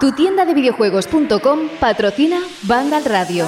Tu 0.00 0.12
tienda 0.12 0.44
de 0.44 0.54
videojuegos.com 0.54 1.68
patrocina 1.78 2.40
Vandal 2.62 3.04
Radio. 3.04 3.46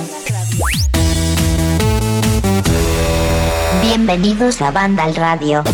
Bienvenidos 3.82 4.60
a 4.60 4.70
Vandal 4.70 5.14
Radio. 5.14 5.64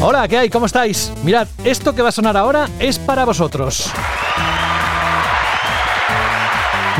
Hola, 0.00 0.28
¿qué 0.28 0.38
hay? 0.38 0.50
¿Cómo 0.50 0.66
estáis? 0.66 1.12
Mirad, 1.24 1.48
esto 1.64 1.94
que 1.94 2.02
va 2.02 2.10
a 2.10 2.12
sonar 2.12 2.36
ahora 2.36 2.68
es 2.78 2.98
para 2.98 3.24
vosotros. 3.24 3.90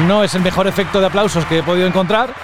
No 0.07 0.25
es 0.25 0.35
el 0.35 0.43
mejor 0.43 0.67
efecto 0.67 1.01
de 1.01 1.07
aplausos 1.07 1.45
que 1.45 1.59
he 1.59 1.63
podido 1.63 1.87
encontrar, 1.87 2.35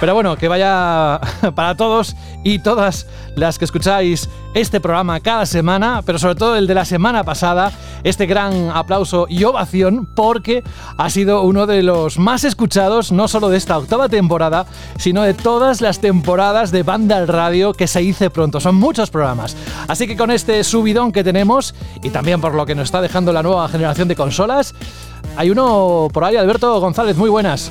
pero 0.00 0.14
bueno, 0.14 0.36
que 0.36 0.48
vaya 0.48 1.20
para 1.54 1.76
todos 1.76 2.14
y 2.44 2.60
todas 2.60 3.06
las 3.34 3.58
que 3.58 3.64
escucháis 3.64 4.28
este 4.54 4.80
programa 4.80 5.20
cada 5.20 5.46
semana, 5.46 6.02
pero 6.04 6.18
sobre 6.18 6.34
todo 6.34 6.56
el 6.56 6.66
de 6.66 6.74
la 6.74 6.84
semana 6.84 7.24
pasada, 7.24 7.72
este 8.04 8.26
gran 8.26 8.70
aplauso 8.70 9.26
y 9.28 9.44
ovación 9.44 10.06
porque 10.06 10.62
ha 10.96 11.10
sido 11.10 11.42
uno 11.42 11.66
de 11.66 11.82
los 11.82 12.18
más 12.18 12.44
escuchados, 12.44 13.12
no 13.12 13.28
solo 13.28 13.48
de 13.48 13.58
esta 13.58 13.76
octava 13.78 14.08
temporada, 14.08 14.66
sino 14.98 15.22
de 15.22 15.34
todas 15.34 15.80
las 15.80 16.00
temporadas 16.00 16.70
de 16.70 16.82
Banda 16.82 17.16
al 17.16 17.28
Radio 17.28 17.72
que 17.72 17.86
se 17.86 18.02
hice 18.02 18.30
pronto. 18.30 18.60
Son 18.60 18.76
muchos 18.76 19.10
programas. 19.10 19.56
Así 19.88 20.06
que 20.06 20.16
con 20.16 20.30
este 20.30 20.62
subidón 20.64 21.12
que 21.12 21.24
tenemos 21.24 21.74
y 22.02 22.10
también 22.10 22.40
por 22.40 22.54
lo 22.54 22.66
que 22.66 22.74
nos 22.74 22.84
está 22.84 23.00
dejando 23.00 23.32
la 23.32 23.42
nueva 23.42 23.68
generación 23.68 24.08
de 24.08 24.16
consolas, 24.16 24.74
hay 25.36 25.50
uno 25.50 26.08
por 26.12 26.24
ahí, 26.24 26.36
Alberto 26.36 26.80
González, 26.80 27.16
muy 27.16 27.30
buenas. 27.30 27.70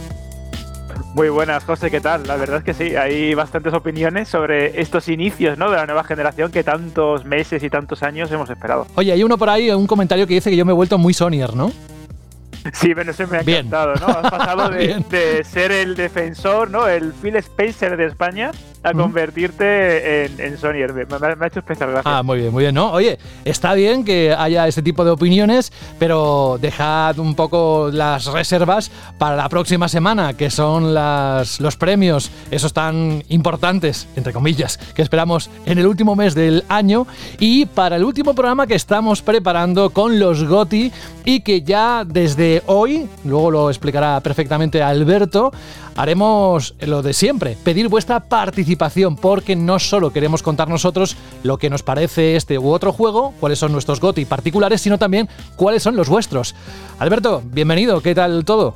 Muy 1.18 1.30
buenas, 1.30 1.64
José, 1.64 1.90
¿qué 1.90 2.00
tal? 2.00 2.28
La 2.28 2.36
verdad 2.36 2.58
es 2.60 2.64
que 2.64 2.76
sí, 2.76 2.96
hay 2.96 3.34
bastantes 3.34 3.74
opiniones 3.74 4.28
sobre 4.28 4.80
estos 4.80 5.08
inicios 5.08 5.58
¿no? 5.58 5.72
de 5.72 5.76
la 5.76 5.88
nueva 5.88 6.04
generación 6.04 6.52
que 6.52 6.64
tantos 6.64 7.26
meses 7.26 7.64
y 7.64 7.72
tantos 7.72 8.04
años 8.04 8.32
hemos 8.32 8.52
esperado. 8.52 8.86
Oye, 8.94 9.12
hay 9.14 9.24
uno 9.24 9.36
por 9.36 9.50
ahí, 9.50 9.72
un 9.72 9.88
comentario 9.88 10.28
que 10.28 10.36
dice 10.36 10.52
que 10.52 10.56
yo 10.56 10.64
me 10.64 10.74
he 10.74 10.76
vuelto 10.76 11.00
muy 11.00 11.16
Sonyer, 11.16 11.56
¿no? 11.56 11.72
Sí, 12.72 12.94
bueno, 12.94 13.10
eso 13.10 13.26
me 13.26 13.38
ha 13.38 13.42
encantado, 13.42 13.96
¿no? 13.96 14.10
Has 14.10 14.30
pasado 14.30 14.70
de, 15.10 15.44
ser 15.44 15.72
el 15.72 15.96
defensor, 15.96 16.70
¿no? 16.70 16.88
El 16.88 17.12
Phil 17.14 17.36
Spencer 17.38 17.98
de 17.98 18.06
España 18.06 18.52
a 18.90 18.94
convertirte 18.94 20.26
en, 20.26 20.40
en 20.40 20.58
Sony. 20.58 20.88
Me, 20.94 21.06
me, 21.06 21.46
ha 21.46 21.48
hecho 21.48 21.60
especial 21.60 21.92
gracia. 21.92 22.18
Ah, 22.18 22.24
muy 22.24 22.40
bien, 22.40 22.52
muy 22.52 22.64
bien, 22.64 22.76
¿no? 22.76 22.92
Oye, 22.92 23.18
está 23.46 23.74
bien 23.74 24.04
que 24.04 24.36
haya 24.38 24.68
ese 24.68 24.82
tipo 24.82 25.04
de 25.04 25.12
opiniones, 25.12 25.72
pero 26.00 26.58
dejad 26.62 27.20
un 27.20 27.36
poco 27.36 27.90
las 27.92 28.26
reservas 28.26 28.92
para 29.18 29.36
la 29.36 29.50
próxima 29.50 29.88
semana, 29.88 30.34
que 30.34 30.50
son 30.50 30.94
las, 30.94 31.60
los 31.60 31.78
premios, 31.78 32.32
esos 32.52 32.74
tan 32.74 33.24
importantes, 33.30 34.08
entre 34.16 34.34
comillas, 34.34 34.78
que 34.78 35.02
esperamos 35.02 35.50
en 35.66 35.78
el 35.78 35.88
último 35.88 36.16
mes 36.16 36.36
del 36.36 36.64
año, 36.70 37.08
y 37.40 37.66
para 37.66 37.96
el 37.96 38.04
último 38.04 38.34
programa 38.34 38.68
que 38.68 38.76
estamos 38.76 39.22
preparando 39.22 39.90
con 39.90 40.20
los 40.20 40.44
GOTI 40.44 40.92
y 41.26 41.42
que 41.42 41.62
ya 41.62 42.04
desde 42.06 42.64
hoy, 42.68 43.08
luego 43.26 43.52
lo 43.52 43.70
explicará 43.70 44.20
perfectamente 44.22 44.82
Alberto, 44.82 45.52
haremos 45.98 46.76
lo 46.80 47.02
de 47.02 47.14
siempre, 47.14 47.58
pedir 47.64 47.90
vuestra 47.90 48.20
participación, 48.22 48.77
porque 49.16 49.56
no 49.56 49.80
solo 49.80 50.12
queremos 50.12 50.44
contar 50.44 50.70
nosotros 50.70 51.18
lo 51.44 51.58
que 51.58 51.70
nos 51.70 51.84
parece 51.84 52.36
este 52.36 52.58
u 52.58 52.70
otro 52.70 52.92
juego, 52.92 53.34
cuáles 53.40 53.60
son 53.60 53.72
nuestros 53.72 54.00
GOTI 54.00 54.26
particulares, 54.26 54.82
sino 54.82 54.98
también 54.98 55.28
cuáles 55.56 55.84
son 55.84 55.96
los 55.96 56.10
vuestros. 56.10 56.56
Alberto, 57.00 57.42
bienvenido, 57.46 58.02
¿qué 58.02 58.16
tal 58.16 58.46
todo? 58.46 58.76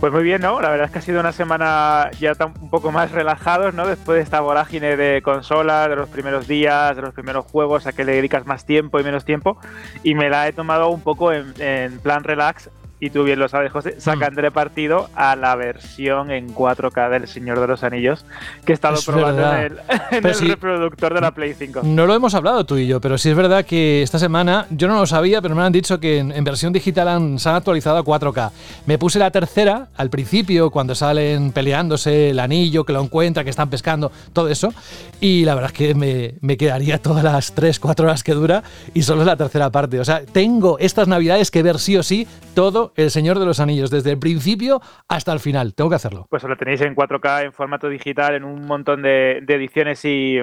Pues 0.00 0.14
muy 0.14 0.22
bien, 0.22 0.40
¿no? 0.40 0.62
La 0.62 0.70
verdad 0.70 0.86
es 0.86 0.92
que 0.92 0.98
ha 0.98 1.02
sido 1.02 1.20
una 1.20 1.32
semana 1.32 2.10
ya 2.18 2.32
un 2.62 2.70
poco 2.70 2.90
más 2.90 3.10
relajados, 3.10 3.74
¿no? 3.74 3.86
Después 3.86 4.16
de 4.16 4.22
esta 4.22 4.40
vorágine 4.40 4.96
de 4.96 5.20
consolas, 5.20 5.90
de 5.90 5.96
los 5.96 6.08
primeros 6.08 6.48
días, 6.48 6.96
de 6.96 7.02
los 7.02 7.12
primeros 7.12 7.44
juegos, 7.44 7.86
a 7.86 7.92
que 7.92 8.06
le 8.06 8.12
dedicas 8.12 8.46
más 8.46 8.64
tiempo 8.64 8.98
y 8.98 9.04
menos 9.04 9.26
tiempo. 9.26 9.58
Y 10.02 10.14
me 10.14 10.30
la 10.30 10.48
he 10.48 10.54
tomado 10.54 10.88
un 10.88 11.02
poco 11.02 11.32
en, 11.32 11.52
en 11.58 11.98
plan 11.98 12.24
relax 12.24 12.70
y 13.00 13.10
tú 13.10 13.24
bien 13.24 13.38
lo 13.38 13.48
sabes, 13.48 13.72
José, 13.72 13.94
mm. 13.96 14.00
sacándole 14.00 14.50
partido 14.50 15.08
a 15.14 15.34
la 15.34 15.56
versión 15.56 16.30
en 16.30 16.54
4K 16.54 17.10
del 17.10 17.26
Señor 17.26 17.58
de 17.58 17.66
los 17.66 17.82
Anillos 17.82 18.26
que 18.64 18.72
he 18.72 18.74
estado 18.74 19.00
probando 19.04 19.54
en 19.54 19.78
el, 20.26 20.34
reproductor 20.48 21.14
de 21.14 21.20
la 21.20 21.32
Play 21.32 21.54
5. 21.54 21.80
No 21.82 22.06
lo 22.06 22.14
hemos 22.14 22.34
hablado 22.34 22.64
tú 22.64 22.76
y 22.76 22.86
yo, 22.86 23.00
pero 23.00 23.16
sí 23.16 23.30
es 23.30 23.36
verdad 23.36 23.64
que 23.64 24.02
esta 24.02 24.18
semana, 24.18 24.66
yo 24.70 24.86
no 24.86 24.96
lo 24.96 25.06
sabía, 25.06 25.40
pero 25.40 25.54
me 25.54 25.62
han 25.62 25.72
dicho 25.72 25.98
que 25.98 26.18
en, 26.18 26.44
versión 26.44 26.72
digital 26.72 27.08
han, 27.08 27.38
se 27.38 27.48
han 27.48 27.54
actualizado 27.54 27.98
a 27.98 28.04
4K. 28.04 28.50
Me 28.86 28.98
puse 28.98 29.18
la 29.18 29.30
tercera 29.30 29.88
al 29.96 30.10
principio, 30.10 30.70
cuando 30.70 30.94
salen 30.94 31.52
peleándose 31.52 32.30
el 32.30 32.38
anillo, 32.38 32.84
que 32.84 32.92
lo 32.92 33.02
encuentra, 33.02 33.44
que 33.44 33.50
están 33.50 33.70
pescando, 33.70 34.12
todo 34.32 34.48
eso, 34.48 34.74
y 35.20 35.44
la 35.44 35.54
verdad 35.54 35.70
es 35.72 35.78
que 35.78 35.94
me, 35.94 36.34
me 36.40 36.56
quedaría 36.56 36.98
todas 36.98 37.24
las 37.24 37.54
3, 37.54 37.80
4 37.80 38.04
horas 38.04 38.22
que 38.22 38.34
dura 38.34 38.62
y 38.92 39.02
solo 39.02 39.22
es 39.22 39.26
la 39.26 39.36
tercera 39.36 39.70
parte. 39.70 40.00
O 40.00 40.04
sea, 40.04 40.22
tengo 40.24 40.78
estas 40.78 41.08
navidades 41.08 41.50
que 41.50 41.62
ver 41.62 41.78
sí 41.78 41.96
o 41.96 42.02
sí 42.02 42.26
todo 42.54 42.89
el 42.96 43.10
Señor 43.10 43.38
de 43.38 43.46
los 43.46 43.60
Anillos, 43.60 43.90
desde 43.90 44.12
el 44.12 44.18
principio 44.18 44.80
hasta 45.08 45.32
el 45.32 45.40
final. 45.40 45.74
Tengo 45.74 45.90
que 45.90 45.96
hacerlo. 45.96 46.26
Pues 46.30 46.42
lo 46.44 46.56
tenéis 46.56 46.80
en 46.80 46.94
4K, 46.94 47.44
en 47.44 47.52
formato 47.52 47.88
digital, 47.88 48.34
en 48.34 48.44
un 48.44 48.66
montón 48.66 49.02
de, 49.02 49.38
ediciones 49.48 50.04
y, 50.04 50.40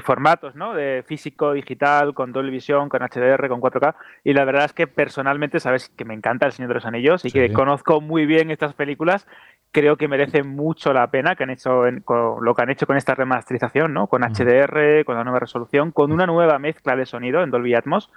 formatos, 0.00 0.54
¿no? 0.54 0.74
De 0.74 1.04
físico, 1.06 1.52
digital, 1.52 2.14
con 2.14 2.32
doble 2.32 2.50
visión, 2.50 2.88
con 2.88 3.00
HDR, 3.02 3.48
con 3.48 3.60
4K. 3.60 3.94
Y 4.24 4.32
la 4.32 4.44
verdad 4.44 4.66
es 4.66 4.72
que 4.72 4.86
personalmente 4.86 5.60
sabes 5.60 5.88
que 5.88 6.04
me 6.04 6.14
encanta 6.14 6.46
el 6.46 6.52
Señor 6.52 6.68
de 6.68 6.74
los 6.74 6.86
Anillos 6.86 7.24
y 7.24 7.30
que 7.30 7.52
conozco 7.52 8.00
muy 8.00 8.26
bien 8.26 8.50
estas 8.50 8.74
películas 8.74 9.26
creo 9.72 9.96
que 9.96 10.08
merece 10.08 10.42
mucho 10.42 10.92
la 10.92 11.10
pena 11.10 11.36
que 11.36 11.44
han 11.44 11.50
hecho 11.50 11.82
con 12.04 12.44
lo 12.44 12.54
que 12.54 12.62
han 12.62 12.70
hecho 12.70 12.86
con 12.86 12.96
esta 12.96 13.14
remasterización, 13.14 13.92
¿no? 13.92 14.06
Con 14.06 14.22
HDR, 14.22 15.04
con 15.04 15.16
la 15.16 15.24
nueva 15.24 15.40
resolución, 15.40 15.92
con 15.92 16.12
una 16.12 16.26
nueva 16.26 16.58
mezcla 16.58 16.96
de 16.96 17.04
sonido 17.04 17.42
en 17.42 17.50
Dolby 17.50 17.74
Atmos, 17.74 18.10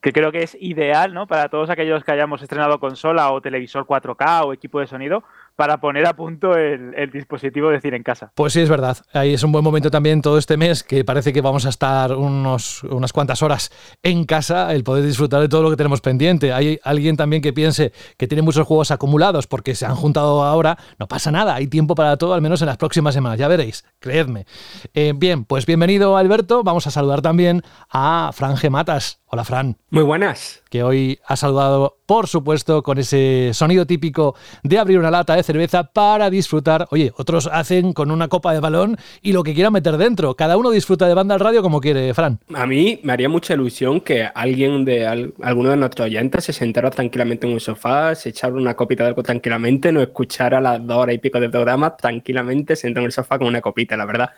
que 0.00 0.12
creo 0.12 0.32
que 0.32 0.42
es 0.42 0.56
ideal, 0.60 1.14
¿no? 1.14 1.26
Para 1.26 1.48
todos 1.48 1.70
aquellos 1.70 2.02
que 2.02 2.12
hayamos 2.12 2.42
estrenado 2.42 2.80
consola 2.80 3.30
o 3.30 3.40
televisor 3.40 3.86
4K 3.86 4.44
o 4.46 4.52
equipo 4.52 4.80
de 4.80 4.86
sonido, 4.86 5.22
para 5.56 5.78
poner 5.78 6.06
a 6.06 6.14
punto 6.14 6.56
el, 6.56 7.10
dispositivo 7.12 7.68
de 7.68 7.74
decir 7.74 7.94
en 7.94 8.02
casa. 8.02 8.32
Pues 8.34 8.52
sí, 8.52 8.60
es 8.60 8.68
verdad. 8.68 8.98
Ahí 9.12 9.34
es 9.34 9.42
un 9.42 9.52
buen 9.52 9.64
momento 9.64 9.90
también 9.90 10.20
todo 10.20 10.38
este 10.38 10.56
mes 10.56 10.82
que 10.82 11.04
parece 11.04 11.32
que 11.32 11.40
vamos 11.40 11.66
a 11.66 11.68
estar 11.68 12.12
unos, 12.12 12.82
unas 12.84 13.12
cuantas 13.12 13.42
horas 13.42 13.70
en 14.02 14.24
casa, 14.24 14.72
el 14.72 14.82
poder 14.82 15.04
disfrutar 15.04 15.40
de 15.40 15.48
todo 15.48 15.62
lo 15.62 15.70
que 15.70 15.76
tenemos 15.76 16.00
pendiente. 16.00 16.52
Hay 16.52 16.80
alguien 16.82 17.16
también 17.16 17.40
que 17.40 17.52
piense 17.52 17.92
que 18.16 18.26
tiene 18.26 18.42
muchos 18.42 18.66
juegos 18.66 18.90
acumulados 18.90 19.46
porque 19.46 19.74
se 19.74 19.86
han 19.86 19.94
juntado 19.94 20.42
ahora. 20.42 20.76
No 20.98 21.06
pasa 21.06 21.30
nada, 21.30 21.54
hay 21.54 21.68
tiempo 21.68 21.94
para 21.94 22.16
todo, 22.16 22.34
al 22.34 22.42
menos 22.42 22.60
en 22.62 22.66
las 22.66 22.76
próximas 22.76 23.14
semanas. 23.14 23.38
Ya 23.38 23.48
veréis, 23.48 23.84
creedme. 24.00 24.46
Eh, 24.92 25.12
bien, 25.14 25.44
pues 25.44 25.66
bienvenido 25.66 26.16
Alberto. 26.16 26.64
Vamos 26.64 26.86
a 26.86 26.90
saludar 26.90 27.22
también 27.22 27.62
a 27.90 28.30
Fran 28.32 28.56
Gematas. 28.56 29.20
Hola 29.26 29.44
Fran. 29.44 29.76
Muy 29.90 30.04
buenas. 30.04 30.62
Que 30.70 30.82
hoy 30.82 31.20
ha 31.26 31.36
saludado 31.36 31.98
por 32.06 32.28
supuesto, 32.28 32.82
con 32.82 32.98
ese 32.98 33.50
sonido 33.52 33.86
típico 33.86 34.34
de 34.62 34.78
abrir 34.78 34.98
una 34.98 35.10
lata 35.10 35.36
de 35.36 35.42
cerveza 35.42 35.84
para 35.84 36.30
disfrutar. 36.30 36.86
Oye, 36.90 37.12
otros 37.16 37.48
hacen 37.52 37.92
con 37.92 38.10
una 38.10 38.28
copa 38.28 38.52
de 38.52 38.60
balón 38.60 38.96
y 39.22 39.32
lo 39.32 39.42
que 39.42 39.54
quieran 39.54 39.72
meter 39.72 39.96
dentro. 39.96 40.34
Cada 40.34 40.56
uno 40.56 40.70
disfruta 40.70 41.06
de 41.06 41.14
banda 41.14 41.34
al 41.34 41.40
radio 41.40 41.62
como 41.62 41.80
quiere, 41.80 42.12
Fran. 42.14 42.38
A 42.54 42.66
mí 42.66 43.00
me 43.02 43.12
haría 43.12 43.28
mucha 43.28 43.54
ilusión 43.54 44.00
que 44.00 44.28
alguien 44.34 44.84
de 44.84 45.06
alguno 45.06 45.70
de 45.70 45.76
nuestros 45.76 46.06
oyentes 46.06 46.44
se 46.44 46.52
sentara 46.52 46.90
tranquilamente 46.90 47.46
en 47.46 47.54
un 47.54 47.60
sofá, 47.60 48.14
se 48.14 48.30
echara 48.30 48.54
una 48.54 48.74
copita 48.74 49.04
de 49.04 49.08
algo 49.08 49.22
tranquilamente, 49.22 49.92
no 49.92 50.02
escuchara 50.02 50.60
las 50.60 50.84
dos 50.86 50.96
horas 50.96 51.14
y 51.14 51.18
pico 51.18 51.40
de 51.40 51.48
programa 51.48 51.96
tranquilamente, 51.96 52.76
sentado 52.76 53.04
en 53.04 53.06
el 53.06 53.12
sofá 53.12 53.38
con 53.38 53.48
una 53.48 53.60
copita, 53.60 53.96
la 53.96 54.04
verdad. 54.04 54.30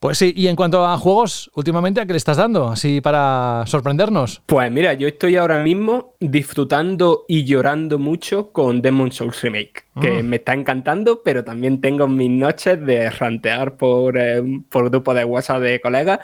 Pues 0.00 0.18
sí, 0.18 0.32
y 0.36 0.46
en 0.46 0.56
cuanto 0.56 0.86
a 0.86 0.96
juegos, 0.98 1.50
últimamente, 1.54 2.00
¿a 2.00 2.06
qué 2.06 2.12
le 2.12 2.18
estás 2.18 2.36
dando? 2.36 2.68
Así 2.68 3.00
para 3.00 3.64
sorprendernos. 3.66 4.42
Pues 4.46 4.70
mira, 4.70 4.94
yo 4.94 5.08
estoy 5.08 5.36
ahora 5.36 5.62
mismo 5.62 6.14
disfrutando 6.20 7.07
y 7.28 7.44
llorando 7.44 7.98
mucho 7.98 8.50
con 8.52 8.82
Demon 8.82 9.12
Souls 9.12 9.40
Remake, 9.42 9.84
que 10.00 10.18
ah. 10.18 10.22
me 10.22 10.36
está 10.36 10.54
encantando, 10.54 11.22
pero 11.22 11.44
también 11.44 11.80
tengo 11.80 12.08
mis 12.08 12.30
noches 12.30 12.84
de 12.84 13.10
rantear 13.10 13.76
por, 13.76 14.18
eh, 14.18 14.42
por 14.68 14.90
grupo 14.90 15.14
de 15.14 15.24
WhatsApp 15.24 15.60
de 15.62 15.80
colegas 15.80 16.20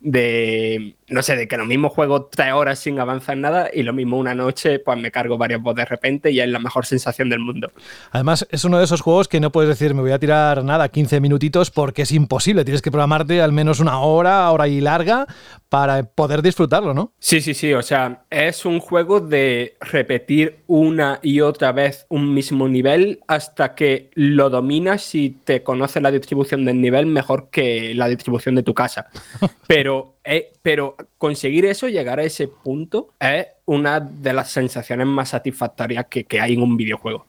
de, 0.00 0.95
no 1.08 1.22
sé, 1.22 1.36
de 1.36 1.46
que 1.46 1.56
lo 1.56 1.66
mismo 1.66 1.88
juego 1.88 2.26
tres 2.26 2.52
horas 2.52 2.78
sin 2.78 2.98
avanzar 2.98 3.36
nada 3.36 3.70
y 3.72 3.82
lo 3.82 3.92
mismo 3.92 4.18
una 4.18 4.34
noche, 4.34 4.78
pues 4.80 4.98
me 4.98 5.10
cargo 5.10 5.38
varios 5.38 5.62
bots 5.62 5.76
de 5.76 5.84
repente 5.84 6.30
y 6.30 6.40
es 6.40 6.48
la 6.48 6.58
mejor 6.58 6.84
sensación 6.86 7.28
del 7.28 7.38
mundo. 7.40 7.70
Además, 8.10 8.46
es 8.50 8.64
uno 8.64 8.78
de 8.78 8.84
esos 8.84 9.00
juegos 9.00 9.28
que 9.28 9.40
no 9.40 9.52
puedes 9.52 9.68
decir, 9.68 9.94
me 9.94 10.02
voy 10.02 10.12
a 10.12 10.18
tirar 10.18 10.64
nada, 10.64 10.88
15 10.88 11.20
minutitos, 11.20 11.70
porque 11.70 12.02
es 12.02 12.12
imposible. 12.12 12.64
Tienes 12.64 12.82
que 12.82 12.90
programarte 12.90 13.40
al 13.40 13.52
menos 13.52 13.80
una 13.80 14.00
hora, 14.00 14.50
hora 14.50 14.66
y 14.68 14.80
larga, 14.80 15.26
para 15.68 16.02
poder 16.02 16.42
disfrutarlo, 16.42 16.94
¿no? 16.94 17.12
Sí, 17.18 17.40
sí, 17.40 17.54
sí. 17.54 17.72
O 17.72 17.82
sea, 17.82 18.24
es 18.30 18.64
un 18.64 18.80
juego 18.80 19.20
de 19.20 19.76
repetir 19.80 20.58
una 20.66 21.20
y 21.22 21.40
otra 21.40 21.72
vez 21.72 22.06
un 22.08 22.34
mismo 22.34 22.68
nivel 22.68 23.20
hasta 23.28 23.74
que 23.74 24.10
lo 24.14 24.50
dominas 24.50 25.14
y 25.14 25.30
te 25.44 25.62
conoces 25.62 26.02
la 26.02 26.10
distribución 26.10 26.64
del 26.64 26.80
nivel 26.80 27.06
mejor 27.06 27.48
que 27.50 27.94
la 27.94 28.08
distribución 28.08 28.54
de 28.54 28.62
tu 28.62 28.74
casa. 28.74 29.08
Pero 29.66 30.15
eh, 30.26 30.52
pero 30.62 30.96
conseguir 31.18 31.64
eso, 31.66 31.88
llegar 31.88 32.18
a 32.18 32.24
ese 32.24 32.48
punto, 32.48 33.10
es 33.20 33.46
una 33.64 34.00
de 34.00 34.32
las 34.32 34.50
sensaciones 34.50 35.06
más 35.06 35.30
satisfactorias 35.30 36.06
que, 36.06 36.26
hay 36.40 36.54
en 36.54 36.62
un 36.62 36.76
videojuego. 36.76 37.26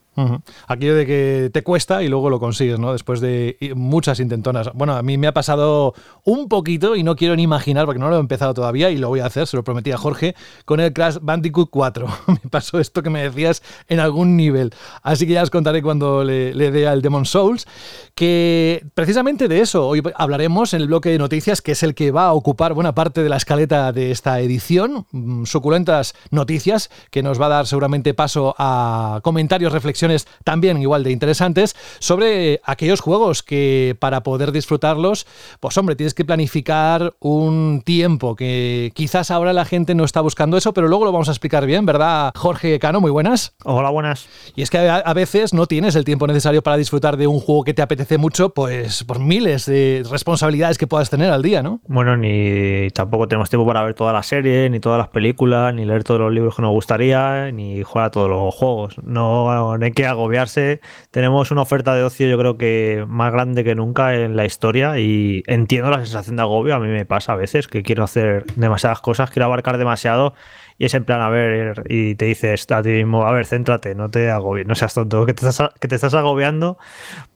Aquello 0.68 0.96
de 0.96 1.06
que 1.06 1.50
te 1.54 1.62
cuesta 1.62 2.02
y 2.02 2.08
luego 2.08 2.30
lo 2.30 2.40
consigues, 2.40 2.80
¿no? 2.80 2.92
Después 2.92 3.22
de 3.22 3.58
muchas 3.76 4.20
intentonas. 4.20 4.72
Bueno, 4.74 4.96
a 4.96 5.04
mí 5.04 5.18
me 5.18 5.28
ha 5.28 5.34
pasado 5.34 5.94
un 6.24 6.50
poquito 6.50 6.96
y 6.96 7.04
no 7.04 7.16
quiero 7.16 7.36
ni 7.36 7.44
imaginar, 7.44 7.86
porque 7.86 8.00
no 8.00 8.10
lo 8.10 8.18
he 8.18 8.20
empezado 8.20 8.54
todavía 8.56 8.90
y 8.90 8.98
lo 8.98 9.10
voy 9.10 9.20
a 9.20 9.28
hacer, 9.28 9.46
se 9.46 9.56
lo 9.56 9.64
prometí 9.64 9.92
a 9.92 9.98
Jorge, 9.98 10.36
con 10.66 10.80
el 10.80 10.92
Crash 10.92 11.18
Bandicoot 11.22 11.70
4. 11.70 12.08
me 12.28 12.50
pasó 12.50 12.80
esto 12.80 13.04
que 13.04 13.12
me 13.12 13.22
decías 13.22 13.62
en 13.88 14.00
algún 14.00 14.36
nivel. 14.36 14.74
Así 15.04 15.28
que 15.28 15.34
ya 15.34 15.44
os 15.44 15.52
contaré 15.52 15.84
cuando 15.84 16.24
le, 16.24 16.54
le 16.56 16.72
dé 16.72 16.88
al 16.88 17.04
Demon 17.04 17.26
Souls, 17.26 17.68
que 18.16 18.84
precisamente 18.96 19.48
de 19.48 19.60
eso 19.60 19.88
hoy 19.88 20.02
hablaremos 20.16 20.74
en 20.74 20.82
el 20.82 20.88
bloque 20.88 21.10
de 21.10 21.20
noticias, 21.20 21.62
que 21.62 21.74
es 21.74 21.84
el 21.84 21.94
que 21.94 22.10
va 22.10 22.28
a 22.28 22.34
ocupar 22.34 22.74
buena 22.74 22.96
parte 22.96 23.22
de 23.22 23.30
la 23.30 23.38
escaleta 23.38 23.92
de 23.92 24.10
esta 24.10 24.40
edición. 24.40 25.06
Mm, 25.12 25.46
suculentas 25.46 26.16
noticias 26.32 26.90
que 27.12 27.22
nos 27.22 27.40
va 27.40 27.46
a 27.46 27.50
dar 27.50 27.68
seguramente 27.68 28.16
paso 28.16 28.56
a 28.58 29.20
comentarios, 29.24 29.72
reflexiones 29.72 30.07
también 30.44 30.82
igual 30.82 31.04
de 31.04 31.12
interesantes 31.12 31.76
sobre 32.00 32.62
aquellos 32.64 33.02
juegos 33.02 33.44
que 33.44 33.96
para 34.00 34.24
poder 34.24 34.52
disfrutarlos, 34.52 35.26
pues 35.60 35.78
hombre, 35.78 35.96
tienes 35.96 36.14
que 36.14 36.26
planificar 36.26 37.14
un 37.20 37.82
tiempo 37.84 38.36
que 38.36 38.92
quizás 38.94 39.32
ahora 39.32 39.54
la 39.54 39.66
gente 39.66 39.96
no 39.96 40.04
está 40.04 40.22
buscando 40.22 40.58
eso, 40.58 40.74
pero 40.74 40.88
luego 40.88 41.06
lo 41.06 41.12
vamos 41.12 41.30
a 41.30 41.32
explicar 41.32 41.66
bien, 41.66 41.86
¿verdad? 41.86 42.32
Jorge 42.36 42.80
Cano, 42.80 43.02
muy 43.02 43.12
buenas. 43.12 43.56
Hola, 43.64 43.90
buenas. 43.90 44.28
Y 44.56 44.62
es 44.62 44.70
que 44.70 44.78
a, 44.78 45.14
veces 45.14 45.54
no 45.54 45.66
tienes 45.66 45.96
el 45.96 46.06
tiempo 46.06 46.28
necesario 46.28 46.62
para 46.62 46.78
disfrutar 46.78 47.18
de 47.18 47.28
un 47.28 47.40
juego 47.40 47.64
que 47.64 47.74
te 47.74 47.82
apetece 47.82 48.18
mucho, 48.18 48.50
pues 48.50 49.04
por 49.04 49.20
miles 49.20 49.66
de 49.66 50.04
responsabilidades 50.10 50.78
que 50.78 50.88
puedas 50.88 51.10
tener 51.10 51.32
al 51.32 51.42
día, 51.42 51.64
¿no? 51.64 51.82
Bueno, 51.88 52.18
ni 52.18 52.90
tampoco 52.92 53.28
tenemos 53.28 53.50
tiempo 53.50 53.66
para 53.66 53.84
ver 53.84 53.94
toda 53.94 54.14
la 54.14 54.24
serie, 54.24 54.70
ni 54.70 54.80
todas 54.80 54.98
las 54.98 55.10
películas, 55.10 55.74
ni 55.74 55.86
leer 55.86 56.04
todos 56.04 56.20
los 56.20 56.32
libros 56.32 56.56
que 56.56 56.62
nos 56.62 56.72
gustaría, 56.72 57.52
ni 57.52 57.84
jugar 57.84 58.06
a 58.06 58.12
todos 58.12 58.30
los 58.30 58.54
juegos. 58.54 58.96
No, 59.04 59.78
no 59.78 59.86
hay 59.86 59.92
que 59.98 60.06
agobiarse. 60.06 60.80
Tenemos 61.10 61.50
una 61.50 61.64
oferta 61.64 61.96
de 61.96 62.04
ocio, 62.04 62.28
yo 62.28 62.38
creo 62.38 62.58
que 62.58 63.04
más 63.08 63.34
grande 63.34 63.64
que 63.64 63.74
nunca 63.74 64.14
en 64.14 64.36
la 64.36 64.46
historia 64.46 65.00
y 65.00 65.44
entiendo 65.48 65.90
la 65.90 65.98
sensación 65.98 66.36
de 66.36 66.44
agobio. 66.44 66.76
A 66.76 66.80
mí 66.80 66.88
me 66.88 67.06
pasa 67.06 67.34
a 67.34 67.36
veces 67.36 67.68
que 67.68 67.82
quiero 67.82 68.04
hacer 68.04 68.46
demasiadas 68.56 69.02
cosas, 69.02 69.32
quiero 69.32 69.48
abarcar 69.48 69.80
demasiado 69.80 70.36
y 70.78 70.86
es 70.86 70.94
en 70.94 71.06
plan, 71.06 71.22
a 71.22 71.30
ver, 71.30 71.84
y 71.90 72.16
te 72.16 72.26
dices 72.26 72.70
a 72.72 72.84
ti 72.84 72.90
mismo, 72.90 73.26
a 73.26 73.32
ver, 73.32 73.46
céntrate, 73.46 73.96
no 73.96 74.12
te 74.12 74.30
agobies, 74.30 74.68
no 74.68 74.76
seas 74.76 74.94
tonto, 74.94 75.26
que 75.26 75.34
te 75.34 75.48
estás, 75.48 75.72
que 75.80 75.88
te 75.88 75.96
estás 75.96 76.14
agobiando 76.14 76.78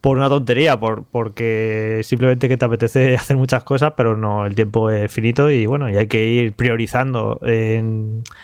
por 0.00 0.16
una 0.16 0.28
tontería, 0.28 0.78
por, 0.78 1.04
porque 1.04 2.00
simplemente 2.04 2.48
que 2.48 2.56
te 2.56 2.64
apetece 2.64 3.16
hacer 3.16 3.36
muchas 3.36 3.64
cosas, 3.64 3.94
pero 3.96 4.16
no, 4.16 4.46
el 4.46 4.54
tiempo 4.54 4.90
es 4.90 5.12
finito 5.12 5.50
y 5.50 5.66
bueno, 5.66 5.90
y 5.90 5.96
hay 5.96 6.06
que 6.06 6.24
ir 6.24 6.52
priorizando. 6.54 7.40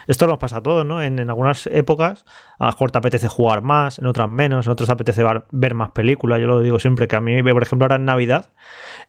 Esto 0.06 0.26
nos 0.26 0.38
pasa 0.38 0.58
a 0.58 0.62
todos, 0.62 0.84
¿no? 0.84 1.02
En, 1.02 1.18
en, 1.18 1.28
algunas 1.28 1.66
épocas, 1.68 2.24
a 2.58 2.66
lo 2.66 2.72
mejor 2.72 2.90
te 2.90 2.98
apetece 2.98 3.28
jugar 3.28 3.62
más, 3.62 3.98
en 3.98 4.06
otras 4.06 4.30
menos, 4.30 4.66
en 4.66 4.72
otras 4.72 4.88
te 4.88 4.92
apetece 4.92 5.24
ver 5.52 5.74
más 5.74 5.90
películas. 5.92 6.40
Yo 6.40 6.46
lo 6.48 6.60
digo 6.60 6.78
siempre, 6.80 7.06
que 7.06 7.16
a 7.16 7.20
mí, 7.20 7.40
por 7.42 7.62
ejemplo, 7.62 7.84
ahora 7.84 7.96
en 7.96 8.04
Navidad, 8.04 8.50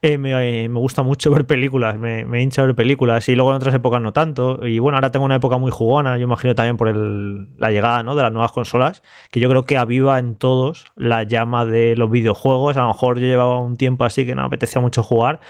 eh, 0.01 0.17
me, 0.17 0.67
gusta 0.79 1.03
mucho 1.03 1.29
ver 1.29 1.45
películas, 1.45 1.97
me, 1.97 2.23
me, 2.23 2.41
hincha 2.41 2.63
ver 2.63 2.73
películas 2.73 3.27
y 3.27 3.35
luego 3.35 3.51
en 3.51 3.57
otras 3.57 3.75
épocas 3.75 4.01
no 4.01 4.13
tanto. 4.13 4.65
Y 4.65 4.79
bueno, 4.79 4.97
ahora 4.97 5.11
tengo 5.11 5.25
una 5.25 5.35
época 5.35 5.57
muy 5.57 5.71
jugona, 5.71 6.17
yo 6.17 6.23
imagino 6.23 6.55
también 6.55 6.77
por 6.77 6.87
el, 6.87 7.49
la 7.57 7.69
llegada 7.69 8.01
¿no? 8.01 8.15
de 8.15 8.23
las 8.23 8.31
nuevas 8.31 8.53
consolas, 8.53 9.03
que 9.29 9.41
yo 9.41 9.49
creo 9.49 9.65
que 9.65 9.77
aviva 9.77 10.17
en 10.17 10.35
todos 10.35 10.85
la 10.95 11.23
llama 11.23 11.65
de 11.65 11.97
los 11.97 12.09
videojuegos. 12.09 12.77
A 12.77 12.81
lo 12.81 12.87
mejor 12.87 13.19
yo 13.19 13.25
llevaba 13.25 13.59
un 13.59 13.75
tiempo 13.75 14.05
así 14.05 14.25
que 14.25 14.35
no 14.35 14.43
me 14.43 14.47
apetecía 14.47 14.81
mucho 14.81 15.03
jugar 15.03 15.41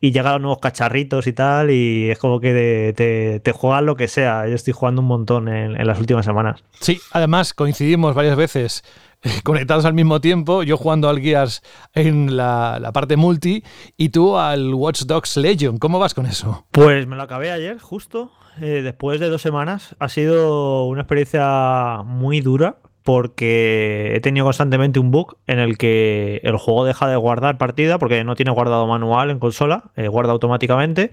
y 0.00 0.10
llegan 0.10 0.32
los 0.32 0.40
nuevos 0.40 0.58
cacharritos 0.60 1.26
y 1.26 1.34
tal 1.34 1.70
y 1.70 2.10
es 2.10 2.18
como 2.18 2.40
que 2.40 2.94
te, 2.96 3.40
te, 3.40 3.52
juegas 3.52 3.82
lo 3.82 3.96
que 3.96 4.08
sea. 4.08 4.48
Yo 4.48 4.54
estoy 4.54 4.72
jugando 4.72 5.02
un 5.02 5.08
montón 5.08 5.48
en, 5.48 5.78
en 5.78 5.86
las 5.86 6.00
últimas 6.00 6.24
semanas. 6.24 6.64
Sí, 6.80 6.98
además 7.12 7.52
coincidimos 7.52 8.14
varias 8.14 8.36
veces 8.36 8.84
conectados 9.44 9.84
al 9.84 9.94
mismo 9.94 10.20
tiempo, 10.20 10.62
yo 10.62 10.76
jugando 10.76 11.08
al 11.08 11.20
Gears 11.20 11.62
en 11.94 12.36
la, 12.36 12.90
parte 12.92 13.16
multi 13.16 13.62
y 13.96 14.10
tú 14.10 14.36
al 14.36 14.74
Watch 14.74 15.02
Dogs 15.02 15.36
Legion. 15.36 15.78
¿Cómo 15.78 15.98
vas 15.98 16.14
con 16.14 16.26
eso? 16.26 16.66
Pues 16.70 17.06
me 17.06 17.16
lo 17.16 17.22
acabé 17.22 17.50
ayer, 17.50 17.78
justo, 17.78 18.32
eh, 18.60 18.82
después 18.82 19.20
de 19.20 19.28
dos 19.28 19.42
semanas. 19.42 19.96
Ha 19.98 20.08
sido 20.08 20.84
una 20.84 21.02
experiencia 21.02 22.02
muy 22.04 22.40
dura 22.40 22.78
porque 23.02 24.12
he 24.14 24.20
tenido 24.20 24.44
constantemente 24.44 25.00
un 25.00 25.10
bug 25.10 25.38
en 25.46 25.58
el 25.58 25.78
que 25.78 26.40
el 26.44 26.58
juego 26.58 26.84
deja 26.84 27.08
de 27.08 27.16
guardar 27.16 27.56
partida 27.56 27.98
porque 27.98 28.22
no 28.22 28.36
tiene 28.36 28.50
guardado 28.50 28.86
manual 28.86 29.30
en 29.30 29.38
consola, 29.38 29.92
eh, 29.96 30.08
guarda 30.08 30.32
automáticamente 30.32 31.12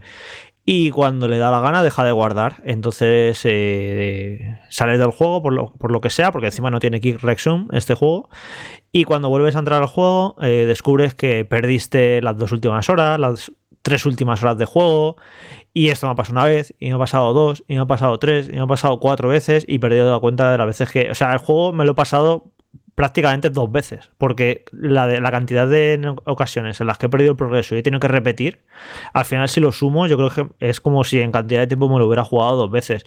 y 0.65 0.89
cuando 0.89 1.27
le 1.27 1.37
da 1.37 1.51
la 1.51 1.59
gana 1.59 1.83
deja 1.83 2.03
de 2.03 2.11
guardar. 2.11 2.61
Entonces 2.65 3.39
eh, 3.43 4.59
sales 4.69 4.99
del 4.99 5.11
juego 5.11 5.43
por 5.43 5.53
lo, 5.53 5.71
por 5.73 5.91
lo, 5.91 6.01
que 6.01 6.09
sea, 6.09 6.31
porque 6.31 6.47
encima 6.47 6.71
no 6.71 6.79
tiene 6.79 6.99
Kick 6.99 7.21
Resume 7.21 7.67
este 7.71 7.93
juego. 7.93 8.29
Y 8.91 9.03
cuando 9.03 9.29
vuelves 9.29 9.55
a 9.55 9.59
entrar 9.59 9.81
al 9.81 9.87
juego, 9.87 10.35
eh, 10.41 10.65
descubres 10.67 11.13
que 11.13 11.45
perdiste 11.45 12.21
las 12.21 12.37
dos 12.37 12.51
últimas 12.51 12.89
horas, 12.89 13.19
las 13.19 13.51
tres 13.83 14.05
últimas 14.07 14.41
horas 14.41 14.57
de 14.57 14.65
juego. 14.65 15.17
Y 15.73 15.89
esto 15.89 16.07
me 16.07 16.13
ha 16.13 16.15
pasado 16.15 16.39
una 16.39 16.45
vez, 16.45 16.73
y 16.79 16.87
me 16.87 16.95
ha 16.95 16.97
pasado 16.97 17.33
dos, 17.33 17.63
y 17.67 17.75
me 17.75 17.81
ha 17.81 17.85
pasado 17.85 18.17
tres, 18.17 18.47
y 18.49 18.53
me 18.53 18.61
ha 18.61 18.67
pasado 18.67 18.99
cuatro 18.99 19.27
veces, 19.27 19.65
y 19.67 19.75
he 19.75 19.79
perdido 19.79 20.11
la 20.11 20.19
cuenta 20.19 20.51
de 20.51 20.57
las 20.57 20.67
veces 20.67 20.89
que. 20.89 21.11
O 21.11 21.15
sea, 21.15 21.33
el 21.33 21.39
juego 21.39 21.73
me 21.73 21.85
lo 21.85 21.91
he 21.91 21.95
pasado 21.95 22.45
prácticamente 22.95 23.49
dos 23.49 23.71
veces, 23.71 24.09
porque 24.17 24.63
la, 24.71 25.05
de, 25.05 25.19
la 25.19 25.29
cantidad 25.29 25.67
de 25.67 26.15
ocasiones 26.25 26.79
en 26.79 26.87
las 26.87 26.97
que 26.97 27.07
he 27.07 27.09
perdido 27.09 27.31
el 27.31 27.37
progreso 27.37 27.75
y 27.75 27.79
he 27.79 27.83
tenido 27.83 27.99
que 27.99 28.07
repetir, 28.07 28.63
al 29.13 29.25
final 29.25 29.49
si 29.49 29.59
lo 29.59 29.71
sumo, 29.71 30.07
yo 30.07 30.17
creo 30.17 30.29
que 30.29 30.67
es 30.67 30.79
como 30.81 31.03
si 31.03 31.19
en 31.19 31.31
cantidad 31.31 31.59
de 31.59 31.67
tiempo 31.67 31.89
me 31.89 31.99
lo 31.99 32.07
hubiera 32.07 32.23
jugado 32.23 32.55
dos 32.55 32.71
veces. 32.71 33.05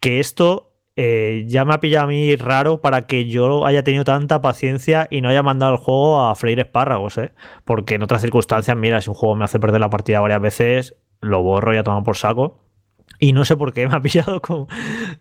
Que 0.00 0.20
esto 0.20 0.74
eh, 0.96 1.44
ya 1.48 1.64
me 1.64 1.74
ha 1.74 1.80
pillado 1.80 2.04
a 2.04 2.08
mí 2.08 2.36
raro 2.36 2.80
para 2.80 3.06
que 3.06 3.26
yo 3.26 3.66
haya 3.66 3.82
tenido 3.82 4.04
tanta 4.04 4.40
paciencia 4.40 5.08
y 5.10 5.20
no 5.20 5.28
haya 5.28 5.42
mandado 5.42 5.72
el 5.72 5.78
juego 5.78 6.20
a 6.20 6.34
freír 6.36 6.60
espárragos, 6.60 7.18
¿eh? 7.18 7.32
porque 7.64 7.96
en 7.96 8.02
otras 8.04 8.22
circunstancias, 8.22 8.76
mira, 8.76 9.00
si 9.00 9.10
un 9.10 9.16
juego 9.16 9.34
me 9.34 9.44
hace 9.44 9.58
perder 9.58 9.80
la 9.80 9.90
partida 9.90 10.20
varias 10.20 10.40
veces, 10.40 10.96
lo 11.20 11.42
borro 11.42 11.74
y 11.74 11.78
a 11.78 11.82
tomar 11.82 12.04
por 12.04 12.16
saco. 12.16 12.60
Y 13.18 13.32
no 13.32 13.44
sé 13.44 13.56
por 13.56 13.72
qué 13.72 13.88
me 13.88 13.96
ha 13.96 14.00
pillado 14.02 14.40
con, 14.40 14.66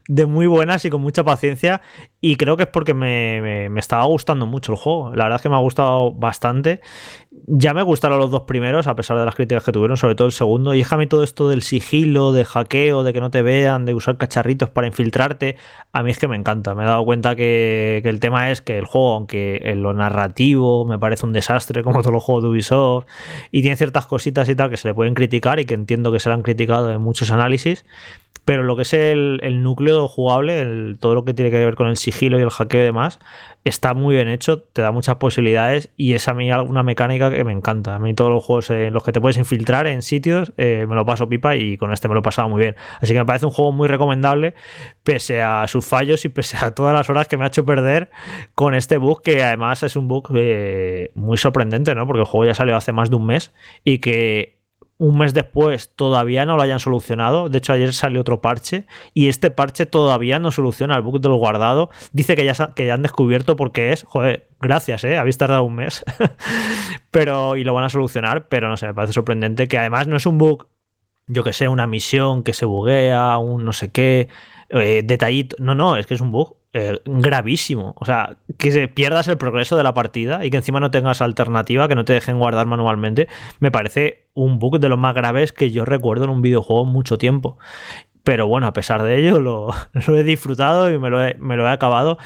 de 0.07 0.25
muy 0.25 0.45
buenas 0.45 0.85
y 0.85 0.89
con 0.89 1.01
mucha 1.01 1.23
paciencia. 1.23 1.81
Y 2.25 2.37
creo 2.37 2.55
que 2.55 2.63
es 2.63 2.69
porque 2.69 2.93
me, 2.93 3.67
me, 3.69 3.79
estaba 3.81 4.05
gustando 4.05 4.45
mucho 4.45 4.71
el 4.71 4.77
juego. 4.77 5.13
La 5.13 5.25
verdad 5.25 5.35
es 5.35 5.41
que 5.41 5.49
me 5.49 5.55
ha 5.55 5.59
gustado 5.59 6.13
bastante. 6.13 6.79
Ya 7.47 7.73
me 7.73 7.83
gustaron 7.83 8.17
los 8.17 8.31
dos 8.31 8.43
primeros, 8.43 8.87
a 8.87 8.95
pesar 8.95 9.17
de 9.19 9.25
las 9.25 9.35
críticas 9.35 9.65
que 9.65 9.73
tuvieron, 9.73 9.97
sobre 9.97 10.15
todo 10.15 10.27
el 10.27 10.31
segundo. 10.31 10.73
Y 10.73 10.77
déjame 10.77 11.05
todo 11.05 11.25
esto 11.25 11.49
del 11.49 11.63
sigilo, 11.63 12.31
de 12.31 12.45
hackeo, 12.45 13.03
de 13.03 13.11
que 13.11 13.19
no 13.19 13.29
te 13.29 13.41
vean, 13.41 13.83
de 13.83 13.93
usar 13.93 14.15
cacharritos 14.15 14.69
para 14.69 14.87
infiltrarte. 14.87 15.57
A 15.91 16.01
mí 16.01 16.11
es 16.11 16.17
que 16.17 16.29
me 16.29 16.37
encanta. 16.37 16.73
Me 16.75 16.83
he 16.83 16.85
dado 16.85 17.03
cuenta 17.03 17.35
que, 17.35 18.01
el 18.05 18.21
tema 18.21 18.51
es 18.51 18.61
que 18.61 18.77
el 18.77 18.85
juego, 18.85 19.15
aunque 19.15 19.59
en 19.61 19.83
lo 19.83 19.93
narrativo 19.93 20.85
me 20.85 20.97
parece 20.97 21.25
un 21.25 21.33
desastre, 21.33 21.83
como 21.83 21.99
todos 22.03 22.13
los 22.13 22.23
juegos 22.23 22.45
de 22.45 22.49
Ubisoft, 22.51 23.05
y 23.51 23.63
tiene 23.63 23.75
ciertas 23.75 24.05
cositas 24.05 24.47
y 24.47 24.55
tal 24.55 24.69
que 24.69 24.77
se 24.77 24.87
le 24.87 24.93
pueden 24.93 25.13
criticar 25.13 25.59
y 25.59 25.65
que 25.65 25.73
entiendo 25.73 26.09
que 26.13 26.21
se 26.21 26.31
han 26.31 26.41
criticado 26.41 26.89
en 26.89 27.01
muchos 27.01 27.31
análisis 27.31 27.83
pero 28.45 28.63
lo 28.63 28.75
que 28.75 28.81
es 28.81 28.93
el, 28.93 29.39
el 29.43 29.63
núcleo 29.63 30.07
jugable, 30.07 30.61
el, 30.61 30.97
todo 30.99 31.15
lo 31.15 31.25
que 31.25 31.33
tiene 31.33 31.51
que 31.51 31.63
ver 31.63 31.75
con 31.75 31.87
el 31.87 31.97
sigilo 31.97 32.39
y 32.39 32.41
el 32.41 32.49
hackeo 32.49 32.81
y 32.81 32.83
demás, 32.83 33.19
está 33.63 33.93
muy 33.93 34.15
bien 34.15 34.27
hecho, 34.27 34.61
te 34.61 34.81
da 34.81 34.91
muchas 34.91 35.15
posibilidades 35.15 35.89
y 35.95 36.13
es 36.13 36.27
a 36.27 36.33
mí 36.33 36.51
alguna 36.51 36.83
mecánica 36.83 37.31
que 37.31 37.43
me 37.43 37.53
encanta. 37.53 37.95
A 37.95 37.99
mí 37.99 38.13
todos 38.13 38.31
los 38.31 38.43
juegos 38.43 38.69
en 38.71 38.93
los 38.93 39.03
que 39.03 39.11
te 39.11 39.21
puedes 39.21 39.37
infiltrar 39.37 39.87
en 39.87 40.01
sitios 40.01 40.51
eh, 40.57 40.85
me 40.87 40.95
lo 40.95 41.05
paso 41.05 41.29
pipa 41.29 41.55
y 41.55 41.77
con 41.77 41.93
este 41.93 42.07
me 42.07 42.13
lo 42.13 42.19
he 42.19 42.23
pasado 42.23 42.49
muy 42.49 42.59
bien. 42.59 42.75
Así 42.99 43.13
que 43.13 43.19
me 43.19 43.25
parece 43.25 43.45
un 43.45 43.51
juego 43.51 43.71
muy 43.71 43.87
recomendable 43.87 44.53
pese 45.03 45.41
a 45.41 45.65
sus 45.67 45.85
fallos 45.85 46.25
y 46.25 46.29
pese 46.29 46.57
a 46.57 46.71
todas 46.71 46.93
las 46.93 47.09
horas 47.09 47.27
que 47.27 47.37
me 47.37 47.45
ha 47.45 47.47
hecho 47.47 47.65
perder 47.65 48.09
con 48.55 48.75
este 48.75 48.97
bug 48.97 49.21
que 49.21 49.43
además 49.43 49.83
es 49.83 49.95
un 49.95 50.07
bug 50.07 50.29
eh, 50.35 51.11
muy 51.15 51.37
sorprendente, 51.37 51.95
¿no? 51.95 52.05
Porque 52.05 52.21
el 52.21 52.25
juego 52.25 52.45
ya 52.45 52.55
salió 52.55 52.75
hace 52.75 52.91
más 52.91 53.09
de 53.09 53.15
un 53.15 53.25
mes 53.25 53.53
y 53.83 53.99
que 53.99 54.62
un 55.03 55.17
mes 55.17 55.33
después 55.33 55.91
todavía 55.95 56.45
no 56.45 56.55
lo 56.55 56.61
hayan 56.61 56.79
solucionado. 56.79 57.49
De 57.49 57.57
hecho, 57.57 57.73
ayer 57.73 57.93
salió 57.93 58.21
otro 58.21 58.39
parche 58.39 58.85
y 59.13 59.27
este 59.27 59.51
parche 59.51 59.85
todavía 59.85 60.39
no 60.39 60.49
soluciona 60.51 60.95
el 60.95 61.01
bug 61.01 61.19
del 61.19 61.33
guardado. 61.33 61.89
Dice 62.13 62.37
que 62.37 62.45
ya, 62.45 62.53
que 62.73 62.85
ya 62.87 62.93
han 62.93 63.01
descubierto 63.01 63.57
por 63.57 63.73
qué 63.73 63.91
es. 63.91 64.03
Joder, 64.03 64.47
gracias, 64.61 65.03
¿eh? 65.03 65.17
Habéis 65.17 65.37
tardado 65.37 65.65
un 65.65 65.75
mes. 65.75 66.05
pero, 67.11 67.57
y 67.57 67.65
lo 67.65 67.73
van 67.73 67.83
a 67.83 67.89
solucionar, 67.89 68.47
pero 68.47 68.69
no 68.69 68.77
sé, 68.77 68.87
me 68.87 68.93
parece 68.93 69.11
sorprendente 69.11 69.67
que 69.67 69.77
además 69.77 70.07
no 70.07 70.15
es 70.15 70.25
un 70.25 70.37
bug, 70.37 70.67
yo 71.27 71.43
que 71.43 71.51
sé, 71.51 71.67
una 71.67 71.85
misión 71.85 72.43
que 72.43 72.53
se 72.53 72.65
buguea, 72.65 73.37
un 73.39 73.65
no 73.65 73.73
sé 73.73 73.91
qué, 73.91 74.29
eh, 74.69 75.01
detallito. 75.03 75.57
No, 75.59 75.75
no, 75.75 75.97
es 75.97 76.07
que 76.07 76.13
es 76.13 76.21
un 76.21 76.31
bug 76.31 76.55
eh, 76.73 76.99
gravísimo. 77.05 77.95
O 77.99 78.05
sea, 78.05 78.37
que 78.57 78.87
pierdas 78.87 79.27
el 79.27 79.37
progreso 79.37 79.77
de 79.77 79.83
la 79.83 79.93
partida 79.93 80.43
y 80.43 80.49
que 80.49 80.57
encima 80.57 80.79
no 80.79 80.91
tengas 80.91 81.21
alternativa, 81.21 81.87
que 81.87 81.95
no 81.95 82.03
te 82.03 82.13
dejen 82.13 82.39
guardar 82.39 82.65
manualmente, 82.65 83.27
me 83.59 83.71
parece 83.71 84.27
un 84.33 84.57
bug 84.57 84.79
de 84.79 84.89
los 84.89 84.97
más 84.97 85.13
graves 85.13 85.53
que 85.53 85.71
yo 85.71 85.85
recuerdo 85.85 86.25
en 86.25 86.31
un 86.31 86.41
videojuego 86.41 86.85
mucho 86.85 87.17
tiempo. 87.17 87.57
pero 88.23 88.47
bueno, 88.47 88.67
a 88.67 88.73
pesar 88.73 89.03
de 89.03 89.19
ello 89.19 89.39
lo, 89.41 89.69
lo 90.07 90.17
he 90.17 90.23
disfrutado 90.23 90.91
y 90.91 90.97
me 90.97 91.09
lo 91.09 91.23
he, 91.23 91.35
me 91.35 91.57
lo 91.57 91.67
he 91.67 91.71
acabado 91.71 92.17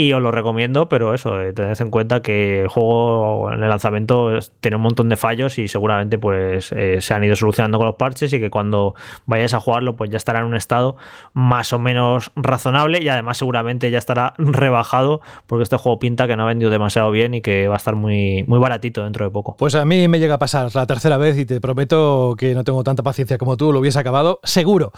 y 0.00 0.14
os 0.14 0.22
lo 0.22 0.30
recomiendo, 0.30 0.88
pero 0.88 1.12
eso, 1.12 1.42
eh, 1.42 1.52
tened 1.52 1.78
en 1.78 1.90
cuenta 1.90 2.22
que 2.22 2.62
el 2.62 2.68
juego 2.68 3.52
en 3.52 3.62
el 3.62 3.68
lanzamiento 3.68 4.38
tiene 4.60 4.76
un 4.76 4.82
montón 4.82 5.10
de 5.10 5.16
fallos 5.16 5.58
y 5.58 5.68
seguramente 5.68 6.18
pues 6.18 6.72
eh, 6.72 7.02
se 7.02 7.12
han 7.12 7.22
ido 7.22 7.36
solucionando 7.36 7.76
con 7.76 7.86
los 7.86 7.96
parches 7.96 8.32
y 8.32 8.40
que 8.40 8.48
cuando 8.48 8.94
vayáis 9.26 9.52
a 9.52 9.60
jugarlo 9.60 9.96
pues 9.96 10.08
ya 10.08 10.16
estará 10.16 10.38
en 10.38 10.46
un 10.46 10.56
estado 10.56 10.96
más 11.34 11.74
o 11.74 11.78
menos 11.78 12.32
razonable 12.34 13.02
y 13.02 13.10
además 13.10 13.36
seguramente 13.36 13.90
ya 13.90 13.98
estará 13.98 14.32
rebajado 14.38 15.20
porque 15.46 15.64
este 15.64 15.76
juego 15.76 15.98
pinta 15.98 16.26
que 16.26 16.34
no 16.34 16.44
ha 16.44 16.46
vendido 16.46 16.70
demasiado 16.70 17.10
bien 17.10 17.34
y 17.34 17.42
que 17.42 17.68
va 17.68 17.74
a 17.74 17.76
estar 17.76 17.94
muy, 17.94 18.42
muy 18.44 18.58
baratito 18.58 19.04
dentro 19.04 19.26
de 19.26 19.30
poco. 19.30 19.54
Pues 19.58 19.74
a 19.74 19.84
mí 19.84 20.08
me 20.08 20.18
llega 20.18 20.36
a 20.36 20.38
pasar 20.38 20.74
la 20.74 20.86
tercera 20.86 21.18
vez 21.18 21.36
y 21.36 21.44
te 21.44 21.60
prometo 21.60 22.36
que 22.38 22.54
no 22.54 22.64
tengo 22.64 22.82
tanta 22.84 23.02
paciencia 23.02 23.36
como 23.36 23.58
tú, 23.58 23.70
lo 23.70 23.80
hubiese 23.80 23.98
acabado 23.98 24.40
seguro. 24.44 24.92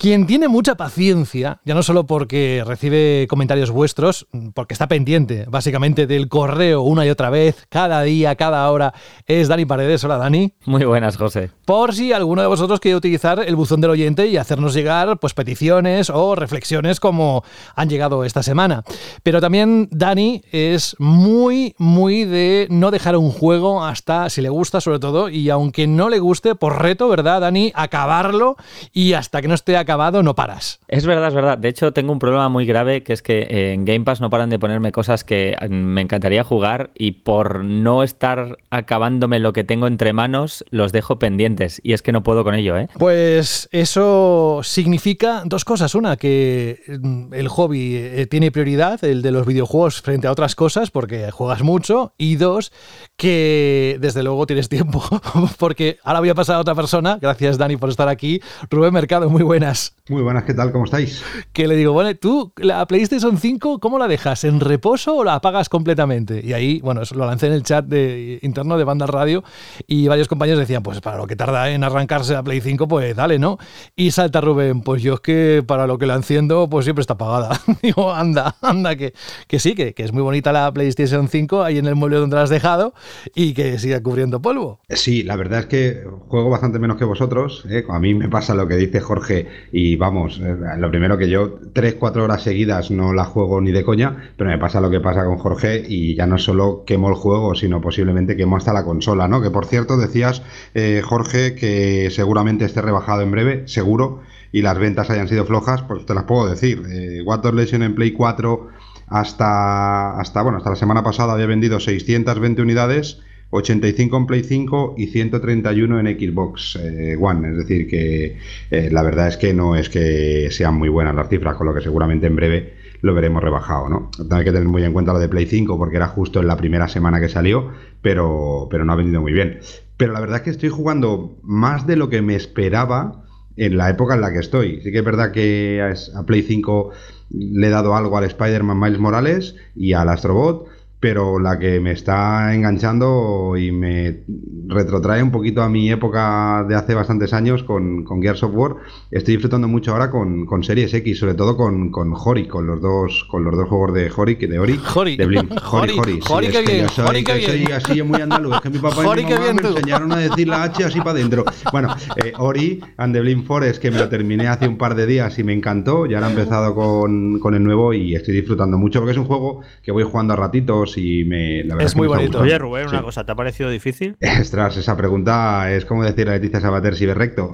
Quien 0.00 0.26
tiene 0.26 0.48
mucha 0.48 0.76
paciencia, 0.76 1.60
ya 1.66 1.74
no 1.74 1.82
solo 1.82 2.06
porque 2.06 2.64
recibe 2.66 3.26
comentarios 3.28 3.70
vuestros, 3.70 4.26
porque 4.54 4.72
está 4.72 4.88
pendiente 4.88 5.44
básicamente 5.46 6.06
del 6.06 6.30
correo 6.30 6.80
una 6.80 7.04
y 7.04 7.10
otra 7.10 7.28
vez, 7.28 7.66
cada 7.68 8.00
día, 8.00 8.34
cada 8.34 8.70
hora, 8.70 8.94
es 9.26 9.48
Dani 9.48 9.66
Paredes. 9.66 10.02
Hola 10.02 10.16
Dani. 10.16 10.54
Muy 10.64 10.86
buenas, 10.86 11.18
José. 11.18 11.50
Por 11.66 11.94
si 11.94 12.14
alguno 12.14 12.40
de 12.40 12.48
vosotros 12.48 12.80
quiere 12.80 12.96
utilizar 12.96 13.44
el 13.46 13.56
buzón 13.56 13.82
del 13.82 13.90
oyente 13.90 14.26
y 14.26 14.38
hacernos 14.38 14.72
llegar 14.72 15.18
pues, 15.18 15.34
peticiones 15.34 16.08
o 16.08 16.34
reflexiones 16.34 16.98
como 16.98 17.44
han 17.76 17.90
llegado 17.90 18.24
esta 18.24 18.42
semana. 18.42 18.84
Pero 19.22 19.42
también 19.42 19.86
Dani 19.90 20.42
es 20.50 20.96
muy, 20.98 21.74
muy 21.76 22.24
de 22.24 22.68
no 22.70 22.90
dejar 22.90 23.18
un 23.18 23.30
juego 23.32 23.84
hasta 23.84 24.30
si 24.30 24.40
le 24.40 24.48
gusta 24.48 24.80
sobre 24.80 24.98
todo 24.98 25.28
y 25.28 25.50
aunque 25.50 25.86
no 25.86 26.08
le 26.08 26.20
guste, 26.20 26.54
por 26.54 26.80
reto, 26.80 27.06
¿verdad, 27.10 27.42
Dani? 27.42 27.70
Acabarlo 27.74 28.56
y 28.94 29.12
hasta 29.12 29.42
que 29.42 29.48
no 29.48 29.54
esté 29.54 29.76
acabado 29.76 29.89
acabado 29.90 30.22
no 30.22 30.36
paras. 30.36 30.78
Es 30.86 31.04
verdad, 31.04 31.28
es 31.28 31.34
verdad. 31.34 31.58
De 31.58 31.68
hecho, 31.68 31.92
tengo 31.92 32.12
un 32.12 32.20
problema 32.20 32.48
muy 32.48 32.64
grave 32.64 33.02
que 33.02 33.12
es 33.12 33.22
que 33.22 33.40
eh, 33.40 33.72
en 33.72 33.84
Game 33.84 34.04
Pass 34.04 34.20
no 34.20 34.30
paran 34.30 34.48
de 34.48 34.56
ponerme 34.56 34.92
cosas 34.92 35.24
que 35.24 35.56
mm, 35.60 35.74
me 35.74 36.00
encantaría 36.00 36.44
jugar 36.44 36.90
y 36.94 37.10
por 37.10 37.64
no 37.64 38.04
estar 38.04 38.58
acabándome 38.70 39.40
lo 39.40 39.52
que 39.52 39.64
tengo 39.64 39.88
entre 39.88 40.12
manos, 40.12 40.64
los 40.70 40.92
dejo 40.92 41.18
pendientes. 41.18 41.80
Y 41.82 41.92
es 41.92 42.02
que 42.02 42.12
no 42.12 42.22
puedo 42.22 42.44
con 42.44 42.54
ello, 42.54 42.78
¿eh? 42.78 42.88
Pues 42.98 43.68
eso 43.72 44.60
significa 44.62 45.42
dos 45.44 45.64
cosas. 45.64 45.96
Una, 45.96 46.16
que 46.16 46.80
mm, 46.86 47.34
el 47.34 47.48
hobby 47.48 47.96
eh, 47.96 48.26
tiene 48.30 48.52
prioridad, 48.52 49.02
el 49.02 49.22
de 49.22 49.32
los 49.32 49.44
videojuegos 49.44 50.02
frente 50.02 50.28
a 50.28 50.32
otras 50.32 50.54
cosas, 50.54 50.92
porque 50.92 51.32
juegas 51.32 51.62
mucho. 51.62 52.14
Y 52.16 52.36
dos, 52.36 52.70
que 53.16 53.98
desde 54.00 54.22
luego 54.22 54.46
tienes 54.46 54.68
tiempo, 54.68 55.02
porque 55.58 55.98
ahora 56.04 56.20
voy 56.20 56.28
a 56.28 56.36
pasar 56.36 56.54
a 56.54 56.60
otra 56.60 56.76
persona. 56.76 57.18
Gracias, 57.20 57.58
Dani, 57.58 57.76
por 57.76 57.90
estar 57.90 58.08
aquí. 58.08 58.40
Rubén 58.70 58.94
Mercado, 58.94 59.28
muy 59.28 59.42
buenas. 59.70 60.00
Muy 60.10 60.22
buenas, 60.22 60.42
¿qué 60.42 60.54
tal? 60.54 60.72
¿Cómo 60.72 60.86
estáis? 60.86 61.22
Que 61.52 61.68
le 61.68 61.76
digo, 61.76 61.92
bueno, 61.92 62.12
tú, 62.16 62.52
la 62.56 62.84
PlayStation 62.88 63.38
5, 63.38 63.78
¿cómo 63.78 63.96
la 63.96 64.08
dejas? 64.08 64.42
¿En 64.42 64.58
reposo 64.58 65.14
o 65.14 65.22
la 65.22 65.36
apagas 65.36 65.68
completamente? 65.68 66.44
Y 66.44 66.52
ahí, 66.52 66.80
bueno, 66.80 67.02
lo 67.14 67.26
lancé 67.26 67.46
en 67.46 67.52
el 67.52 67.62
chat 67.62 67.84
de, 67.84 68.40
interno 68.42 68.76
de 68.76 68.82
Banda 68.82 69.06
Radio 69.06 69.44
y 69.86 70.08
varios 70.08 70.26
compañeros 70.26 70.58
decían, 70.58 70.82
pues 70.82 71.00
para 71.00 71.16
lo 71.16 71.28
que 71.28 71.36
tarda 71.36 71.70
en 71.70 71.84
arrancarse 71.84 72.32
la 72.32 72.42
Play 72.42 72.60
5, 72.60 72.88
pues 72.88 73.14
dale, 73.14 73.38
¿no? 73.38 73.58
Y 73.94 74.10
salta 74.10 74.40
Rubén, 74.40 74.80
pues 74.80 75.00
yo 75.00 75.14
es 75.14 75.20
que 75.20 75.62
para 75.64 75.86
lo 75.86 75.96
que 75.96 76.06
la 76.06 76.16
enciendo, 76.16 76.68
pues 76.68 76.86
siempre 76.86 77.02
está 77.02 77.14
apagada. 77.14 77.60
digo, 77.82 78.12
anda, 78.12 78.56
anda, 78.62 78.96
que, 78.96 79.14
que 79.46 79.60
sí, 79.60 79.76
que, 79.76 79.94
que, 79.94 80.02
es 80.02 80.12
muy 80.12 80.22
bonita 80.22 80.52
la 80.52 80.72
PlayStation 80.72 81.28
5 81.28 81.62
ahí 81.62 81.78
en 81.78 81.86
el 81.86 81.94
mueble 81.94 82.16
donde 82.16 82.34
la 82.34 82.42
has 82.42 82.50
dejado 82.50 82.94
y 83.32 83.54
que 83.54 83.78
siga 83.78 84.02
cubriendo 84.02 84.42
polvo. 84.42 84.80
Sí, 84.88 85.22
la 85.22 85.36
verdad 85.36 85.60
es 85.60 85.66
que 85.66 86.04
juego 86.26 86.50
bastante 86.50 86.80
menos 86.80 86.96
que 86.96 87.04
vosotros. 87.04 87.64
¿eh? 87.70 87.84
A 87.88 88.00
mí 88.00 88.12
me 88.14 88.28
pasa 88.28 88.56
lo 88.56 88.66
que 88.66 88.74
dice 88.74 89.00
Jorge 89.00 89.59
y 89.72 89.96
vamos, 89.96 90.40
eh, 90.44 90.56
lo 90.78 90.90
primero 90.90 91.16
que 91.18 91.28
yo, 91.28 91.58
3-4 91.72 92.22
horas 92.22 92.42
seguidas 92.42 92.90
no 92.90 93.12
la 93.12 93.24
juego 93.24 93.60
ni 93.60 93.72
de 93.72 93.84
coña, 93.84 94.32
pero 94.36 94.50
me 94.50 94.58
pasa 94.58 94.80
lo 94.80 94.90
que 94.90 95.00
pasa 95.00 95.24
con 95.24 95.38
Jorge 95.38 95.84
y 95.86 96.14
ya 96.14 96.26
no 96.26 96.38
solo 96.38 96.84
quemo 96.86 97.08
el 97.08 97.14
juego, 97.14 97.54
sino 97.54 97.80
posiblemente 97.80 98.36
quemo 98.36 98.56
hasta 98.56 98.72
la 98.72 98.84
consola, 98.84 99.28
¿no? 99.28 99.42
Que 99.42 99.50
por 99.50 99.66
cierto 99.66 99.96
decías, 99.96 100.42
eh, 100.74 101.02
Jorge, 101.04 101.54
que 101.54 102.08
seguramente 102.10 102.64
esté 102.64 102.82
rebajado 102.82 103.22
en 103.22 103.30
breve, 103.30 103.62
seguro, 103.66 104.20
y 104.52 104.62
las 104.62 104.78
ventas 104.78 105.10
hayan 105.10 105.28
sido 105.28 105.44
flojas, 105.44 105.82
pues 105.82 106.04
te 106.06 106.14
las 106.14 106.24
puedo 106.24 106.48
decir. 106.48 106.82
Eh, 106.90 107.22
Water 107.24 107.54
Legend 107.54 107.84
en 107.84 107.94
Play 107.94 108.12
4 108.12 108.68
hasta, 109.06 110.18
hasta, 110.18 110.42
bueno, 110.42 110.58
hasta 110.58 110.70
la 110.70 110.76
semana 110.76 111.02
pasada 111.02 111.34
había 111.34 111.46
vendido 111.46 111.80
620 111.80 112.62
unidades 112.62 113.20
85 113.50 114.16
en 114.16 114.26
Play 114.26 114.42
5 114.44 114.94
y 114.96 115.06
131 115.08 116.00
en 116.00 116.06
Xbox 116.18 116.76
eh, 116.76 117.16
One. 117.20 117.50
Es 117.50 117.56
decir, 117.56 117.88
que 117.88 118.38
eh, 118.70 118.88
la 118.90 119.02
verdad 119.02 119.28
es 119.28 119.36
que 119.36 119.52
no 119.52 119.76
es 119.76 119.88
que 119.88 120.48
sean 120.50 120.74
muy 120.74 120.88
buenas 120.88 121.14
las 121.14 121.28
cifras, 121.28 121.56
con 121.56 121.66
lo 121.66 121.74
que 121.74 121.80
seguramente 121.80 122.26
en 122.26 122.36
breve 122.36 122.74
lo 123.02 123.14
veremos 123.14 123.42
rebajado, 123.42 123.88
¿no? 123.88 124.10
Hay 124.30 124.44
que 124.44 124.52
tener 124.52 124.68
muy 124.68 124.84
en 124.84 124.92
cuenta 124.92 125.12
lo 125.12 125.18
de 125.18 125.28
Play 125.28 125.46
5 125.46 125.78
porque 125.78 125.96
era 125.96 126.08
justo 126.08 126.40
en 126.40 126.46
la 126.46 126.56
primera 126.56 126.86
semana 126.86 127.20
que 127.20 127.28
salió, 127.28 127.70
pero, 128.02 128.68
pero 128.70 128.84
no 128.84 128.92
ha 128.92 128.96
vendido 128.96 129.20
muy 129.20 129.32
bien. 129.32 129.60
Pero 129.96 130.12
la 130.12 130.20
verdad 130.20 130.38
es 130.38 130.42
que 130.42 130.50
estoy 130.50 130.68
jugando 130.68 131.38
más 131.42 131.86
de 131.86 131.96
lo 131.96 132.08
que 132.08 132.22
me 132.22 132.34
esperaba 132.34 133.24
en 133.56 133.76
la 133.76 133.90
época 133.90 134.14
en 134.14 134.20
la 134.20 134.32
que 134.32 134.38
estoy. 134.38 134.80
Sí 134.82 134.92
que 134.92 134.98
es 134.98 135.04
verdad 135.04 135.32
que 135.32 135.82
a 136.14 136.22
Play 136.24 136.42
5 136.42 136.90
le 137.30 137.66
he 137.66 137.70
dado 137.70 137.94
algo 137.94 138.16
al 138.16 138.24
Spider-Man 138.24 138.78
Miles 138.78 138.98
Morales 138.98 139.56
y 139.74 139.92
al 139.92 140.08
Astrobot 140.08 140.66
pero 141.00 141.38
la 141.38 141.58
que 141.58 141.80
me 141.80 141.92
está 141.92 142.54
enganchando 142.54 143.56
y 143.56 143.72
me 143.72 144.20
retrotrae 144.66 145.22
un 145.22 145.30
poquito 145.30 145.62
a 145.62 145.68
mi 145.70 145.90
época 145.90 146.64
de 146.68 146.74
hace 146.74 146.94
bastantes 146.94 147.32
años 147.32 147.64
con, 147.64 148.04
con 148.04 148.20
Gears 148.20 148.42
of 148.42 148.52
War, 148.54 148.76
estoy 149.10 149.34
disfrutando 149.34 149.66
mucho 149.66 149.92
ahora 149.92 150.10
con, 150.10 150.44
con 150.44 150.62
Series 150.62 150.92
X, 150.92 151.18
sobre 151.18 151.34
todo 151.34 151.56
con, 151.56 151.90
con 151.90 152.12
Hori, 152.14 152.46
con 152.46 152.66
los 152.66 152.82
dos 152.82 153.26
con 153.30 153.44
los 153.44 153.56
dos 153.56 153.68
juegos 153.68 153.94
de 153.94 154.12
Hori, 154.14 154.34
de 154.34 154.58
Ori, 154.58 154.78
Hori. 154.94 155.16
de 155.16 155.26
Blim. 155.26 155.48
Hori, 155.72 155.98
Hori, 155.98 156.20
Hori, 156.28 156.48
que 156.48 156.62
bien, 156.62 156.88
soy, 156.90 157.06
Hori 157.08 157.24
que 157.24 157.40
soy 157.40 157.58
bien. 157.60 157.72
así 157.72 158.02
muy 158.02 158.20
andaluz, 158.20 158.56
es 158.56 158.60
que 158.60 158.70
mi 158.70 158.78
papá 158.78 159.02
y 159.18 159.24
mi 159.24 159.32
mamá 159.32 159.52
me 159.54 159.68
enseñaron 159.68 160.12
a 160.12 160.16
decir 160.18 160.48
la 160.48 160.64
H 160.64 160.84
así 160.84 160.98
para 160.98 161.12
adentro. 161.12 161.44
Bueno, 161.72 161.96
eh, 162.22 162.32
Ori 162.36 162.80
and 162.98 163.14
the 163.14 163.20
Blim 163.20 163.44
Forest, 163.44 163.80
que 163.80 163.90
me 163.90 163.98
lo 163.98 164.08
terminé 164.10 164.48
hace 164.48 164.68
un 164.68 164.76
par 164.76 164.94
de 164.94 165.06
días 165.06 165.38
y 165.38 165.44
me 165.44 165.54
encantó, 165.54 166.04
ya 166.04 166.18
ahora 166.18 166.28
he 166.28 166.30
empezado 166.30 166.74
con, 166.74 167.38
con 167.38 167.54
el 167.54 167.64
nuevo 167.64 167.94
y 167.94 168.14
estoy 168.14 168.34
disfrutando 168.34 168.76
mucho 168.76 169.00
porque 169.00 169.12
es 169.12 169.18
un 169.18 169.24
juego 169.24 169.62
que 169.82 169.92
voy 169.92 170.02
jugando 170.02 170.34
a 170.34 170.36
ratitos 170.36 170.89
y 170.96 171.24
me 171.24 171.60
es 171.60 171.96
muy 171.96 172.08
bonito. 172.08 172.40
Oye, 172.40 172.58
Rubén, 172.58 172.88
una 172.88 173.02
cosa, 173.02 173.24
¿te 173.24 173.32
ha 173.32 173.34
parecido 173.34 173.70
difícil? 173.70 174.16
Ostras, 174.40 174.76
esa 174.76 174.96
pregunta 174.96 175.70
es 175.72 175.84
como 175.84 176.04
decir 176.04 176.28
a 176.28 176.32
Leticia 176.32 176.60
Sabater 176.60 176.94
si 176.96 177.06
ve 177.06 177.14
recto. 177.14 177.52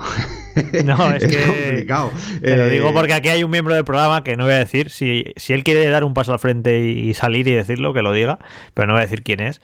No, 0.85 1.13
es, 1.15 1.23
es 1.25 1.37
que. 1.37 1.43
complicado. 1.67 2.11
Te 2.41 2.57
lo 2.57 2.65
Eh, 2.65 2.71
digo 2.71 2.93
porque 2.93 3.15
aquí 3.15 3.29
hay 3.29 3.45
un 3.45 3.51
miembro 3.51 3.75
del 3.75 3.85
programa 3.85 4.23
que 4.25 4.37
no 4.37 4.45
voy 4.45 4.55
a 4.55 4.59
decir. 4.59 4.91
Si, 4.91 5.25
si 5.37 5.53
él 5.53 5.65
quiere 5.65 5.87
dar 5.89 6.05
un 6.05 6.15
paso 6.15 6.33
al 6.33 6.39
frente 6.39 6.81
y 6.89 7.15
salir 7.15 7.47
y 7.49 7.53
decirlo, 7.53 7.93
que 7.95 8.03
lo 8.03 8.13
diga, 8.13 8.39
pero 8.75 8.87
no 8.87 8.95
voy 8.95 9.01
a 9.01 9.05
decir 9.07 9.23
quién 9.23 9.41
es. 9.41 9.61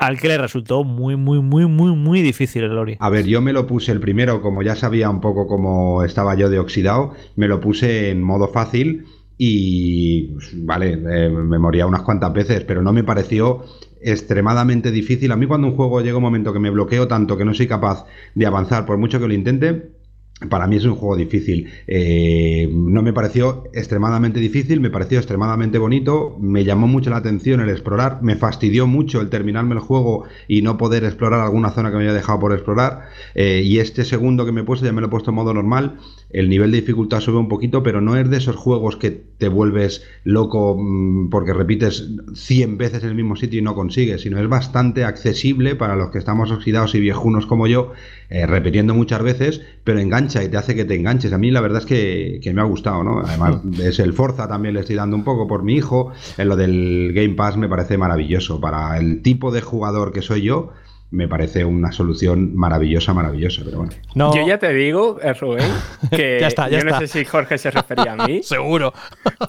Al 0.00 0.20
que 0.20 0.28
le 0.28 0.36
resultó 0.36 0.84
muy, 0.84 1.16
muy, 1.16 1.40
muy, 1.40 1.64
muy, 1.66 1.92
muy 1.96 2.20
difícil 2.20 2.62
el 2.64 2.76
Ori. 2.76 2.96
A 3.00 3.08
ver, 3.08 3.24
yo 3.24 3.40
me 3.40 3.54
lo 3.54 3.66
puse 3.66 3.90
el 3.90 4.00
primero, 4.00 4.42
como 4.42 4.62
ya 4.62 4.76
sabía 4.76 5.08
un 5.08 5.22
poco 5.22 5.46
cómo 5.46 6.04
estaba 6.04 6.34
yo 6.34 6.50
de 6.50 6.58
oxidado, 6.58 7.14
me 7.36 7.48
lo 7.48 7.58
puse 7.58 8.10
en 8.10 8.22
modo 8.22 8.48
fácil 8.48 9.06
y, 9.38 10.22
pues, 10.34 10.50
vale, 10.64 10.92
eh, 10.92 11.30
me 11.30 11.58
moría 11.58 11.86
unas 11.86 12.02
cuantas 12.02 12.32
veces, 12.32 12.64
pero 12.64 12.82
no 12.82 12.92
me 12.92 13.04
pareció 13.04 13.64
extremadamente 14.00 14.90
difícil. 14.90 15.30
A 15.30 15.36
mí 15.36 15.46
cuando 15.46 15.68
un 15.68 15.76
juego 15.76 16.00
llega 16.00 16.16
un 16.16 16.24
momento 16.24 16.52
que 16.52 16.58
me 16.58 16.70
bloqueo 16.70 17.06
tanto 17.06 17.36
que 17.36 17.44
no 17.44 17.54
soy 17.54 17.68
capaz 17.68 18.04
de 18.34 18.46
avanzar, 18.46 18.84
por 18.84 18.98
mucho 18.98 19.20
que 19.20 19.28
lo 19.28 19.34
intente, 19.34 19.92
para 20.48 20.68
mí 20.68 20.76
es 20.76 20.84
un 20.84 20.94
juego 20.94 21.16
difícil. 21.16 21.68
Eh, 21.86 22.68
no 22.72 23.02
me 23.02 23.12
pareció 23.12 23.64
extremadamente 23.72 24.38
difícil, 24.38 24.80
me 24.80 24.90
pareció 24.90 25.18
extremadamente 25.18 25.78
bonito, 25.78 26.36
me 26.40 26.64
llamó 26.64 26.86
mucho 26.86 27.10
la 27.10 27.16
atención 27.16 27.60
el 27.60 27.70
explorar, 27.70 28.22
me 28.22 28.36
fastidió 28.36 28.86
mucho 28.86 29.20
el 29.20 29.30
terminarme 29.30 29.74
el 29.74 29.80
juego 29.80 30.24
y 30.46 30.62
no 30.62 30.76
poder 30.76 31.04
explorar 31.04 31.40
alguna 31.40 31.70
zona 31.70 31.90
que 31.90 31.96
me 31.96 32.02
había 32.04 32.14
dejado 32.14 32.38
por 32.38 32.52
explorar. 32.52 33.08
Eh, 33.34 33.62
y 33.64 33.80
este 33.80 34.04
segundo 34.04 34.46
que 34.46 34.52
me 34.52 34.60
he 34.60 34.64
puesto, 34.64 34.86
ya 34.86 34.92
me 34.92 35.00
lo 35.00 35.08
he 35.08 35.10
puesto 35.10 35.30
en 35.30 35.36
modo 35.36 35.52
normal, 35.54 35.98
el 36.30 36.48
nivel 36.48 36.70
de 36.70 36.80
dificultad 36.80 37.20
sube 37.20 37.38
un 37.38 37.48
poquito, 37.48 37.82
pero 37.82 38.00
no 38.00 38.16
es 38.16 38.28
de 38.28 38.36
esos 38.36 38.56
juegos 38.56 38.96
que 38.96 39.10
te 39.10 39.48
vuelves 39.48 40.04
loco 40.24 40.76
mm, 40.78 41.30
porque 41.30 41.54
repites 41.54 42.08
100 42.34 42.76
veces 42.76 43.04
el 43.04 43.14
mismo 43.14 43.36
sitio 43.36 43.60
y 43.60 43.62
no 43.62 43.74
consigues, 43.74 44.22
sino 44.22 44.38
es 44.38 44.48
bastante 44.48 45.04
accesible 45.04 45.74
para 45.74 45.96
los 45.96 46.10
que 46.10 46.18
estamos 46.18 46.50
oxidados 46.50 46.94
y 46.94 47.00
viejunos 47.00 47.46
como 47.46 47.66
yo, 47.66 47.92
eh, 48.28 48.46
repitiendo 48.46 48.94
muchas 48.94 49.22
veces, 49.22 49.62
pero 49.84 50.00
engancha 50.00 50.44
y 50.44 50.48
te 50.48 50.58
hace 50.58 50.74
que 50.74 50.84
te 50.84 50.96
enganches. 50.96 51.32
A 51.32 51.38
mí 51.38 51.50
la 51.50 51.62
verdad 51.62 51.80
es 51.80 51.86
que, 51.86 52.40
que 52.42 52.52
me 52.52 52.60
ha 52.60 52.64
gustado, 52.64 53.02
¿no? 53.02 53.20
Además, 53.20 53.60
es 53.80 53.98
el 53.98 54.12
Forza 54.12 54.48
también 54.48 54.74
le 54.74 54.80
estoy 54.80 54.96
dando 54.96 55.16
un 55.16 55.24
poco 55.24 55.46
por 55.46 55.62
mi 55.62 55.76
hijo. 55.76 56.12
En 56.36 56.48
lo 56.48 56.56
del 56.56 57.12
Game 57.14 57.34
Pass 57.34 57.56
me 57.56 57.68
parece 57.68 57.96
maravilloso. 57.96 58.60
Para 58.60 58.98
el 58.98 59.22
tipo 59.22 59.50
de 59.50 59.62
jugador 59.62 60.12
que 60.12 60.20
soy 60.20 60.42
yo, 60.42 60.72
me 61.10 61.26
parece 61.28 61.64
una 61.64 61.90
solución 61.92 62.54
maravillosa, 62.54 63.14
maravillosa. 63.14 63.62
Pero 63.64 63.78
bueno. 63.78 63.92
No, 64.14 64.34
Yo 64.34 64.46
ya 64.46 64.58
te 64.58 64.72
digo, 64.72 65.18
Rubén, 65.40 65.70
que 66.10 66.38
Ya 66.40 66.48
está, 66.48 66.68
ya 66.68 66.78
yo 66.78 66.84
no 66.84 66.90
está. 66.90 67.00
sé 67.00 67.06
si 67.08 67.24
Jorge 67.24 67.58
se 67.58 67.70
refería 67.70 68.12
a 68.12 68.26
mí, 68.26 68.42
seguro. 68.44 68.92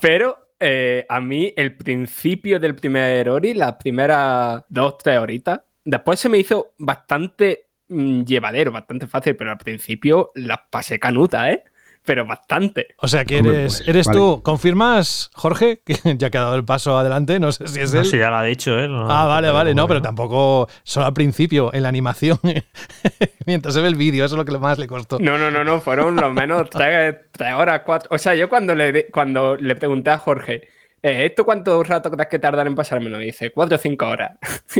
pero 0.02 0.38
eh, 0.60 1.06
a 1.10 1.20
mí 1.22 1.54
el 1.56 1.76
principio 1.76 2.60
del 2.60 2.76
primer 2.76 3.30
Ori, 3.30 3.54
las 3.54 3.74
primeras 3.76 4.64
dos, 4.70 4.98
tres 4.98 5.20
horitas, 5.20 5.62
después 5.86 6.20
se 6.20 6.30
me 6.30 6.38
hizo 6.38 6.74
bastante 6.78 7.68
mm, 7.88 8.24
llevadero, 8.24 8.72
bastante 8.72 9.08
fácil, 9.08 9.36
pero 9.36 9.52
al 9.52 9.58
principio 9.58 10.32
las 10.36 10.60
pasé 10.70 11.00
canuta, 11.00 11.52
¿eh? 11.52 11.64
Pero 12.10 12.26
bastante. 12.26 12.88
O 12.98 13.08
sea 13.08 13.24
que 13.24 13.38
Hombre, 13.38 13.54
eres, 13.60 13.76
pues, 13.78 13.88
eres 13.88 14.08
vale. 14.08 14.18
tú. 14.18 14.42
¿Confirmas, 14.42 15.30
Jorge? 15.36 15.84
Que 15.86 15.94
ya 16.18 16.32
que 16.32 16.40
ha 16.40 16.42
dado 16.42 16.56
el 16.56 16.66
paso 16.66 16.98
adelante, 16.98 17.40
no 17.40 17.52
sé 17.52 17.68
si 17.68 17.80
es 17.80 17.94
No 17.94 18.00
él. 18.00 18.06
sé, 18.08 18.18
ya 18.18 18.32
lo 18.32 18.38
ha 18.38 18.44
dicho, 18.44 18.80
¿eh? 18.80 18.88
No- 18.88 19.06
Ah, 19.12 19.26
vale, 19.28 19.52
vale, 19.52 19.76
no, 19.76 19.88
pero 19.88 20.02
tampoco 20.02 20.68
solo 20.82 21.06
al 21.06 21.14
principio, 21.14 21.72
en 21.72 21.84
la 21.84 21.90
animación, 21.90 22.40
mientras 23.46 23.76
se 23.76 23.82
ve 23.82 23.90
el 23.90 23.96
vídeo, 23.96 24.26
eso 24.26 24.34
es 24.34 24.40
lo 24.40 24.46
que 24.46 24.58
más 24.58 24.80
le 24.80 24.88
costó. 24.88 25.20
No, 25.20 25.38
no, 25.38 25.52
no, 25.52 25.64
no, 25.64 25.80
fueron 25.82 26.16
lo 26.16 26.32
menos 26.34 26.68
tres, 26.72 27.16
tres 27.32 27.54
horas, 27.54 27.82
cuatro. 27.86 28.10
O 28.12 28.18
sea, 28.18 28.34
yo 28.34 28.50
cuando 28.50 28.74
le, 28.74 29.06
cuando 29.12 29.56
le 29.56 29.76
pregunté 29.76 30.10
a 30.10 30.18
Jorge, 30.18 30.68
eh, 31.04 31.26
¿esto 31.28 31.46
cuánto 31.46 31.84
rato 31.84 32.10
crees 32.10 32.28
que 32.28 32.40
tardar 32.40 32.66
en 32.66 32.74
pasármelo? 32.74 33.20
Me 33.20 33.26
dice, 33.26 33.52
cuatro 33.52 33.76
o 33.76 33.80
cinco 33.80 34.08
horas. 34.08 34.32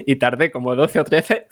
y 0.06 0.16
tardé 0.16 0.50
como 0.52 0.76
12 0.76 1.00
o 1.00 1.04
13. 1.04 1.48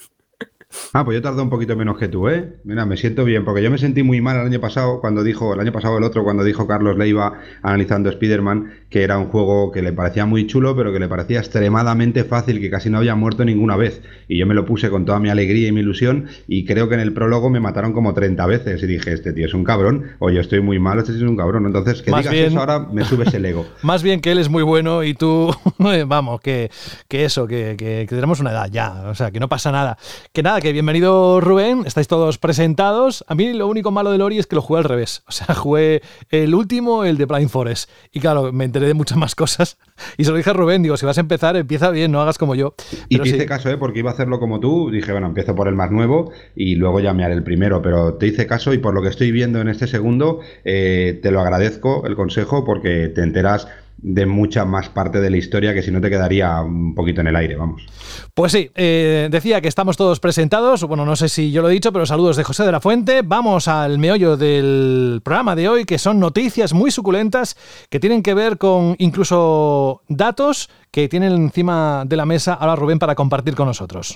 Ah, 0.93 1.03
pues 1.05 1.15
yo 1.15 1.22
tardé 1.22 1.41
un 1.41 1.50
poquito 1.50 1.75
menos 1.75 1.98
que 1.98 2.07
tú, 2.07 2.29
¿eh? 2.29 2.55
Mira, 2.63 2.86
me 2.86 2.98
siento 2.98 3.24
bien, 3.25 3.43
porque 3.46 3.62
yo 3.62 3.69
me 3.72 3.77
sentí 3.77 4.03
muy 4.03 4.22
mal 4.22 4.38
el 4.39 4.48
año 4.48 4.60
pasado 4.60 5.00
cuando 5.01 5.24
dijo, 5.24 5.53
el 5.53 5.60
año 5.60 5.72
pasado 5.72 5.98
el 5.98 6.03
otro, 6.03 6.24
cuando 6.24 6.43
dijo 6.43 6.67
Carlos 6.67 6.98
Leiva 6.98 7.34
analizando 7.62 8.10
Spider-Man, 8.10 8.72
que 8.89 9.03
era 9.03 9.17
un 9.17 9.27
juego 9.27 9.72
que 9.72 9.81
le 9.81 9.93
parecía 9.93 10.25
muy 10.25 10.48
chulo, 10.48 10.75
pero 10.75 10.91
que 10.93 11.00
le 11.00 11.07
parecía 11.07 11.39
extremadamente 11.39 12.24
fácil, 12.24 12.60
que 12.60 12.69
casi 12.69 12.89
no 12.89 12.98
había 12.98 13.15
muerto 13.15 13.43
ninguna 13.46 13.75
vez. 13.75 14.01
Y 14.27 14.38
yo 14.38 14.46
me 14.48 14.53
lo 14.53 14.65
puse 14.65 14.89
con 14.89 15.05
toda 15.05 15.19
mi 15.19 15.29
alegría 15.29 15.67
y 15.67 15.72
mi 15.72 15.81
ilusión, 15.81 16.27
y 16.48 16.65
creo 16.65 16.88
que 16.89 16.96
en 16.96 17.01
el 17.01 17.13
prólogo 17.13 17.50
me 17.50 17.60
mataron 17.60 17.93
como 17.93 18.13
30 18.13 18.46
veces. 18.46 18.81
Y 18.84 18.88
dije, 18.88 19.13
este 19.13 19.34
tío 19.34 19.46
es 19.46 19.53
un 19.53 19.63
cabrón, 19.63 20.05
o 20.19 20.29
yo 20.29 20.41
estoy 20.41 20.62
muy 20.62 20.79
mal, 20.79 21.00
este 21.00 21.12
tío 21.13 21.24
es 21.25 21.29
un 21.29 21.38
cabrón. 21.38 21.65
Entonces, 21.65 22.01
que 22.01 22.12
Más 22.12 22.22
digas 22.22 22.34
bien- 22.34 22.46
eso 22.48 22.60
ahora 22.60 22.79
me 22.79 23.03
subes 23.03 23.34
el 23.34 23.46
ego. 23.46 23.65
Más 23.84 24.03
bien 24.03 24.22
que 24.22 24.31
él 24.31 24.38
es 24.39 24.50
muy 24.50 24.63
bueno 24.63 25.03
y 25.03 25.13
tú, 25.13 25.53
vamos, 26.07 26.41
que, 26.41 26.69
que 27.07 27.25
eso, 27.25 27.48
que, 27.48 27.75
que- 27.77 28.05
que 28.07 28.15
tenemos 28.15 28.39
una 28.39 28.51
edad 28.51 28.69
ya, 28.72 29.03
o 29.10 29.15
sea, 29.15 29.31
que 29.31 29.39
no 29.39 29.50
pasa 29.50 29.72
nada. 29.72 29.98
Que 30.34 30.43
nada, 30.43 30.62
que 30.62 30.66
bienvenido 30.74 31.39
Rubén, 31.39 31.83
estáis 31.86 32.07
todos 32.07 32.38
presentados. 32.38 33.24
A 33.27 33.36
mí 33.36 33.53
lo 33.53 33.67
único 33.67 33.91
malo 33.91 34.12
del 34.12 34.21
Ori 34.21 34.39
es 34.39 34.47
que 34.47 34.55
lo 34.55 34.62
jugué 34.62 34.79
al 34.79 34.83
revés. 34.83 35.24
O 35.27 35.31
sea, 35.31 35.55
jugué 35.55 36.01
el 36.29 36.53
último, 36.55 37.05
el 37.05 37.17
de 37.17 37.25
Blind 37.25 37.50
Forest. 37.50 37.89
Y 38.12 38.19
claro, 38.19 38.51
me 38.51 38.65
enteré 38.65 38.88
de 38.88 38.93
muchas 38.93 39.17
más 39.17 39.36
cosas. 39.36 39.77
Y 40.17 40.25
se 40.25 40.31
lo 40.31 40.38
dije 40.38 40.50
a 40.50 40.53
Rubén, 40.53 40.83
digo, 40.83 40.97
si 40.97 41.05
vas 41.05 41.17
a 41.17 41.21
empezar, 41.21 41.55
empieza 41.55 41.89
bien, 41.91 42.12
no 42.12 42.21
hagas 42.21 42.38
como 42.38 42.55
yo. 42.55 42.75
Y 43.07 43.19
te 43.19 43.29
hice 43.29 43.45
caso, 43.45 43.69
¿eh? 43.69 43.77
porque 43.77 44.00
iba 44.00 44.12
a 44.12 44.13
hacerlo 44.13 44.39
como 44.39 44.59
tú. 44.59 44.89
Dije, 44.91 45.12
bueno, 45.12 45.27
empiezo 45.27 45.55
por 45.55 45.67
el 45.67 45.75
más 45.75 45.91
nuevo 45.91 46.31
y 46.55 46.75
luego 46.75 47.00
ya 47.00 47.13
me 47.13 47.24
haré 47.24 47.36
el 47.36 47.43
primero. 47.43 47.81
Pero 47.81 48.15
te 48.15 48.27
hice 48.27 48.47
caso 48.47 48.74
y 48.74 48.79
por 48.79 48.93
lo 48.93 49.01
que 49.01 49.09
estoy 49.09 49.31
viendo 49.31 49.62
en 49.62 49.69
este 49.69 49.88
segundo, 49.88 50.39
eh, 50.65 51.19
te 51.21 51.31
lo 51.31 51.39
agradezco 51.39 52.05
el 52.05 52.15
consejo 52.15 52.65
porque 52.65 53.07
te 53.07 53.21
enteras 53.21 53.67
de 53.98 54.25
mucha 54.25 54.66
más 54.66 54.89
parte 54.89 55.20
de 55.20 55.30
la 55.30 55.38
historia 55.38 55.74
que 55.74 55.82
si 55.82 55.92
no 55.92 56.00
te 56.01 56.10
quedaría 56.10 56.62
un 56.62 56.94
poquito 56.94 57.22
en 57.22 57.27
el 57.27 57.36
aire, 57.36 57.56
vamos. 57.56 57.86
Pues 58.34 58.51
sí, 58.51 58.70
eh, 58.75 59.27
decía 59.32 59.62
que 59.62 59.68
estamos 59.68 59.98
todos 59.98 60.20
presentados. 60.20 60.84
Bueno, 60.84 61.06
no 61.06 61.16
sé 61.16 61.30
si 61.30 61.51
yo 61.51 61.62
lo 61.62 61.70
he 61.70 61.74
dicho, 61.74 61.92
pero 61.92 62.06
saludos 62.06 62.38
de 62.38 62.44
José 62.44 62.63
de 62.63 62.72
la 62.72 62.80
Fuente. 62.80 63.22
Vamos 63.24 63.68
al 63.68 63.98
meollo 63.98 64.38
del 64.38 65.22
programa 65.24 65.56
de 65.56 65.70
hoy, 65.70 65.86
que 65.86 65.98
son 65.98 66.20
noticias 66.20 66.74
muy 66.74 66.92
suculentas 66.92 67.58
que 67.89 68.00
tienen 68.00 68.22
que 68.22 68.34
ver 68.34 68.58
con 68.58 68.96
incluso 69.00 70.01
datos 70.08 70.70
que 70.92 71.08
tienen 71.08 71.34
encima 71.34 72.04
de 72.06 72.16
la 72.18 72.25
mesa 72.25 72.54
ahora 72.54 72.75
Rubén 72.75 73.00
para 73.00 73.16
compartir 73.16 73.56
con 73.56 73.68
nosotros. 73.68 74.16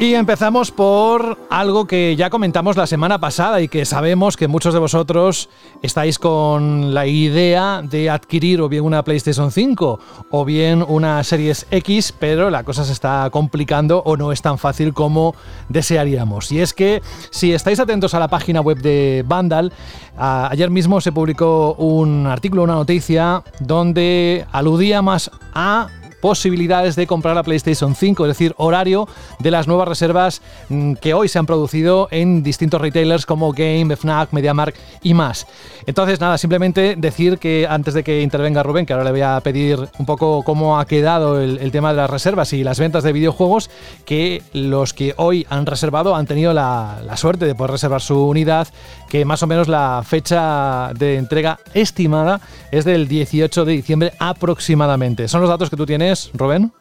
Y 0.00 0.14
empezamos 0.14 0.70
por 0.70 1.36
algo 1.50 1.86
que 1.86 2.16
ya 2.16 2.30
comentamos 2.30 2.74
la 2.74 2.86
semana 2.86 3.18
pasada 3.18 3.60
y 3.60 3.68
que 3.68 3.84
sabemos 3.84 4.38
que 4.38 4.48
muchos 4.48 4.72
de 4.72 4.80
vosotros 4.80 5.50
estáis 5.82 6.18
con 6.18 6.94
la 6.94 7.06
idea 7.06 7.82
de 7.84 8.08
adquirir 8.08 8.62
o 8.62 8.70
bien 8.70 8.84
una 8.84 9.04
PlayStation 9.04 9.52
5 9.52 10.00
o 10.30 10.44
bien 10.46 10.82
una 10.88 11.22
Series 11.22 11.66
X, 11.70 12.14
pero 12.18 12.48
la 12.48 12.64
cosa 12.64 12.86
se 12.86 12.92
está 12.92 13.28
complicando 13.30 14.02
o 14.06 14.16
no 14.16 14.32
es 14.32 14.40
tan 14.40 14.56
fácil 14.56 14.94
como 14.94 15.34
desearíamos. 15.68 16.50
Y 16.50 16.60
es 16.60 16.72
que 16.72 17.02
si 17.28 17.52
estáis 17.52 17.78
atentos 17.78 18.14
a 18.14 18.20
la 18.20 18.28
página 18.28 18.62
web 18.62 18.78
de 18.78 19.22
Vandal, 19.28 19.70
ayer 20.16 20.70
mismo 20.70 21.02
se 21.02 21.12
publicó 21.12 21.74
un 21.74 22.26
artículo, 22.26 22.62
una 22.62 22.72
noticia, 22.72 23.42
donde 23.60 24.46
aludía 24.50 25.02
más 25.02 25.30
a 25.52 25.88
posibilidades 26.20 26.96
de 26.96 27.06
comprar 27.06 27.34
la 27.34 27.42
PlayStation 27.42 27.94
5, 27.94 28.24
es 28.24 28.28
decir, 28.28 28.54
horario 28.56 29.08
de 29.38 29.50
las 29.50 29.66
nuevas 29.66 29.88
reservas 29.88 30.42
mm, 30.68 30.94
que 30.94 31.14
hoy 31.14 31.28
se 31.28 31.38
han 31.38 31.46
producido 31.46 32.08
en 32.10 32.42
distintos 32.42 32.80
retailers 32.80 33.26
como 33.26 33.52
Game, 33.52 33.94
Fnac, 33.96 34.32
MediaMark 34.32 34.74
y 35.02 35.14
más. 35.14 35.46
Entonces, 35.86 36.20
nada, 36.20 36.38
simplemente 36.38 36.96
decir 36.96 37.38
que 37.38 37.66
antes 37.68 37.94
de 37.94 38.04
que 38.04 38.22
intervenga 38.22 38.62
Rubén, 38.62 38.86
que 38.86 38.92
ahora 38.92 39.04
le 39.04 39.12
voy 39.12 39.22
a 39.22 39.40
pedir 39.40 39.88
un 39.98 40.06
poco 40.06 40.42
cómo 40.44 40.78
ha 40.78 40.86
quedado 40.86 41.40
el, 41.40 41.70
tema 41.70 41.90
de 41.90 41.96
las 41.96 42.10
reservas 42.10 42.52
y 42.52 42.64
las 42.64 42.78
ventas 42.78 43.04
de 43.04 43.12
videojuegos, 43.12 43.70
que 44.04 44.42
los 44.52 44.92
que 44.92 45.14
hoy 45.16 45.46
han 45.48 45.66
reservado 45.66 46.16
han 46.16 46.26
tenido 46.26 46.52
la 46.52 47.16
suerte 47.16 47.46
de 47.46 47.54
poder 47.54 47.72
reservar 47.72 48.00
su 48.00 48.26
unidad, 48.26 48.68
que 49.10 49.24
más 49.24 49.42
o 49.42 49.46
menos 49.46 49.68
la 49.68 50.02
fecha 50.06 50.92
de 50.94 51.16
entrega 51.16 51.58
estimada 51.74 52.40
es 52.70 52.84
del 52.84 53.08
18 53.08 53.64
de 53.64 53.72
diciembre 53.72 54.12
aproximadamente. 54.18 55.28
¿Son 55.28 55.40
los 55.40 55.50
datos 55.50 55.68
que 55.68 55.76
tú 55.76 55.84
tienes, 55.84 56.09
Rubén? 56.34 56.72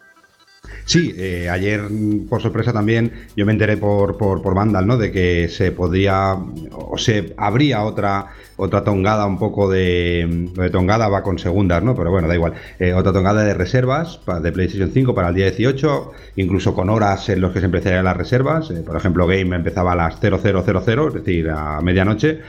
Sí, 0.85 1.13
eh, 1.17 1.49
ayer 1.49 1.81
por 2.27 2.41
sorpresa 2.41 2.73
también 2.73 3.11
yo 3.35 3.45
me 3.45 3.51
enteré 3.51 3.77
por, 3.77 4.17
por, 4.17 4.41
por 4.41 4.55
Vandal, 4.55 4.87
¿no? 4.87 4.97
De 4.97 5.11
que 5.11 5.47
se 5.47 5.71
podría 5.71 6.35
o 6.71 6.97
se 6.97 7.33
habría 7.37 7.83
otra 7.83 8.27
otra 8.57 8.83
tongada 8.83 9.25
un 9.25 9.37
poco 9.37 9.69
de 9.69 10.49
de 10.55 10.69
tongada 10.69 11.07
va 11.07 11.21
con 11.21 11.37
segundas, 11.37 11.83
¿no? 11.83 11.95
Pero 11.95 12.11
bueno, 12.11 12.27
da 12.27 12.33
igual. 12.33 12.53
Eh, 12.79 12.93
otra 12.93 13.13
tongada 13.13 13.43
de 13.43 13.53
reservas 13.53 14.19
de 14.41 14.51
PlayStation 14.51 14.91
5 14.91 15.13
para 15.13 15.29
el 15.29 15.35
día 15.35 15.45
18, 15.45 16.11
incluso 16.37 16.73
con 16.73 16.89
horas 16.89 17.29
en 17.29 17.41
los 17.41 17.51
que 17.51 17.59
se 17.59 17.65
empezarían 17.65 18.05
las 18.05 18.17
reservas. 18.17 18.71
Eh, 18.71 18.81
por 18.83 18.97
ejemplo, 18.97 19.27
Game 19.27 19.55
empezaba 19.55 19.93
a 19.93 19.95
las 19.95 20.19
0000, 20.19 21.07
es 21.07 21.13
decir, 21.13 21.49
a 21.49 21.81
medianoche. 21.81 22.41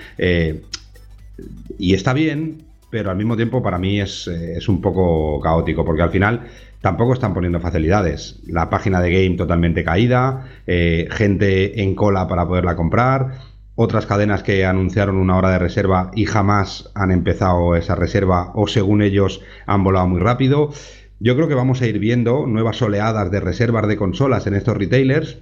Y 1.78 1.94
está 1.94 2.12
bien, 2.12 2.64
pero 2.90 3.10
al 3.10 3.16
mismo 3.16 3.36
tiempo 3.36 3.62
para 3.62 3.78
mí 3.78 4.00
es, 4.00 4.26
es 4.28 4.68
un 4.68 4.80
poco 4.80 5.40
caótico, 5.40 5.84
porque 5.84 6.02
al 6.02 6.10
final 6.10 6.48
tampoco 6.80 7.12
están 7.12 7.34
poniendo 7.34 7.60
facilidades. 7.60 8.40
La 8.46 8.70
página 8.70 9.00
de 9.00 9.10
Game 9.10 9.36
totalmente 9.36 9.84
caída, 9.84 10.46
eh, 10.66 11.08
gente 11.10 11.82
en 11.82 11.94
cola 11.94 12.26
para 12.26 12.46
poderla 12.46 12.76
comprar, 12.76 13.38
otras 13.74 14.06
cadenas 14.06 14.42
que 14.42 14.66
anunciaron 14.66 15.16
una 15.16 15.36
hora 15.36 15.50
de 15.50 15.58
reserva 15.58 16.10
y 16.14 16.26
jamás 16.26 16.90
han 16.94 17.10
empezado 17.10 17.76
esa 17.76 17.94
reserva 17.94 18.52
o 18.54 18.66
según 18.66 19.02
ellos 19.02 19.40
han 19.66 19.84
volado 19.84 20.06
muy 20.06 20.20
rápido. 20.20 20.70
Yo 21.18 21.36
creo 21.36 21.48
que 21.48 21.54
vamos 21.54 21.82
a 21.82 21.86
ir 21.86 21.98
viendo 21.98 22.46
nuevas 22.46 22.80
oleadas 22.82 23.30
de 23.30 23.40
reservas 23.40 23.86
de 23.88 23.96
consolas 23.96 24.46
en 24.46 24.54
estos 24.54 24.76
retailers 24.76 25.38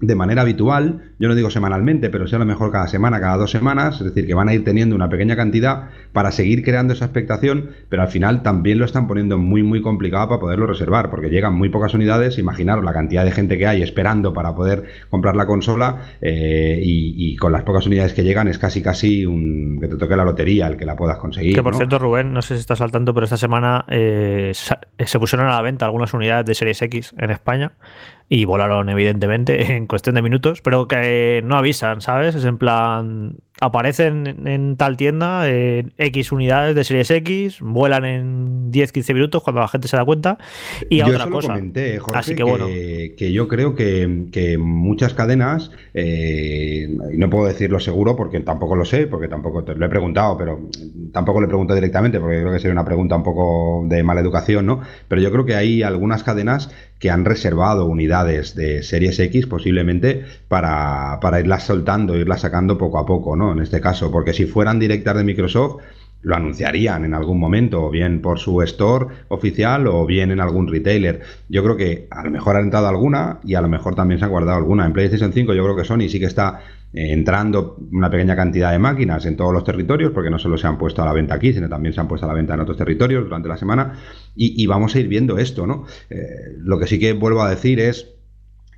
de 0.00 0.14
manera 0.14 0.42
habitual, 0.42 1.12
yo 1.18 1.28
no 1.28 1.34
digo 1.34 1.50
semanalmente, 1.50 2.08
pero 2.08 2.28
sí 2.28 2.36
a 2.36 2.38
lo 2.38 2.44
mejor 2.44 2.70
cada 2.70 2.86
semana, 2.86 3.18
cada 3.20 3.36
dos 3.36 3.50
semanas, 3.50 3.96
es 4.00 4.04
decir, 4.06 4.26
que 4.28 4.34
van 4.34 4.48
a 4.48 4.54
ir 4.54 4.62
teniendo 4.64 4.94
una 4.94 5.08
pequeña 5.08 5.34
cantidad 5.34 5.88
para 6.12 6.30
seguir 6.30 6.62
creando 6.62 6.92
esa 6.92 7.06
expectación, 7.06 7.70
pero 7.88 8.02
al 8.02 8.08
final 8.08 8.42
también 8.42 8.78
lo 8.78 8.84
están 8.84 9.08
poniendo 9.08 9.38
muy, 9.38 9.64
muy 9.64 9.82
complicado 9.82 10.28
para 10.28 10.40
poderlo 10.40 10.66
reservar, 10.68 11.10
porque 11.10 11.30
llegan 11.30 11.54
muy 11.54 11.68
pocas 11.68 11.94
unidades, 11.94 12.38
imaginaros 12.38 12.84
la 12.84 12.92
cantidad 12.92 13.24
de 13.24 13.32
gente 13.32 13.58
que 13.58 13.66
hay 13.66 13.82
esperando 13.82 14.32
para 14.32 14.54
poder 14.54 14.84
comprar 15.10 15.34
la 15.34 15.46
consola, 15.46 15.96
eh, 16.20 16.80
y, 16.80 17.32
y 17.32 17.36
con 17.36 17.50
las 17.50 17.64
pocas 17.64 17.84
unidades 17.86 18.14
que 18.14 18.22
llegan 18.22 18.46
es 18.46 18.58
casi, 18.58 18.80
casi 18.82 19.26
un 19.26 19.78
que 19.80 19.88
te 19.88 19.96
toque 19.96 20.14
la 20.14 20.24
lotería 20.24 20.68
el 20.68 20.76
que 20.76 20.86
la 20.86 20.94
puedas 20.94 21.18
conseguir. 21.18 21.54
Que 21.56 21.62
por 21.62 21.72
¿no? 21.72 21.78
cierto, 21.78 21.98
Rubén, 21.98 22.32
no 22.32 22.42
sé 22.42 22.54
si 22.54 22.60
estás 22.60 22.78
saltando, 22.78 23.12
pero 23.14 23.24
esta 23.24 23.36
semana 23.36 23.84
eh, 23.88 24.52
sa- 24.54 24.78
se 25.04 25.18
pusieron 25.18 25.48
a 25.48 25.50
la 25.56 25.62
venta 25.62 25.86
algunas 25.86 26.14
unidades 26.14 26.46
de 26.46 26.54
Series 26.54 26.80
X 26.82 27.14
en 27.18 27.30
España 27.30 27.72
y 28.28 28.44
volaron, 28.44 28.88
evidentemente, 28.88 29.72
en 29.76 29.86
cuestión 29.86 30.14
de 30.14 30.22
minutos, 30.22 30.60
pero 30.62 30.86
que 30.88 31.42
no 31.44 31.56
avisan, 31.56 32.00
¿sabes? 32.00 32.34
Es 32.34 32.44
en 32.44 32.58
plan, 32.58 33.36
aparecen 33.60 34.26
en, 34.26 34.46
en 34.46 34.76
tal 34.76 34.96
tienda 34.96 35.48
eh, 35.48 35.86
X 35.96 36.32
unidades 36.32 36.74
de 36.74 36.84
Series 36.84 37.10
X, 37.10 37.60
vuelan 37.60 38.04
en 38.04 38.72
10-15 38.72 39.14
minutos 39.14 39.42
cuando 39.42 39.60
la 39.60 39.68
gente 39.68 39.88
se 39.88 39.96
da 39.96 40.04
cuenta 40.04 40.38
y 40.88 41.00
a 41.00 41.06
yo 41.06 41.12
otra 41.12 41.24
eso 41.24 41.32
cosa. 41.32 41.48
lo 41.48 41.54
comenté, 41.54 41.98
Jorge, 41.98 42.18
Así 42.18 42.34
que 42.34 42.42
bueno. 42.42 42.66
que 42.66 43.32
yo 43.32 43.48
creo 43.48 43.74
que, 43.74 44.26
que 44.30 44.58
muchas 44.58 45.14
cadenas, 45.14 45.70
eh, 45.94 46.88
no 47.14 47.30
puedo 47.30 47.46
decirlo 47.46 47.80
seguro 47.80 48.14
porque 48.16 48.40
tampoco 48.40 48.76
lo 48.76 48.84
sé, 48.84 49.06
porque 49.06 49.28
tampoco 49.28 49.64
te 49.64 49.74
lo 49.74 49.86
he 49.86 49.88
preguntado, 49.88 50.36
pero 50.36 50.60
tampoco 51.12 51.40
le 51.40 51.48
pregunto 51.48 51.74
directamente 51.74 52.20
porque 52.20 52.40
creo 52.40 52.52
que 52.52 52.58
sería 52.58 52.72
una 52.72 52.84
pregunta 52.84 53.16
un 53.16 53.22
poco 53.22 53.84
de 53.88 54.02
mala 54.02 54.20
educación, 54.20 54.66
¿no? 54.66 54.80
Pero 55.08 55.20
yo 55.22 55.32
creo 55.32 55.44
que 55.46 55.54
hay 55.54 55.82
algunas 55.82 56.22
cadenas 56.22 56.70
que 56.98 57.10
han 57.10 57.24
reservado 57.24 57.86
unidades 57.86 58.54
de 58.54 58.82
Series 58.82 59.18
X 59.20 59.46
posiblemente 59.46 60.24
para, 60.48 61.18
para 61.20 61.40
irlas 61.40 61.64
soltando, 61.64 62.16
irlas 62.16 62.40
sacando 62.40 62.76
poco 62.76 62.98
a 62.98 63.06
poco, 63.06 63.36
¿no? 63.36 63.52
En 63.52 63.60
este 63.60 63.80
caso, 63.80 64.10
porque 64.10 64.32
si 64.32 64.46
fueran 64.46 64.78
directas 64.78 65.16
de 65.16 65.24
Microsoft, 65.24 65.82
lo 66.22 66.34
anunciarían 66.34 67.04
en 67.04 67.14
algún 67.14 67.38
momento, 67.38 67.84
o 67.84 67.90
bien 67.90 68.20
por 68.20 68.38
su 68.38 68.60
store 68.62 69.06
oficial 69.28 69.86
o 69.86 70.04
bien 70.04 70.30
en 70.30 70.40
algún 70.40 70.66
retailer. 70.66 71.20
Yo 71.48 71.62
creo 71.62 71.76
que 71.76 72.08
a 72.10 72.24
lo 72.24 72.30
mejor 72.30 72.56
ha 72.56 72.60
entrado 72.60 72.88
alguna 72.88 73.38
y 73.44 73.54
a 73.54 73.60
lo 73.60 73.68
mejor 73.68 73.94
también 73.94 74.18
se 74.18 74.24
ha 74.24 74.28
guardado 74.28 74.56
alguna. 74.58 74.84
En 74.84 74.92
PlayStation 74.92 75.32
5 75.32 75.54
yo 75.54 75.62
creo 75.62 75.76
que 75.76 75.84
Sony 75.84 76.08
sí 76.08 76.18
que 76.18 76.26
está 76.26 76.60
eh, 76.92 77.12
entrando 77.12 77.76
una 77.92 78.10
pequeña 78.10 78.34
cantidad 78.34 78.72
de 78.72 78.78
máquinas 78.78 79.26
en 79.26 79.36
todos 79.36 79.52
los 79.52 79.62
territorios, 79.62 80.10
porque 80.12 80.30
no 80.30 80.38
solo 80.38 80.58
se 80.58 80.66
han 80.66 80.76
puesto 80.76 81.02
a 81.02 81.04
la 81.04 81.12
venta 81.12 81.34
aquí, 81.34 81.52
sino 81.52 81.68
también 81.68 81.92
se 81.92 82.00
han 82.00 82.08
puesto 82.08 82.26
a 82.26 82.28
la 82.28 82.34
venta 82.34 82.54
en 82.54 82.60
otros 82.60 82.76
territorios 82.76 83.24
durante 83.24 83.48
la 83.48 83.56
semana, 83.56 83.92
y, 84.40 84.66
vamos 84.66 84.94
a 84.94 85.00
ir 85.00 85.08
viendo 85.08 85.38
esto, 85.38 85.66
¿no? 85.66 85.84
Eh, 86.10 86.54
lo 86.58 86.78
que 86.78 86.86
sí 86.86 86.98
que 87.00 87.12
vuelvo 87.12 87.42
a 87.42 87.50
decir 87.50 87.80
es 87.80 88.06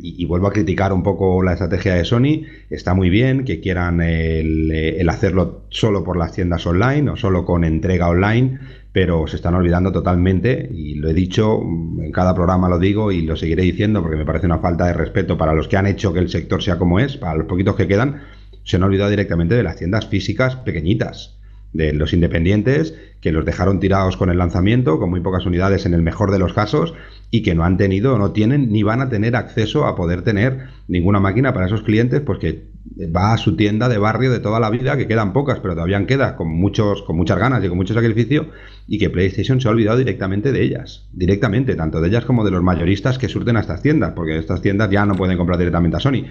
y, 0.02 0.24
vuelvo 0.24 0.46
a 0.46 0.52
criticar 0.52 0.92
un 0.92 1.02
poco 1.02 1.42
la 1.42 1.52
estrategia 1.52 1.94
de 1.94 2.04
Sony. 2.04 2.46
Está 2.70 2.94
muy 2.94 3.10
bien 3.10 3.44
que 3.44 3.60
quieran 3.60 4.00
el, 4.00 5.06
hacerlo 5.08 5.66
solo 5.68 6.02
por 6.02 6.16
las 6.16 6.32
tiendas 6.32 6.66
online 6.66 7.10
o 7.10 7.16
solo 7.16 7.44
con 7.44 7.64
entrega 7.64 8.08
online, 8.08 8.58
pero 8.92 9.26
se 9.26 9.36
están 9.36 9.54
olvidando 9.54 9.92
totalmente, 9.92 10.68
y 10.72 10.94
lo 10.94 11.10
he 11.10 11.14
dicho, 11.14 11.60
en 11.60 12.10
cada 12.10 12.34
programa 12.34 12.68
lo 12.68 12.78
digo 12.78 13.12
y 13.12 13.22
lo 13.22 13.36
seguiré 13.36 13.62
diciendo 13.62 14.02
porque 14.02 14.16
me 14.16 14.24
parece 14.24 14.46
una 14.46 14.58
falta 14.58 14.86
de 14.86 14.94
respeto 14.94 15.36
para 15.36 15.52
los 15.52 15.68
que 15.68 15.76
han 15.76 15.86
hecho 15.86 16.12
que 16.12 16.20
el 16.20 16.28
sector 16.28 16.62
sea 16.62 16.78
como 16.78 16.98
es, 16.98 17.16
para 17.16 17.36
los 17.36 17.46
poquitos 17.46 17.76
que 17.76 17.86
quedan, 17.86 18.22
se 18.64 18.76
han 18.76 18.82
olvidado 18.82 19.10
directamente 19.10 19.54
de 19.54 19.62
las 19.62 19.76
tiendas 19.76 20.06
físicas 20.06 20.56
pequeñitas 20.56 21.39
de 21.72 21.92
los 21.92 22.12
independientes 22.12 22.94
que 23.20 23.32
los 23.32 23.44
dejaron 23.44 23.80
tirados 23.80 24.16
con 24.16 24.30
el 24.30 24.38
lanzamiento, 24.38 24.98
con 24.98 25.10
muy 25.10 25.20
pocas 25.20 25.46
unidades 25.46 25.86
en 25.86 25.94
el 25.94 26.02
mejor 26.02 26.30
de 26.30 26.38
los 26.38 26.52
casos, 26.52 26.94
y 27.30 27.42
que 27.42 27.54
no 27.54 27.64
han 27.64 27.76
tenido, 27.76 28.18
no 28.18 28.32
tienen, 28.32 28.72
ni 28.72 28.82
van 28.82 29.02
a 29.02 29.08
tener 29.08 29.36
acceso 29.36 29.86
a 29.86 29.94
poder 29.94 30.22
tener 30.22 30.68
ninguna 30.88 31.20
máquina 31.20 31.52
para 31.52 31.66
esos 31.66 31.82
clientes, 31.82 32.22
pues 32.22 32.38
que 32.38 32.70
va 33.14 33.34
a 33.34 33.36
su 33.36 33.56
tienda 33.56 33.88
de 33.88 33.98
barrio 33.98 34.32
de 34.32 34.40
toda 34.40 34.58
la 34.58 34.70
vida, 34.70 34.96
que 34.96 35.06
quedan 35.06 35.32
pocas, 35.32 35.60
pero 35.60 35.74
todavía 35.74 36.04
queda 36.06 36.34
con 36.34 36.48
muchos, 36.48 37.02
con 37.02 37.16
muchas 37.16 37.38
ganas 37.38 37.62
y 37.62 37.68
con 37.68 37.76
mucho 37.76 37.94
sacrificio, 37.94 38.48
y 38.88 38.98
que 38.98 39.10
PlayStation 39.10 39.60
se 39.60 39.68
ha 39.68 39.70
olvidado 39.70 39.98
directamente 39.98 40.50
de 40.50 40.62
ellas, 40.62 41.06
directamente, 41.12 41.74
tanto 41.76 42.00
de 42.00 42.08
ellas 42.08 42.24
como 42.24 42.44
de 42.44 42.50
los 42.50 42.62
mayoristas 42.62 43.18
que 43.18 43.28
surten 43.28 43.56
a 43.56 43.60
estas 43.60 43.82
tiendas, 43.82 44.12
porque 44.16 44.38
estas 44.38 44.62
tiendas 44.62 44.90
ya 44.90 45.04
no 45.04 45.14
pueden 45.14 45.36
comprar 45.36 45.58
directamente 45.58 45.98
a 45.98 46.00
Sony. 46.00 46.24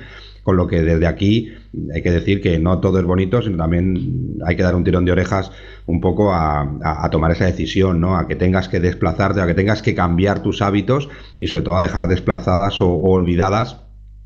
Con 0.44 0.58
lo 0.58 0.68
que 0.68 0.82
desde 0.82 1.08
aquí 1.08 1.52
hay 1.94 2.02
que 2.02 2.12
decir 2.12 2.42
que 2.42 2.58
no 2.60 2.80
todo 2.80 3.00
es 3.00 3.06
bonito, 3.06 3.42
sino 3.42 3.58
también 3.58 4.38
hay 4.46 4.56
que 4.56 4.64
dar 4.64 4.76
un 4.76 4.84
tirón 4.84 5.06
de 5.06 5.12
orejas 5.12 5.52
un 5.86 6.02
poco 6.02 6.34
a, 6.34 7.08
tomar 7.12 7.32
esa 7.32 7.46
decisión, 7.46 8.00
¿no? 8.00 8.18
A 8.18 8.28
que 8.28 8.36
tengas 8.36 8.70
que 8.70 8.80
desplazarte, 8.80 9.42
a 9.42 9.48
que 9.48 9.54
tengas 9.54 9.82
que 9.82 9.96
cambiar 9.96 10.42
tus 10.42 10.62
hábitos 10.62 11.10
y 11.40 11.48
sobre 11.48 11.70
todo 11.70 11.78
a 11.80 11.84
dejar 11.84 12.02
desplazadas 12.08 12.78
o 12.80 12.88
olvidadas 12.88 13.78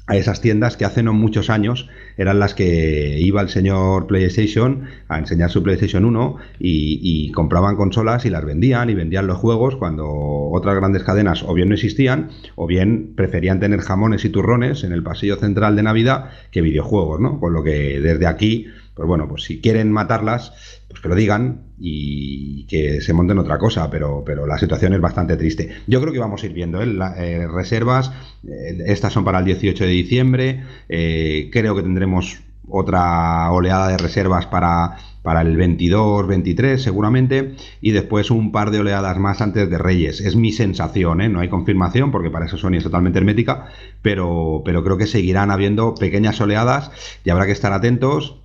a 0.06 0.18
esas 0.18 0.42
tiendas 0.42 0.76
que 0.76 0.84
hace 0.84 1.02
no 1.02 1.14
muchos 1.14 1.50
años 1.50 1.88
eran 2.18 2.40
las 2.40 2.54
que 2.54 3.20
iba 3.20 3.42
el 3.42 3.48
señor 3.48 4.06
PlayStation 4.06 4.84
a 5.08 5.18
enseñar 5.18 5.50
su 5.50 5.64
PlayStation 5.64 6.04
1 6.04 6.36
y, 6.60 7.32
compraban 7.32 7.78
consolas 7.78 8.26
y 8.26 8.30
las 8.30 8.44
vendían 8.44 8.90
y 8.90 8.96
vendían 8.96 9.28
los 9.28 9.38
juegos 9.38 9.78
cuando 9.78 10.08
otras 10.52 10.76
grandes 10.76 11.04
cadenas 11.04 11.44
o 11.44 11.54
bien 11.54 11.70
no 11.70 11.76
existían 11.76 12.30
o 12.56 12.68
bien 12.68 13.14
preferían 13.16 13.60
tener 13.60 13.80
jamones 13.80 14.26
y 14.26 14.30
turrones 14.30 14.84
en 14.84 14.92
el 14.92 15.04
pasillo 15.04 15.38
central 15.38 15.76
de 15.76 15.84
Navidad 15.84 16.30
que 16.52 16.62
videojuegos, 16.62 17.20
¿no? 17.20 17.40
Con 17.40 17.54
lo 17.54 17.64
que 17.64 18.00
desde 18.02 18.28
aquí, 18.28 18.68
pues 18.96 19.08
bueno, 19.08 19.28
pues 19.28 19.44
si 19.44 19.60
quieren 19.60 19.92
matarlas, 19.92 20.54
pues 20.88 21.02
que 21.02 21.10
lo 21.10 21.16
digan 21.16 21.62
y 21.80 22.66
que 22.68 23.02
se 23.02 23.14
monten 23.14 23.40
otra 23.40 23.58
cosa, 23.58 23.90
pero, 23.90 24.24
pero 24.26 24.46
la 24.46 24.58
situación 24.58 24.94
es 24.94 25.02
bastante 25.02 25.36
triste. 25.36 25.70
Yo 25.88 26.00
creo 26.02 26.14
que 26.14 26.20
vamos 26.20 26.44
a 26.44 26.46
ir 26.46 26.54
viendo 26.54 26.82
¿eh? 26.82 26.98
eh 27.18 27.48
reservas, 27.48 28.12
eh, 28.48 28.84
estas 28.86 29.14
son 29.14 29.24
para 29.24 29.40
el 29.40 29.46
18 29.46 29.84
de 29.84 29.90
diciembre, 29.90 30.64
eh, 30.90 31.50
creo 31.52 31.76
que 31.76 31.82
tendremos 31.82 32.42
otra 32.70 33.52
oleada 33.52 33.90
de 33.90 33.98
reservas 33.98 34.46
para, 34.46 34.98
para 35.24 35.42
el 35.42 35.58
22, 35.58 36.28
23 36.28 36.82
seguramente, 36.82 37.56
y 37.82 37.92
después 37.92 38.30
un 38.30 38.52
par 38.52 38.70
de 38.70 38.80
oleadas 38.80 39.18
más 39.18 39.42
antes 39.42 39.70
de 39.70 39.78
Reyes. 39.78 40.22
Es 40.22 40.36
mi 40.36 40.52
sensación, 40.52 41.34
no 41.34 41.40
hay 41.40 41.50
confirmación 41.50 42.12
porque 42.12 42.30
para 42.30 42.46
eso 42.46 42.58
Sony 42.58 42.76
es 42.76 42.84
totalmente 42.84 43.20
hermética, 43.20 43.68
pero, 44.04 44.62
pero 44.64 44.84
creo 44.84 44.98
que 44.98 45.08
seguirán 45.08 45.50
habiendo 45.50 45.96
pequeñas 45.96 46.40
oleadas 46.40 46.92
y 47.26 47.32
habrá 47.32 47.48
que 47.48 47.52
estar 47.52 47.74
atentos 47.74 48.43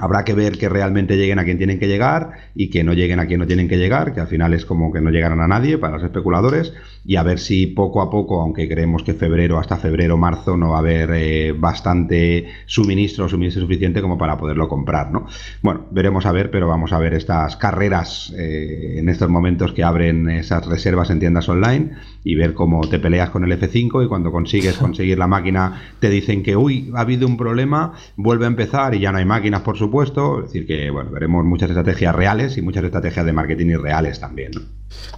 Habrá 0.00 0.24
que 0.24 0.34
ver 0.34 0.58
que 0.58 0.68
realmente 0.68 1.16
lleguen 1.16 1.38
a 1.38 1.44
quien 1.44 1.58
tienen 1.58 1.78
que 1.78 1.86
llegar 1.86 2.30
y 2.54 2.70
que 2.70 2.82
no 2.82 2.94
lleguen 2.94 3.20
a 3.20 3.26
quien 3.26 3.40
no 3.40 3.46
tienen 3.46 3.68
que 3.68 3.76
llegar, 3.76 4.14
que 4.14 4.20
al 4.20 4.28
final 4.28 4.54
es 4.54 4.64
como 4.64 4.92
que 4.92 5.00
no 5.00 5.10
llegaran 5.10 5.40
a 5.40 5.46
nadie 5.46 5.78
para 5.78 5.94
los 5.94 6.02
especuladores, 6.02 6.72
y 7.04 7.16
a 7.16 7.22
ver 7.22 7.38
si 7.38 7.66
poco 7.66 8.00
a 8.02 8.10
poco, 8.10 8.40
aunque 8.40 8.68
creemos 8.68 9.02
que 9.02 9.14
febrero, 9.14 9.58
hasta 9.58 9.76
febrero, 9.76 10.16
marzo, 10.16 10.56
no 10.56 10.70
va 10.70 10.76
a 10.76 10.80
haber 10.80 11.10
eh, 11.12 11.52
bastante 11.52 12.48
suministro 12.66 13.28
suministro 13.28 13.62
suficiente 13.62 14.00
como 14.00 14.18
para 14.18 14.36
poderlo 14.36 14.68
comprar, 14.68 15.10
¿no? 15.10 15.26
Bueno, 15.62 15.86
veremos 15.90 16.26
a 16.26 16.32
ver, 16.32 16.50
pero 16.50 16.66
vamos 16.66 16.92
a 16.92 16.98
ver 16.98 17.14
estas 17.14 17.56
carreras 17.56 18.32
eh, 18.36 18.96
en 18.98 19.08
estos 19.08 19.28
momentos 19.28 19.72
que 19.72 19.84
abren 19.84 20.28
esas 20.28 20.66
reservas 20.66 21.10
en 21.10 21.20
tiendas 21.20 21.48
online 21.48 21.90
y 22.24 22.34
ver 22.34 22.54
cómo 22.54 22.88
te 22.88 22.98
peleas 22.98 23.30
con 23.30 23.44
el 23.44 23.58
F5 23.58 24.04
y 24.04 24.08
cuando 24.08 24.32
consigues 24.32 24.76
conseguir 24.78 25.18
la 25.18 25.26
máquina 25.26 25.82
te 25.98 26.08
dicen 26.08 26.42
que, 26.42 26.56
uy, 26.56 26.90
ha 26.94 27.00
habido 27.00 27.26
un 27.26 27.36
problema, 27.36 27.92
vuelve 28.16 28.44
a 28.44 28.48
empezar 28.48 28.94
y 28.94 29.00
ya 29.00 29.12
no 29.12 29.18
hay 29.18 29.24
máquinas 29.24 29.62
por 29.62 29.76
su 29.76 29.90
supuesto. 29.90 30.38
Es 30.38 30.52
decir, 30.52 30.66
que 30.66 30.90
bueno, 30.90 31.10
veremos 31.10 31.44
muchas 31.44 31.68
estrategias 31.70 32.14
reales 32.14 32.56
y 32.56 32.62
muchas 32.62 32.84
estrategias 32.84 33.26
de 33.26 33.32
marketing 33.32 33.66
irreales 33.66 34.20
también. 34.20 34.52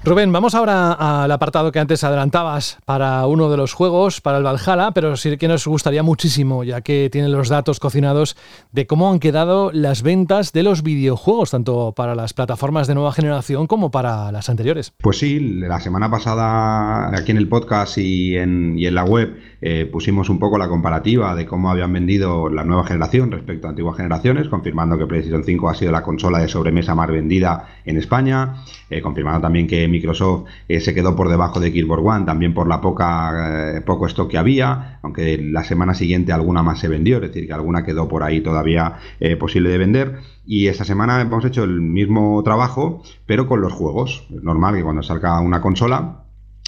Rubén, 0.05 0.33
vamos 0.33 0.55
ahora 0.55 0.93
al 0.93 1.31
apartado 1.31 1.73
que 1.73 1.79
antes 1.79 2.05
adelantabas 2.05 2.79
para 2.85 3.27
uno 3.27 3.51
de 3.51 3.57
los 3.57 3.73
juegos, 3.73 4.21
para 4.21 4.39
el 4.39 4.45
Valhalla, 4.45 4.91
pero 4.93 5.17
sí 5.17 5.37
que 5.39 5.49
nos 5.49 5.67
gustaría 5.67 6.03
muchísimo, 6.03 6.65
ya 6.65 6.83
que 6.83 7.09
tienen 7.11 7.33
los 7.33 7.49
datos 7.49 7.81
cocinados 7.81 8.37
de 8.73 8.87
cómo 8.87 9.11
han 9.11 9.19
quedado 9.19 9.71
las 9.73 10.03
ventas 10.03 10.53
de 10.53 10.63
los 10.63 10.83
videojuegos, 10.83 11.53
tanto 11.53 11.93
para 11.97 12.15
las 12.15 12.35
plataformas 12.35 12.87
de 12.87 12.95
nueva 12.95 13.13
generación 13.13 13.67
como 13.67 13.91
para 13.91 14.31
las 14.33 14.51
anteriores. 14.51 14.93
Pues 14.99 15.19
sí, 15.19 15.41
la 15.41 15.81
semana 15.81 16.11
pasada 16.11 16.92
aquí 17.13 17.31
en 17.31 17.37
el 17.37 17.49
podcast 17.49 17.99
y 17.99 18.37
en, 18.37 18.79
y 18.79 18.87
en 18.87 18.95
la 18.95 19.05
web 19.05 19.37
eh, 19.65 19.87
pusimos 19.87 20.29
un 20.29 20.41
poco 20.41 20.59
la 20.59 20.69
comparativa 20.69 21.37
de 21.37 21.47
cómo 21.47 21.71
habían 21.71 21.93
vendido 21.93 22.49
la 22.49 22.65
nueva 22.65 22.85
generación 22.85 23.31
respecto 23.31 23.69
a 23.69 23.71
antiguas 23.71 23.97
generaciones, 23.97 24.49
confirmando 24.49 24.99
que 24.99 25.07
PlayStation 25.07 25.45
5 25.45 25.71
ha 25.71 25.75
sido 25.75 25.93
la 25.93 26.03
consola 26.03 26.41
de 26.41 26.49
sobremesa 26.49 26.97
más 26.97 27.09
vendida 27.09 27.69
en 27.85 27.97
España, 27.97 28.65
eh, 28.91 29.01
confirmando 29.01 29.41
también 29.41 29.69
que 29.69 29.87
Microsoft 29.87 30.49
eh, 30.69 30.81
se 30.81 30.95
quedó 30.95 31.15
por 31.15 31.29
debajo 31.29 31.61
de 31.61 31.71
Xbox 31.71 32.03
One, 32.05 32.27
también 32.27 32.55
por 32.55 32.67
la 32.67 32.81
poca 32.81 33.83
poco 33.87 34.07
stock 34.07 34.31
que 34.31 34.39
había, 34.39 34.99
aunque 35.03 35.39
la 35.39 35.63
semana 35.63 35.95
siguiente 35.95 36.33
alguna 36.33 36.65
más 36.65 36.81
se 36.81 36.89
vendió, 36.89 37.17
es 37.17 37.23
decir, 37.23 37.47
que 37.47 37.53
alguna 37.53 37.85
quedó 37.85 38.09
por 38.09 38.25
ahí 38.25 38.41
todavía 38.41 38.97
posible 39.39 39.71
de 39.71 39.79
vender. 39.79 40.19
Y 40.45 40.67
esta 40.67 40.85
semana 40.85 41.21
hemos 41.21 41.45
hecho 41.45 41.63
el 41.63 41.81
mismo 41.81 42.43
trabajo, 42.43 43.03
pero 43.27 43.47
con 43.47 43.61
los 43.61 43.73
juegos. 43.73 44.27
Es 44.35 44.43
normal 44.43 44.75
que 44.75 44.83
cuando 44.83 45.03
salga 45.03 45.41
una 45.41 45.61
consola, 45.61 46.22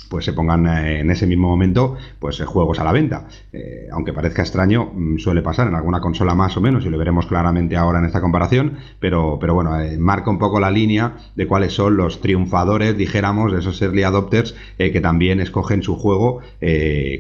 pues 0.09 0.24
se 0.24 0.33
pongan 0.33 0.66
eh, 0.66 1.00
en 1.00 1.11
ese 1.11 1.26
mismo 1.26 1.48
momento 1.48 1.96
pues 2.18 2.38
eh, 2.40 2.44
juegos 2.44 2.78
a 2.78 2.85
la 2.85 2.92
venta. 2.92 3.26
Eh, 3.52 3.88
aunque 3.92 4.12
parezca 4.12 4.42
extraño, 4.42 4.90
mm, 4.92 5.18
suele 5.18 5.42
pasar 5.42 5.68
en 5.68 5.74
alguna 5.74 6.00
consola 6.00 6.35
más 6.35 6.57
o 6.57 6.61
menos, 6.61 6.85
y 6.85 6.90
lo 6.90 6.98
veremos 6.98 7.26
claramente 7.26 7.76
ahora 7.76 7.98
en 7.98 8.07
esta 8.07 8.20
comparación, 8.20 8.78
pero, 9.00 9.38
pero 9.40 9.54
bueno, 9.54 9.72
marca 9.98 10.30
un 10.30 10.38
poco 10.38 10.61
la 10.61 10.70
línea 10.70 11.16
de 11.35 11.46
cuáles 11.46 11.72
son 11.72 11.96
los 11.96 12.20
triunfadores, 12.20 12.96
dijéramos, 12.96 13.52
de 13.52 13.59
esos 13.59 13.80
early 13.83 14.02
adopters 14.02 14.54
que 14.76 15.00
también 15.00 15.40
escogen 15.40 15.83
su 15.83 15.96
juego 15.96 16.40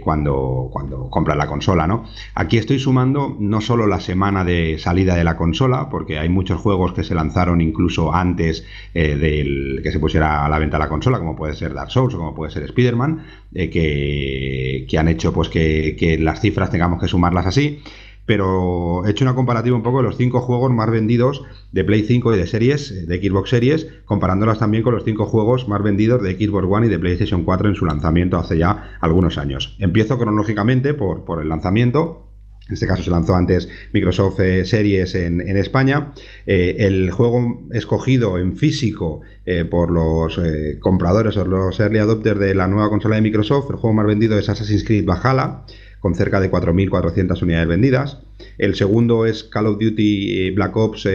cuando, 0.02 0.68
cuando 0.72 1.08
compran 1.10 1.38
la 1.38 1.46
consola, 1.46 1.86
¿no? 1.86 2.04
Aquí 2.34 2.58
estoy 2.58 2.78
sumando 2.78 3.36
no 3.38 3.60
solo 3.60 3.86
la 3.86 4.00
semana 4.00 4.44
de 4.44 4.78
salida 4.78 5.14
de 5.14 5.24
la 5.24 5.36
consola, 5.36 5.88
porque 5.90 6.18
hay 6.18 6.28
muchos 6.28 6.60
juegos 6.60 6.92
que 6.92 7.04
se 7.04 7.14
lanzaron 7.14 7.60
incluso 7.60 8.14
antes 8.14 8.66
del 8.92 9.80
que 9.82 9.92
se 9.92 9.98
pusiera 9.98 10.44
a 10.44 10.48
la 10.48 10.58
venta 10.58 10.78
la 10.78 10.88
consola, 10.88 11.18
como 11.18 11.36
puede 11.36 11.54
ser 11.54 11.74
Dark 11.74 11.90
Souls 11.90 12.14
o 12.14 12.18
como 12.18 12.34
puede 12.34 12.52
ser 12.52 12.63
Spider-Man, 12.64 13.24
eh, 13.54 13.70
que, 13.70 14.98
han 14.98 15.08
hecho 15.08 15.32
pues 15.32 15.48
que, 15.48 16.18
las 16.20 16.40
cifras 16.40 16.70
tengamos 16.70 17.00
que 17.00 17.08
sumarlas 17.08 17.46
así. 17.46 17.80
Pero 18.26 19.04
he 19.04 19.10
hecho 19.10 19.24
una 19.24 19.34
comparativa 19.34 19.76
un 19.76 19.82
poco 19.82 19.98
de 19.98 20.04
los 20.04 20.16
cinco 20.16 20.40
juegos 20.40 20.72
más 20.72 20.90
vendidos 20.90 21.42
de 21.72 21.84
Play 21.84 22.04
5 22.04 22.34
y 22.34 22.38
de 22.38 22.46
series, 22.46 22.90
eh, 22.90 23.04
de 23.06 23.18
Xbox 23.18 23.50
Series, 23.50 23.86
comparándolas 24.06 24.58
también 24.58 24.82
con 24.82 24.94
los 24.94 25.04
cinco 25.04 25.26
juegos 25.26 25.68
más 25.68 25.82
vendidos 25.82 26.22
de 26.22 26.32
Xbox 26.34 26.66
One 26.66 26.86
y 26.86 26.88
de 26.88 26.98
PlayStation 26.98 27.44
4 27.44 27.68
en 27.68 27.74
su 27.74 27.84
lanzamiento 27.84 28.38
hace 28.38 28.56
ya 28.56 28.96
algunos 29.00 29.36
años. 29.36 29.76
Empiezo 29.78 30.16
cronológicamente 30.16 30.94
por, 30.94 31.24
por 31.26 31.42
el 31.42 31.50
lanzamiento. 31.50 32.23
En 32.66 32.74
este 32.74 32.86
caso 32.86 33.02
se 33.02 33.10
lanzó 33.10 33.34
antes 33.34 33.68
Microsoft 33.92 34.40
eh, 34.40 34.64
Series 34.64 35.14
en, 35.14 35.40
España. 35.56 36.12
Eh, 36.46 36.76
el 36.78 37.10
juego 37.10 37.62
escogido 37.72 38.38
en 38.38 38.56
físico 38.56 39.20
eh, 39.44 39.66
por 39.66 39.90
los 39.90 40.40
compradores 40.80 41.36
o 41.36 41.44
los 41.44 41.78
early 41.78 41.98
adopters 41.98 42.40
de 42.40 42.54
la 42.54 42.66
nueva 42.66 42.88
consola 42.88 43.16
de 43.16 43.22
Microsoft, 43.22 43.70
el 43.70 43.76
juego 43.76 43.92
más 43.92 44.06
vendido 44.06 44.38
es 44.38 44.48
Assassin's 44.48 44.84
Creed 44.84 45.04
Valhalla, 45.04 45.62
con 46.00 46.14
cerca 46.14 46.40
de 46.40 46.50
4.400 46.50 47.42
unidades 47.42 47.68
vendidas. 47.68 48.18
El 48.56 48.74
segundo 48.74 49.26
es 49.26 49.44
Call 49.44 49.66
of 49.66 49.78
Duty 49.78 50.50
Black 50.52 50.74
Ops 50.74 51.06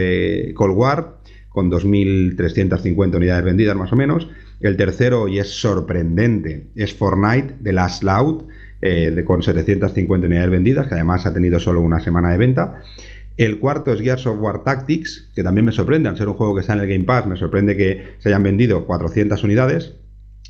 Cold 0.54 0.78
War, 0.78 1.18
con 1.50 1.72
2.350 1.72 3.16
unidades 3.16 3.44
vendidas 3.44 3.76
más 3.76 3.92
o 3.92 3.96
menos. 3.96 4.28
El 4.62 4.78
tercero, 4.78 5.28
y 5.28 5.40
es 5.40 5.50
sorprendente, 5.50 6.68
es 6.76 6.94
Fortnite 6.94 7.56
de 7.60 7.74
Last 7.74 8.04
Loud, 8.04 8.44
eh, 8.82 9.24
con 9.26 9.44
750 9.44 10.28
unidades 10.28 10.50
vendidas, 10.50 10.88
que 10.88 10.96
además 10.96 11.26
ha 11.26 11.34
tenido 11.34 11.60
solo 11.60 11.82
una 11.82 12.00
semana 12.00 12.32
de 12.32 12.38
venta. 12.38 12.82
El 13.38 13.60
cuarto 13.60 13.94
es 13.94 14.02
Gears 14.02 14.28
of 14.28 14.40
War 14.42 14.64
Tactics, 14.64 15.30
que 15.34 15.44
también 15.44 15.66
me 15.66 15.72
sorprende, 15.72 16.10
al 16.10 16.18
ser 16.18 16.28
un 16.28 16.34
juego 16.34 16.56
que 16.56 16.62
está 16.62 16.74
en 16.74 16.80
el 16.80 16.90
Game 16.90 17.06
Pass, 17.06 17.26
me 17.26 17.38
sorprende 17.38 17.78
que 17.78 18.16
se 18.20 18.30
hayan 18.30 18.44
vendido 18.44 18.86
400 18.86 19.42
unidades. 19.44 19.94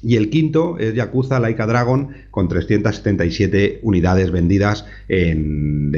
Y 0.01 0.15
el 0.15 0.29
quinto 0.29 0.77
es 0.79 0.95
Yakuza 0.95 1.39
Laika 1.39 1.67
Dragon 1.67 2.09
con 2.31 2.47
377 2.47 3.81
unidades 3.83 4.31
vendidas 4.31 4.85
en, 5.07 5.91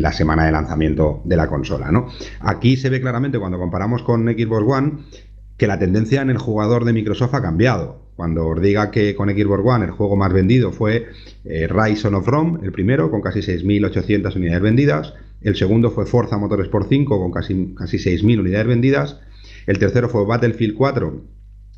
la 0.00 0.12
semana 0.12 0.46
de 0.46 0.52
lanzamiento 0.52 1.22
de 1.24 1.36
la 1.36 1.46
consola. 1.46 1.92
¿no? 1.92 2.08
Aquí 2.40 2.76
se 2.76 2.88
ve 2.88 3.00
claramente 3.00 3.38
cuando 3.38 3.58
comparamos 3.58 4.02
con 4.02 4.24
Xbox 4.24 4.64
One 4.66 4.92
que 5.56 5.66
la 5.66 5.78
tendencia 5.78 6.22
en 6.22 6.30
el 6.30 6.38
jugador 6.38 6.84
de 6.84 6.94
Microsoft 6.94 7.34
ha 7.34 7.42
cambiado. 7.42 8.03
Cuando 8.16 8.46
os 8.46 8.60
diga 8.60 8.90
que 8.90 9.14
con 9.14 9.28
Xbox 9.28 9.62
One 9.64 9.86
el 9.86 9.90
juego 9.90 10.16
más 10.16 10.32
vendido 10.32 10.72
fue 10.72 11.08
eh, 11.44 11.66
Rise 11.68 12.08
of 12.08 12.26
Rome, 12.26 12.60
el 12.62 12.72
primero, 12.72 13.10
con 13.10 13.20
casi 13.20 13.40
6.800 13.40 14.36
unidades 14.36 14.62
vendidas. 14.62 15.14
El 15.42 15.56
segundo 15.56 15.90
fue 15.90 16.06
Forza 16.06 16.38
Motorsport 16.38 16.88
5, 16.88 17.18
con 17.18 17.32
casi, 17.32 17.74
casi 17.76 17.98
6.000 17.98 18.40
unidades 18.40 18.66
vendidas. 18.66 19.20
El 19.66 19.78
tercero 19.78 20.08
fue 20.08 20.24
Battlefield 20.26 20.74
4, 20.74 21.22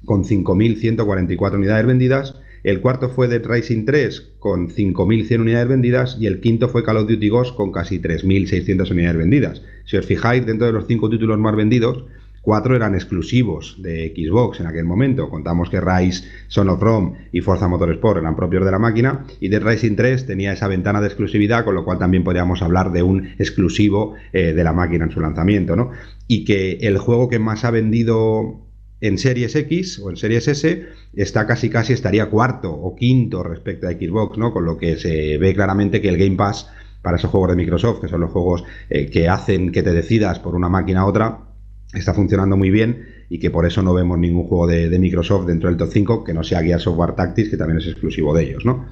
con 0.04 0.24
5.144 0.24 1.54
unidades 1.54 1.86
vendidas. 1.86 2.34
El 2.62 2.80
cuarto 2.80 3.08
fue 3.08 3.28
Dead 3.28 3.44
Racing 3.44 3.84
3 3.84 4.34
con 4.38 4.68
5.100 4.68 5.40
unidades 5.40 5.68
vendidas 5.68 6.16
y 6.18 6.26
el 6.26 6.40
quinto 6.40 6.68
fue 6.68 6.82
Call 6.82 6.96
of 6.96 7.08
Duty 7.08 7.28
Ghost 7.28 7.54
con 7.54 7.70
casi 7.70 8.00
3.600 8.00 8.90
unidades 8.90 9.16
vendidas. 9.16 9.62
Si 9.84 9.96
os 9.96 10.04
fijáis, 10.04 10.44
dentro 10.44 10.66
de 10.66 10.72
los 10.72 10.86
cinco 10.86 11.08
títulos 11.08 11.38
más 11.38 11.54
vendidos, 11.54 12.04
cuatro 12.46 12.76
eran 12.76 12.94
exclusivos 12.94 13.74
de 13.82 14.14
Xbox 14.14 14.60
en 14.60 14.68
aquel 14.68 14.84
momento. 14.84 15.28
Contamos 15.28 15.68
que 15.68 15.80
Rise, 15.80 16.28
Son 16.46 16.68
of 16.68 16.80
Rome 16.80 17.28
y 17.32 17.40
Forza 17.40 17.66
Motorsport 17.66 18.20
eran 18.20 18.36
propios 18.36 18.64
de 18.64 18.70
la 18.70 18.78
máquina 18.78 19.26
y 19.40 19.48
Dead 19.48 19.60
Racing 19.60 19.96
3 19.96 20.26
tenía 20.26 20.52
esa 20.52 20.68
ventana 20.68 21.00
de 21.00 21.08
exclusividad, 21.08 21.64
con 21.64 21.74
lo 21.74 21.84
cual 21.84 21.98
también 21.98 22.22
podríamos 22.22 22.62
hablar 22.62 22.92
de 22.92 23.02
un 23.02 23.30
exclusivo 23.40 24.14
eh, 24.32 24.52
de 24.52 24.62
la 24.62 24.72
máquina 24.72 25.06
en 25.06 25.10
su 25.10 25.18
lanzamiento. 25.18 25.74
¿no? 25.74 25.90
Y 26.28 26.44
que 26.44 26.78
el 26.82 26.98
juego 26.98 27.28
que 27.28 27.40
más 27.40 27.64
ha 27.64 27.72
vendido 27.72 28.60
en 29.00 29.18
Series 29.18 29.56
X 29.56 29.98
o 29.98 30.10
en 30.10 30.16
Series 30.16 30.46
S 30.46 30.86
está 31.14 31.48
casi 31.48 31.68
casi 31.68 31.94
estaría 31.94 32.30
cuarto 32.30 32.72
o 32.72 32.94
quinto 32.94 33.42
respecto 33.42 33.88
a 33.88 33.90
Xbox, 33.90 34.38
¿no? 34.38 34.52
Con 34.52 34.64
lo 34.64 34.78
que 34.78 34.96
se 34.98 35.36
ve 35.36 35.52
claramente 35.52 36.00
que 36.00 36.10
el 36.10 36.16
Game 36.16 36.36
Pass 36.36 36.70
para 37.02 37.16
esos 37.16 37.30
juegos 37.30 37.50
de 37.50 37.56
Microsoft, 37.56 38.02
que 38.02 38.08
son 38.08 38.20
los 38.20 38.30
juegos 38.30 38.62
eh, 38.88 39.10
que 39.10 39.28
hacen 39.28 39.72
que 39.72 39.82
te 39.82 39.92
decidas 39.92 40.38
por 40.38 40.54
una 40.54 40.68
máquina 40.68 41.00
a 41.00 41.06
otra, 41.06 41.46
está 41.94 42.14
funcionando 42.14 42.56
muy 42.56 42.70
bien 42.70 43.06
y 43.28 43.38
que 43.38 43.50
por 43.50 43.66
eso 43.66 43.82
no 43.82 43.94
vemos 43.94 44.18
ningún 44.18 44.44
juego 44.44 44.66
de, 44.66 44.98
Microsoft 44.98 45.46
dentro 45.46 45.68
del 45.68 45.78
top 45.78 45.90
5 45.92 46.24
que 46.24 46.34
no 46.34 46.42
sea 46.42 46.62
Gears 46.62 46.82
Software 46.82 47.14
Tactics, 47.14 47.50
que 47.50 47.56
también 47.56 47.78
es 47.78 47.86
exclusivo 47.86 48.34
de 48.34 48.44
ellos, 48.44 48.64
¿no? 48.64 48.86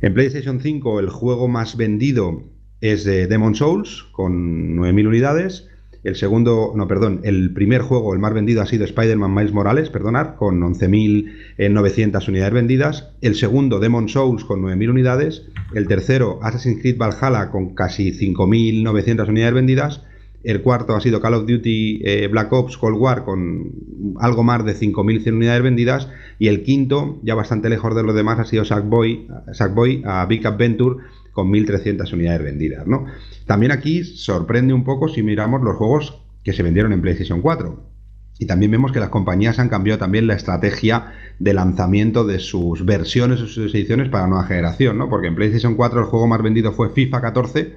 En 0.00 0.14
PlayStation 0.14 0.60
5 0.60 1.00
el 1.00 1.08
juego 1.08 1.48
más 1.48 1.76
vendido 1.76 2.42
es 2.80 3.04
de 3.04 3.26
Demon 3.26 3.54
Souls, 3.54 4.04
con 4.12 4.76
9.000 4.76 5.08
unidades. 5.08 5.68
El 6.02 6.16
segundo, 6.16 6.74
no, 6.76 6.86
perdón, 6.86 7.22
el 7.24 7.54
primer 7.54 7.80
juego, 7.80 8.12
el 8.12 8.20
más 8.20 8.34
vendido 8.34 8.60
ha 8.60 8.66
sido 8.66 8.84
Spider-Man 8.84 9.34
Miles 9.34 9.54
Morales, 9.54 9.88
perdonar, 9.88 10.36
con 10.36 10.60
11.900 10.60 12.28
unidades 12.28 12.52
vendidas. 12.52 13.14
El 13.22 13.36
segundo, 13.36 13.80
Demon 13.80 14.10
Souls, 14.10 14.44
con 14.44 14.60
9.000 14.60 14.90
unidades. 14.90 15.46
El 15.74 15.88
tercero, 15.88 16.40
Assassin's 16.42 16.82
Creed 16.82 16.98
Valhalla, 16.98 17.50
con 17.50 17.74
casi 17.74 18.12
5.900 18.12 19.28
unidades 19.30 19.54
vendidas. 19.54 20.02
El 20.44 20.60
cuarto 20.60 20.94
ha 20.94 21.00
sido 21.00 21.20
Call 21.22 21.34
of 21.34 21.46
Duty 21.46 22.02
eh, 22.04 22.28
Black 22.28 22.52
Ops 22.52 22.76
Cold 22.76 22.98
War 22.98 23.24
con 23.24 23.72
algo 24.20 24.42
más 24.44 24.64
de 24.64 24.76
5.100 24.76 25.32
unidades 25.32 25.62
vendidas. 25.62 26.08
Y 26.38 26.48
el 26.48 26.62
quinto, 26.62 27.18
ya 27.22 27.34
bastante 27.34 27.70
lejos 27.70 27.94
de 27.96 28.02
los 28.02 28.14
demás, 28.14 28.38
ha 28.38 28.44
sido 28.44 28.64
Sackboy, 28.64 29.26
Sackboy 29.52 30.02
a 30.04 30.26
Big 30.26 30.46
Adventure 30.46 31.02
con 31.32 31.50
1.300 31.50 32.12
unidades 32.12 32.42
vendidas. 32.42 32.86
¿no? 32.86 33.06
También 33.46 33.72
aquí 33.72 34.04
sorprende 34.04 34.74
un 34.74 34.84
poco 34.84 35.08
si 35.08 35.22
miramos 35.22 35.62
los 35.62 35.76
juegos 35.76 36.22
que 36.42 36.52
se 36.52 36.62
vendieron 36.62 36.92
en 36.92 37.00
PlayStation 37.00 37.40
4. 37.40 37.94
Y 38.38 38.46
también 38.46 38.70
vemos 38.70 38.92
que 38.92 39.00
las 39.00 39.08
compañías 39.08 39.58
han 39.58 39.68
cambiado 39.68 39.98
también 39.98 40.26
la 40.26 40.34
estrategia 40.34 41.12
de 41.38 41.54
lanzamiento 41.54 42.24
de 42.24 42.38
sus 42.38 42.84
versiones 42.84 43.40
o 43.40 43.46
sus 43.46 43.74
ediciones 43.74 44.08
para 44.08 44.26
nueva 44.26 44.44
generación, 44.44 44.98
¿no? 44.98 45.08
Porque 45.08 45.28
en 45.28 45.36
PlayStation 45.36 45.76
4 45.76 46.00
el 46.00 46.06
juego 46.06 46.26
más 46.26 46.42
vendido 46.42 46.72
fue 46.72 46.90
FIFA 46.90 47.20
14 47.20 47.76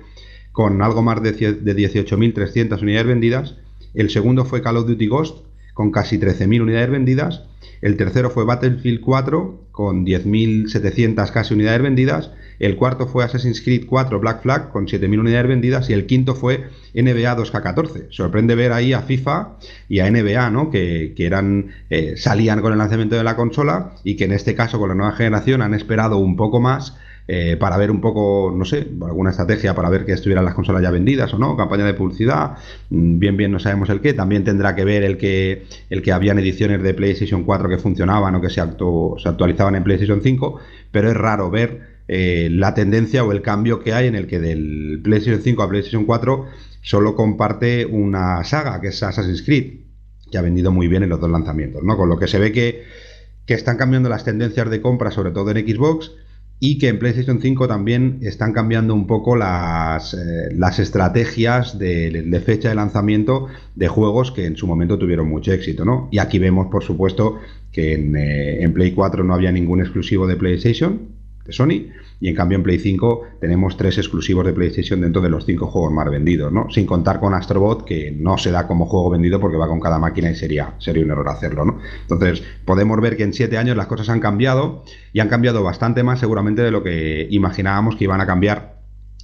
con 0.58 0.82
algo 0.82 1.04
más 1.04 1.22
de 1.22 1.36
18.300 1.36 2.82
unidades 2.82 3.06
vendidas. 3.06 3.54
El 3.94 4.10
segundo 4.10 4.44
fue 4.44 4.64
Call 4.64 4.78
of 4.78 4.88
Duty 4.88 5.06
Ghost, 5.06 5.46
con 5.76 5.92
casi 5.92 6.18
13.000 6.18 6.64
unidades 6.64 6.90
vendidas. 6.90 7.44
El 7.80 7.96
tercero 7.96 8.32
fue 8.32 8.44
Battlefield 8.44 9.00
4, 9.00 9.68
con 9.72 10.04
10.700 10.04 11.32
casi 11.32 11.54
unidades 11.54 11.84
vendidas. 11.84 12.32
El 12.58 12.76
cuarto 12.76 13.06
fue 13.06 13.24
Assassin's 13.24 13.62
Creed 13.62 13.86
4 13.86 14.20
Black 14.20 14.42
Flag, 14.42 14.72
con 14.72 14.88
7.000 14.88 15.20
unidades 15.20 15.48
vendidas. 15.48 15.92
Y 15.92 15.94
el 15.94 16.08
quinto 16.08 16.34
fue 16.34 16.64
NBA 16.96 17.38
2K14. 17.38 18.08
Sorprende 18.10 18.56
ver 18.56 18.72
ahí 18.72 18.94
a 18.94 19.04
FIFA 19.04 19.60
y 19.88 20.00
a 20.00 20.10
NBA, 20.10 20.50
¿no? 20.50 20.72
Que, 20.72 21.14
eran, 21.20 21.68
eh, 21.92 22.16
salían 22.18 22.62
con 22.62 22.72
el 22.72 22.80
lanzamiento 22.80 23.16
de 23.16 23.24
la 23.24 23.36
consola 23.36 23.92
y 24.04 24.16
que 24.16 24.24
en 24.24 24.32
este 24.32 24.56
caso, 24.56 24.80
con 24.80 24.90
la 24.90 24.96
nueva 24.96 25.12
generación, 25.12 25.62
han 25.62 25.76
esperado 25.76 26.18
un 26.18 26.36
poco 26.36 26.60
más 26.60 26.98
eh, 27.30 27.58
para 27.60 27.76
ver 27.76 27.92
un 27.92 28.00
poco, 28.00 28.54
no 28.56 28.64
sé, 28.64 28.88
alguna 29.02 29.32
estrategia 29.32 29.76
para 29.76 29.90
ver 29.90 30.06
que 30.06 30.14
estuvieran 30.14 30.46
las 30.46 30.54
consolas 30.54 30.82
ya 30.82 30.92
vendidas 30.92 31.34
o 31.34 31.38
no, 31.38 31.58
campaña 31.58 31.86
de 31.86 31.94
publicidad, 31.94 32.58
mm, 32.90 33.20
bien 33.20 33.36
bien 33.36 33.52
no 33.52 33.60
sabemos 33.60 33.90
el 33.90 34.00
qué, 34.00 34.14
también 34.14 34.46
tendrá 34.46 34.76
que 34.76 34.86
ver 34.86 35.04
el 35.04 35.18
que, 35.18 35.66
el 35.90 36.02
que 36.02 36.14
habían 36.14 36.40
ediciones 36.40 36.82
de 36.82 36.94
PlayStation 36.94 37.44
4 37.44 37.68
que 37.68 37.78
funcionaban 37.78 38.36
o 38.36 38.42
que 38.42 38.50
se, 38.50 38.62
se 38.62 39.30
actualizaban 39.30 39.76
en 39.76 39.84
PlayStation 39.84 40.22
5, 40.22 40.60
pero 40.92 41.10
es 41.10 41.18
raro 41.18 41.50
ver 41.52 41.98
eh, 42.08 42.48
la 42.50 42.74
tendencia 42.74 43.26
o 43.26 43.34
el 43.34 43.42
cambio 43.42 43.82
que 43.82 43.94
hay 43.94 44.08
en 44.08 44.16
el 44.16 44.28
que 44.28 44.40
del 44.40 45.02
PlayStation 45.04 45.42
5 45.42 45.64
a 45.64 45.70
PlayStation 45.70 46.06
4 46.06 46.46
solo 46.82 47.16
comparte 47.16 47.86
una 47.86 48.42
saga, 48.46 48.80
que 48.80 48.88
es 48.88 49.04
Assassin's 49.04 49.42
Creed, 49.42 49.82
que 50.32 50.38
ha 50.38 50.42
vendido 50.42 50.72
muy 50.72 50.88
bien 50.88 51.04
en 51.04 51.10
los 51.10 51.20
dos 51.20 51.30
lanzamientos, 51.30 51.84
¿no? 51.84 51.98
Con 51.98 52.08
lo 52.08 52.18
que 52.18 52.28
se 52.28 52.40
ve 52.40 52.54
que, 52.54 52.86
que 53.46 53.54
están 53.54 53.76
cambiando 53.76 54.08
las 54.08 54.24
tendencias 54.24 54.70
de 54.70 54.82
compra, 54.82 55.12
sobre 55.12 55.32
todo 55.32 55.52
en 55.52 55.68
Xbox, 55.68 56.12
y 56.60 56.80
que 56.80 56.88
en 56.88 56.98
PlayStation 56.98 57.40
5 57.40 57.68
también 57.68 58.20
están 58.22 58.52
cambiando 58.52 58.94
un 58.96 59.06
poco 59.06 59.36
las, 59.36 60.14
eh, 60.14 60.50
las 60.56 60.80
estrategias 60.80 61.78
de, 61.78 62.42
fecha 62.44 62.70
de 62.70 62.76
lanzamiento 62.76 63.48
de 63.76 63.88
juegos 63.88 64.32
que 64.32 64.46
en 64.46 64.58
su 64.58 64.66
momento 64.66 64.98
tuvieron 64.98 65.30
mucho 65.30 65.52
éxito, 65.52 65.86
¿no? 65.86 66.10
Y 66.12 66.18
aquí 66.18 66.40
vemos, 66.40 66.68
por 66.72 66.84
supuesto, 66.84 67.40
que 67.72 67.94
en, 67.94 68.16
eh, 68.16 68.64
en 68.64 68.74
Play 68.74 68.92
4 68.94 69.24
no 69.24 69.36
había 69.36 69.52
ningún 69.52 69.82
exclusivo 69.82 70.26
de 70.26 70.36
PlayStation, 70.36 71.10
de 71.46 71.54
Sony, 71.54 71.92
y 72.20 72.30
en 72.30 72.36
cambio 72.36 72.58
en 72.58 72.64
Play 72.64 72.80
5 72.80 73.24
tenemos 73.40 73.78
tres 73.78 73.98
exclusivos 73.98 74.46
de 74.46 74.54
PlayStation 74.54 75.02
dentro 75.02 75.22
de 75.22 75.30
los 75.30 75.46
cinco 75.46 75.68
juegos 75.68 75.92
más 75.92 76.10
vendidos, 76.10 76.52
¿no? 76.52 76.70
Sin 76.72 76.86
contar 76.86 77.20
con 77.20 77.34
Astrobot, 77.34 77.86
que 77.86 78.12
no 78.12 78.38
se 78.38 78.52
da 78.52 78.68
como 78.68 78.86
juego 78.86 79.10
vendido 79.10 79.40
porque 79.40 79.58
va 79.58 79.68
con 79.68 79.80
cada 79.80 80.00
máquina 80.00 80.32
y 80.32 80.36
sería, 80.36 80.74
sería 80.80 81.04
un 81.04 81.12
error 81.12 81.30
hacerlo, 81.30 81.66
¿no? 81.66 81.80
Entonces, 82.02 82.44
podemos 82.66 83.00
ver 83.02 83.18
que 83.18 83.24
en 83.24 83.34
siete 83.34 83.58
años 83.58 83.78
las 83.78 83.88
cosas 83.88 84.10
han 84.10 84.20
cambiado 84.20 84.84
y 85.14 85.20
han 85.20 85.30
cambiado 85.30 85.64
bastante 85.64 86.04
más 86.04 86.20
seguramente 86.20 86.62
de 86.62 86.72
lo 86.72 86.84
que 86.84 87.28
imaginábamos 87.30 87.96
que 87.96 88.06
iban 88.06 88.22
a 88.22 88.26
cambiar 88.26 88.77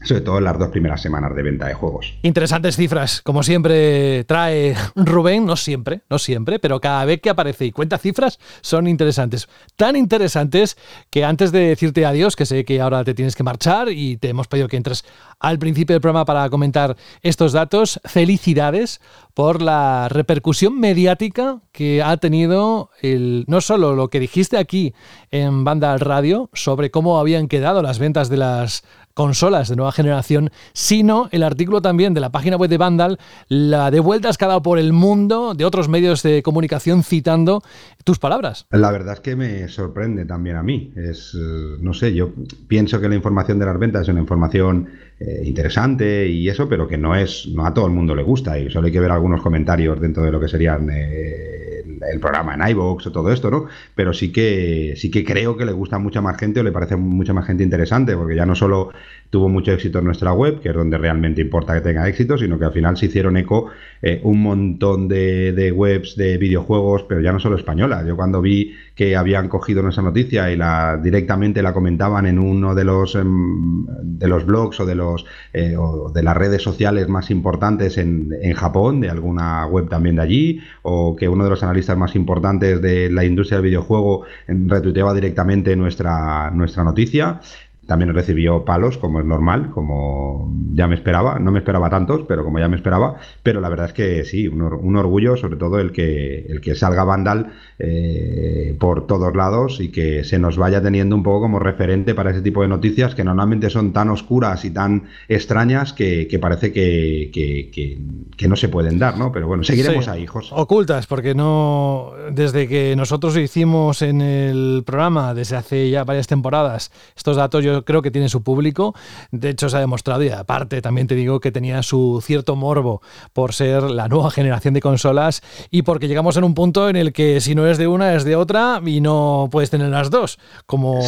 sobre 0.03 0.21
todo 0.21 0.37
en 0.37 0.43
las 0.43 0.59
dos 0.59 0.69
primeras 0.69 1.01
semanas 1.01 1.35
de 1.35 1.43
venta 1.43 1.67
de 1.67 1.73
juegos. 1.73 2.13
Interesantes 2.21 2.75
cifras, 2.75 3.21
como 3.21 3.43
siempre 3.43 4.23
trae 4.25 4.75
Rubén, 4.95 5.45
no 5.45 5.55
siempre, 5.55 6.01
no 6.09 6.19
siempre, 6.19 6.59
pero 6.59 6.79
cada 6.79 7.05
vez 7.05 7.21
que 7.21 7.29
aparece 7.29 7.65
y 7.65 7.71
cuenta 7.71 7.97
cifras 7.97 8.39
son 8.61 8.87
interesantes. 8.87 9.47
Tan 9.75 9.95
interesantes 9.95 10.77
que 11.09 11.25
antes 11.25 11.51
de 11.51 11.69
decirte 11.69 12.05
adiós, 12.05 12.35
que 12.35 12.45
sé 12.45 12.65
que 12.65 12.81
ahora 12.81 13.03
te 13.03 13.13
tienes 13.13 13.35
que 13.35 13.43
marchar 13.43 13.89
y 13.89 14.17
te 14.17 14.29
hemos 14.29 14.47
pedido 14.47 14.67
que 14.67 14.77
entres 14.77 15.05
al 15.39 15.59
principio 15.59 15.93
del 15.93 16.01
programa 16.01 16.25
para 16.25 16.49
comentar 16.49 16.95
estos 17.21 17.51
datos, 17.51 17.99
felicidades 18.05 19.01
por 19.33 19.61
la 19.61 20.07
repercusión 20.09 20.79
mediática 20.79 21.61
que 21.71 22.03
ha 22.03 22.17
tenido 22.17 22.91
el, 23.01 23.45
no 23.47 23.61
solo 23.61 23.95
lo 23.95 24.09
que 24.09 24.19
dijiste 24.19 24.57
aquí 24.57 24.93
en 25.31 25.63
Banda 25.63 25.97
Radio 25.97 26.49
sobre 26.53 26.91
cómo 26.91 27.19
habían 27.19 27.47
quedado 27.47 27.81
las 27.81 27.99
ventas 27.99 28.29
de 28.29 28.37
las 28.37 28.83
consolas 29.13 29.69
de 29.69 29.75
nueva 29.75 29.91
generación, 29.91 30.49
sino 30.73 31.29
el 31.31 31.43
artículo 31.43 31.81
también 31.81 32.13
de 32.13 32.21
la 32.21 32.31
página 32.31 32.57
web 32.57 32.69
de 32.69 32.77
Vandal, 32.77 33.19
la 33.47 33.91
de 33.91 33.99
vueltas 33.99 34.37
que 34.37 34.45
ha 34.45 34.47
dado 34.47 34.61
por 34.61 34.79
el 34.79 34.93
mundo 34.93 35.53
de 35.53 35.65
otros 35.65 35.87
medios 35.87 36.23
de 36.23 36.41
comunicación 36.41 37.03
citando 37.03 37.61
tus 38.03 38.19
palabras. 38.19 38.65
La 38.71 38.91
verdad 38.91 39.15
es 39.15 39.19
que 39.19 39.35
me 39.35 39.67
sorprende 39.67 40.25
también 40.25 40.55
a 40.55 40.63
mí. 40.63 40.91
Es, 40.95 41.35
eh, 41.35 41.77
no 41.79 41.93
sé, 41.93 42.13
yo 42.13 42.31
pienso 42.67 42.99
que 42.99 43.09
la 43.09 43.15
información 43.15 43.59
de 43.59 43.65
las 43.65 43.77
ventas 43.77 44.03
es 44.03 44.09
una 44.09 44.21
información 44.21 44.89
eh, 45.19 45.43
interesante 45.45 46.27
y 46.27 46.49
eso, 46.49 46.67
pero 46.67 46.87
que 46.87 46.97
no 46.97 47.15
es, 47.15 47.47
no 47.47 47.65
a 47.65 47.73
todo 47.73 47.85
el 47.85 47.93
mundo 47.93 48.15
le 48.15 48.23
gusta 48.23 48.57
y 48.57 48.69
solo 48.69 48.87
hay 48.87 48.93
que 48.93 48.99
ver 48.99 49.11
algunos 49.11 49.41
comentarios 49.41 49.99
dentro 50.01 50.23
de 50.23 50.31
lo 50.31 50.39
que 50.39 50.47
serían 50.47 50.89
eh, 50.91 51.82
el 52.11 52.19
programa 52.19 52.55
en 52.55 52.67
iVoox 52.69 53.07
o 53.07 53.11
todo 53.11 53.31
esto, 53.31 53.49
¿no? 53.51 53.67
Pero 53.95 54.13
sí 54.13 54.31
que, 54.31 54.93
sí 54.97 55.11
que 55.11 55.23
creo 55.23 55.57
que 55.57 55.65
le 55.65 55.71
gusta 55.71 55.99
mucha 55.99 56.21
más 56.21 56.37
gente 56.37 56.59
o 56.59 56.63
le 56.63 56.71
parece 56.71 56.95
mucha 56.95 57.33
más 57.33 57.45
gente 57.45 57.63
interesante, 57.63 58.15
porque 58.15 58.35
ya 58.35 58.45
no 58.45 58.55
solo 58.55 58.91
tuvo 59.33 59.49
mucho 59.49 59.71
éxito 59.71 59.97
en 59.97 60.05
nuestra 60.05 60.31
web, 60.31 60.61
que 60.61 60.69
es 60.69 60.75
donde 60.75 60.95
realmente 60.95 61.41
importa 61.41 61.73
que 61.73 61.81
tenga 61.81 62.07
éxito, 62.07 62.37
sino 62.37 62.59
que 62.59 62.65
al 62.65 62.71
final 62.71 62.95
se 62.97 63.07
hicieron 63.07 63.35
eco 63.35 63.67
eh, 64.01 64.21
un 64.23 64.43
montón 64.43 65.07
de, 65.07 65.73
webs 65.75 66.15
de 66.15 66.37
videojuegos, 66.37 67.03
pero 67.09 67.19
ya 67.19 67.31
no 67.31 67.39
solo 67.39 67.55
españolas. 67.55 68.05
Yo 68.05 68.15
cuando 68.15 68.41
vi 68.41 68.75
que 68.95 69.15
habían 69.15 69.49
cogido 69.49 69.81
nuestra 69.81 70.03
noticia 70.03 70.51
y 70.51 70.55
la 70.55 70.99
directamente 71.01 71.63
la 71.63 71.73
comentaban 71.73 72.27
en 72.27 72.37
uno 72.37 72.75
de 72.75 72.83
los 72.83 73.15
em, 73.15 73.87
de 74.03 74.27
los 74.27 74.45
blogs 74.45 74.79
o 74.81 74.85
de 74.85 74.93
los 74.93 75.25
eh, 75.53 75.75
o 75.77 76.11
de 76.11 76.21
las 76.21 76.37
redes 76.37 76.61
sociales 76.61 77.07
más 77.07 77.31
importantes 77.31 77.97
en, 77.97 78.29
en 78.39 78.53
Japón, 78.53 79.01
de 79.01 79.09
alguna 79.09 79.65
web 79.65 79.89
también 79.89 80.17
de 80.17 80.21
allí, 80.21 80.61
o 80.83 81.15
que 81.15 81.27
uno 81.27 81.43
de 81.43 81.49
los 81.49 81.63
analistas 81.63 81.92
más 81.95 82.15
importantes 82.15 82.81
de 82.81 83.09
la 83.09 83.25
industria 83.25 83.57
del 83.57 83.65
videojuego 83.65 84.25
retuiteaba 84.47 85.13
directamente 85.13 85.75
nuestra, 85.75 86.51
nuestra 86.51 86.83
noticia. 86.83 87.39
También 87.87 88.13
recibió 88.13 88.63
palos, 88.63 88.97
como 88.97 89.19
es 89.19 89.25
normal, 89.25 89.71
como 89.71 90.53
ya 90.73 90.87
me 90.87 90.95
esperaba. 90.95 91.37
No 91.37 91.51
me 91.51 91.59
esperaba 91.59 91.89
tantos, 91.89 92.21
pero 92.27 92.45
como 92.45 92.59
ya 92.59 92.69
me 92.69 92.77
esperaba. 92.77 93.17
Pero 93.43 93.59
la 93.59 93.67
verdad 93.67 93.87
es 93.87 93.93
que 93.93 94.23
sí, 94.23 94.47
un, 94.47 94.95
orgullo, 94.95 95.35
sobre 95.35 95.57
todo 95.57 95.79
el 95.79 95.91
que, 95.91 96.45
el 96.47 96.61
que 96.61 96.75
salga 96.75 97.03
Vandal 97.03 97.51
eh, 97.79 98.75
por 98.79 99.05
todos 99.05 99.35
lados 99.35 99.81
y 99.81 99.89
que 99.89 100.23
se 100.23 100.39
nos 100.39 100.57
vaya 100.57 100.81
teniendo 100.81 101.13
un 101.15 101.23
poco 101.23 101.41
como 101.41 101.59
referente 101.59 102.15
para 102.15 102.31
ese 102.31 102.41
tipo 102.41 102.61
de 102.61 102.69
noticias 102.69 103.15
que 103.15 103.23
normalmente 103.25 103.69
son 103.69 103.91
tan 103.91 104.09
oscuras 104.09 104.63
y 104.63 104.71
tan 104.71 105.03
extrañas 105.27 105.91
que, 105.91 106.39
parece 106.41 106.71
que, 106.71 107.29
que, 107.33 108.47
no 108.47 108.55
se 108.55 108.69
pueden 108.69 108.99
dar, 108.99 109.17
¿no? 109.17 109.31
Pero 109.31 109.47
bueno, 109.47 109.63
seguiremos 109.63 110.07
ahí, 110.07 110.25
José. 110.25 110.49
Ocultas, 110.51 111.07
porque 111.07 111.33
no. 111.33 112.11
Desde 112.31 112.67
que 112.67 112.95
nosotros 112.95 113.35
hicimos 113.37 114.01
en 114.01 114.21
el 114.21 114.83
programa, 114.85 115.33
desde 115.33 115.55
hace 115.55 115.89
ya 115.89 116.03
varias 116.03 116.27
temporadas, 116.27 116.91
estos 117.15 117.37
datos 117.37 117.63
yo 117.63 117.72
creo 117.83 118.01
que 118.01 118.11
tiene 118.11 118.29
su 118.29 118.43
público. 118.43 118.95
De 119.31 119.49
hecho, 119.49 119.69
se 119.69 119.77
ha 119.77 119.79
demostrado 119.79 120.23
y 120.23 120.29
aparte 120.29 120.81
también 120.81 121.07
te 121.07 121.15
digo 121.15 121.39
que 121.39 121.51
tenía 121.51 121.83
su 121.83 122.21
cierto 122.23 122.55
morbo 122.55 123.01
por 123.33 123.53
ser 123.53 123.83
la 123.83 124.07
nueva 124.07 124.31
generación 124.31 124.73
de 124.73 124.81
consolas 124.81 125.41
y 125.71 125.81
porque 125.81 126.07
llegamos 126.07 126.37
en 126.37 126.43
un 126.43 126.53
punto 126.53 126.89
en 126.89 126.95
el 126.95 127.13
que 127.13 127.41
si 127.41 127.55
no 127.55 127.67
es 127.67 127.77
de 127.77 127.87
una 127.87 128.13
es 128.15 128.23
de 128.23 128.35
otra 128.35 128.81
y 128.85 129.01
no 129.01 129.49
puedes 129.51 129.69
tener 129.69 129.89
las 129.89 130.09
dos. 130.09 130.39
Como 130.65 130.99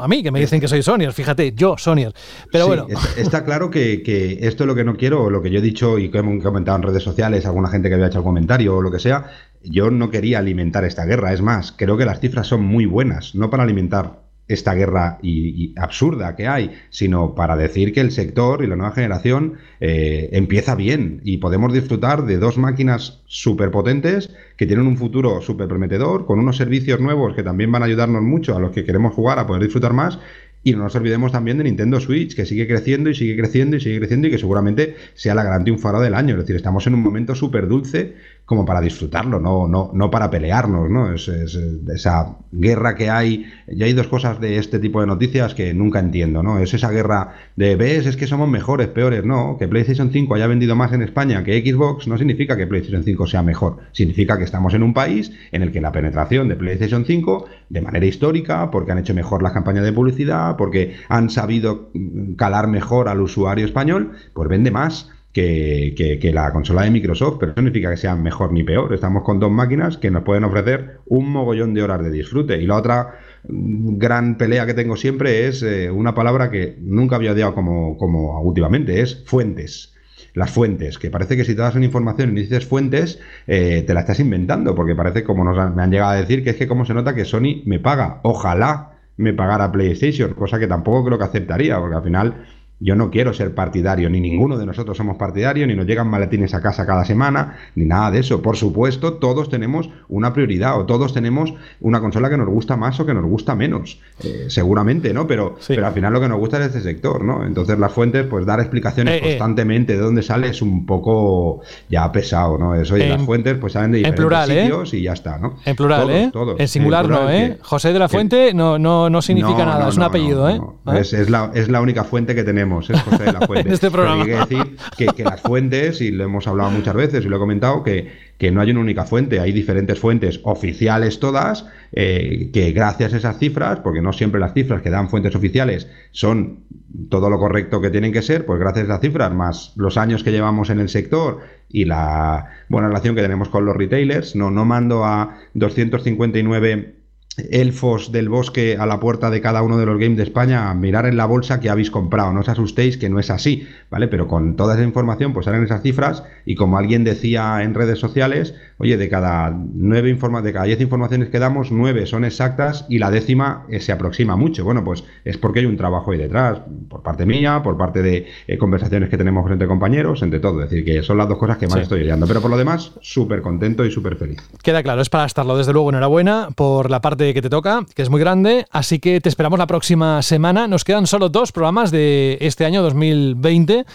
a 0.00 0.08
mí, 0.08 0.22
que 0.22 0.30
me 0.30 0.40
dicen 0.40 0.60
que 0.60 0.68
soy 0.68 0.82
Sonyer. 0.82 1.12
Fíjate, 1.12 1.52
yo 1.54 1.76
Sonyer. 1.78 2.12
Pero 2.50 2.66
bueno. 2.66 2.86
Está, 3.16 3.44
claro 3.44 3.70
que, 3.70 4.38
esto 4.42 4.64
es 4.64 4.66
lo 4.66 4.74
que 4.74 4.84
no 4.84 4.96
quiero, 4.96 5.30
lo 5.30 5.42
que 5.42 5.50
yo 5.50 5.58
he 5.58 5.62
dicho 5.62 5.98
y 5.98 6.10
que 6.10 6.18
hemos 6.18 6.42
comentado 6.42 6.76
en 6.76 6.82
redes 6.82 7.02
sociales, 7.02 7.46
alguna 7.46 7.68
gente 7.68 7.88
que 7.88 7.94
había 7.94 8.06
hecho 8.06 8.18
el 8.18 8.24
comentario 8.24 8.76
o 8.76 8.82
lo 8.82 8.90
que 8.90 8.98
sea, 8.98 9.30
yo 9.62 9.90
no 9.90 10.10
quería 10.10 10.38
alimentar 10.38 10.84
esta 10.84 11.04
guerra. 11.04 11.32
Es 11.32 11.42
más, 11.42 11.72
creo 11.72 11.96
que 11.96 12.04
las 12.04 12.20
cifras 12.20 12.46
son 12.46 12.62
muy 12.62 12.86
buenas, 12.86 13.34
no 13.34 13.50
para 13.50 13.62
alimentar 13.62 14.23
esta 14.48 14.74
guerra 14.74 15.18
y, 15.22 15.72
absurda 15.76 16.36
que 16.36 16.46
hay, 16.46 16.72
sino 16.90 17.34
para 17.34 17.56
decir 17.56 17.92
que 17.92 18.00
el 18.00 18.10
sector 18.10 18.62
y 18.62 18.66
la 18.66 18.76
nueva 18.76 18.94
generación 18.94 19.54
eh, 19.80 20.28
empieza 20.32 20.74
bien 20.74 21.20
y 21.24 21.38
podemos 21.38 21.72
disfrutar 21.72 22.26
de 22.26 22.38
dos 22.38 22.58
máquinas 22.58 23.22
súper 23.26 23.70
potentes 23.70 24.34
que 24.56 24.66
tienen 24.66 24.86
un 24.86 24.96
futuro 24.96 25.40
súper 25.40 25.68
prometedor, 25.68 26.26
con 26.26 26.38
unos 26.38 26.56
servicios 26.56 27.00
nuevos 27.00 27.34
que 27.34 27.42
también 27.42 27.72
van 27.72 27.82
a 27.82 27.86
ayudarnos 27.86 28.22
mucho 28.22 28.54
a 28.54 28.60
los 28.60 28.72
que 28.72 28.84
queremos 28.84 29.14
jugar 29.14 29.38
a 29.38 29.46
poder 29.46 29.62
disfrutar 29.62 29.92
más 29.92 30.18
y 30.66 30.72
no 30.72 30.78
nos 30.78 30.96
olvidemos 30.96 31.30
también 31.30 31.58
de 31.58 31.64
Nintendo 31.64 32.00
Switch, 32.00 32.34
que 32.34 32.46
sigue 32.46 32.66
creciendo 32.66 33.10
y 33.10 33.14
sigue 33.14 33.36
creciendo 33.36 33.76
y 33.76 33.80
sigue 33.80 33.98
creciendo 33.98 34.28
y 34.28 34.30
que 34.30 34.38
seguramente 34.38 34.96
sea 35.12 35.34
la 35.34 35.44
gran 35.44 35.62
triunfadora 35.62 36.02
del 36.02 36.14
año. 36.14 36.34
Es 36.34 36.40
decir, 36.40 36.56
estamos 36.56 36.86
en 36.86 36.94
un 36.94 37.02
momento 37.02 37.34
súper 37.34 37.68
dulce 37.68 38.14
como 38.46 38.66
para 38.66 38.82
disfrutarlo, 38.82 39.40
no, 39.40 39.66
no, 39.66 39.90
no 39.94 40.10
para 40.10 40.30
pelearnos, 40.30 40.90
¿no? 40.90 41.14
Es, 41.14 41.28
esa 41.28 42.36
guerra 42.52 42.94
que 42.94 43.08
hay. 43.08 43.46
Y 43.68 43.82
hay 43.82 43.94
dos 43.94 44.08
cosas 44.08 44.38
de 44.38 44.58
este 44.58 44.78
tipo 44.78 45.00
de 45.00 45.06
noticias 45.06 45.54
que 45.54 45.72
nunca 45.72 45.98
entiendo, 45.98 46.42
¿no? 46.42 46.58
Es 46.58 46.74
esa 46.74 46.90
guerra 46.90 47.34
de, 47.56 47.74
ves, 47.76 48.04
es 48.06 48.16
que 48.18 48.26
somos 48.26 48.48
mejores, 48.48 48.88
peores, 48.88 49.24
no. 49.24 49.56
Que 49.58 49.66
PlayStation 49.66 50.10
5 50.10 50.34
haya 50.34 50.46
vendido 50.46 50.76
más 50.76 50.92
en 50.92 51.00
España 51.00 51.42
que 51.42 51.58
Xbox 51.64 52.06
no 52.06 52.18
significa 52.18 52.56
que 52.56 52.66
PlayStation 52.66 53.02
5 53.02 53.26
sea 53.26 53.42
mejor. 53.42 53.78
Significa 53.92 54.36
que 54.36 54.44
estamos 54.44 54.74
en 54.74 54.82
un 54.82 54.92
país 54.92 55.32
en 55.50 55.62
el 55.62 55.72
que 55.72 55.80
la 55.80 55.92
penetración 55.92 56.48
de 56.48 56.56
PlayStation 56.56 57.06
5, 57.06 57.46
de 57.70 57.80
manera 57.80 58.04
histórica, 58.04 58.70
porque 58.70 58.92
han 58.92 58.98
hecho 58.98 59.14
mejor 59.14 59.42
las 59.42 59.52
campañas 59.52 59.84
de 59.84 59.92
publicidad, 59.92 60.56
porque 60.56 60.96
han 61.08 61.30
sabido 61.30 61.90
calar 62.36 62.68
mejor 62.68 63.08
al 63.08 63.22
usuario 63.22 63.64
español, 63.64 64.12
pues 64.34 64.50
vende 64.50 64.70
más 64.70 65.10
que, 65.34 66.30
la 66.32 66.52
consola 66.52 66.82
de 66.82 66.90
Microsoft, 66.90 67.36
pero 67.40 67.52
eso 67.52 67.60
no 67.60 67.66
significa 67.66 67.90
que 67.90 67.96
sea 67.96 68.14
mejor 68.14 68.52
ni 68.52 68.62
peor. 68.62 68.94
Estamos 68.94 69.24
con 69.24 69.40
dos 69.40 69.50
máquinas 69.50 69.98
que 69.98 70.10
nos 70.10 70.22
pueden 70.22 70.44
ofrecer 70.44 71.00
un 71.06 71.30
mogollón 71.30 71.74
de 71.74 71.82
horas 71.82 72.02
de 72.02 72.10
disfrute. 72.10 72.62
Y 72.62 72.66
la 72.66 72.76
otra 72.76 73.18
gran 73.42 74.38
pelea 74.38 74.64
que 74.64 74.74
tengo 74.74 74.96
siempre 74.96 75.48
es 75.48 75.62
eh, 75.62 75.90
una 75.90 76.14
palabra 76.14 76.50
que 76.50 76.76
nunca 76.80 77.16
había 77.16 77.32
odiado 77.32 77.54
como, 77.54 77.98
como 77.98 78.40
últimamente, 78.40 79.00
es 79.00 79.22
fuentes 79.26 79.90
las 80.34 80.50
fuentes, 80.50 80.98
que 80.98 81.10
parece 81.10 81.36
que 81.36 81.44
si 81.44 81.54
te 81.54 81.62
das 81.62 81.76
una 81.76 81.84
información 81.84 82.36
y 82.36 82.40
dices 82.40 82.66
fuentes, 82.66 83.20
eh, 83.46 83.84
te 83.86 83.94
la 83.94 84.00
estás 84.00 84.18
inventando, 84.18 84.74
porque 84.74 84.96
parece 84.96 85.22
como 85.22 85.44
nos 85.44 85.76
me 85.76 85.80
han 85.80 85.92
llegado 85.92 86.10
a 86.10 86.16
decir 86.16 86.42
que 86.42 86.50
es 86.50 86.56
que 86.56 86.66
como 86.66 86.84
se 86.84 86.92
nota 86.92 87.14
que 87.14 87.24
Sony 87.24 87.62
me 87.66 87.78
paga, 87.78 88.18
ojalá 88.24 88.94
me 89.16 89.32
pagara 89.32 89.70
PlayStation, 89.70 90.34
cosa 90.34 90.58
que 90.58 90.66
tampoco 90.66 91.04
creo 91.04 91.18
que 91.18 91.24
aceptaría, 91.24 91.78
porque 91.78 91.94
al 91.94 92.02
final 92.02 92.46
yo 92.80 92.96
no 92.96 93.10
quiero 93.10 93.32
ser 93.32 93.54
partidario, 93.54 94.10
ni 94.10 94.20
ninguno 94.20 94.58
de 94.58 94.66
nosotros 94.66 94.96
somos 94.96 95.16
partidarios, 95.16 95.68
ni 95.68 95.74
nos 95.74 95.86
llegan 95.86 96.08
maletines 96.08 96.54
a 96.54 96.60
casa 96.60 96.84
cada 96.84 97.04
semana, 97.04 97.56
ni 97.76 97.84
nada 97.84 98.10
de 98.10 98.18
eso. 98.20 98.42
Por 98.42 98.56
supuesto, 98.56 99.14
todos 99.14 99.48
tenemos 99.48 99.90
una 100.08 100.32
prioridad 100.32 100.78
o 100.78 100.84
todos 100.84 101.14
tenemos 101.14 101.54
una 101.80 102.00
consola 102.00 102.28
que 102.28 102.36
nos 102.36 102.48
gusta 102.48 102.76
más 102.76 102.98
o 102.98 103.06
que 103.06 103.14
nos 103.14 103.24
gusta 103.24 103.54
menos, 103.54 104.00
eh, 104.22 104.46
seguramente, 104.48 105.14
¿no? 105.14 105.26
Pero, 105.26 105.56
pero 105.68 105.86
al 105.86 105.92
final 105.92 106.12
lo 106.12 106.20
que 106.20 106.28
nos 106.28 106.38
gusta 106.38 106.58
es 106.58 106.66
este 106.66 106.80
sector, 106.80 107.24
¿no? 107.24 107.46
Entonces 107.46 107.78
las 107.78 107.92
fuentes, 107.92 108.26
pues 108.26 108.44
dar 108.44 108.60
explicaciones 108.60 109.14
eh, 109.14 109.18
eh. 109.18 109.28
constantemente 109.28 109.94
de 109.94 110.00
dónde 110.00 110.22
sale 110.22 110.48
es 110.48 110.60
un 110.60 110.84
poco 110.84 111.62
ya 111.88 112.10
pesado, 112.10 112.58
¿no? 112.58 112.74
Eso 112.74 112.96
y 112.96 113.06
las 113.06 113.22
fuentes 113.22 113.56
pues 113.56 113.72
salen 113.74 113.92
de 113.92 113.98
diferentes 113.98 114.46
sitios 114.46 114.94
y 114.94 115.02
ya 115.02 115.12
está, 115.12 115.38
¿no? 115.38 115.58
En 115.64 115.76
plural, 115.76 116.10
¿eh? 116.10 116.30
en 116.58 116.68
singular 116.68 117.08
no, 117.08 117.30
¿eh? 117.30 117.58
José 117.62 117.92
de 117.92 117.98
la 117.98 118.08
Fuente 118.08 118.52
no, 118.52 118.78
no, 118.78 119.08
no 119.08 119.22
significa 119.22 119.64
nada, 119.64 119.88
es 119.88 119.96
un 119.96 120.02
apellido, 120.02 120.48
¿eh? 120.48 120.60
es, 120.98 121.30
la, 121.30 121.50
es 121.54 121.68
la 121.68 121.80
única 121.80 122.04
fuente 122.04 122.34
que 122.34 122.42
tenemos 122.42 122.63
es 122.64 123.02
José 123.02 123.24
de 123.24 123.32
la 123.32 123.40
Fuente. 123.40 123.72
este 123.72 123.90
programa. 123.90 124.24
Pero 124.24 124.40
hay 124.40 124.46
que 124.46 124.56
decir 124.56 124.76
que, 125.14 125.24
las 125.24 125.40
fuentes, 125.40 126.00
y 126.00 126.10
lo 126.10 126.24
hemos 126.24 126.46
hablado 126.46 126.70
muchas 126.70 126.94
veces 126.94 127.24
y 127.24 127.28
lo 127.28 127.36
he 127.36 127.38
comentado, 127.38 127.82
que, 127.82 128.10
que 128.38 128.50
no 128.50 128.60
hay 128.60 128.70
una 128.70 128.80
única 128.80 129.04
fuente, 129.04 129.40
hay 129.40 129.52
diferentes 129.52 129.98
fuentes 129.98 130.40
oficiales 130.44 131.20
todas, 131.20 131.66
eh, 131.92 132.50
que 132.52 132.72
gracias 132.72 133.14
a 133.14 133.16
esas 133.18 133.38
cifras, 133.38 133.80
porque 133.80 134.00
no 134.00 134.12
siempre 134.12 134.40
las 134.40 134.54
cifras 134.54 134.82
que 134.82 134.90
dan 134.90 135.08
fuentes 135.08 135.34
oficiales 135.34 135.88
son 136.10 136.64
todo 137.08 137.28
lo 137.28 137.38
correcto 137.38 137.80
que 137.80 137.90
tienen 137.90 138.12
que 138.12 138.22
ser, 138.22 138.46
pues 138.46 138.60
gracias 138.60 138.84
a 138.84 138.92
esas 138.92 139.00
cifras, 139.00 139.32
más 139.34 139.72
los 139.76 139.96
años 139.96 140.22
que 140.22 140.30
llevamos 140.30 140.70
en 140.70 140.80
el 140.80 140.88
sector 140.88 141.40
y 141.68 141.84
la 141.84 142.46
buena 142.68 142.88
relación 142.88 143.14
que 143.14 143.22
tenemos 143.22 143.48
con 143.48 143.64
los 143.64 143.76
retailers, 143.76 144.36
no, 144.36 144.50
no 144.50 144.64
mando 144.64 145.04
a 145.04 145.38
259 145.54 147.03
elfos 147.50 148.12
del 148.12 148.28
bosque 148.28 148.76
a 148.78 148.86
la 148.86 149.00
puerta 149.00 149.30
de 149.30 149.40
cada 149.40 149.62
uno 149.62 149.78
de 149.78 149.86
los 149.86 149.98
games 149.98 150.16
de 150.16 150.24
España 150.24 150.70
a 150.70 150.74
mirar 150.74 151.06
en 151.06 151.16
la 151.16 151.26
bolsa 151.26 151.60
que 151.60 151.70
habéis 151.70 151.90
comprado. 151.90 152.32
No 152.32 152.40
os 152.40 152.48
asustéis 152.48 152.96
que 152.96 153.08
no 153.08 153.18
es 153.18 153.30
así, 153.30 153.66
¿vale? 153.90 154.08
Pero 154.08 154.28
con 154.28 154.56
toda 154.56 154.74
esa 154.74 154.84
información 154.84 155.32
pues 155.32 155.46
salen 155.46 155.64
esas 155.64 155.82
cifras 155.82 156.22
y 156.46 156.54
como 156.54 156.78
alguien 156.78 157.04
decía 157.04 157.62
en 157.62 157.74
redes 157.74 157.98
sociales, 157.98 158.54
oye, 158.78 158.96
de 158.96 159.08
cada 159.08 159.50
nueve 159.50 160.10
informa 160.10 160.42
de 160.42 160.52
cada 160.52 160.66
diez 160.66 160.80
informaciones 160.80 161.28
que 161.28 161.38
damos, 161.38 161.70
nueve 161.70 162.06
son 162.06 162.24
exactas 162.24 162.86
y 162.88 162.98
la 162.98 163.10
décima 163.10 163.66
eh, 163.68 163.80
se 163.80 163.92
aproxima 163.92 164.36
mucho. 164.36 164.64
Bueno, 164.64 164.84
pues 164.84 165.04
es 165.24 165.38
porque 165.38 165.60
hay 165.60 165.66
un 165.66 165.76
trabajo 165.76 166.12
ahí 166.12 166.18
detrás, 166.18 166.60
por 166.88 167.02
parte 167.02 167.26
mía, 167.26 167.62
por 167.62 167.76
parte 167.76 168.02
de 168.02 168.26
eh, 168.46 168.58
conversaciones 168.58 169.08
que 169.08 169.18
tenemos 169.18 169.50
entre 169.50 169.66
compañeros, 169.66 170.22
entre 170.22 170.40
todo. 170.40 170.62
Es 170.62 170.70
decir, 170.70 170.84
que 170.84 171.02
son 171.02 171.18
las 171.18 171.28
dos 171.28 171.38
cosas 171.38 171.58
que 171.58 171.66
más 171.66 171.80
estoy 171.80 172.02
oyendo. 172.02 172.26
Pero 172.26 172.40
por 172.40 172.50
lo 172.50 172.56
demás, 172.56 172.92
súper 173.00 173.42
contento 173.42 173.84
y 173.84 173.90
súper 173.90 174.16
feliz. 174.16 174.38
Queda 174.62 174.82
claro, 174.82 175.02
es 175.02 175.08
para 175.08 175.24
estarlo. 175.24 175.56
Desde 175.56 175.72
luego, 175.72 175.90
enhorabuena 175.90 176.48
por 176.54 176.90
la 176.90 177.00
parte 177.00 177.23
que 177.32 177.40
te 177.40 177.48
toca, 177.48 177.86
que 177.94 178.02
es 178.02 178.10
muy 178.10 178.20
grande. 178.20 178.66
Así 178.70 178.98
que 178.98 179.20
te 179.20 179.28
esperamos 179.28 179.58
la 179.58 179.66
próxima 179.66 180.20
semana. 180.20 180.66
Nos 180.66 180.84
quedan 180.84 181.06
solo 181.06 181.28
dos 181.28 181.52
programas 181.52 181.90
de 181.90 182.36
este 182.40 182.64
año 182.64 182.82
2020. 182.82 183.86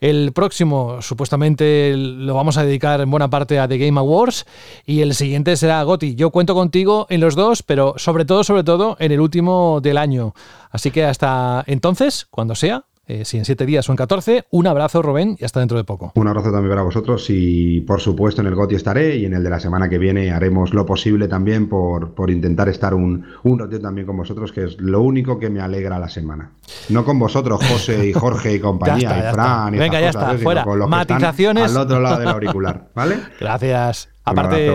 El 0.00 0.32
próximo, 0.32 1.00
supuestamente, 1.00 1.94
lo 1.96 2.34
vamos 2.34 2.58
a 2.58 2.64
dedicar 2.64 3.00
en 3.00 3.10
buena 3.10 3.30
parte 3.30 3.58
a 3.58 3.66
The 3.66 3.78
Game 3.78 3.98
Awards 3.98 4.44
y 4.84 5.00
el 5.00 5.14
siguiente 5.14 5.56
será 5.56 5.82
Goti. 5.82 6.14
Yo 6.14 6.30
cuento 6.30 6.54
contigo 6.54 7.06
en 7.08 7.20
los 7.20 7.34
dos, 7.34 7.62
pero 7.62 7.94
sobre 7.96 8.24
todo, 8.24 8.44
sobre 8.44 8.62
todo, 8.62 8.96
en 9.00 9.12
el 9.12 9.20
último 9.20 9.80
del 9.82 9.96
año. 9.96 10.34
Así 10.70 10.90
que 10.90 11.04
hasta 11.04 11.64
entonces, 11.66 12.26
cuando 12.30 12.54
sea, 12.54 12.84
eh, 13.06 13.24
si 13.24 13.38
en 13.38 13.44
siete 13.44 13.66
días 13.66 13.88
o 13.88 13.92
en 13.92 13.96
14. 13.96 14.44
Un 14.50 14.66
abrazo, 14.66 15.02
Rubén, 15.02 15.36
y 15.38 15.44
hasta 15.44 15.60
dentro 15.60 15.78
de 15.78 15.84
poco. 15.84 16.12
Un 16.14 16.28
abrazo 16.28 16.50
también 16.50 16.70
para 16.70 16.82
vosotros 16.82 17.26
y 17.28 17.80
por 17.82 18.00
supuesto 18.00 18.40
en 18.40 18.48
el 18.48 18.54
GOTI 18.54 18.74
estaré 18.74 19.16
y 19.16 19.24
en 19.24 19.34
el 19.34 19.42
de 19.42 19.50
la 19.50 19.60
semana 19.60 19.88
que 19.88 19.98
viene 19.98 20.30
haremos 20.32 20.74
lo 20.74 20.84
posible 20.84 21.28
también 21.28 21.68
por, 21.68 22.14
por 22.14 22.30
intentar 22.30 22.68
estar 22.68 22.94
un, 22.94 23.24
un 23.44 23.58
ratito 23.58 23.80
también 23.80 24.06
con 24.06 24.16
vosotros, 24.16 24.52
que 24.52 24.64
es 24.64 24.80
lo 24.80 25.02
único 25.02 25.38
que 25.38 25.50
me 25.50 25.60
alegra 25.60 25.98
la 25.98 26.08
semana. 26.08 26.50
No 26.88 27.04
con 27.04 27.18
vosotros, 27.18 27.64
José 27.64 28.08
y 28.08 28.12
Jorge 28.14 28.54
y 28.54 28.60
compañía, 28.60 29.30
y 29.30 29.32
Fran 29.32 29.74
y 29.74 29.78
Venga, 29.78 30.00
ya 30.00 30.10
está, 30.10 30.36
fuera. 30.38 30.64
Con 30.64 30.78
los 30.78 30.88
Matizaciones. 30.88 31.70
al 31.70 31.82
otro 31.82 32.00
lado 32.00 32.18
del 32.18 32.28
auricular, 32.28 32.88
¿vale? 32.94 33.18
Gracias. 33.38 34.08
Aparte, 34.24 34.68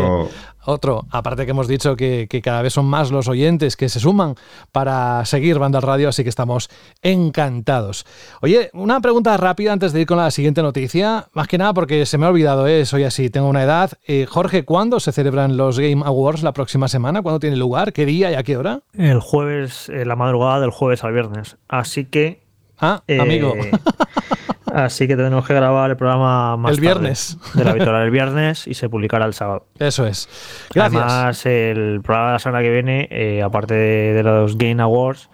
otro, 0.66 1.06
aparte 1.10 1.46
que 1.46 1.52
hemos 1.52 1.68
dicho 1.68 1.96
que, 1.96 2.28
cada 2.44 2.62
vez 2.62 2.74
son 2.74 2.86
más 2.86 3.12
los 3.12 3.28
oyentes 3.28 3.76
que 3.76 3.90
se 3.90 4.00
suman 4.00 4.36
para 4.72 5.24
seguir 5.26 5.60
Banda 5.60 5.80
Radio, 5.80 6.10
así 6.10 6.24
que 6.24 6.30
estamos 6.30 6.70
encantados. 7.02 8.06
Oye, 8.42 8.70
una 8.74 9.00
pregunta 9.02 9.36
rápida 9.38 9.74
antes 9.74 9.94
de 9.94 10.02
ir 10.02 10.08
con 10.08 10.18
la 10.18 10.32
siguiente 10.32 10.62
noticia, 10.62 11.28
más 11.34 11.48
que 11.48 11.58
nada 11.58 11.74
porque 11.74 12.06
se 12.06 12.18
me 12.18 12.26
ha 12.26 12.30
olvidado, 12.30 12.68
¿eh? 12.68 12.86
soy 12.86 13.04
así, 13.04 13.30
tengo 13.30 13.48
una 13.48 13.64
edad. 13.64 13.92
Eh, 14.08 14.26
Jorge, 14.30 14.64
¿cuándo 14.64 15.00
se 15.00 15.12
celebran 15.12 15.58
los 15.58 15.80
Game 15.80 16.04
Awards 16.06 16.44
la 16.44 16.54
próxima 16.54 16.88
semana? 16.88 17.22
¿Cuándo 17.22 17.40
tiene 17.40 17.56
lugar? 17.56 17.94
¿Qué 17.94 18.06
día 18.06 18.32
y 18.32 18.36
a 18.36 18.44
qué 18.44 18.58
hora? 18.58 18.82
El 18.94 19.20
jueves, 19.20 19.90
eh, 19.90 20.06
la 20.06 20.16
madrugada 20.16 20.60
del 20.60 20.72
jueves 20.72 21.04
al 21.04 21.14
viernes. 21.14 21.58
Así 21.68 22.06
que... 22.06 22.42
Ah, 22.80 23.04
amigo. 23.20 23.54
Así 24.74 25.08
que 25.08 25.18
tenemos 25.18 25.46
que 25.46 25.54
grabar 25.54 25.90
el 25.90 25.98
programa 25.98 26.56
más 26.56 26.72
el 26.72 26.80
viernes. 26.80 27.38
de 27.54 27.66
la 27.66 27.74
victoria 27.74 28.02
el 28.04 28.12
viernes 28.12 28.68
y 28.68 28.74
se 28.74 28.90
publicará 28.90 29.26
el 29.26 29.34
sábado. 29.34 29.68
Eso 29.78 30.08
es. 30.08 30.30
Gracias. 30.74 31.04
Además, 31.04 31.46
el 31.46 32.02
programa 32.02 32.28
de 32.28 32.34
la 32.34 32.40
semana 32.40 32.64
que 32.64 32.70
viene, 32.70 33.08
eh, 33.12 33.42
aparte 33.44 33.74
de 33.74 34.24
los 34.24 34.58
Game 34.58 34.82
Awards, 34.82 35.30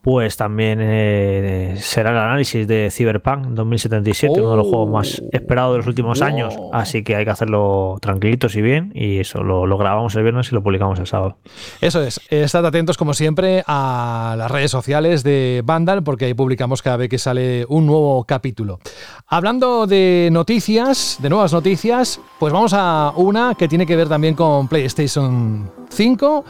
pues 0.00 0.36
también 0.36 0.78
eh, 0.80 1.74
será 1.80 2.10
el 2.10 2.18
análisis 2.18 2.68
de 2.68 2.88
Cyberpunk 2.90 3.48
2077, 3.48 4.40
uno 4.40 4.52
de 4.52 4.56
los 4.56 4.66
juegos 4.68 4.88
más 4.88 5.20
oh. 5.20 5.28
esperados 5.32 5.72
de 5.72 5.78
los 5.78 5.86
últimos 5.88 6.22
años. 6.22 6.54
Así 6.72 7.02
que 7.02 7.16
hay 7.16 7.24
que 7.24 7.32
hacerlo 7.32 7.98
tranquilitos 8.00 8.54
y 8.54 8.62
bien. 8.62 8.92
Y 8.94 9.18
eso 9.18 9.42
lo, 9.42 9.76
grabamos 9.76 10.14
el 10.14 10.22
viernes 10.22 10.52
y 10.52 10.54
lo 10.54 10.62
publicamos 10.62 11.00
el 11.00 11.06
sábado. 11.08 11.36
Eso 11.80 12.00
es. 12.02 12.20
Estad 12.30 12.64
atentos, 12.64 12.96
como 12.96 13.12
siempre, 13.12 13.64
a 13.66 14.36
las 14.38 14.50
redes 14.50 14.70
sociales 14.70 15.24
de 15.24 15.62
Vandal, 15.64 16.04
porque 16.04 16.26
ahí 16.26 16.34
publicamos 16.34 16.80
cada 16.80 16.96
vez 16.96 17.08
que 17.08 17.18
sale 17.18 17.66
un 17.68 17.86
nuevo 17.86 18.22
capítulo. 18.24 18.78
Hablando 19.26 19.88
de 19.88 20.28
noticias, 20.30 21.18
de 21.20 21.28
nuevas 21.28 21.52
noticias, 21.52 22.20
pues 22.38 22.52
vamos 22.52 22.72
a 22.72 23.12
una 23.16 23.56
que 23.56 23.66
tiene 23.66 23.84
que 23.84 23.96
ver 23.96 24.08
también 24.08 24.34
con 24.34 24.68
PlayStation 24.68 25.70
5, 25.88 26.44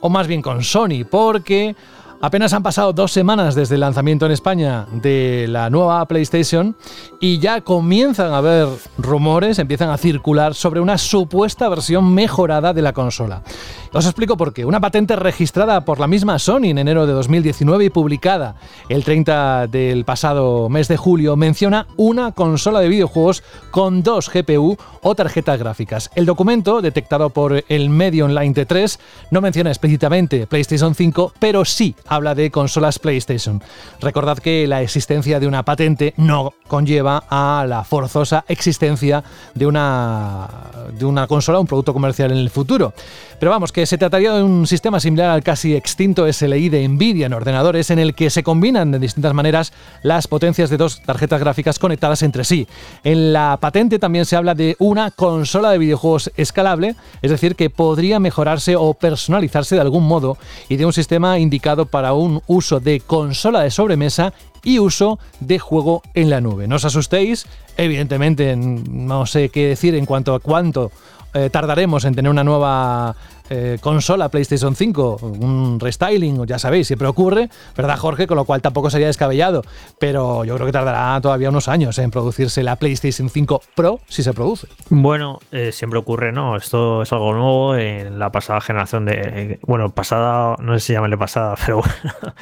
o 0.00 0.08
más 0.08 0.26
bien 0.26 0.42
con 0.42 0.64
Sony, 0.64 1.04
porque. 1.08 1.76
Apenas 2.20 2.52
han 2.52 2.64
pasado 2.64 2.92
dos 2.92 3.12
semanas 3.12 3.54
desde 3.54 3.76
el 3.76 3.80
lanzamiento 3.80 4.26
en 4.26 4.32
España 4.32 4.86
de 4.90 5.46
la 5.48 5.70
nueva 5.70 6.04
PlayStation 6.06 6.74
y 7.20 7.38
ya 7.38 7.60
comienzan 7.60 8.32
a 8.32 8.38
haber 8.38 8.66
rumores, 8.98 9.60
empiezan 9.60 9.90
a 9.90 9.98
circular 9.98 10.56
sobre 10.56 10.80
una 10.80 10.98
supuesta 10.98 11.68
versión 11.68 12.12
mejorada 12.12 12.72
de 12.72 12.82
la 12.82 12.92
consola. 12.92 13.44
Os 13.92 14.04
explico 14.04 14.36
por 14.36 14.52
qué. 14.52 14.64
Una 14.64 14.80
patente 14.80 15.14
registrada 15.14 15.84
por 15.84 16.00
la 16.00 16.08
misma 16.08 16.40
Sony 16.40 16.64
en 16.64 16.78
enero 16.78 17.06
de 17.06 17.12
2019 17.12 17.84
y 17.84 17.90
publicada 17.90 18.56
el 18.88 19.04
30 19.04 19.68
del 19.68 20.04
pasado 20.04 20.68
mes 20.68 20.88
de 20.88 20.96
julio 20.96 21.36
menciona 21.36 21.86
una 21.96 22.32
consola 22.32 22.80
de 22.80 22.88
videojuegos 22.88 23.44
con 23.70 24.02
dos 24.02 24.28
GPU 24.28 24.76
o 25.02 25.14
tarjetas 25.14 25.58
gráficas. 25.58 26.10
El 26.16 26.26
documento, 26.26 26.82
detectado 26.82 27.30
por 27.30 27.64
el 27.68 27.90
medio 27.90 28.24
online 28.24 28.54
T3, 28.54 28.98
no 29.30 29.40
menciona 29.40 29.70
explícitamente 29.70 30.48
PlayStation 30.48 30.96
5, 30.96 31.34
pero 31.38 31.64
sí 31.64 31.94
habla 32.08 32.34
de 32.34 32.50
consolas 32.50 32.98
PlayStation. 32.98 33.62
Recordad 34.00 34.38
que 34.38 34.66
la 34.66 34.82
existencia 34.82 35.40
de 35.40 35.46
una 35.46 35.64
patente 35.64 36.14
no 36.16 36.52
conlleva 36.66 37.24
a 37.28 37.64
la 37.66 37.84
forzosa 37.84 38.44
existencia 38.48 39.24
de 39.54 39.66
una, 39.66 40.48
de 40.92 41.04
una 41.04 41.26
consola, 41.26 41.58
un 41.58 41.66
producto 41.66 41.92
comercial 41.92 42.30
en 42.30 42.38
el 42.38 42.50
futuro. 42.50 42.92
Pero 43.38 43.52
vamos, 43.52 43.70
que 43.70 43.86
se 43.86 43.98
trataría 43.98 44.32
de 44.32 44.42
un 44.42 44.66
sistema 44.66 44.98
similar 44.98 45.30
al 45.30 45.44
casi 45.44 45.76
extinto 45.76 46.30
SLI 46.30 46.68
de 46.68 46.88
Nvidia 46.88 47.26
en 47.26 47.32
ordenadores 47.32 47.90
en 47.90 47.98
el 47.98 48.14
que 48.14 48.30
se 48.30 48.42
combinan 48.42 48.90
de 48.90 48.98
distintas 48.98 49.32
maneras 49.32 49.72
las 50.02 50.26
potencias 50.26 50.70
de 50.70 50.76
dos 50.76 51.00
tarjetas 51.02 51.40
gráficas 51.40 51.78
conectadas 51.78 52.22
entre 52.22 52.44
sí. 52.44 52.66
En 53.04 53.32
la 53.32 53.58
patente 53.60 53.98
también 53.98 54.24
se 54.24 54.36
habla 54.36 54.54
de 54.54 54.76
una 54.78 55.10
consola 55.10 55.70
de 55.70 55.78
videojuegos 55.78 56.32
escalable, 56.36 56.96
es 57.22 57.30
decir, 57.30 57.54
que 57.54 57.70
podría 57.70 58.18
mejorarse 58.18 58.76
o 58.76 58.94
personalizarse 58.94 59.76
de 59.76 59.80
algún 59.80 60.06
modo 60.06 60.36
y 60.68 60.76
de 60.76 60.86
un 60.86 60.92
sistema 60.92 61.38
indicado 61.38 61.86
para 61.86 61.97
un 62.12 62.42
uso 62.46 62.80
de 62.80 63.00
consola 63.00 63.60
de 63.60 63.70
sobremesa 63.70 64.32
y 64.64 64.78
uso 64.78 65.18
de 65.40 65.58
juego 65.58 66.02
en 66.14 66.30
la 66.30 66.40
nube. 66.40 66.66
No 66.68 66.76
os 66.76 66.84
asustéis, 66.84 67.46
evidentemente 67.76 68.56
no 68.56 69.26
sé 69.26 69.48
qué 69.48 69.68
decir 69.68 69.94
en 69.94 70.06
cuanto 70.06 70.34
a 70.34 70.40
cuánto 70.40 70.90
eh, 71.34 71.50
tardaremos 71.50 72.04
en 72.04 72.14
tener 72.14 72.30
una 72.30 72.44
nueva 72.44 73.14
eh, 73.50 73.78
consola 73.80 74.28
PlayStation 74.28 74.74
5, 74.74 75.18
un 75.22 75.80
restyling, 75.80 76.46
ya 76.46 76.58
sabéis, 76.58 76.86
siempre 76.86 77.08
ocurre, 77.08 77.48
¿verdad 77.76 77.98
Jorge? 77.98 78.26
Con 78.26 78.36
lo 78.36 78.44
cual 78.44 78.62
tampoco 78.62 78.90
sería 78.90 79.06
descabellado, 79.06 79.62
pero 79.98 80.44
yo 80.44 80.54
creo 80.54 80.66
que 80.66 80.72
tardará 80.72 81.20
todavía 81.20 81.48
unos 81.48 81.68
años 81.68 81.98
en 81.98 82.10
producirse 82.10 82.62
la 82.62 82.76
PlayStation 82.76 83.28
5 83.30 83.62
Pro 83.74 84.00
si 84.08 84.22
se 84.22 84.32
produce. 84.32 84.68
Bueno, 84.90 85.40
eh, 85.52 85.72
siempre 85.72 85.98
ocurre, 85.98 86.32
¿no? 86.32 86.56
Esto 86.56 87.02
es 87.02 87.12
algo 87.12 87.32
nuevo 87.32 87.76
en 87.76 88.18
la 88.18 88.30
pasada 88.30 88.60
generación 88.60 89.04
de... 89.04 89.58
Bueno, 89.62 89.90
pasada, 89.90 90.56
no 90.60 90.74
sé 90.74 90.80
si 90.80 90.92
llamarle 90.92 91.18
pasada, 91.18 91.54
pero 91.64 91.80
bueno. 91.80 92.34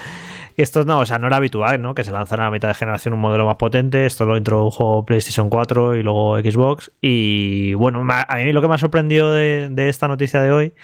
Esto 0.57 0.87
no, 0.87 1.01
o 1.01 1.07
sea, 1.07 1.19
no 1.19 1.27
era 1.27 1.37
habitual, 1.37 1.83
¿no? 1.83 1.95
Que 1.95 2.03
se 2.03 2.13
lanzara 2.13 2.47
a 2.47 2.51
mitad 2.51 2.69
de 2.69 2.75
generación 2.75 3.13
un 3.13 3.21
modelo 3.21 3.45
más 3.45 3.57
potente. 3.57 4.07
Esto 4.07 4.25
lo 4.25 4.39
introdujo 4.39 5.05
PlayStation 5.05 5.51
4 5.51 5.97
y 5.97 6.03
luego 6.03 6.39
Xbox. 6.39 6.91
Y 7.03 7.75
bueno, 7.75 8.07
a 8.09 8.37
mí 8.37 8.53
lo 8.53 8.63
que 8.63 8.69
me 8.69 8.75
ha 8.75 8.79
sorprendido 8.79 9.35
de, 9.35 9.71
esta 9.89 10.09
noticia 10.09 10.41
de 10.41 10.53
hoy, 10.53 10.75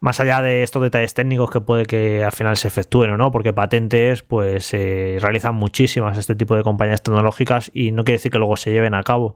más 0.00 0.20
allá 0.20 0.40
de 0.40 0.62
estos 0.62 0.82
detalles 0.82 1.12
técnicos 1.12 1.50
que 1.50 1.60
puede 1.60 1.84
que 1.84 2.24
al 2.24 2.32
final 2.32 2.56
se 2.56 2.68
efectúen 2.68 3.10
o 3.10 3.18
no, 3.18 3.30
porque 3.30 3.52
patentes, 3.52 4.22
pues 4.22 4.64
se 4.64 5.18
realizan 5.20 5.54
muchísimas 5.54 6.16
este 6.16 6.34
tipo 6.34 6.56
de 6.56 6.62
compañías 6.62 7.02
tecnológicas 7.02 7.70
y 7.74 7.92
no 7.92 8.04
quiere 8.04 8.18
decir 8.18 8.32
que 8.32 8.38
luego 8.38 8.56
se 8.56 8.72
lleven 8.72 8.94
a 8.94 9.02
cabo. 9.02 9.34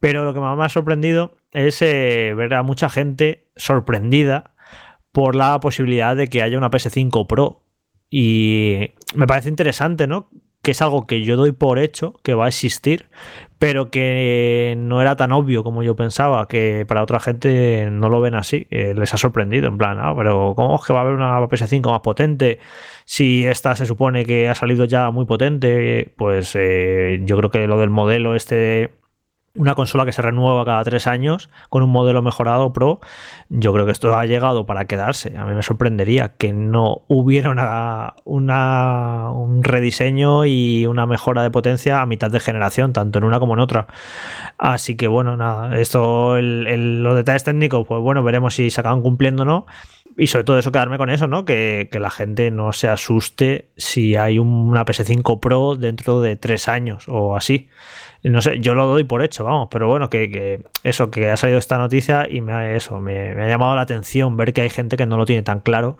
Pero 0.00 0.24
lo 0.24 0.34
que 0.34 0.40
me 0.40 0.64
ha 0.64 0.68
sorprendido 0.68 1.36
es 1.52 1.80
eh, 1.82 2.34
ver 2.36 2.54
a 2.54 2.64
mucha 2.64 2.90
gente 2.90 3.46
sorprendida 3.56 4.54
por 5.12 5.36
la 5.36 5.60
posibilidad 5.60 6.16
de 6.16 6.28
que 6.28 6.42
haya 6.42 6.58
una 6.58 6.70
PS5 6.70 7.28
Pro 7.28 7.63
y 8.10 8.90
me 9.14 9.26
parece 9.26 9.48
interesante, 9.48 10.06
¿no? 10.06 10.30
Que 10.62 10.70
es 10.70 10.82
algo 10.82 11.06
que 11.06 11.22
yo 11.22 11.36
doy 11.36 11.52
por 11.52 11.78
hecho, 11.78 12.14
que 12.22 12.34
va 12.34 12.46
a 12.46 12.48
existir, 12.48 13.08
pero 13.58 13.90
que 13.90 14.74
no 14.78 15.00
era 15.00 15.16
tan 15.16 15.32
obvio 15.32 15.64
como 15.64 15.82
yo 15.82 15.96
pensaba, 15.96 16.48
que 16.48 16.84
para 16.86 17.02
otra 17.02 17.20
gente 17.20 17.88
no 17.90 18.08
lo 18.08 18.20
ven 18.20 18.34
así, 18.34 18.66
eh, 18.70 18.94
les 18.94 19.14
ha 19.14 19.16
sorprendido, 19.16 19.68
en 19.68 19.78
plan, 19.78 19.98
ah, 20.00 20.14
pero 20.16 20.54
¿cómo 20.56 20.76
es 20.76 20.86
que 20.86 20.92
va 20.92 21.00
a 21.00 21.02
haber 21.02 21.14
una 21.14 21.40
PS5 21.48 21.90
más 21.90 22.00
potente? 22.00 22.58
Si 23.04 23.46
esta 23.46 23.76
se 23.76 23.86
supone 23.86 24.24
que 24.24 24.48
ha 24.48 24.54
salido 24.54 24.84
ya 24.84 25.10
muy 25.10 25.26
potente, 25.26 26.12
pues 26.16 26.54
eh, 26.56 27.20
yo 27.24 27.36
creo 27.38 27.50
que 27.50 27.66
lo 27.66 27.78
del 27.78 27.90
modelo 27.90 28.34
este 28.34 28.92
una 29.56 29.74
consola 29.74 30.04
que 30.04 30.12
se 30.12 30.20
renueva 30.20 30.64
cada 30.64 30.82
tres 30.82 31.06
años 31.06 31.48
con 31.68 31.82
un 31.82 31.90
modelo 31.90 32.22
mejorado 32.22 32.72
Pro, 32.72 33.00
yo 33.48 33.72
creo 33.72 33.86
que 33.86 33.92
esto 33.92 34.16
ha 34.16 34.26
llegado 34.26 34.66
para 34.66 34.86
quedarse. 34.86 35.36
A 35.36 35.44
mí 35.44 35.54
me 35.54 35.62
sorprendería 35.62 36.30
que 36.36 36.52
no 36.52 37.02
hubiera 37.06 37.50
una, 38.24 39.30
un 39.30 39.62
rediseño 39.62 40.44
y 40.44 40.86
una 40.86 41.06
mejora 41.06 41.42
de 41.42 41.50
potencia 41.50 42.02
a 42.02 42.06
mitad 42.06 42.30
de 42.30 42.40
generación, 42.40 42.92
tanto 42.92 43.18
en 43.18 43.24
una 43.24 43.38
como 43.38 43.54
en 43.54 43.60
otra. 43.60 43.86
Así 44.58 44.96
que 44.96 45.06
bueno, 45.06 45.36
nada, 45.36 45.78
esto, 45.78 46.40
los 46.40 47.16
detalles 47.16 47.44
técnicos, 47.44 47.86
pues 47.86 48.00
bueno, 48.00 48.24
veremos 48.24 48.54
si 48.54 48.70
se 48.70 48.80
acaban 48.80 49.02
cumpliendo 49.02 49.42
o 49.42 49.46
no. 49.46 49.66
Y 50.16 50.28
sobre 50.28 50.44
todo 50.44 50.58
eso, 50.58 50.70
quedarme 50.70 50.96
con 50.96 51.10
eso, 51.10 51.26
¿no? 51.26 51.44
Que, 51.44 51.88
que 51.90 51.98
la 51.98 52.10
gente 52.10 52.52
no 52.52 52.72
se 52.72 52.88
asuste 52.88 53.70
si 53.76 54.14
hay 54.14 54.38
una 54.38 54.84
PS5 54.84 55.40
Pro 55.40 55.74
dentro 55.74 56.20
de 56.20 56.36
tres 56.36 56.68
años 56.68 57.08
o 57.08 57.36
así 57.36 57.68
no 58.30 58.40
sé, 58.40 58.58
yo 58.60 58.74
lo 58.74 58.86
doy 58.86 59.04
por 59.04 59.22
hecho, 59.22 59.44
vamos, 59.44 59.68
pero 59.70 59.86
bueno, 59.86 60.08
que, 60.08 60.62
eso, 60.82 61.10
que 61.10 61.30
ha 61.30 61.36
salido 61.36 61.58
esta 61.58 61.76
noticia 61.76 62.26
y 62.28 62.40
me 62.40 62.52
ha, 62.52 62.74
eso, 62.74 62.98
me, 62.98 63.30
ha 63.30 63.48
llamado 63.48 63.76
la 63.76 63.82
atención 63.82 64.36
ver 64.38 64.54
que 64.54 64.62
hay 64.62 64.70
gente 64.70 64.96
que 64.96 65.04
no 65.04 65.18
lo 65.18 65.26
tiene 65.26 65.42
tan 65.42 65.60
claro 65.60 65.98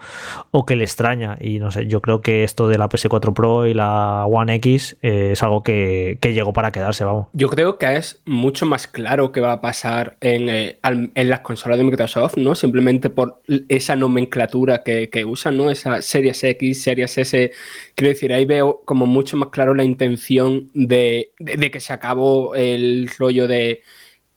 o 0.51 0.65
que 0.65 0.75
le 0.75 0.85
extraña. 0.85 1.37
Y 1.39 1.59
no 1.59 1.71
sé, 1.71 1.87
yo 1.87 2.01
creo 2.01 2.23
que 2.23 2.43
esto 2.43 2.67
de 2.67 2.79
la 2.79 2.89
PS4 2.89 3.35
Pro 3.35 3.67
y 3.67 3.75
la 3.75 4.25
One 4.27 4.55
X 4.55 4.97
eh, 5.03 5.31
es 5.33 5.43
algo 5.43 5.63
que, 5.63 6.19
llegó 6.23 6.55
para 6.55 6.73
quedarse, 6.73 7.05
vamos. 7.05 7.27
Yo 7.35 7.49
creo 7.49 7.77
que 7.77 7.95
es 7.97 8.23
mucho 8.25 8.65
más 8.65 8.89
claro 8.89 9.31
que 9.31 9.41
va 9.41 9.53
a 9.53 9.61
pasar 9.61 10.17
en, 10.21 10.49
eh, 10.49 10.79
en 10.83 11.29
las 11.29 11.41
consolas 11.41 11.77
de 11.79 11.85
Microsoft, 11.85 12.39
¿no? 12.39 12.55
Simplemente 12.55 13.11
por 13.11 13.43
esa 13.69 13.97
nomenclatura 13.97 14.83
que, 14.83 15.11
que 15.11 15.27
usan, 15.27 15.59
¿no? 15.59 15.71
Esa 15.71 16.01
Series 16.01 16.43
X, 16.43 16.83
Series 16.83 17.19
S. 17.19 17.53
Quiero 17.95 18.09
decir, 18.09 18.33
ahí 18.33 18.45
veo 18.45 18.83
como 18.85 19.07
mucho 19.07 19.37
más 19.37 19.51
claro 19.51 19.75
la 19.75 19.85
intención 19.85 20.71
de, 20.75 21.33
que 21.39 21.81
se 21.81 21.93
acabe 21.93 22.75
el 22.75 23.09
rollo 23.19 23.47
de 23.47 23.83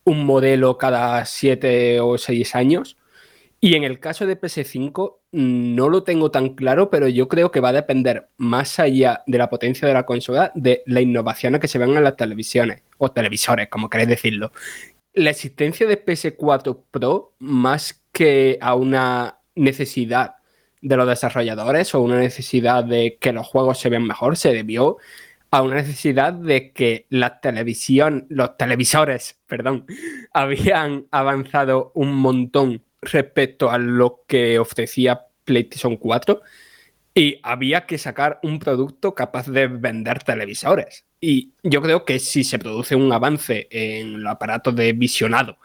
un 0.03 0.25
modelo 0.25 0.77
cada 0.77 1.25
siete 1.25 1.99
o 1.99 2.17
seis 2.17 2.55
años. 2.55 2.97
Y 3.59 3.75
en 3.75 3.83
el 3.83 3.99
caso 3.99 4.27
de 4.27 4.39
PS5 4.39 5.17
no 5.31 5.89
lo 5.89 6.03
tengo 6.03 6.29
tan 6.29 6.49
claro, 6.49 6.91
pero 6.91 7.07
yo 7.07 7.27
creo 7.27 7.51
que 7.51 7.59
va 7.59 7.69
a 7.69 7.73
depender 7.73 8.29
más 8.37 8.79
allá 8.79 9.23
de 9.25 9.37
la 9.39 9.49
potencia 9.49 9.87
de 9.87 9.93
la 9.95 10.05
consola 10.05 10.51
de 10.53 10.83
las 10.85 11.01
innovaciones 11.01 11.59
que 11.59 11.67
se 11.67 11.79
ven 11.79 11.97
en 11.97 12.03
las 12.03 12.15
televisiones 12.15 12.83
o 12.99 13.11
televisores, 13.11 13.67
como 13.69 13.89
queréis 13.89 14.09
decirlo. 14.09 14.51
La 15.13 15.31
existencia 15.31 15.87
de 15.87 16.05
PS4 16.05 16.83
Pro, 16.91 17.33
más 17.39 18.03
que 18.11 18.59
a 18.61 18.75
una 18.75 19.39
necesidad 19.55 20.36
de 20.81 20.97
los 20.97 21.07
desarrolladores 21.07 21.93
o 21.95 22.01
una 22.01 22.19
necesidad 22.19 22.83
de 22.83 23.17
que 23.19 23.33
los 23.33 23.47
juegos 23.47 23.79
se 23.79 23.89
vean 23.89 24.03
mejor, 24.03 24.37
se 24.37 24.53
debió 24.53 24.97
a 25.51 25.61
una 25.61 25.75
necesidad 25.75 26.33
de 26.33 26.71
que 26.71 27.05
la 27.09 27.39
televisión, 27.39 28.25
los 28.29 28.57
televisores, 28.57 29.37
perdón, 29.47 29.85
habían 30.33 31.05
avanzado 31.11 31.91
un 31.95 32.13
montón 32.15 32.83
respecto 33.01 33.71
a 33.71 33.77
lo 33.77 34.23
que 34.27 34.59
ofrecía 34.59 35.27
PlayStation 35.45 35.97
4 35.97 36.41
y 37.13 37.39
había 37.41 37.85
que 37.85 37.97
sacar 37.97 38.39
un 38.43 38.59
producto 38.59 39.15
capaz 39.15 39.47
de 39.47 39.67
vender 39.67 40.23
televisores. 40.23 41.05
Y 41.19 41.53
yo 41.63 41.81
creo 41.81 42.05
que 42.05 42.19
si 42.19 42.43
se 42.43 42.59
produce 42.59 42.95
un 42.95 43.11
avance 43.11 43.67
en 43.71 44.15
el 44.15 44.27
aparato 44.27 44.71
de 44.71 44.93
visionado, 44.93 45.57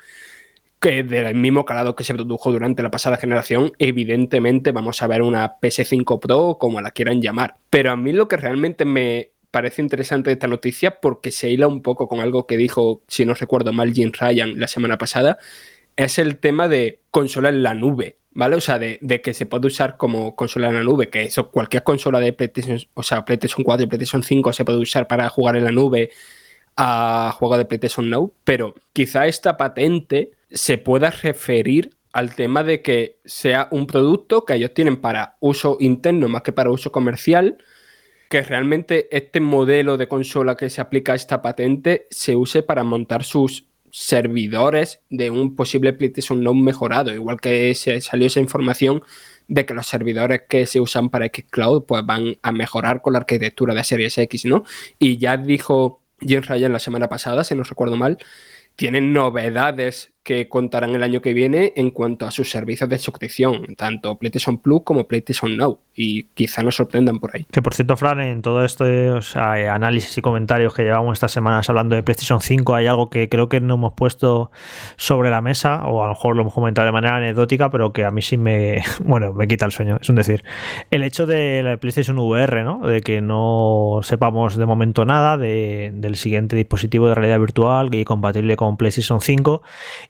que 0.83 1.05
del 1.05 1.37
mismo 1.37 1.65
calado 1.65 1.95
que 1.95 2.03
se 2.03 2.13
produjo 2.13 2.51
durante 2.51 2.83
la 2.83 2.91
pasada 2.91 3.17
generación, 3.17 3.73
evidentemente 3.79 4.73
vamos 4.73 5.01
a 5.01 5.07
ver 5.07 5.23
una 5.23 5.61
PS5 5.61 6.19
Pro 6.19 6.59
como 6.59 6.81
la 6.81 6.91
quieran 6.91 7.23
llamar. 7.23 7.55
Pero 7.71 7.93
a 7.93 7.97
mí 7.97 8.13
lo 8.13 8.27
que 8.27 8.37
realmente 8.37 8.85
me 8.85 9.31
parece 9.53 9.81
interesante 9.81 10.33
esta 10.33 10.49
noticia, 10.49 11.01
porque 11.01 11.31
se 11.31 11.51
hila 11.51 11.69
un 11.69 11.83
poco 11.83 12.09
con 12.09 12.19
algo 12.19 12.49
que 12.49 12.57
dijo, 12.57 13.03
si 13.07 13.25
no 13.25 13.35
recuerdo 13.35 13.73
mal, 13.73 13.93
Jim 13.93 14.11
Ryan 14.13 14.59
la 14.59 14.67
semana 14.67 14.99
pasada, 14.99 15.39
es 15.95 16.19
el 16.19 16.39
tema 16.39 16.67
de 16.67 16.99
consola 17.13 17.49
en 17.51 17.63
la 17.63 17.75
nube. 17.75 18.17
¿vale? 18.33 18.57
O 18.57 18.61
sea, 18.61 18.81
de, 18.81 18.99
que 19.23 19.35
se 19.35 19.47
puede 19.47 19.69
usar 19.69 19.97
como 19.97 20.35
consola 20.35 20.69
en 20.69 20.75
la 20.75 20.83
nube, 20.83 21.09
que 21.11 21.23
eso, 21.23 21.49
cualquier 21.51 21.85
consola 21.85 22.19
de 22.19 22.33
PlayStation, 22.33 22.81
o 22.95 23.05
sea, 23.05 23.25
PlayStation 23.25 23.63
4 23.63 23.85
y 23.85 23.87
PlayStation 23.87 24.25
5 24.25 24.53
se 24.53 24.65
puede 24.65 24.79
usar 24.79 25.07
para 25.07 25.29
jugar 25.29 25.55
en 25.55 25.65
la 25.65 25.71
nube 25.71 26.11
a 26.77 27.33
juegos 27.39 27.59
de 27.59 27.67
PlayStation 27.67 28.11
Now, 28.11 28.33
pero 28.43 28.75
quizá 28.93 29.27
esta 29.27 29.57
patente 29.57 30.33
se 30.53 30.79
pueda 30.79 31.11
referir 31.11 31.91
al 32.13 32.35
tema 32.35 32.63
de 32.63 32.83
que 32.83 33.19
sea 33.25 33.69
un 33.71 33.87
producto 33.87 34.45
que 34.45 34.55
ellos 34.55 34.75
tienen 34.75 34.99
para 34.99 35.37
uso 35.41 35.79
interno 35.81 36.29
más 36.29 36.43
que 36.43 36.53
para 36.53 36.71
uso 36.71 36.93
comercial, 36.93 37.59
que 38.29 38.43
realmente 38.43 39.09
este 39.17 39.41
modelo 39.41 39.97
de 39.97 40.09
consola 40.09 40.57
que 40.57 40.71
se 40.71 40.81
aplica 40.81 41.13
a 41.13 41.17
esta 41.17 41.43
patente 41.43 42.07
se 42.11 42.37
use 42.37 42.63
para 42.63 42.85
montar 42.85 43.25
sus 43.25 43.67
servidores 43.91 45.01
de 45.11 45.31
un 45.31 45.55
posible 45.55 45.93
PlayStation 45.93 46.43
Now 46.43 46.55
mejorado, 46.55 47.13
igual 47.13 47.41
que 47.41 47.75
se 47.75 48.01
salió 48.01 48.27
esa 48.27 48.41
información 48.41 49.03
de 49.49 49.67
que 49.67 49.75
los 49.75 49.87
servidores 49.87 50.43
que 50.49 50.67
se 50.67 50.81
usan 50.81 51.11
para 51.11 51.27
Xcloud 51.27 51.85
pues 51.85 52.07
van 52.07 52.39
a 52.43 52.53
mejorar 52.53 53.03
con 53.03 53.13
la 53.13 53.19
arquitectura 53.19 53.75
de 53.75 53.85
Series 53.85 54.17
X, 54.17 54.47
¿no? 54.47 54.65
Y 54.99 55.19
ya 55.19 55.37
dijo 55.37 56.03
Jim 56.21 56.41
Ryan 56.43 56.73
la 56.73 56.79
semana 56.79 57.09
pasada, 57.09 57.45
si 57.45 57.55
no 57.55 57.65
recuerdo 57.65 57.97
mal, 57.97 58.19
tienen 58.77 59.13
novedades 59.13 60.12
que 60.23 60.49
contarán 60.49 60.95
el 60.95 61.03
año 61.03 61.21
que 61.21 61.33
viene 61.33 61.73
en 61.77 61.91
cuanto 61.91 62.27
a 62.27 62.31
sus 62.31 62.51
servicios 62.51 62.89
de 62.89 62.99
suscripción, 62.99 63.75
tanto 63.77 64.17
PlayStation 64.17 64.59
Plus 64.59 64.83
como 64.85 65.05
PlayStation 65.05 65.57
Now, 65.57 65.81
y 65.95 66.25
quizá 66.35 66.63
nos 66.63 66.77
sorprendan 66.77 67.19
por 67.19 67.35
ahí. 67.35 67.45
Que 67.51 67.61
por 67.61 67.75
cierto, 67.75 67.97
Fran, 67.97 68.21
en 68.21 68.41
todo 68.41 68.65
este 68.65 69.11
análisis 69.37 70.17
y 70.17 70.23
comentarios 70.23 70.75
que 70.75 70.85
llevamos 70.85 71.15
estas 71.15 71.33
semanas 71.33 71.69
hablando 71.69 71.97
de 71.97 72.03
PlayStation 72.03 72.41
5, 72.41 72.75
hay 72.75 72.87
algo 72.87 73.11
que 73.11 73.29
creo 73.29 73.49
que 73.49 73.61
no 73.61 73.75
hemos 73.75 73.95
puesto 73.95 74.53
sobre 74.97 75.31
la 75.31 75.41
mesa, 75.41 75.85
o 75.87 76.03
a 76.03 76.07
lo 76.07 76.13
mejor 76.13 76.37
lo 76.37 76.43
hemos 76.43 76.55
comentado 76.55 76.87
de 76.87 76.93
manera 76.93 77.17
anecdótica, 77.17 77.71
pero 77.71 77.93
que 77.93 78.05
a 78.05 78.11
mí 78.11 78.23
sí 78.23 78.37
me, 78.37 78.83
bueno, 79.05 79.33
me 79.33 79.49
quita 79.49 79.67
el 79.67 79.73
sueño, 79.73 79.99
es 80.01 80.09
un 80.09 80.17
decir. 80.17 80.45
El 80.91 81.03
hecho 81.03 81.27
de 81.27 81.63
la 81.63 81.77
PlayStation 81.79 82.19
VR, 82.19 82.63
¿no? 82.63 82.87
De 82.87 83.01
que 83.01 83.21
no 83.21 84.01
sepamos 84.03 84.57
de 84.57 84.67
momento 84.67 85.05
nada 85.05 85.37
del 85.37 86.17
siguiente 86.17 86.55
dispositivo 86.55 87.09
de 87.09 87.15
realidad 87.17 87.41
virtual 87.41 87.93
y 87.95 88.05
compatible 88.05 88.57
con 88.57 88.77
PlayStation 88.77 89.21
5 89.21 89.63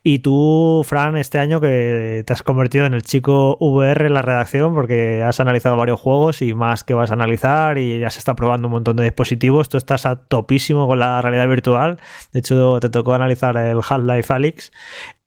y 0.05 0.19
tú, 0.19 0.83
Fran, 0.85 1.17
este 1.17 1.39
año 1.39 1.61
que 1.61 2.25
te 2.27 2.33
has 2.33 2.43
convertido 2.43 2.87
en 2.87 2.95
el 2.95 3.03
chico 3.03 3.57
VR 3.61 4.07
en 4.07 4.15
la 4.15 4.23
redacción 4.23 4.75
porque 4.75 5.23
has 5.23 5.39
analizado 5.39 5.77
varios 5.77 6.01
juegos 6.01 6.43
y 6.43 6.55
más 6.55 6.83
que 6.83 6.93
vas 6.95 7.11
a 7.11 7.15
analizar 7.15 7.79
y 7.79 8.01
ya 8.01 8.11
se 8.11 8.19
está 8.19 8.35
probando 8.35 8.67
un 8.67 8.73
montón 8.73 8.97
de 8.97 9.05
dispositivos. 9.05 9.69
Tú 9.69 9.77
estás 9.77 10.05
a 10.05 10.17
topísimo 10.17 10.89
con 10.89 10.99
la 10.99 11.23
realidad 11.23 11.49
virtual. 11.49 12.01
De 12.33 12.41
hecho, 12.41 12.81
te 12.81 12.89
tocó 12.89 13.15
analizar 13.15 13.57
el 13.57 13.79
Half-Life 13.79 14.33
Alyx. 14.33 14.73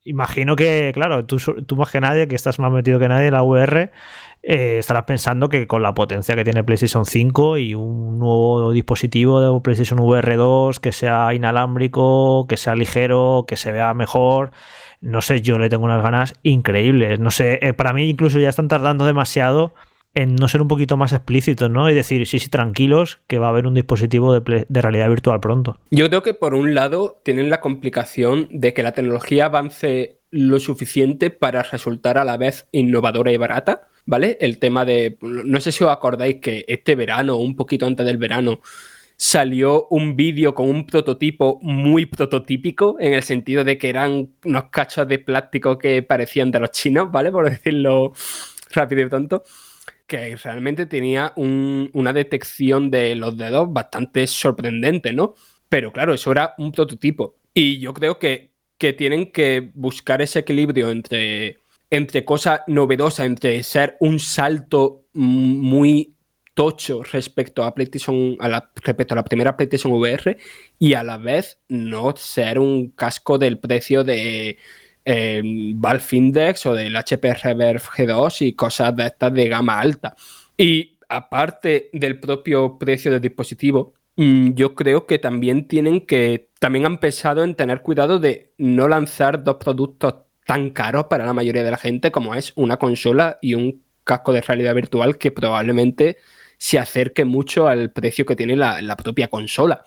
Imagino 0.04 0.56
que, 0.56 0.92
claro, 0.92 1.24
tú, 1.24 1.38
tú 1.38 1.76
más 1.76 1.90
que 1.90 2.00
nadie, 2.00 2.28
que 2.28 2.34
estás 2.36 2.58
más 2.58 2.70
metido 2.70 2.98
que 2.98 3.08
nadie 3.08 3.28
en 3.28 3.32
la 3.32 3.42
VR, 3.42 3.92
eh, 4.48 4.78
estarás 4.78 5.02
pensando 5.04 5.48
que 5.48 5.66
con 5.66 5.82
la 5.82 5.92
potencia 5.92 6.36
que 6.36 6.44
tiene 6.44 6.62
PlayStation 6.62 7.04
5 7.04 7.58
y 7.58 7.74
un 7.74 8.20
nuevo 8.20 8.70
dispositivo 8.70 9.40
de 9.40 9.60
PlayStation 9.60 9.98
VR 9.98 10.36
2 10.36 10.78
que 10.78 10.92
sea 10.92 11.34
inalámbrico, 11.34 12.46
que 12.48 12.56
sea 12.56 12.76
ligero, 12.76 13.44
que 13.48 13.56
se 13.56 13.72
vea 13.72 13.92
mejor, 13.92 14.52
no 15.00 15.20
sé, 15.20 15.42
yo 15.42 15.58
le 15.58 15.68
tengo 15.68 15.84
unas 15.84 16.00
ganas 16.00 16.34
increíbles. 16.44 17.18
No 17.18 17.32
sé, 17.32 17.58
eh, 17.60 17.72
para 17.72 17.92
mí 17.92 18.08
incluso 18.08 18.38
ya 18.38 18.48
están 18.48 18.68
tardando 18.68 19.04
demasiado 19.04 19.74
en 20.14 20.36
no 20.36 20.46
ser 20.46 20.62
un 20.62 20.68
poquito 20.68 20.96
más 20.96 21.12
explícitos, 21.12 21.68
¿no? 21.68 21.90
Y 21.90 21.94
decir, 21.94 22.24
sí, 22.26 22.38
sí, 22.38 22.48
tranquilos, 22.48 23.18
que 23.26 23.38
va 23.38 23.48
a 23.48 23.50
haber 23.50 23.66
un 23.66 23.74
dispositivo 23.74 24.38
de, 24.38 24.66
realidad 24.70 25.08
virtual 25.10 25.40
pronto. 25.40 25.78
Yo 25.90 26.08
creo 26.08 26.22
que 26.22 26.34
por 26.34 26.54
un 26.54 26.74
lado 26.74 27.20
tienen 27.24 27.50
la 27.50 27.60
complicación 27.60 28.46
de 28.50 28.72
que 28.72 28.84
la 28.84 28.92
tecnología 28.92 29.46
avance 29.46 30.20
lo 30.30 30.60
suficiente 30.60 31.30
para 31.30 31.64
resultar 31.64 32.16
a 32.16 32.24
la 32.24 32.36
vez 32.36 32.68
innovadora 32.72 33.32
y 33.32 33.36
barata. 33.36 33.88
¿Vale? 34.06 34.38
El 34.40 34.58
tema 34.58 34.84
de, 34.84 35.18
no 35.20 35.60
sé 35.60 35.72
si 35.72 35.84
os 35.84 35.90
acordáis 35.90 36.36
que 36.40 36.64
este 36.68 36.94
verano, 36.94 37.36
un 37.36 37.56
poquito 37.56 37.86
antes 37.86 38.06
del 38.06 38.16
verano, 38.16 38.60
salió 39.16 39.88
un 39.88 40.16
vídeo 40.16 40.54
con 40.54 40.68
un 40.68 40.86
prototipo 40.86 41.58
muy 41.62 42.06
prototípico, 42.06 42.96
en 43.00 43.14
el 43.14 43.22
sentido 43.22 43.64
de 43.64 43.78
que 43.78 43.88
eran 43.88 44.34
unos 44.44 44.64
cachos 44.70 45.08
de 45.08 45.18
plástico 45.18 45.78
que 45.78 46.02
parecían 46.02 46.50
de 46.50 46.60
los 46.60 46.70
chinos, 46.70 47.10
¿vale? 47.10 47.32
Por 47.32 47.50
decirlo 47.50 48.12
rápido 48.72 49.02
y 49.02 49.10
tonto, 49.10 49.42
que 50.06 50.36
realmente 50.36 50.86
tenía 50.86 51.32
una 51.36 52.12
detección 52.12 52.90
de 52.90 53.14
los 53.16 53.36
dedos 53.36 53.72
bastante 53.72 54.26
sorprendente, 54.26 55.12
¿no? 55.12 55.34
Pero 55.68 55.92
claro, 55.92 56.14
eso 56.14 56.30
era 56.30 56.54
un 56.58 56.72
prototipo. 56.72 57.36
Y 57.52 57.78
yo 57.80 57.92
creo 57.94 58.18
que, 58.18 58.52
que 58.78 58.92
tienen 58.92 59.32
que 59.32 59.70
buscar 59.74 60.22
ese 60.22 60.40
equilibrio 60.40 60.90
entre 60.90 61.60
entre 61.90 62.24
cosa 62.24 62.64
novedosa, 62.66 63.24
entre 63.24 63.62
ser 63.62 63.96
un 64.00 64.18
salto 64.18 65.06
muy 65.12 66.16
tocho 66.54 67.02
respecto 67.02 67.62
a 67.62 67.74
PlayStation, 67.74 68.36
a 68.40 68.48
la, 68.48 68.70
respecto 68.76 69.14
a 69.14 69.16
la 69.16 69.24
primera 69.24 69.56
PlayStation 69.56 69.92
VR 69.92 70.38
y 70.78 70.94
a 70.94 71.04
la 71.04 71.18
vez 71.18 71.60
no 71.68 72.16
ser 72.16 72.58
un 72.58 72.92
casco 72.92 73.36
del 73.36 73.58
precio 73.58 74.02
de 74.04 74.56
eh, 75.04 75.42
Valve 75.74 76.04
Index 76.12 76.66
o 76.66 76.74
del 76.74 76.96
HP 76.96 77.34
Reverb 77.34 77.82
G2 77.82 78.46
y 78.46 78.52
cosas 78.54 78.96
de 78.96 79.06
estas 79.06 79.34
de 79.34 79.48
gama 79.48 79.78
alta. 79.78 80.16
Y 80.56 80.98
aparte 81.08 81.90
del 81.92 82.18
propio 82.18 82.78
precio 82.78 83.12
del 83.12 83.20
dispositivo, 83.20 83.94
mm, 84.16 84.54
yo 84.54 84.74
creo 84.74 85.06
que 85.06 85.18
también 85.18 85.68
tienen 85.68 86.06
que, 86.06 86.48
también 86.58 86.86
han 86.86 86.98
pensado 86.98 87.44
en 87.44 87.54
tener 87.54 87.82
cuidado 87.82 88.18
de 88.18 88.54
no 88.56 88.88
lanzar 88.88 89.44
dos 89.44 89.56
productos 89.56 90.25
tan 90.46 90.70
caro 90.70 91.08
para 91.08 91.26
la 91.26 91.34
mayoría 91.34 91.64
de 91.64 91.70
la 91.72 91.76
gente 91.76 92.10
como 92.10 92.34
es 92.34 92.52
una 92.54 92.78
consola 92.78 93.38
y 93.42 93.54
un 93.54 93.84
casco 94.04 94.32
de 94.32 94.40
realidad 94.40 94.74
virtual 94.74 95.18
que 95.18 95.32
probablemente 95.32 96.18
se 96.56 96.78
acerque 96.78 97.24
mucho 97.24 97.66
al 97.68 97.90
precio 97.90 98.24
que 98.24 98.36
tiene 98.36 98.56
la, 98.56 98.96
propia 98.96 99.28
consola. 99.28 99.84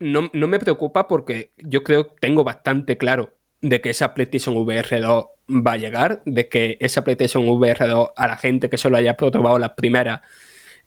No, 0.00 0.30
me 0.32 0.58
preocupa 0.58 1.06
porque 1.06 1.52
yo 1.58 1.84
creo, 1.84 2.06
tengo 2.20 2.42
bastante 2.42 2.96
claro 2.96 3.36
de 3.60 3.80
que 3.80 3.90
esa 3.90 4.14
PlayStation 4.14 4.56
VR 4.56 5.00
2 5.00 5.26
va 5.50 5.72
a 5.72 5.76
llegar, 5.76 6.22
de 6.24 6.48
que 6.48 6.78
esa 6.80 7.04
PlayStation 7.04 7.46
VR 7.46 7.86
2 7.86 8.08
a 8.16 8.26
la 8.26 8.36
gente 8.36 8.70
que 8.70 8.78
solo 8.78 8.96
haya 8.96 9.16
probado 9.16 9.58
la 9.58 9.74
primera 9.74 10.22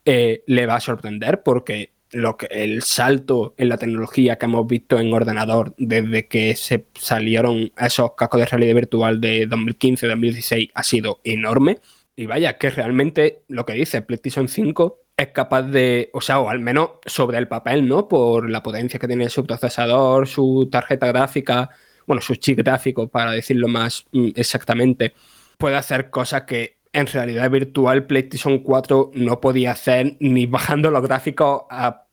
eh, 0.04 0.44
le 0.48 0.66
va 0.66 0.76
a 0.76 0.82
sorprender 0.82 1.44
porque 1.44 1.94
lo 2.12 2.38
que, 2.38 2.48
el 2.52 2.82
salto 2.84 3.54
en 3.58 3.70
la 3.70 3.78
tecnología 3.78 4.38
que 4.38 4.46
hemos 4.46 4.68
visto 4.68 5.00
en 5.00 5.14
ordenador 5.14 5.74
desde 5.78 6.28
que 6.28 6.56
se 6.56 6.88
salieron 6.94 7.72
esos 7.78 8.14
cascos 8.16 8.40
de 8.40 8.46
realidad 8.46 8.76
virtual 8.76 9.22
de 9.22 9.48
2015-2016 9.48 10.72
ha 10.74 10.84
sido 10.84 11.20
enorme. 11.24 11.80
Y 12.16 12.26
vaya, 12.26 12.58
que 12.58 12.70
realmente 12.70 13.44
lo 13.48 13.66
que 13.66 13.74
dice 13.74 14.02
PlayStation 14.02 14.48
5 14.48 15.00
es 15.18 15.30
capaz 15.30 15.64
de, 15.64 16.10
o 16.14 16.22
sea, 16.22 16.40
o 16.40 16.50
al 16.50 16.60
menos 16.60 16.92
sobre 17.06 17.38
el 17.38 17.48
papel, 17.48 17.88
¿no? 17.88 18.08
Por 18.08 18.50
la 18.50 18.64
potencia 18.64 19.00
que 19.00 19.08
tiene 19.08 19.30
su 19.30 19.46
procesador, 19.46 20.28
su 20.28 20.68
tarjeta 20.72 21.08
gráfica, 21.08 21.70
bueno, 22.06 22.22
su 22.22 22.36
chip 22.36 22.58
gráfico, 22.60 23.08
para 23.08 23.32
decirlo 23.32 23.68
más 23.68 24.06
mm, 24.12 24.30
exactamente, 24.36 25.14
puede 25.58 25.76
hacer 25.78 26.10
cosas 26.10 26.44
que 26.44 26.82
en 26.94 27.08
realidad 27.08 27.50
virtual 27.50 28.06
PlayStation 28.06 28.60
4 28.60 29.12
no 29.14 29.40
podía 29.40 29.72
hacer 29.72 30.18
ni 30.20 30.46
bajando 30.48 30.92
los 30.92 31.04
gráficos 31.04 31.64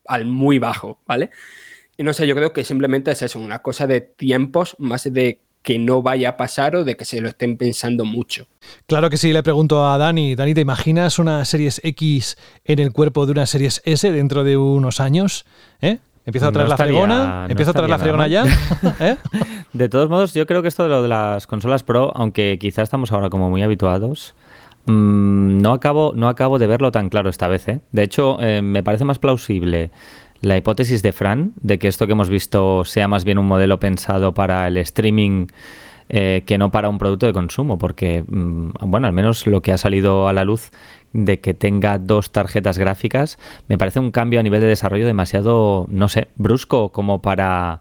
al 0.09 0.25
muy 0.27 0.59
bajo, 0.59 0.99
¿vale? 1.07 1.31
Y 1.97 2.03
no 2.03 2.13
sé, 2.13 2.27
yo 2.27 2.35
creo 2.35 2.53
que 2.53 2.65
simplemente 2.65 3.11
es 3.11 3.23
eso, 3.23 3.39
una 3.39 3.61
cosa 3.61 3.87
de 3.87 4.01
tiempos 4.01 4.77
más 4.79 5.05
de 5.13 5.41
que 5.63 5.79
no 5.79 6.01
vaya 6.01 6.31
a 6.31 6.37
pasar 6.37 6.77
o 6.77 6.85
de 6.85 6.97
que 6.97 7.05
se 7.05 7.21
lo 7.21 7.29
estén 7.29 7.57
pensando 7.57 8.05
mucho. 8.05 8.47
Claro 8.87 9.11
que 9.11 9.17
sí, 9.17 9.33
le 9.33 9.43
pregunto 9.43 9.87
a 9.87 9.99
Dani. 9.99 10.35
Dani, 10.35 10.55
¿te 10.55 10.61
imaginas 10.61 11.19
una 11.19 11.45
Series 11.45 11.81
X 11.85 12.37
en 12.65 12.79
el 12.79 12.93
cuerpo 12.93 13.27
de 13.27 13.33
una 13.33 13.47
Series 13.47 13.83
S 13.85 14.11
dentro 14.11 14.45
de 14.45 14.57
unos 14.57 15.01
años? 15.01 15.45
¿Eh? 15.81 15.99
¿Empieza 16.25 16.49
a 16.49 16.53
traer 16.53 16.69
la 16.69 16.77
fregona? 16.77 17.47
¿Empieza 17.49 17.73
a 17.73 17.75
traer 17.75 17.91
la 17.91 17.99
fregona 17.99 18.29
ya? 18.29 18.45
¿Eh? 19.01 19.17
De 19.73 19.89
todos 19.89 20.09
modos, 20.09 20.35
yo 20.35 20.47
creo 20.47 20.63
que 20.63 20.69
esto 20.69 20.85
de 20.85 20.91
lo 20.91 21.03
de 21.03 21.09
las 21.09 21.47
consolas 21.47 21.83
Pro, 21.83 22.13
aunque 22.15 22.59
quizás 22.61 22.85
estamos 22.85 23.13
ahora 23.13 23.29
como 23.29 23.51
muy 23.51 23.63
habituados, 23.63 24.35
Mm, 24.87 25.61
no, 25.61 25.73
acabo, 25.73 26.13
no 26.15 26.29
acabo 26.29 26.59
de 26.59 26.67
verlo 26.67 26.91
tan 26.93 27.09
claro 27.09 27.31
esta 27.31 27.49
vez. 27.49 27.69
¿eh? 27.69 27.81
De 27.93 28.03
hecho, 28.03 28.39
eh, 28.41 28.63
me 28.63 28.83
parece 28.83 29.05
más 29.05 29.19
plausible 29.19 29.91
la 30.41 30.57
hipótesis 30.57 31.03
de 31.03 31.13
Fran 31.13 31.53
de 31.61 31.79
que 31.79 31.89
esto 31.89 32.07
que 32.07 32.13
hemos 32.13 32.29
visto 32.29 32.85
sea 32.85 33.09
más 33.09 33.25
bien 33.25 33.39
un 33.39 33.47
modelo 33.47 33.81
pensado 33.81 34.35
para 34.35 34.69
el 34.69 34.77
streaming 34.77 35.47
eh, 36.11 36.43
que 36.47 36.57
no 36.57 36.71
para 36.71 36.89
un 36.89 36.97
producto 36.97 37.27
de 37.27 37.35
consumo, 37.35 37.77
porque, 37.77 38.25
mm, 38.27 38.71
bueno, 38.81 39.07
al 39.07 39.13
menos 39.13 39.47
lo 39.47 39.61
que 39.61 39.73
ha 39.73 39.79
salido 39.79 40.27
a 40.29 40.33
la 40.33 40.45
luz 40.45 40.71
de 41.13 41.41
que 41.41 41.53
tenga 41.53 41.99
dos 41.99 42.31
tarjetas 42.33 42.79
gráficas 42.79 43.39
me 43.67 43.79
parece 43.79 43.99
un 43.99 44.11
cambio 44.11 44.41
a 44.41 44.43
nivel 44.43 44.61
de 44.61 44.69
desarrollo 44.69 45.07
demasiado, 45.07 45.87
no 45.91 46.09
sé, 46.09 46.29
brusco 46.37 46.91
como 46.93 47.21
para 47.21 47.81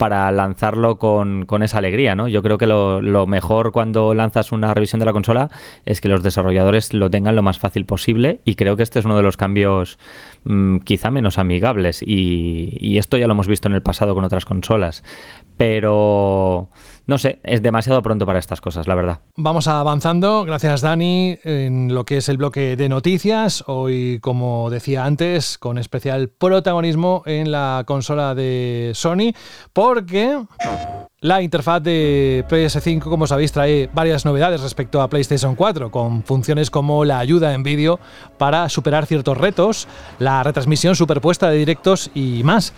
para 0.00 0.32
lanzarlo 0.32 0.98
con, 0.98 1.46
esa 1.62 1.76
alegría, 1.76 2.14
¿no? 2.14 2.26
Yo 2.26 2.42
creo 2.42 2.56
que 2.56 2.66
lo, 2.66 3.26
mejor 3.26 3.70
cuando 3.70 4.14
lanzas 4.14 4.50
una 4.50 4.72
revisión 4.72 4.98
de 4.98 5.04
la 5.04 5.12
consola 5.12 5.50
es 5.84 6.00
que 6.00 6.08
los 6.08 6.22
desarrolladores 6.22 6.94
lo 6.94 7.10
tengan 7.10 7.36
lo 7.36 7.42
más 7.42 7.58
fácil 7.58 7.84
posible 7.84 8.40
y 8.46 8.54
creo 8.54 8.78
que 8.78 8.82
este 8.82 8.98
es 8.98 9.04
uno 9.04 9.18
de 9.18 9.22
los 9.22 9.36
cambios 9.36 9.98
mm, 10.44 10.78
quizá 10.78 11.10
menos 11.10 11.36
amigables 11.36 12.00
y, 12.00 12.78
y, 12.80 12.96
esto 12.96 13.18
ya 13.18 13.26
lo 13.26 13.34
hemos 13.34 13.46
visto 13.46 13.68
en 13.68 13.74
el 13.74 13.82
pasado 13.82 14.14
con 14.14 14.24
otras 14.24 14.46
consolas, 14.46 15.04
pero 15.58 16.70
no 17.10 17.18
sé, 17.18 17.40
es 17.42 17.60
demasiado 17.60 18.00
pronto 18.02 18.24
para 18.24 18.38
estas 18.38 18.60
cosas, 18.60 18.86
la 18.86 18.94
verdad. 18.94 19.18
Vamos 19.36 19.66
avanzando, 19.66 20.44
gracias 20.44 20.80
Dani, 20.80 21.36
en 21.42 21.92
lo 21.92 22.04
que 22.04 22.18
es 22.18 22.28
el 22.28 22.36
bloque 22.36 22.76
de 22.76 22.88
noticias. 22.88 23.64
Hoy, 23.66 24.20
como 24.20 24.70
decía 24.70 25.04
antes, 25.04 25.58
con 25.58 25.76
especial 25.76 26.28
protagonismo 26.28 27.24
en 27.26 27.50
la 27.50 27.82
consola 27.84 28.36
de 28.36 28.92
Sony, 28.94 29.34
porque 29.72 30.40
la 31.20 31.42
interfaz 31.42 31.82
de 31.82 32.44
PS5, 32.48 33.00
como 33.00 33.26
sabéis, 33.26 33.50
trae 33.50 33.90
varias 33.92 34.24
novedades 34.24 34.60
respecto 34.60 35.02
a 35.02 35.08
PlayStation 35.08 35.56
4, 35.56 35.90
con 35.90 36.22
funciones 36.22 36.70
como 36.70 37.04
la 37.04 37.18
ayuda 37.18 37.54
en 37.54 37.64
vídeo 37.64 37.98
para 38.38 38.68
superar 38.68 39.06
ciertos 39.06 39.36
retos, 39.36 39.88
la 40.20 40.44
retransmisión 40.44 40.94
superpuesta 40.94 41.50
de 41.50 41.58
directos 41.58 42.12
y 42.14 42.42
más. 42.44 42.72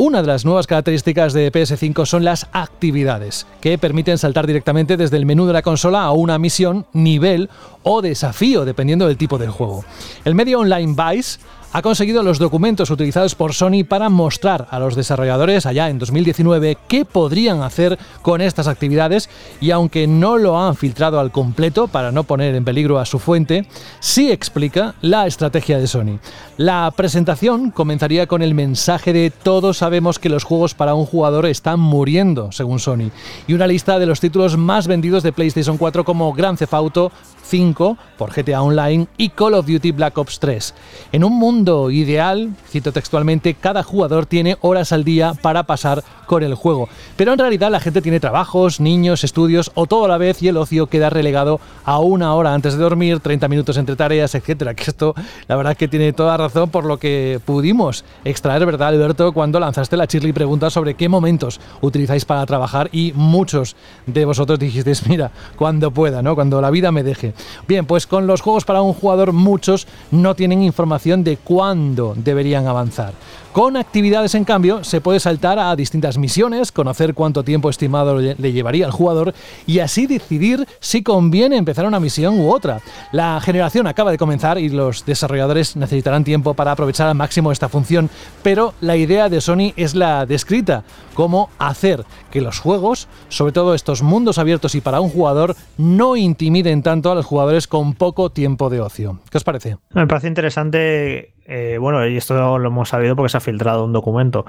Una 0.00 0.20
de 0.20 0.28
las 0.28 0.44
nuevas 0.44 0.68
características 0.68 1.32
de 1.32 1.50
PS5 1.50 2.06
son 2.06 2.22
las 2.22 2.46
actividades, 2.52 3.48
que 3.60 3.78
permiten 3.78 4.16
saltar 4.16 4.46
directamente 4.46 4.96
desde 4.96 5.16
el 5.16 5.26
menú 5.26 5.44
de 5.48 5.52
la 5.52 5.62
consola 5.62 6.04
a 6.04 6.12
una 6.12 6.38
misión, 6.38 6.86
nivel 6.92 7.50
o 7.82 8.00
desafío, 8.00 8.64
dependiendo 8.64 9.08
del 9.08 9.16
tipo 9.16 9.38
de 9.38 9.48
juego. 9.48 9.84
El 10.24 10.36
medio 10.36 10.60
online 10.60 10.94
Vice 10.94 11.40
ha 11.72 11.82
conseguido 11.82 12.22
los 12.22 12.38
documentos 12.38 12.90
utilizados 12.90 13.34
por 13.34 13.52
Sony 13.52 13.84
para 13.86 14.08
mostrar 14.08 14.66
a 14.70 14.78
los 14.78 14.96
desarrolladores 14.96 15.66
allá 15.66 15.88
en 15.88 15.98
2019 15.98 16.78
qué 16.88 17.04
podrían 17.04 17.62
hacer 17.62 17.98
con 18.22 18.40
estas 18.40 18.68
actividades 18.68 19.28
y 19.60 19.70
aunque 19.70 20.06
no 20.06 20.38
lo 20.38 20.58
han 20.58 20.76
filtrado 20.76 21.20
al 21.20 21.30
completo 21.30 21.88
para 21.88 22.10
no 22.10 22.24
poner 22.24 22.54
en 22.54 22.64
peligro 22.64 22.98
a 22.98 23.06
su 23.06 23.18
fuente, 23.18 23.66
sí 24.00 24.30
explica 24.30 24.94
la 25.02 25.26
estrategia 25.26 25.78
de 25.78 25.86
Sony. 25.86 26.18
La 26.56 26.92
presentación 26.96 27.70
comenzaría 27.70 28.26
con 28.26 28.42
el 28.42 28.54
mensaje 28.54 29.12
de 29.12 29.30
todos 29.30 29.78
sabemos 29.78 30.18
que 30.18 30.28
los 30.28 30.44
juegos 30.44 30.74
para 30.74 30.94
un 30.94 31.06
jugador 31.06 31.46
están 31.46 31.80
muriendo, 31.80 32.50
según 32.50 32.78
Sony, 32.78 33.10
y 33.46 33.54
una 33.54 33.66
lista 33.66 33.98
de 33.98 34.06
los 34.06 34.20
títulos 34.20 34.56
más 34.56 34.86
vendidos 34.86 35.22
de 35.22 35.32
PlayStation 35.32 35.76
4 35.76 36.04
como 36.04 36.32
Grand 36.32 36.58
Theft 36.58 36.74
Auto, 36.74 37.12
5 37.48 37.96
por 38.18 38.32
GTA 38.32 38.62
Online 38.62 39.06
y 39.16 39.30
Call 39.30 39.54
of 39.54 39.66
Duty 39.66 39.92
Black 39.92 40.18
Ops 40.18 40.38
3. 40.38 40.74
En 41.12 41.24
un 41.24 41.38
mundo 41.38 41.90
ideal, 41.90 42.50
cito 42.68 42.92
textualmente, 42.92 43.54
cada 43.54 43.82
jugador 43.82 44.26
tiene 44.26 44.56
horas 44.60 44.92
al 44.92 45.04
día 45.04 45.32
para 45.40 45.62
pasar 45.62 46.04
con 46.26 46.42
el 46.42 46.54
juego. 46.54 46.88
Pero 47.16 47.32
en 47.32 47.38
realidad 47.38 47.70
la 47.70 47.80
gente 47.80 48.02
tiene 48.02 48.20
trabajos, 48.20 48.80
niños, 48.80 49.24
estudios 49.24 49.72
o 49.74 49.86
todo 49.86 50.04
a 50.04 50.08
la 50.08 50.18
vez 50.18 50.42
y 50.42 50.48
el 50.48 50.58
ocio 50.58 50.86
queda 50.86 51.10
relegado 51.10 51.58
a 51.84 51.98
una 51.98 52.34
hora 52.34 52.54
antes 52.54 52.74
de 52.74 52.82
dormir, 52.82 53.20
30 53.20 53.48
minutos 53.48 53.76
entre 53.78 53.96
tareas, 53.96 54.34
etcétera. 54.34 54.74
Que 54.74 54.84
esto, 54.84 55.14
la 55.48 55.56
verdad, 55.56 55.76
que 55.76 55.88
tiene 55.88 56.12
toda 56.12 56.36
razón 56.36 56.70
por 56.70 56.84
lo 56.84 56.98
que 56.98 57.40
pudimos 57.44 58.04
extraer, 58.24 58.66
¿verdad, 58.66 58.88
Alberto? 58.88 59.32
Cuando 59.32 59.58
lanzaste 59.58 59.96
la 59.96 60.06
Chirly 60.06 60.32
pregunta 60.32 60.70
sobre 60.70 60.94
qué 60.94 61.08
momentos 61.08 61.60
utilizáis 61.80 62.24
para 62.24 62.44
trabajar 62.44 62.90
y 62.92 63.12
muchos 63.14 63.74
de 64.06 64.24
vosotros 64.24 64.58
dijisteis, 64.58 65.06
mira, 65.08 65.30
cuando 65.56 65.90
pueda, 65.90 66.22
¿no? 66.22 66.34
Cuando 66.34 66.60
la 66.60 66.70
vida 66.70 66.92
me 66.92 67.02
deje. 67.02 67.32
Bien, 67.66 67.86
pues 67.86 68.06
con 68.06 68.26
los 68.26 68.40
juegos 68.40 68.64
para 68.64 68.82
un 68.82 68.92
jugador 68.92 69.32
muchos 69.32 69.86
no 70.10 70.34
tienen 70.34 70.62
información 70.62 71.24
de 71.24 71.36
cuándo 71.36 72.14
deberían 72.16 72.66
avanzar. 72.66 73.12
Con 73.52 73.76
actividades, 73.76 74.36
en 74.36 74.44
cambio, 74.44 74.84
se 74.84 75.00
puede 75.00 75.18
saltar 75.18 75.58
a 75.58 75.74
distintas 75.74 76.16
misiones, 76.16 76.70
conocer 76.70 77.14
cuánto 77.14 77.42
tiempo 77.42 77.70
estimado 77.70 78.18
le 78.18 78.52
llevaría 78.52 78.86
al 78.86 78.92
jugador 78.92 79.34
y 79.66 79.80
así 79.80 80.06
decidir 80.06 80.68
si 80.80 81.02
conviene 81.02 81.56
empezar 81.56 81.86
una 81.86 81.98
misión 81.98 82.38
u 82.38 82.52
otra. 82.52 82.80
La 83.10 83.40
generación 83.40 83.86
acaba 83.86 84.12
de 84.12 84.18
comenzar 84.18 84.58
y 84.58 84.68
los 84.68 85.04
desarrolladores 85.04 85.74
necesitarán 85.76 86.24
tiempo 86.24 86.54
para 86.54 86.72
aprovechar 86.72 87.08
al 87.08 87.16
máximo 87.16 87.50
esta 87.50 87.68
función, 87.68 88.10
pero 88.42 88.74
la 88.80 88.96
idea 88.96 89.28
de 89.28 89.40
Sony 89.40 89.72
es 89.76 89.94
la 89.94 90.24
descrita, 90.26 90.84
cómo 91.14 91.50
hacer 91.58 92.04
que 92.30 92.40
los 92.40 92.60
juegos, 92.60 93.08
sobre 93.28 93.52
todo 93.52 93.74
estos 93.74 94.02
mundos 94.02 94.38
abiertos 94.38 94.74
y 94.74 94.80
para 94.80 95.00
un 95.00 95.10
jugador, 95.10 95.54
no 95.76 96.16
intimiden 96.16 96.82
tanto 96.82 97.10
a 97.10 97.14
los 97.14 97.26
jugadores 97.26 97.66
con 97.66 97.94
poco 97.94 98.30
tiempo 98.30 98.70
de 98.70 98.80
ocio. 98.80 99.20
¿Qué 99.30 99.38
os 99.38 99.44
parece? 99.44 99.76
Me 99.92 100.06
parece 100.06 100.28
interesante 100.28 101.34
eh, 101.48 101.78
bueno, 101.80 102.06
y 102.06 102.16
esto 102.16 102.58
lo 102.58 102.68
hemos 102.68 102.90
sabido 102.90 103.16
porque 103.16 103.30
se 103.30 103.38
ha 103.38 103.40
filtrado 103.40 103.86
un 103.86 103.92
documento, 103.92 104.44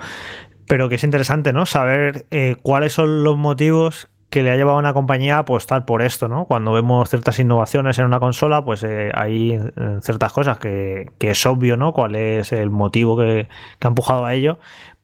pero 0.67 0.89
que 0.89 0.95
es 0.95 1.03
interesante, 1.03 1.53
¿no? 1.53 1.65
Saber 1.65 2.25
eh, 2.29 2.57
cuáles 2.61 2.93
son 2.93 3.23
los 3.23 3.37
motivos 3.37 4.09
que 4.29 4.43
le 4.43 4.51
ha 4.51 4.57
llevado 4.57 4.75
a 4.75 4.79
una 4.79 4.93
compañía 4.93 5.37
a 5.37 5.39
apostar 5.39 5.85
por 5.85 6.01
esto, 6.01 6.27
¿no? 6.27 6.45
Cuando 6.45 6.73
vemos 6.73 7.09
ciertas 7.09 7.39
innovaciones 7.39 7.97
en 7.97 8.05
una 8.05 8.19
consola, 8.19 8.63
pues 8.63 8.83
eh, 8.83 9.11
hay 9.15 9.59
ciertas 10.01 10.33
cosas 10.33 10.59
que, 10.59 11.09
es 11.19 11.45
obvio, 11.45 11.77
¿no? 11.77 11.93
Cuál 11.93 12.15
es 12.15 12.51
el 12.51 12.69
motivo 12.69 13.17
que, 13.17 13.47
ha 13.81 13.87
empujado 13.87 14.25
a 14.25 14.35
ello, 14.35 14.59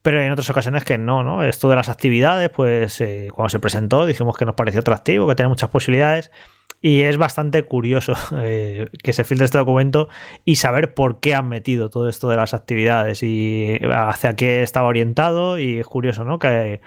pero 0.06 0.22
en 0.22 0.32
otras 0.32 0.48
ocasiones 0.52 0.84
que 0.84 1.00
no, 1.00 1.24
¿no? 1.24 1.44
Esto 1.44 1.68
de 1.68 1.76
las 1.76 1.90
actividades, 1.90 2.52
pues 2.52 3.04
cuando 3.34 3.50
se 3.50 3.60
presentó 3.60 4.06
dijimos 4.06 4.38
que 4.38 4.46
nos 4.46 4.54
pareció 4.54 4.82
atractivo, 4.82 5.28
que 5.28 5.34
tenía 5.34 5.50
muchas 5.50 5.72
posibilidades, 5.72 6.30
y 6.86 7.02
es 7.02 7.18
bastante 7.18 7.64
curioso 7.64 8.14
eh, 8.38 8.90
que 9.02 9.12
se 9.12 9.24
filtre 9.24 9.46
este 9.46 9.58
documento 9.58 10.08
y 10.44 10.58
saber 10.58 10.94
por 10.94 11.20
qué 11.20 11.34
han 11.34 11.50
metido 11.50 11.90
todo 11.90 12.08
esto 12.08 12.30
de 12.30 12.36
las 12.36 12.54
actividades 12.54 13.24
y 13.24 13.80
hacia 13.92 14.36
qué 14.36 14.62
estaba 14.62 14.88
orientado. 14.88 15.58
Y 15.58 15.80
es 15.80 15.88
curioso, 15.88 16.24
¿no? 16.26 16.38
Que 16.38 16.74
eh, 16.74 16.82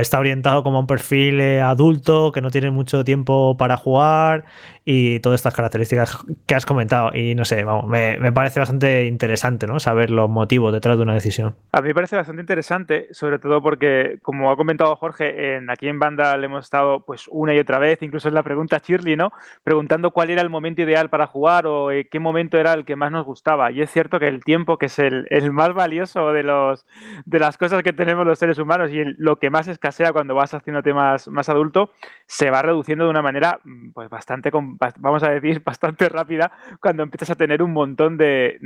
está 0.00 0.20
orientado 0.20 0.62
como 0.62 0.78
un 0.78 0.86
perfil 0.86 1.40
eh, 1.40 1.60
adulto, 1.60 2.30
que 2.30 2.40
no 2.40 2.52
tiene 2.52 2.70
mucho 2.70 3.02
tiempo 3.02 3.56
para 3.56 3.76
jugar 3.76 4.44
y 4.84 5.20
todas 5.20 5.40
estas 5.40 5.54
características 5.54 6.18
que 6.46 6.54
has 6.54 6.66
comentado. 6.66 7.10
Y 7.14 7.34
no 7.34 7.44
sé, 7.44 7.62
vamos, 7.64 7.86
me, 7.86 8.32
parece 8.32 8.60
bastante 8.60 9.06
interesante, 9.06 9.66
¿no? 9.66 9.78
Saber 9.78 10.10
los 10.10 10.28
motivos 10.28 10.72
detrás 10.72 10.96
de 10.96 11.02
una 11.02 11.14
decisión. 11.14 11.54
A 11.72 11.80
mí 11.80 11.88
me 11.88 11.94
parece 11.94 12.16
bastante 12.16 12.40
interesante, 12.40 13.08
sobre 13.12 13.38
todo 13.38 13.62
porque, 13.62 14.18
como 14.22 14.50
ha 14.50 14.56
comentado 14.56 14.96
Jorge, 14.96 15.56
en, 15.56 15.70
aquí 15.70 15.88
en 15.88 15.98
banda 15.98 16.36
le 16.36 16.46
hemos 16.46 16.64
estado 16.64 17.04
pues 17.04 17.26
una 17.30 17.54
y 17.54 17.58
otra 17.58 17.78
vez, 17.78 18.02
incluso 18.02 18.28
en 18.28 18.34
la 18.34 18.42
pregunta 18.42 18.80
Shirley, 18.84 19.16
¿no? 19.16 19.32
Preguntando 19.62 20.10
cuál 20.10 20.30
era 20.30 20.42
el 20.42 20.50
momento 20.50 20.82
ideal 20.82 21.10
para 21.10 21.26
jugar 21.26 21.66
o 21.66 21.90
eh, 21.90 22.08
qué 22.10 22.18
momento 22.18 22.58
era 22.58 22.72
el 22.72 22.84
que 22.84 22.96
más 22.96 23.12
nos 23.12 23.24
gustaba. 23.24 23.70
Y 23.70 23.82
es 23.82 23.90
cierto 23.90 24.18
que 24.18 24.28
el 24.28 24.42
tiempo, 24.42 24.78
que 24.78 24.86
es 24.86 24.98
el, 24.98 25.26
más 25.52 25.74
valioso 25.74 26.32
de, 26.32 26.42
los, 26.42 26.86
de 27.24 27.38
las 27.38 27.56
cosas 27.56 27.82
que 27.82 27.92
tenemos 27.92 28.26
los 28.26 28.38
seres 28.38 28.58
humanos 28.58 28.90
y 28.90 29.04
lo 29.18 29.36
que 29.36 29.50
más 29.50 29.68
escasea 29.68 30.12
cuando 30.12 30.34
vas 30.34 30.54
haciéndote 30.54 30.94
más, 30.94 31.28
más 31.28 31.48
adulto, 31.48 31.90
se 32.26 32.50
va 32.50 32.62
reduciendo 32.62 33.04
de 33.04 33.10
una 33.10 33.22
manera 33.22 33.60
pues 33.94 34.08
bastante 34.08 34.50
vamos 34.98 35.22
a 35.22 35.30
decir, 35.30 35.60
bastante 35.64 36.08
rápida 36.08 36.52
cuando 36.80 37.02
empiezas 37.02 37.30
a 37.30 37.34
tener 37.34 37.62
un 37.62 37.72
montón 37.72 38.16
de, 38.16 38.58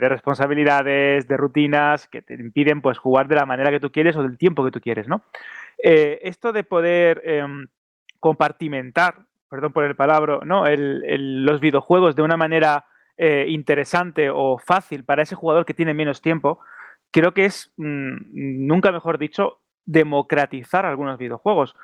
responsabilidades, 0.00 1.28
de 1.28 1.36
rutinas 1.36 2.08
que 2.08 2.22
te 2.22 2.34
impiden 2.34 2.80
pues 2.80 2.98
jugar 2.98 3.28
de 3.28 3.36
la 3.36 3.46
manera 3.46 3.70
que 3.70 3.80
tú 3.80 3.90
quieres 3.90 4.16
o 4.16 4.22
del 4.22 4.38
tiempo 4.38 4.64
que 4.64 4.70
tú 4.70 4.80
quieres, 4.80 5.08
¿no? 5.08 5.22
Eh, 5.82 6.20
esto 6.22 6.52
de 6.52 6.64
poder 6.64 7.22
em, 7.24 7.68
compartimentar, 8.18 9.26
perdón 9.48 9.72
por 9.72 9.84
el 9.84 9.96
palabra, 9.96 10.40
¿no? 10.44 10.64
los 10.68 11.60
videojuegos 11.60 12.14
de 12.14 12.22
una 12.22 12.36
manera 12.36 12.84
eh, 13.16 13.46
interesante 13.48 14.30
o 14.30 14.58
fácil 14.58 15.04
para 15.04 15.22
ese 15.22 15.34
jugador 15.34 15.64
que 15.64 15.74
tiene 15.74 15.94
menos 15.94 16.20
tiempo, 16.22 16.60
creo 17.10 17.34
que 17.34 17.46
es, 17.46 17.72
mm, 17.76 18.66
nunca 18.66 18.92
mejor 18.92 19.18
dicho, 19.18 19.60
democratizar 19.84 20.86
algunos 20.86 21.18
videojuegos 21.18 21.74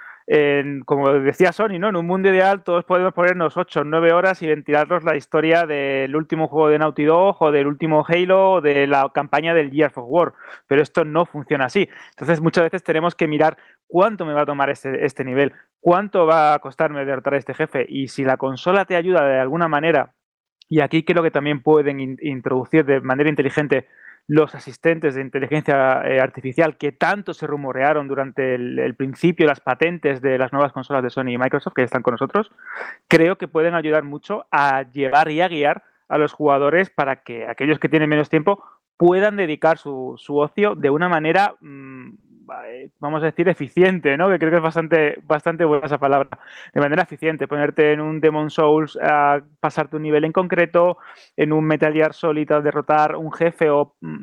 como 0.86 1.12
decía 1.12 1.52
Sony, 1.52 1.78
¿no? 1.78 1.88
En 1.88 1.96
un 1.96 2.06
mundo 2.06 2.28
ideal 2.28 2.64
todos 2.64 2.84
podemos 2.84 3.12
ponernos 3.12 3.56
8 3.56 3.80
o 3.80 3.84
9 3.84 4.12
horas 4.12 4.42
y 4.42 4.48
ventilarnos 4.48 5.04
la 5.04 5.16
historia 5.16 5.66
del 5.66 6.16
último 6.16 6.48
juego 6.48 6.68
de 6.68 6.78
Naughty 6.78 7.04
Dog 7.04 7.36
o 7.40 7.52
del 7.52 7.68
último 7.68 8.04
Halo 8.06 8.52
o 8.54 8.60
de 8.60 8.88
la 8.88 9.08
campaña 9.14 9.54
del 9.54 9.70
Gears 9.70 9.96
of 9.96 10.06
War, 10.08 10.32
pero 10.66 10.82
esto 10.82 11.04
no 11.04 11.26
funciona 11.26 11.66
así. 11.66 11.88
Entonces 12.10 12.40
muchas 12.40 12.64
veces 12.64 12.82
tenemos 12.82 13.14
que 13.14 13.28
mirar 13.28 13.56
cuánto 13.86 14.26
me 14.26 14.32
va 14.32 14.42
a 14.42 14.46
tomar 14.46 14.68
este, 14.68 15.04
este 15.04 15.24
nivel, 15.24 15.52
cuánto 15.80 16.26
va 16.26 16.54
a 16.54 16.58
costarme 16.58 17.04
derrotar 17.04 17.34
a 17.34 17.38
este 17.38 17.54
jefe 17.54 17.86
y 17.88 18.08
si 18.08 18.24
la 18.24 18.36
consola 18.36 18.84
te 18.84 18.96
ayuda 18.96 19.24
de 19.24 19.38
alguna 19.38 19.68
manera, 19.68 20.14
y 20.68 20.80
aquí 20.80 21.04
creo 21.04 21.22
que 21.22 21.30
también 21.30 21.62
pueden 21.62 22.00
introducir 22.20 22.84
de 22.84 23.00
manera 23.00 23.28
inteligente 23.30 23.86
los 24.28 24.54
asistentes 24.54 25.14
de 25.14 25.20
inteligencia 25.20 26.02
eh, 26.02 26.20
artificial 26.20 26.76
que 26.76 26.90
tanto 26.92 27.32
se 27.32 27.46
rumorearon 27.46 28.08
durante 28.08 28.56
el, 28.56 28.94
principio, 28.96 29.46
las 29.46 29.60
patentes 29.60 30.20
de 30.20 30.36
las 30.36 30.52
nuevas 30.52 30.72
consolas 30.72 31.02
de 31.02 31.10
Sony 31.10 31.30
y 31.30 31.38
Microsoft 31.38 31.74
que 31.74 31.82
están 31.82 32.02
con 32.02 32.12
nosotros, 32.12 32.50
creo 33.06 33.38
que 33.38 33.46
pueden 33.46 33.74
ayudar 33.74 34.02
mucho 34.02 34.46
a 34.50 34.82
llevar 34.90 35.30
y 35.30 35.40
a 35.40 35.48
guiar 35.48 35.84
a 36.08 36.18
los 36.18 36.32
jugadores 36.32 36.90
para 36.90 37.22
que 37.22 37.46
aquellos 37.46 37.78
que 37.78 37.88
tienen 37.88 38.08
menos 38.08 38.28
tiempo 38.28 38.62
puedan 38.96 39.36
dedicar 39.36 39.78
su, 39.78 40.14
su 40.16 40.38
ocio 40.38 40.74
de 40.74 40.90
una 40.90 41.08
manera, 41.08 41.54
mm, 41.60 42.14
vamos 43.00 43.22
a 43.22 43.26
decir, 43.26 43.48
eficiente, 43.48 44.16
¿no? 44.16 44.28
Que 44.28 44.38
creo 44.38 44.50
que 44.50 44.56
es 44.56 44.62
bastante, 44.62 45.18
bastante 45.24 45.64
buena 45.64 45.86
esa 45.86 45.98
palabra. 45.98 46.38
De 46.72 46.80
manera 46.80 47.02
eficiente, 47.02 47.48
ponerte 47.48 47.92
en 47.92 48.00
un 48.00 48.20
Demon 48.20 48.50
Souls 48.50 48.98
a 49.00 49.40
pasarte 49.60 49.96
un 49.96 50.02
nivel 50.02 50.24
en 50.24 50.32
concreto, 50.32 50.98
en 51.36 51.52
un 51.52 51.64
Metal 51.64 51.92
Gear 51.92 52.14
Solid 52.14 52.50
a 52.52 52.60
derrotar 52.60 53.16
un 53.16 53.32
jefe 53.32 53.70
o 53.70 53.96
mm, 54.00 54.20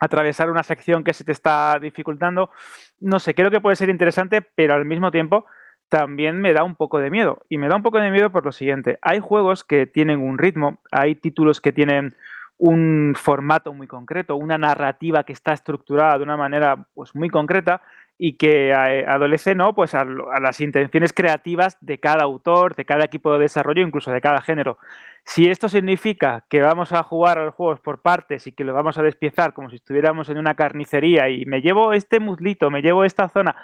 atravesar 0.00 0.50
una 0.50 0.62
sección 0.62 1.04
que 1.04 1.14
se 1.14 1.24
te 1.24 1.32
está 1.32 1.78
dificultando. 1.80 2.50
No 2.98 3.18
sé, 3.18 3.34
creo 3.34 3.50
que 3.50 3.60
puede 3.60 3.76
ser 3.76 3.90
interesante, 3.90 4.42
pero 4.42 4.74
al 4.74 4.84
mismo 4.84 5.10
tiempo 5.10 5.46
también 5.88 6.40
me 6.40 6.52
da 6.52 6.64
un 6.64 6.76
poco 6.76 6.98
de 6.98 7.10
miedo. 7.10 7.42
Y 7.48 7.58
me 7.58 7.68
da 7.68 7.76
un 7.76 7.82
poco 7.82 7.98
de 7.98 8.10
miedo 8.10 8.30
por 8.30 8.44
lo 8.44 8.52
siguiente. 8.52 8.98
Hay 9.02 9.20
juegos 9.20 9.64
que 9.64 9.86
tienen 9.86 10.20
un 10.20 10.38
ritmo, 10.38 10.78
hay 10.90 11.16
títulos 11.16 11.60
que 11.60 11.72
tienen 11.72 12.14
un 12.60 13.14
formato 13.16 13.72
muy 13.72 13.86
concreto, 13.86 14.36
una 14.36 14.58
narrativa 14.58 15.24
que 15.24 15.32
está 15.32 15.54
estructurada 15.54 16.18
de 16.18 16.24
una 16.24 16.36
manera 16.36 16.86
pues, 16.94 17.14
muy 17.14 17.30
concreta 17.30 17.80
y 18.18 18.34
que 18.34 18.68
eh, 18.68 19.06
adolece 19.08 19.54
¿no? 19.54 19.74
pues 19.74 19.94
a, 19.94 20.04
las 20.04 20.60
intenciones 20.60 21.14
creativas 21.14 21.78
de 21.80 21.98
cada 21.98 22.24
autor, 22.24 22.76
de 22.76 22.84
cada 22.84 23.06
equipo 23.06 23.32
de 23.32 23.38
desarrollo, 23.38 23.80
incluso 23.80 24.12
de 24.12 24.20
cada 24.20 24.42
género. 24.42 24.76
Si 25.24 25.48
esto 25.48 25.70
significa 25.70 26.44
que 26.50 26.60
vamos 26.60 26.92
a 26.92 27.02
jugar 27.02 27.38
a 27.38 27.46
los 27.46 27.54
juegos 27.54 27.80
por 27.80 28.02
partes 28.02 28.46
y 28.46 28.52
que 28.52 28.64
lo 28.64 28.74
vamos 28.74 28.98
a 28.98 29.02
despiezar 29.02 29.54
como 29.54 29.70
si 29.70 29.76
estuviéramos 29.76 30.28
en 30.28 30.36
una 30.36 30.54
carnicería 30.54 31.30
y 31.30 31.46
me 31.46 31.62
llevo 31.62 31.94
este 31.94 32.20
muslito, 32.20 32.70
me 32.70 32.82
llevo 32.82 33.04
esta 33.04 33.30
zona, 33.30 33.56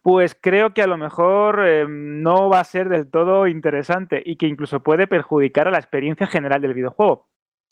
pues 0.00 0.38
creo 0.40 0.74
que 0.74 0.82
a 0.82 0.86
lo 0.86 0.96
mejor 0.96 1.60
eh, 1.66 1.86
no 1.88 2.48
va 2.48 2.60
a 2.60 2.64
ser 2.64 2.88
del 2.88 3.10
todo 3.10 3.48
interesante 3.48 4.22
y 4.24 4.36
que 4.36 4.46
incluso 4.46 4.80
puede 4.80 5.08
perjudicar 5.08 5.66
a 5.66 5.72
la 5.72 5.78
experiencia 5.78 6.28
general 6.28 6.62
del 6.62 6.74
videojuego. 6.74 7.26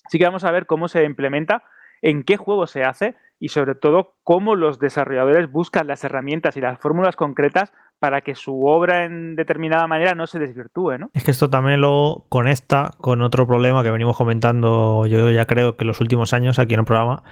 Así 0.04 0.18
que 0.18 0.24
vamos 0.24 0.44
a 0.44 0.50
ver 0.50 0.66
cómo 0.66 0.88
se 0.88 1.04
implementa, 1.04 1.64
en 2.02 2.24
qué 2.24 2.36
juego 2.36 2.66
se 2.66 2.84
hace 2.84 3.14
y 3.38 3.48
sobre 3.48 3.74
todo 3.74 4.14
cómo 4.22 4.54
los 4.54 4.78
desarrolladores 4.78 5.50
buscan 5.50 5.86
las 5.86 6.04
herramientas 6.04 6.56
y 6.56 6.60
las 6.60 6.78
fórmulas 6.78 7.16
concretas 7.16 7.72
para 7.98 8.20
que 8.20 8.34
su 8.34 8.66
obra 8.66 9.04
en 9.04 9.36
determinada 9.36 9.86
manera 9.86 10.14
no 10.14 10.26
se 10.26 10.38
desvirtúe, 10.38 10.98
¿no? 10.98 11.10
Es 11.14 11.24
que 11.24 11.30
esto 11.30 11.50
también 11.50 11.80
lo 11.80 12.26
conecta 12.28 12.90
con 12.98 13.22
otro 13.22 13.46
problema 13.46 13.82
que 13.82 13.90
venimos 13.90 14.16
comentando 14.16 15.06
yo 15.06 15.30
ya 15.30 15.46
creo 15.46 15.76
que 15.76 15.84
los 15.84 16.00
últimos 16.00 16.32
años 16.32 16.58
aquí 16.58 16.74
en 16.74 16.80
el 16.80 16.86
programa. 16.86 17.22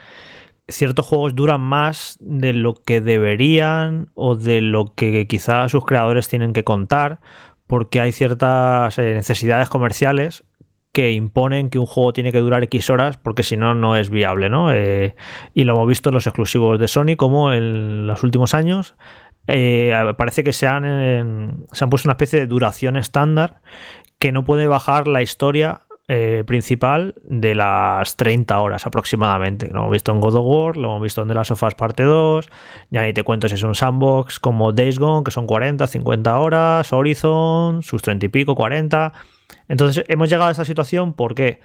Ciertos 0.68 1.07
juegos 1.07 1.35
duran 1.35 1.61
más 1.61 2.16
de 2.21 2.53
lo 2.53 2.75
que 2.75 3.01
deberían 3.01 4.11
o 4.14 4.37
de 4.37 4.61
lo 4.61 4.95
que 4.95 5.27
quizás 5.27 5.73
sus 5.73 5.85
creadores 5.85 6.29
tienen 6.29 6.53
que 6.53 6.62
contar 6.62 7.18
porque 7.66 8.01
hay 8.01 8.12
ciertas 8.12 8.99
eh, 8.99 9.14
necesidades 9.14 9.68
comerciales 9.68 10.45
que 10.93 11.12
imponen 11.12 11.70
que 11.70 11.78
un 11.78 11.86
juego 11.86 12.12
tiene 12.12 12.32
que 12.32 12.41
durar 12.41 12.64
X 12.64 12.91
horas 12.91 13.16
porque 13.16 13.43
si 13.43 13.57
no, 13.57 13.74
no 13.74 13.97
es 13.97 14.11
viable, 14.11 14.51
¿no? 14.51 14.72
Eh, 14.72 15.14
y 15.55 15.64
lo 15.64 15.74
hemos 15.74 15.88
visto 15.88 16.11
en 16.11 16.14
los 16.14 16.26
exclusivos 16.26 16.78
de 16.78 16.88
Sony 16.88 17.16
como 17.16 17.53
en 17.53 18.07
los 18.07 18.22
últimos 18.24 18.55
años. 18.55 18.97
Eh, 19.47 19.93
parece 20.16 20.45
que 20.45 20.53
se 20.53 20.66
han, 20.66 21.66
se 21.72 21.84
han 21.84 21.91
puesto 21.91 22.09
una 22.09 22.12
especie 22.14 22.41
de 22.41 22.47
duración 22.47 22.97
estándar 22.97 23.61
que 24.18 24.32
no 24.32 24.45
puede 24.45 24.66
bajar 24.66 25.09
la 25.09 25.22
historia 25.22 25.82
eh, 26.12 26.43
principal 26.45 27.14
de 27.22 27.55
las 27.55 28.16
30 28.16 28.61
horas 28.61 28.84
aproximadamente. 28.84 29.68
Lo 29.68 29.78
hemos 29.78 29.93
visto 29.93 30.11
en 30.11 30.20
God 30.20 30.34
of 30.34 30.45
War, 30.45 30.76
lo 30.76 30.88
hemos 30.88 31.03
visto 31.03 31.22
en 31.22 31.28
The 31.28 31.34
Last 31.34 31.53
of 31.53 31.62
Us 31.62 31.76
Parte 31.76 32.03
2, 32.03 32.49
ya 32.91 33.03
ni 33.03 33.12
te 33.12 33.22
cuento 33.22 33.49
si 33.49 33.55
es 33.55 33.62
un 33.62 33.76
sandbox 33.76 34.41
como 34.41 34.72
Days 34.72 34.99
Gone, 34.99 35.22
que 35.22 35.30
son 35.30 35.47
40, 35.47 35.86
50 35.86 36.38
horas, 36.41 36.93
Horizon, 36.93 37.84
sus 37.84 38.03
30 38.03 38.26
y 38.26 38.28
pico, 38.28 38.57
40. 38.57 39.12
Entonces 39.69 40.05
hemos 40.09 40.29
llegado 40.29 40.49
a 40.49 40.53
esa 40.53 40.65
situación, 40.65 41.15
¿por 41.15 41.35
qué? 41.35 41.61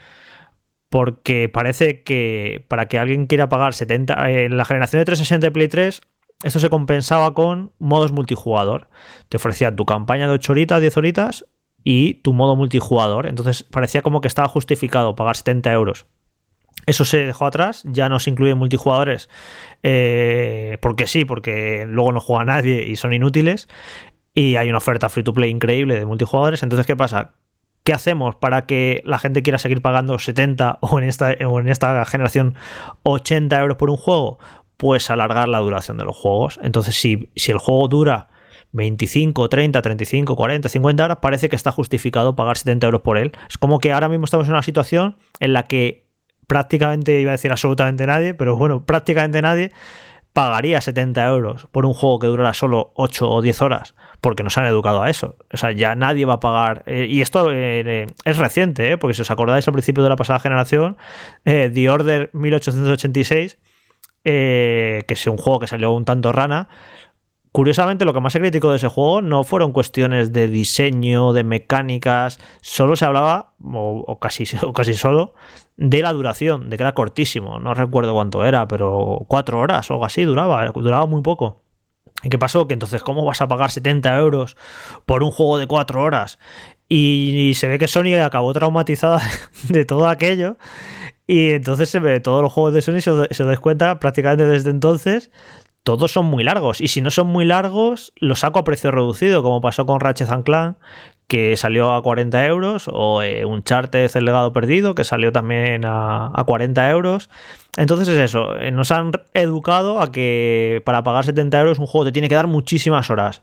Porque 0.89 1.49
parece 1.49 2.03
que 2.03 2.65
para 2.67 2.87
que 2.87 2.99
alguien 2.99 3.27
quiera 3.27 3.49
pagar 3.49 3.73
70, 3.73 4.29
en 4.29 4.57
la 4.57 4.65
generación 4.65 5.01
de 5.01 5.05
360 5.05 5.47
y 5.47 5.49
Play 5.49 5.67
3, 5.67 6.01
esto 6.43 6.59
se 6.59 6.69
compensaba 6.69 7.33
con 7.33 7.71
modos 7.79 8.11
multijugador. 8.11 8.89
Te 9.29 9.37
ofrecía 9.37 9.75
tu 9.75 9.85
campaña 9.85 10.27
de 10.27 10.33
8 10.33 10.51
horitas, 10.51 10.81
10 10.81 10.97
horitas 10.97 11.45
y 11.83 12.15
tu 12.15 12.33
modo 12.33 12.55
multijugador. 12.55 13.27
Entonces 13.27 13.63
parecía 13.63 14.01
como 14.01 14.21
que 14.21 14.27
estaba 14.27 14.47
justificado 14.47 15.15
pagar 15.15 15.37
70 15.37 15.71
euros. 15.73 16.05
Eso 16.85 17.05
se 17.05 17.25
dejó 17.25 17.45
atrás, 17.45 17.83
ya 17.85 18.09
no 18.09 18.19
se 18.19 18.29
incluyen 18.29 18.57
multijugadores, 18.57 19.29
eh, 19.81 20.77
porque 20.81 21.07
sí, 21.07 21.25
porque 21.25 21.85
luego 21.87 22.11
no 22.11 22.19
juega 22.19 22.45
nadie 22.45 22.87
y 22.87 22.95
son 22.95 23.13
inútiles. 23.13 23.67
Y 24.33 24.57
hay 24.57 24.69
una 24.69 24.79
oferta 24.79 25.09
free 25.09 25.23
to 25.23 25.33
play 25.33 25.49
increíble 25.49 25.97
de 25.97 26.05
multijugadores. 26.05 26.61
Entonces, 26.61 26.85
¿qué 26.85 26.95
pasa? 26.95 27.33
¿Qué 27.85 27.93
hacemos 27.93 28.35
para 28.35 28.65
que 28.65 29.03
la 29.05 29.19
gente 29.19 29.43
quiera 29.43 29.59
seguir 29.59 29.79
pagando 29.79 30.17
70 30.17 30.79
o 30.81 30.97
en 30.97 31.05
esta, 31.05 31.35
o 31.47 31.59
en 31.59 31.69
esta 31.69 32.03
generación 32.05 32.55
80 33.03 33.61
euros 33.61 33.77
por 33.77 33.91
un 33.91 33.97
juego? 33.97 34.39
Pues 34.75 35.11
alargar 35.11 35.47
la 35.47 35.59
duración 35.59 35.97
de 35.97 36.03
los 36.03 36.17
juegos. 36.17 36.59
Entonces, 36.63 36.95
si, 36.95 37.29
si 37.35 37.51
el 37.51 37.59
juego 37.59 37.87
dura 37.87 38.29
25, 38.71 39.49
30, 39.49 39.83
35, 39.83 40.35
40, 40.35 40.67
50 40.67 41.05
horas, 41.05 41.17
parece 41.21 41.47
que 41.47 41.55
está 41.55 41.71
justificado 41.71 42.35
pagar 42.35 42.57
70 42.57 42.87
euros 42.87 43.01
por 43.01 43.19
él. 43.19 43.33
Es 43.47 43.59
como 43.59 43.77
que 43.77 43.93
ahora 43.93 44.09
mismo 44.09 44.25
estamos 44.25 44.47
en 44.47 44.53
una 44.53 44.63
situación 44.63 45.17
en 45.39 45.53
la 45.53 45.67
que 45.67 46.07
prácticamente, 46.47 47.21
iba 47.21 47.29
a 47.29 47.33
decir 47.33 47.51
absolutamente 47.51 48.07
nadie, 48.07 48.33
pero 48.33 48.57
bueno, 48.57 48.83
prácticamente 48.83 49.43
nadie 49.43 49.71
pagaría 50.33 50.81
70 50.81 51.23
euros 51.27 51.67
por 51.71 51.85
un 51.85 51.93
juego 51.93 52.17
que 52.17 52.25
durara 52.25 52.55
solo 52.55 52.93
8 52.95 53.29
o 53.29 53.41
10 53.43 53.61
horas 53.61 53.93
porque 54.25 54.41
nos 54.41 54.57
han 54.57 54.65
educado 54.65 55.03
a 55.03 55.09
eso. 55.11 55.35
O 55.53 55.57
sea, 55.57 55.71
ya 55.71 55.93
nadie 55.93 56.25
va 56.25 56.33
a 56.33 56.39
pagar. 56.39 56.81
Eh, 56.87 57.05
y 57.07 57.21
esto 57.21 57.51
eh, 57.51 58.07
es 58.23 58.37
reciente, 58.37 58.91
¿eh? 58.91 58.97
porque 58.97 59.13
si 59.13 59.21
os 59.21 59.29
acordáis 59.29 59.67
al 59.67 59.73
principio 59.73 60.01
de 60.01 60.09
la 60.09 60.15
pasada 60.15 60.39
generación, 60.39 60.97
The 61.43 61.89
Order 61.91 62.31
1886, 62.33 63.59
que 64.23 65.05
es 65.07 65.27
un 65.27 65.37
juego 65.37 65.59
que 65.59 65.67
salió 65.67 65.91
un 65.91 66.05
tanto 66.05 66.31
rana. 66.31 66.69
Curiosamente, 67.51 68.03
lo 68.03 68.15
que 68.15 68.19
más 68.19 68.33
se 68.33 68.39
criticó 68.39 68.71
de 68.71 68.77
ese 68.77 68.87
juego 68.87 69.21
no 69.21 69.43
fueron 69.43 69.71
cuestiones 69.71 70.33
de 70.33 70.47
diseño, 70.47 71.31
de 71.31 71.43
mecánicas, 71.43 72.39
solo 72.61 72.95
se 72.95 73.05
hablaba, 73.05 73.53
o, 73.63 74.17
casi, 74.19 74.45
o 74.63 74.83
solo, 74.95 75.35
de 75.77 76.01
la 76.01 76.13
duración, 76.13 76.71
de 76.71 76.77
que 76.77 76.83
era 76.83 76.95
cortísimo. 76.95 77.59
No 77.59 77.75
recuerdo 77.75 78.15
cuánto 78.15 78.43
era, 78.43 78.67
pero 78.67 79.23
cuatro 79.27 79.59
horas 79.59 79.91
o 79.91 79.93
algo 79.93 80.05
así 80.05 80.23
duraba, 80.23 80.65
duraba 80.71 81.05
muy 81.05 81.21
poco. 81.21 81.64
¿Y 82.23 82.29
qué 82.29 82.37
pasó? 82.37 82.67
Que 82.67 82.73
entonces, 82.73 83.03
¿cómo 83.03 83.25
vas 83.25 83.41
a 83.41 83.47
pagar 83.47 83.71
70 83.71 84.17
euros 84.17 84.57
por 85.05 85.23
un 85.23 85.31
juego 85.31 85.57
de 85.57 85.67
4 85.67 86.01
horas? 86.01 86.39
Y, 86.87 87.53
se 87.55 87.67
ve 87.67 87.79
que 87.79 87.87
Sony 87.87 88.15
acabó 88.23 88.53
traumatizada 88.53 89.21
de 89.69 89.85
todo 89.85 90.07
aquello. 90.07 90.57
Y 91.27 91.51
entonces 91.51 91.89
se 91.89 91.99
ve 91.99 92.19
todos 92.19 92.41
los 92.43 92.53
juegos 92.53 92.73
de 92.73 92.81
Sony, 92.81 93.01
se, 93.01 93.33
se 93.33 93.43
des 93.43 93.59
cuenta 93.59 93.99
prácticamente 93.99 94.45
desde 94.45 94.69
entonces, 94.69 95.31
todos 95.83 96.11
son 96.11 96.25
muy 96.25 96.43
largos. 96.43 96.81
Y 96.81 96.87
si 96.87 97.01
no 97.01 97.11
son 97.11 97.27
muy 97.27 97.45
largos, 97.45 98.13
los 98.17 98.39
saco 98.39 98.59
a 98.59 98.63
precio 98.63 98.91
reducido, 98.91 99.43
como 99.43 99.61
pasó 99.61 99.85
con 99.85 99.99
Ratchet 99.99 100.29
Clank, 100.43 100.77
que 101.27 101.57
salió 101.57 101.93
a 101.93 102.03
40 102.03 102.45
euros, 102.45 102.89
o 102.91 103.21
eh, 103.21 103.45
un 103.45 103.63
Charter 103.63 104.09
El 104.13 104.25
legado 104.25 104.53
perdido, 104.53 104.95
que 104.95 105.03
salió 105.03 105.31
también 105.31 105.83
a, 105.85 106.31
40 106.45 106.89
euros. 106.91 107.29
Entonces 107.77 108.07
es 108.07 108.17
eso, 108.19 108.57
eh, 108.57 108.71
nos 108.71 108.91
han 108.91 109.11
educado 109.33 110.01
a 110.01 110.11
que 110.11 110.81
para 110.85 111.03
pagar 111.03 111.25
70 111.25 111.59
euros 111.59 111.79
un 111.79 111.87
juego 111.87 112.05
te 112.05 112.11
tiene 112.11 112.29
que 112.29 112.35
dar 112.35 112.47
muchísimas 112.47 113.09
horas. 113.09 113.41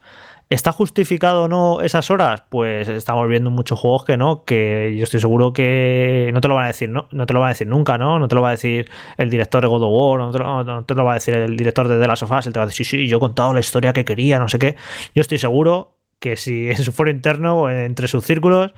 ¿Está 0.48 0.70
justificado 0.70 1.44
o 1.44 1.48
no 1.48 1.80
esas 1.80 2.10
horas? 2.10 2.42
Pues 2.50 2.86
estamos 2.86 3.26
viendo 3.26 3.50
muchos 3.50 3.80
juegos 3.80 4.04
que 4.04 4.18
no, 4.18 4.44
que 4.44 4.94
yo 4.98 5.04
estoy 5.04 5.18
seguro 5.20 5.54
que 5.54 6.30
no 6.34 6.42
te 6.42 6.48
lo 6.48 6.54
van 6.54 6.64
a 6.64 6.66
decir, 6.68 6.90
no, 6.90 7.08
no 7.10 7.24
te 7.24 7.32
lo 7.32 7.40
van 7.40 7.48
a 7.48 7.52
decir 7.52 7.66
nunca, 7.66 7.96
¿no? 7.96 8.18
No 8.18 8.28
te 8.28 8.34
lo 8.34 8.42
va 8.42 8.48
a 8.48 8.52
decir 8.52 8.90
el 9.16 9.30
director 9.30 9.62
de 9.62 9.68
God 9.68 9.82
of 9.82 9.90
War, 9.90 10.20
no 10.20 10.30
te 10.30 10.38
lo, 10.38 10.62
no 10.62 10.84
te 10.84 10.94
lo 10.94 11.04
va 11.04 11.12
a 11.12 11.14
decir 11.14 11.34
el 11.34 11.56
director 11.56 11.88
de 11.88 11.98
The 11.98 12.06
Last 12.06 12.24
of 12.24 12.32
Us, 12.32 12.46
él 12.46 12.52
te 12.52 12.58
va 12.58 12.64
a 12.64 12.66
decir, 12.66 12.84
sí, 12.84 12.98
sí, 12.98 13.08
yo 13.08 13.16
he 13.16 13.20
contado 13.20 13.54
la 13.54 13.60
historia 13.60 13.94
que 13.94 14.04
quería, 14.04 14.38
no 14.38 14.48
sé 14.48 14.58
qué. 14.58 14.76
Yo 15.14 15.22
estoy 15.22 15.38
seguro 15.38 15.96
que 16.22 16.36
si 16.36 16.70
en 16.70 16.76
su 16.76 16.92
foro 16.92 17.10
interno 17.10 17.62
o 17.62 17.68
entre 17.68 18.06
sus 18.06 18.24
círculos, 18.24 18.72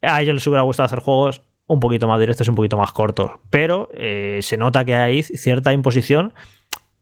a 0.00 0.22
ellos 0.22 0.34
les 0.34 0.46
hubiera 0.46 0.62
gustado 0.62 0.86
hacer 0.86 1.00
juegos 1.00 1.42
un 1.66 1.80
poquito 1.80 2.06
más 2.06 2.20
directos, 2.20 2.48
un 2.48 2.54
poquito 2.54 2.78
más 2.78 2.92
cortos. 2.92 3.32
Pero 3.50 3.88
eh, 3.94 4.38
se 4.42 4.56
nota 4.56 4.84
que 4.84 4.94
hay 4.94 5.24
cierta 5.24 5.72
imposición 5.72 6.32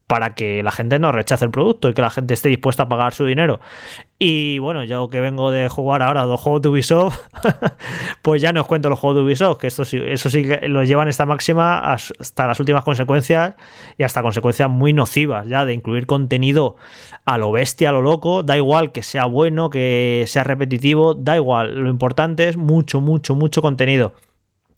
para 0.07 0.34
que 0.34 0.62
la 0.62 0.70
gente 0.72 0.99
no 0.99 1.12
rechace 1.12 1.45
el 1.45 1.51
producto 1.51 1.88
y 1.88 1.95
que 1.95 2.03
la 2.03 2.11
gente 2.11 2.34
esté 2.34 2.49
dispuesta 2.49 2.84
a 2.84 2.88
pagar 2.88 3.12
su 3.12 3.26
dinero. 3.26 3.61
Y 4.18 4.59
bueno, 4.59 4.84
yo 4.84 5.09
que 5.09 5.20
vengo 5.20 5.51
de 5.51 5.68
jugar 5.68 6.03
ahora 6.03 6.22
dos 6.24 6.40
juegos 6.40 6.62
de 6.62 6.68
Ubisoft, 6.70 7.18
pues 8.22 8.40
ya 8.40 8.53
no 8.53 8.62
os 8.62 8.66
cuento 8.66 8.88
los 8.88 8.99
juegos 8.99 9.16
de 9.16 9.22
Ubisoft, 9.24 9.59
que 9.59 9.70
sí, 9.70 10.03
eso 10.07 10.30
sí 10.30 10.45
que 10.45 10.68
lo 10.68 10.84
llevan 10.84 11.09
esta 11.09 11.26
máxima 11.26 11.78
hasta 11.93 12.47
las 12.47 12.61
últimas 12.61 12.84
consecuencias 12.84 13.55
y 13.99 14.03
hasta 14.03 14.22
consecuencias 14.22 14.70
muy 14.70 14.93
nocivas, 14.93 15.47
ya 15.49 15.64
de 15.64 15.74
incluir 15.74 16.07
contenido 16.07 16.76
a 17.25 17.39
lo 17.39 17.53
bestia, 17.53 17.91
a 17.91 17.93
lo 17.93 18.03
loco, 18.03 18.43
da 18.43 18.57
igual 18.57 18.93
que 18.93 19.03
sea 19.03 19.27
bueno, 19.27 19.70
que 19.70 20.25
sea 20.27 20.45
repetitivo, 20.45 21.14
da 21.14 21.37
igual, 21.37 21.77
lo 21.77 21.89
importante 21.91 22.49
es 22.49 22.57
mucho, 22.57 23.01
mucho, 23.01 23.35
mucho 23.35 23.62
contenido. 23.62 24.14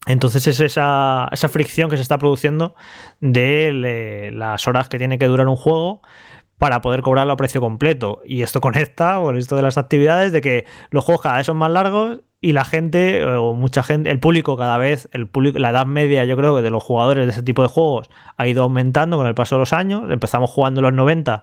Entonces 0.07 0.47
es 0.47 0.61
esa, 0.61 1.31
fricción 1.49 1.89
que 1.89 1.97
se 1.97 2.03
está 2.03 2.19
produciendo 2.19 2.75
de 3.21 4.31
las 4.33 4.69
horas 4.69 4.89
que 4.89 4.99
tiene 4.99 5.19
que 5.19 5.27
durar 5.27 5.49
un 5.49 5.57
juego 5.57 6.03
para 6.59 6.81
poder 6.81 7.03
cobrarlo 7.03 7.33
a 7.33 7.37
precio 7.37 7.61
completo. 7.61 8.21
Y 8.25 8.43
esto 8.43 8.61
conecta 8.63 9.17
con 9.17 9.39
esto 9.39 9.57
de 9.57 9.63
las 9.63 9.79
actividades, 9.79 10.33
de 10.33 10.41
que 10.41 10.67
los 10.91 11.05
juegos 11.05 11.23
cada 11.23 11.39
vez 11.39 11.47
son 11.47 11.57
más 11.57 11.71
largos 11.71 12.21
y 12.45 12.53
la 12.53 12.67
gente, 12.67 13.25
o 13.25 13.55
mucha 13.55 13.83
gente, 13.83 14.11
el 14.11 14.21
público 14.21 14.55
cada 14.59 14.77
vez, 14.77 15.09
el 15.13 15.27
público, 15.27 15.59
la 15.59 15.71
edad 15.71 15.87
media 15.87 16.27
yo 16.27 16.37
creo 16.37 16.55
que 16.55 16.61
de 16.61 16.69
los 16.69 16.83
jugadores 16.83 17.25
de 17.25 17.33
ese 17.33 17.43
tipo 17.43 17.63
de 17.63 17.69
juegos 17.69 18.11
ha 18.37 18.47
ido 18.47 18.65
aumentando 18.65 19.17
con 19.17 19.27
el 19.27 19.35
paso 19.35 19.55
de 19.55 19.61
los 19.61 19.73
años. 19.73 20.11
Empezamos 20.11 20.51
jugando 20.51 20.81
en 20.81 20.83
los 20.83 20.93
90 20.93 21.43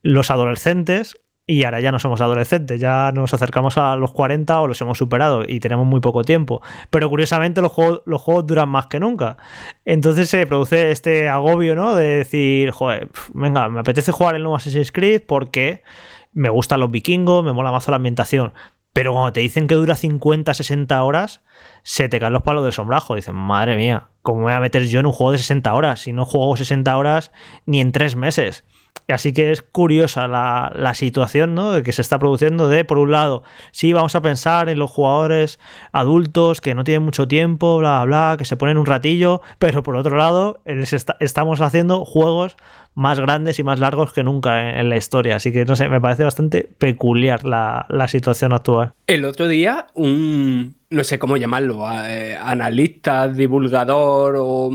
los 0.00 0.30
adolescentes 0.30 1.20
y 1.46 1.64
ahora 1.64 1.80
ya 1.80 1.92
no 1.92 1.98
somos 1.98 2.22
adolescentes, 2.22 2.80
ya 2.80 3.12
nos 3.12 3.34
acercamos 3.34 3.76
a 3.76 3.96
los 3.96 4.12
40 4.12 4.62
o 4.62 4.66
los 4.66 4.80
hemos 4.80 4.96
superado 4.96 5.44
y 5.46 5.60
tenemos 5.60 5.86
muy 5.86 6.00
poco 6.00 6.24
tiempo. 6.24 6.62
Pero 6.88 7.10
curiosamente 7.10 7.60
los 7.60 7.72
juegos, 7.72 8.00
los 8.06 8.22
juegos 8.22 8.46
duran 8.46 8.70
más 8.70 8.86
que 8.86 8.98
nunca. 8.98 9.36
Entonces 9.84 10.30
se 10.30 10.46
produce 10.46 10.90
este 10.90 11.28
agobio, 11.28 11.74
¿no? 11.74 11.94
De 11.94 12.16
decir, 12.16 12.70
joder, 12.70 13.10
venga, 13.34 13.68
me 13.68 13.80
apetece 13.80 14.10
jugar 14.10 14.36
el 14.36 14.42
nuevo 14.42 14.56
Assassin's 14.56 14.90
Creed 14.90 15.20
porque 15.26 15.82
me 16.32 16.48
gustan 16.48 16.80
los 16.80 16.90
vikingos, 16.90 17.44
me 17.44 17.52
mola 17.52 17.72
más 17.72 17.86
la 17.88 17.96
ambientación. 17.96 18.54
Pero 18.92 19.12
cuando 19.12 19.32
te 19.32 19.40
dicen 19.40 19.66
que 19.66 19.74
dura 19.76 19.94
50, 19.94 20.52
60 20.52 21.02
horas, 21.02 21.42
se 21.82 22.08
te 22.08 22.18
caen 22.18 22.32
los 22.32 22.42
palos 22.42 22.64
del 22.64 22.72
sombrajo. 22.72 23.14
Dicen, 23.14 23.36
madre 23.36 23.76
mía, 23.76 24.08
¿cómo 24.22 24.38
me 24.38 24.44
voy 24.44 24.52
a 24.52 24.60
meter 24.60 24.86
yo 24.86 25.00
en 25.00 25.06
un 25.06 25.12
juego 25.12 25.32
de 25.32 25.38
60 25.38 25.72
horas? 25.72 26.00
Si 26.00 26.12
no 26.12 26.24
juego 26.24 26.56
60 26.56 26.96
horas 26.96 27.30
ni 27.66 27.80
en 27.80 27.92
tres 27.92 28.16
meses. 28.16 28.64
Así 29.12 29.32
que 29.32 29.50
es 29.52 29.62
curiosa 29.62 30.28
la, 30.28 30.92
situación 30.94 31.54
¿no? 31.54 31.82
que 31.82 31.92
se 31.92 32.02
está 32.02 32.18
produciendo 32.18 32.68
de, 32.68 32.84
por 32.84 32.98
un 32.98 33.10
lado, 33.10 33.42
sí, 33.72 33.92
vamos 33.92 34.14
a 34.14 34.22
pensar 34.22 34.68
en 34.68 34.78
los 34.78 34.90
jugadores 34.90 35.58
adultos 35.92 36.60
que 36.60 36.74
no 36.74 36.84
tienen 36.84 37.02
mucho 37.02 37.28
tiempo, 37.28 37.78
bla, 37.78 38.04
bla, 38.04 38.36
que 38.38 38.44
se 38.44 38.56
ponen 38.56 38.78
un 38.78 38.86
ratillo, 38.86 39.40
pero 39.58 39.82
por 39.82 39.96
otro 39.96 40.16
lado, 40.16 40.60
estamos 41.20 41.60
haciendo 41.60 42.04
juegos 42.04 42.56
más 42.94 43.20
grandes 43.20 43.58
y 43.58 43.62
más 43.62 43.78
largos 43.78 44.12
que 44.12 44.24
nunca 44.24 44.78
en, 44.78 44.88
la 44.88 44.96
historia. 44.96 45.36
Así 45.36 45.52
que 45.52 45.64
no 45.64 45.76
sé, 45.76 45.88
me 45.88 46.00
parece 46.00 46.24
bastante 46.24 46.68
peculiar 46.78 47.44
la, 47.44 47.86
situación 48.08 48.52
actual. 48.52 48.92
El 49.06 49.24
otro 49.24 49.46
día, 49.46 49.86
un, 49.94 50.74
no 50.90 51.04
sé 51.04 51.18
cómo 51.18 51.36
llamarlo, 51.36 51.86
eh, 52.04 52.36
analista, 52.36 53.28
divulgador 53.28 54.36
o 54.38 54.70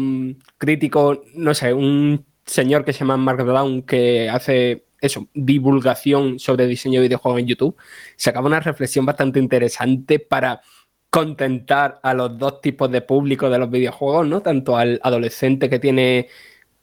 crítico, 0.57 1.23
no 1.35 1.53
sé, 1.53 1.73
un 1.73 2.23
señor 2.45 2.85
que 2.85 2.93
se 2.93 2.99
llama 2.99 3.17
Mark 3.17 3.43
Brown 3.43 3.81
que 3.83 4.29
hace 4.29 4.85
eso, 5.01 5.27
divulgación 5.33 6.39
sobre 6.39 6.67
diseño 6.67 7.01
de 7.01 7.07
videojuegos 7.07 7.41
en 7.41 7.47
YouTube, 7.47 7.77
sacaba 8.15 8.47
una 8.47 8.59
reflexión 8.59 9.05
bastante 9.05 9.39
interesante 9.39 10.19
para 10.19 10.61
contentar 11.09 11.99
a 12.03 12.13
los 12.13 12.37
dos 12.37 12.61
tipos 12.61 12.91
de 12.91 13.01
público 13.01 13.49
de 13.49 13.57
los 13.57 13.69
videojuegos, 13.69 14.27
¿no? 14.27 14.41
Tanto 14.41 14.77
al 14.77 14.99
adolescente 15.03 15.69
que 15.69 15.79
tiene 15.79 16.27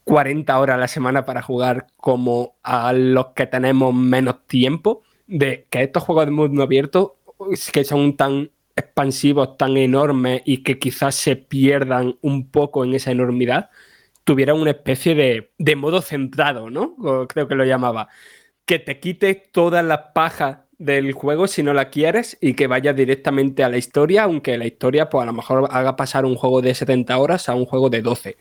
40 0.05 0.59
horas 0.59 0.75
a 0.77 0.81
la 0.81 0.89
semana 0.89 1.25
para 1.25 1.43
jugar 1.43 1.87
como 1.97 2.57
a 2.63 2.93
los 2.93 3.29
que 3.35 3.47
tenemos 3.47 3.95
menos 3.95 4.47
tiempo, 4.47 5.03
de 5.27 5.67
que 5.71 5.83
estos 5.83 6.03
juegos 6.03 6.27
de 6.27 6.33
mundo 6.33 6.63
abierto, 6.63 7.17
que 7.73 7.85
son 7.85 8.17
tan 8.17 8.51
expansivos, 8.75 9.57
tan 9.57 9.77
enormes 9.77 10.43
y 10.45 10.63
que 10.63 10.79
quizás 10.79 11.15
se 11.15 11.37
pierdan 11.37 12.17
un 12.23 12.51
poco 12.51 12.85
en 12.85 12.95
esa 12.95 13.11
enormidad, 13.11 13.71
tuvieran 14.25 14.57
una 14.61 14.71
especie 14.71 15.15
de, 15.59 15.77
modo 15.77 16.03
centrado, 16.03 16.71
¿no? 16.71 16.97
creo 17.29 17.49
que 17.49 17.55
lo 17.55 17.65
llamaba. 17.65 18.09
Que 18.65 18.79
te 18.79 19.01
quite 19.01 19.35
todas 19.35 19.85
las 19.85 20.01
pajas 20.15 20.59
del 20.79 21.13
juego 21.13 21.47
si 21.47 21.63
no 21.63 21.75
la 21.75 21.91
quieres 21.91 22.37
y 22.41 22.55
que 22.55 22.67
vayas 22.67 22.97
directamente 22.97 23.63
a 23.65 23.69
la 23.69 23.79
historia, 23.79 24.25
aunque 24.25 24.59
la 24.59 24.67
historia 24.67 25.09
pues 25.09 25.23
a 25.23 25.27
lo 25.27 25.33
mejor 25.33 25.69
haga 25.71 25.97
pasar 25.97 26.25
un 26.25 26.35
juego 26.35 26.61
de 26.61 26.75
70 26.75 27.17
horas 27.19 27.49
a 27.49 27.55
un 27.55 27.67
juego 27.67 27.89
de 27.91 28.03
12. 28.03 28.37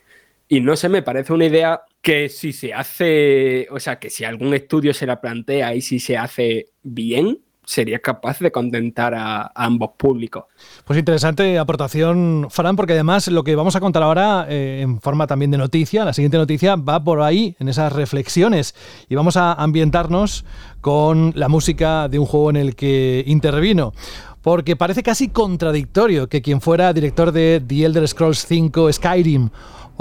Y 0.48 0.60
no 0.60 0.76
sé, 0.76 0.88
me 0.88 1.02
parece 1.02 1.32
una 1.32 1.46
idea 1.46 1.82
que 2.02 2.28
si 2.28 2.52
se 2.52 2.74
hace, 2.74 3.68
o 3.70 3.80
sea, 3.80 3.98
que 3.98 4.10
si 4.10 4.24
algún 4.24 4.54
estudio 4.54 4.92
se 4.92 5.06
la 5.06 5.20
plantea 5.20 5.74
y 5.74 5.80
si 5.80 6.00
se 6.00 6.16
hace 6.16 6.66
bien, 6.82 7.38
sería 7.72 8.00
capaz 8.00 8.38
de 8.40 8.52
contentar 8.52 9.14
a, 9.14 9.50
ambos 9.54 9.92
públicos. 9.96 10.44
Pues 10.84 10.98
interesante 10.98 11.58
aportación, 11.58 12.48
Fran, 12.50 12.76
porque 12.76 12.92
además 12.92 13.28
lo 13.28 13.44
que 13.44 13.56
vamos 13.56 13.76
a 13.76 13.80
contar 13.80 14.02
ahora 14.02 14.46
eh, 14.48 14.80
en 14.82 15.00
forma 15.00 15.26
también 15.26 15.50
de 15.50 15.56
noticia, 15.58 16.04
la 16.04 16.12
siguiente 16.12 16.36
noticia 16.36 16.76
va 16.76 17.02
por 17.02 17.22
ahí, 17.22 17.56
en 17.58 17.68
esas 17.68 17.92
reflexiones, 17.92 18.74
y 19.08 19.14
vamos 19.14 19.38
a 19.38 19.54
ambientarnos 19.54 20.44
con 20.82 21.32
la 21.34 21.48
música 21.48 22.08
de 22.08 22.18
un 22.18 22.26
juego 22.26 22.50
en 22.50 22.56
el 22.56 22.76
que 22.76 23.24
intervino 23.26 23.94
porque 24.42 24.74
parece 24.74 25.04
casi 25.04 25.28
contradictorio 25.28 26.28
que 26.28 26.42
quien 26.42 26.60
fuera 26.60 26.92
director 26.92 27.30
de 27.30 27.62
The 27.64 27.84
Elder 27.84 28.08
Scrolls 28.08 28.44
V 28.50 28.92
Skyrim 28.92 29.50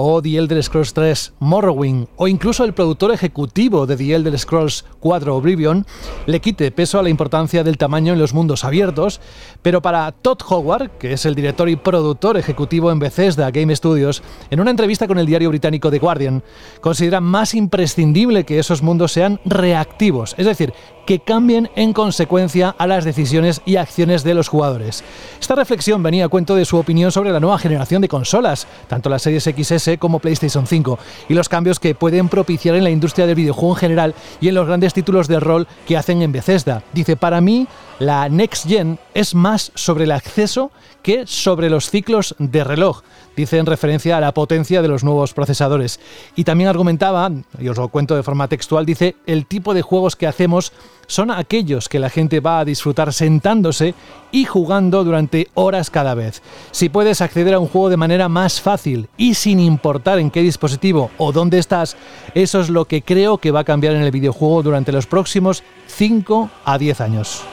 o 0.04 0.20
The 0.20 0.36
Elder 0.36 0.64
Scrolls 0.64 0.94
3 0.94 1.34
Morrowind 1.40 2.08
o 2.16 2.28
incluso 2.28 2.64
el 2.64 2.74
productor 2.74 3.12
ejecutivo 3.12 3.86
de 3.86 3.96
The 3.96 4.16
Elder 4.16 4.40
Scrolls 4.40 4.84
4 5.00 5.36
Oblivion 5.36 5.86
le 6.26 6.40
quite 6.40 6.72
peso 6.72 6.98
a 6.98 7.04
la 7.04 7.10
importancia 7.10 7.64
del 7.64 7.78
tamaño 7.78 8.14
en 8.14 8.20
los 8.20 8.34
mundos 8.34 8.64
abiertos, 8.64 9.22
pero 9.62 9.82
para 9.84 10.12
Todd 10.12 10.40
Howard, 10.50 10.98
que 10.98 11.14
es 11.14 11.26
el 11.28 11.36
director 11.36 11.70
y 11.70 11.76
productor 11.76 12.38
ejecutivo 12.38 12.92
en 12.92 12.98
Bethesda 12.98 13.52
Game 13.52 13.76
Studios, 13.76 14.24
en 14.50 14.60
una 14.60 14.72
entrevista 14.72 15.08
con 15.08 15.20
el 15.20 15.28
diario 15.28 15.50
británico 15.50 15.92
The 15.92 16.00
Guardian, 16.00 16.44
considera 16.82 17.22
más 17.22 17.54
imprescindible 17.54 18.44
que 18.44 18.58
esos 18.58 18.82
mundos 18.82 19.12
sean 19.12 19.40
reactivos, 19.46 20.34
es 20.40 20.48
decir, 20.48 20.74
que 21.06 21.20
cambien 21.20 21.70
en 21.76 21.94
consecuencia 21.94 22.76
a 22.78 22.88
las 22.88 23.06
decisiones 23.06 23.62
y 23.66 23.76
acciones 23.76 24.24
de 24.24 24.34
los 24.34 24.48
jugadores. 24.48 25.04
Esta 25.40 25.56
reflexión 25.56 26.04
venía 26.04 26.26
a 26.26 26.30
cuento 26.30 26.56
de 26.56 26.66
su 26.66 26.78
opinión 26.78 27.12
sobre 27.12 27.32
la 27.32 27.40
nueva 27.40 27.58
generación 27.58 28.02
de 28.02 28.08
consolas, 28.08 28.68
tanto 28.88 29.10
las 29.10 29.22
series 29.22 29.44
XS 29.44 29.98
como 30.00 30.20
PlayStation 30.20 30.68
5, 30.68 31.00
y 31.30 31.34
los 31.34 31.50
cambios 31.50 31.80
que 31.80 31.96
pueden 31.96 32.30
propiciar 32.30 32.76
en 32.76 32.84
la 32.84 32.90
industria 32.90 33.26
del 33.26 33.36
videojuego 33.36 33.76
en 33.76 33.80
general 33.80 34.16
y 34.40 34.48
en 34.48 34.56
los 34.56 34.68
grandes 34.68 34.94
títulos 34.94 35.28
de 35.28 35.40
rol 35.40 35.68
que 35.88 35.98
hacen 35.98 36.22
en 36.22 36.32
Bethesda. 36.32 36.84
Dice, 36.94 37.16
para 37.16 37.42
mí, 37.42 37.68
la 38.02 38.30
Next 38.30 38.68
Gen 38.68 38.98
es 39.14 39.36
más 39.36 39.72
sobre 39.76 40.06
el 40.06 40.12
acceso 40.12 40.72
que 41.04 41.28
sobre 41.28 41.70
los 41.70 41.92
ciclos 41.92 42.36
de 42.40 42.64
reloj, 42.64 43.04
dice 43.36 43.60
en 43.60 43.68
referencia 43.68 44.18
a 44.18 44.20
la 44.20 44.34
potencia 44.34 44.82
de 44.82 44.88
los 44.88 45.04
nuevos 45.04 45.36
procesadores. 45.36 46.00
Y 46.36 46.44
también 46.44 46.68
argumentaba, 46.68 47.30
y 47.60 47.68
os 47.68 47.78
lo 47.78 47.90
cuento 47.90 48.16
de 48.16 48.24
forma 48.24 48.48
textual, 48.48 48.88
dice, 48.88 49.18
el 49.28 49.46
tipo 49.46 49.76
de 49.76 49.84
juegos 49.84 50.16
que 50.16 50.26
hacemos 50.26 50.74
son 51.06 51.30
aquellos 51.30 51.90
que 51.90 52.00
la 52.00 52.10
gente 52.10 52.40
va 52.40 52.60
a 52.60 52.66
disfrutar 52.66 53.14
sentándose 53.14 53.94
y 54.32 54.46
jugando 54.46 55.04
durante 55.04 55.50
horas 55.54 55.92
cada 55.92 56.16
vez. 56.16 56.42
Si 56.72 56.90
puedes 56.90 57.22
acceder 57.22 57.54
a 57.54 57.60
un 57.60 57.68
juego 57.68 57.90
de 57.90 57.98
manera 57.98 58.30
más 58.30 58.62
fácil 58.62 59.10
y 59.16 59.36
sin 59.36 59.60
importar 59.60 60.18
en 60.18 60.32
qué 60.32 60.42
dispositivo 60.42 61.12
o 61.20 61.32
dónde 61.32 61.60
estás, 61.60 61.98
eso 62.34 62.62
es 62.62 62.70
lo 62.70 62.86
que 62.86 63.04
creo 63.04 63.38
que 63.38 63.52
va 63.52 63.60
a 63.60 63.66
cambiar 63.66 63.94
en 63.94 64.02
el 64.02 64.12
videojuego 64.12 64.64
durante 64.64 64.92
los 64.92 65.06
próximos 65.06 65.62
5 65.86 66.50
a 66.66 66.80
10 66.80 67.02
años. 67.02 67.44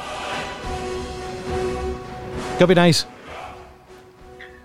¿Qué 2.59 2.65
opináis? 2.65 3.09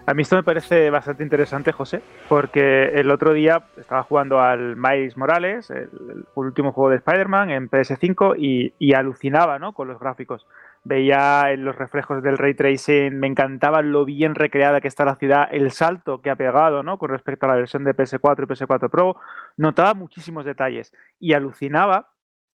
A 0.07 0.15
mí 0.15 0.23
esto 0.23 0.35
me 0.35 0.41
parece 0.41 0.89
bastante 0.89 1.21
interesante, 1.21 1.71
José, 1.71 2.01
porque 2.27 2.85
el 2.85 3.11
otro 3.11 3.33
día 3.33 3.65
estaba 3.77 4.01
jugando 4.01 4.41
al 4.41 4.75
Miles 4.75 5.15
Morales, 5.15 5.69
el, 5.69 6.25
último 6.33 6.71
juego 6.71 6.89
de 6.89 6.95
Spider-Man 6.95 7.51
en 7.51 7.69
PS5, 7.69 8.35
y, 8.79 8.93
alucinaba 8.95 9.59
¿no? 9.59 9.73
con 9.73 9.87
los 9.87 9.99
gráficos. 9.99 10.47
Veía 10.83 11.55
los 11.55 11.75
reflejos 11.75 12.23
del 12.23 12.39
ray 12.39 12.55
tracing, 12.55 13.17
me 13.17 13.27
encantaba 13.27 13.83
lo 13.83 14.05
bien 14.05 14.33
recreada 14.33 14.81
que 14.81 14.87
está 14.87 15.05
la 15.05 15.15
ciudad, 15.15 15.47
el 15.51 15.69
salto 15.69 16.19
que 16.19 16.31
ha 16.31 16.35
pegado 16.35 16.81
¿no? 16.81 16.97
con 16.97 17.11
respecto 17.11 17.45
a 17.45 17.49
la 17.49 17.55
versión 17.55 17.83
de 17.83 17.95
PS4 17.95 18.43
y 18.43 18.47
PS4 18.47 18.89
Pro. 18.89 19.17
Notaba 19.55 19.93
muchísimos 19.93 20.45
detalles 20.45 20.93
y 21.19 21.33
alucinaba 21.33 22.12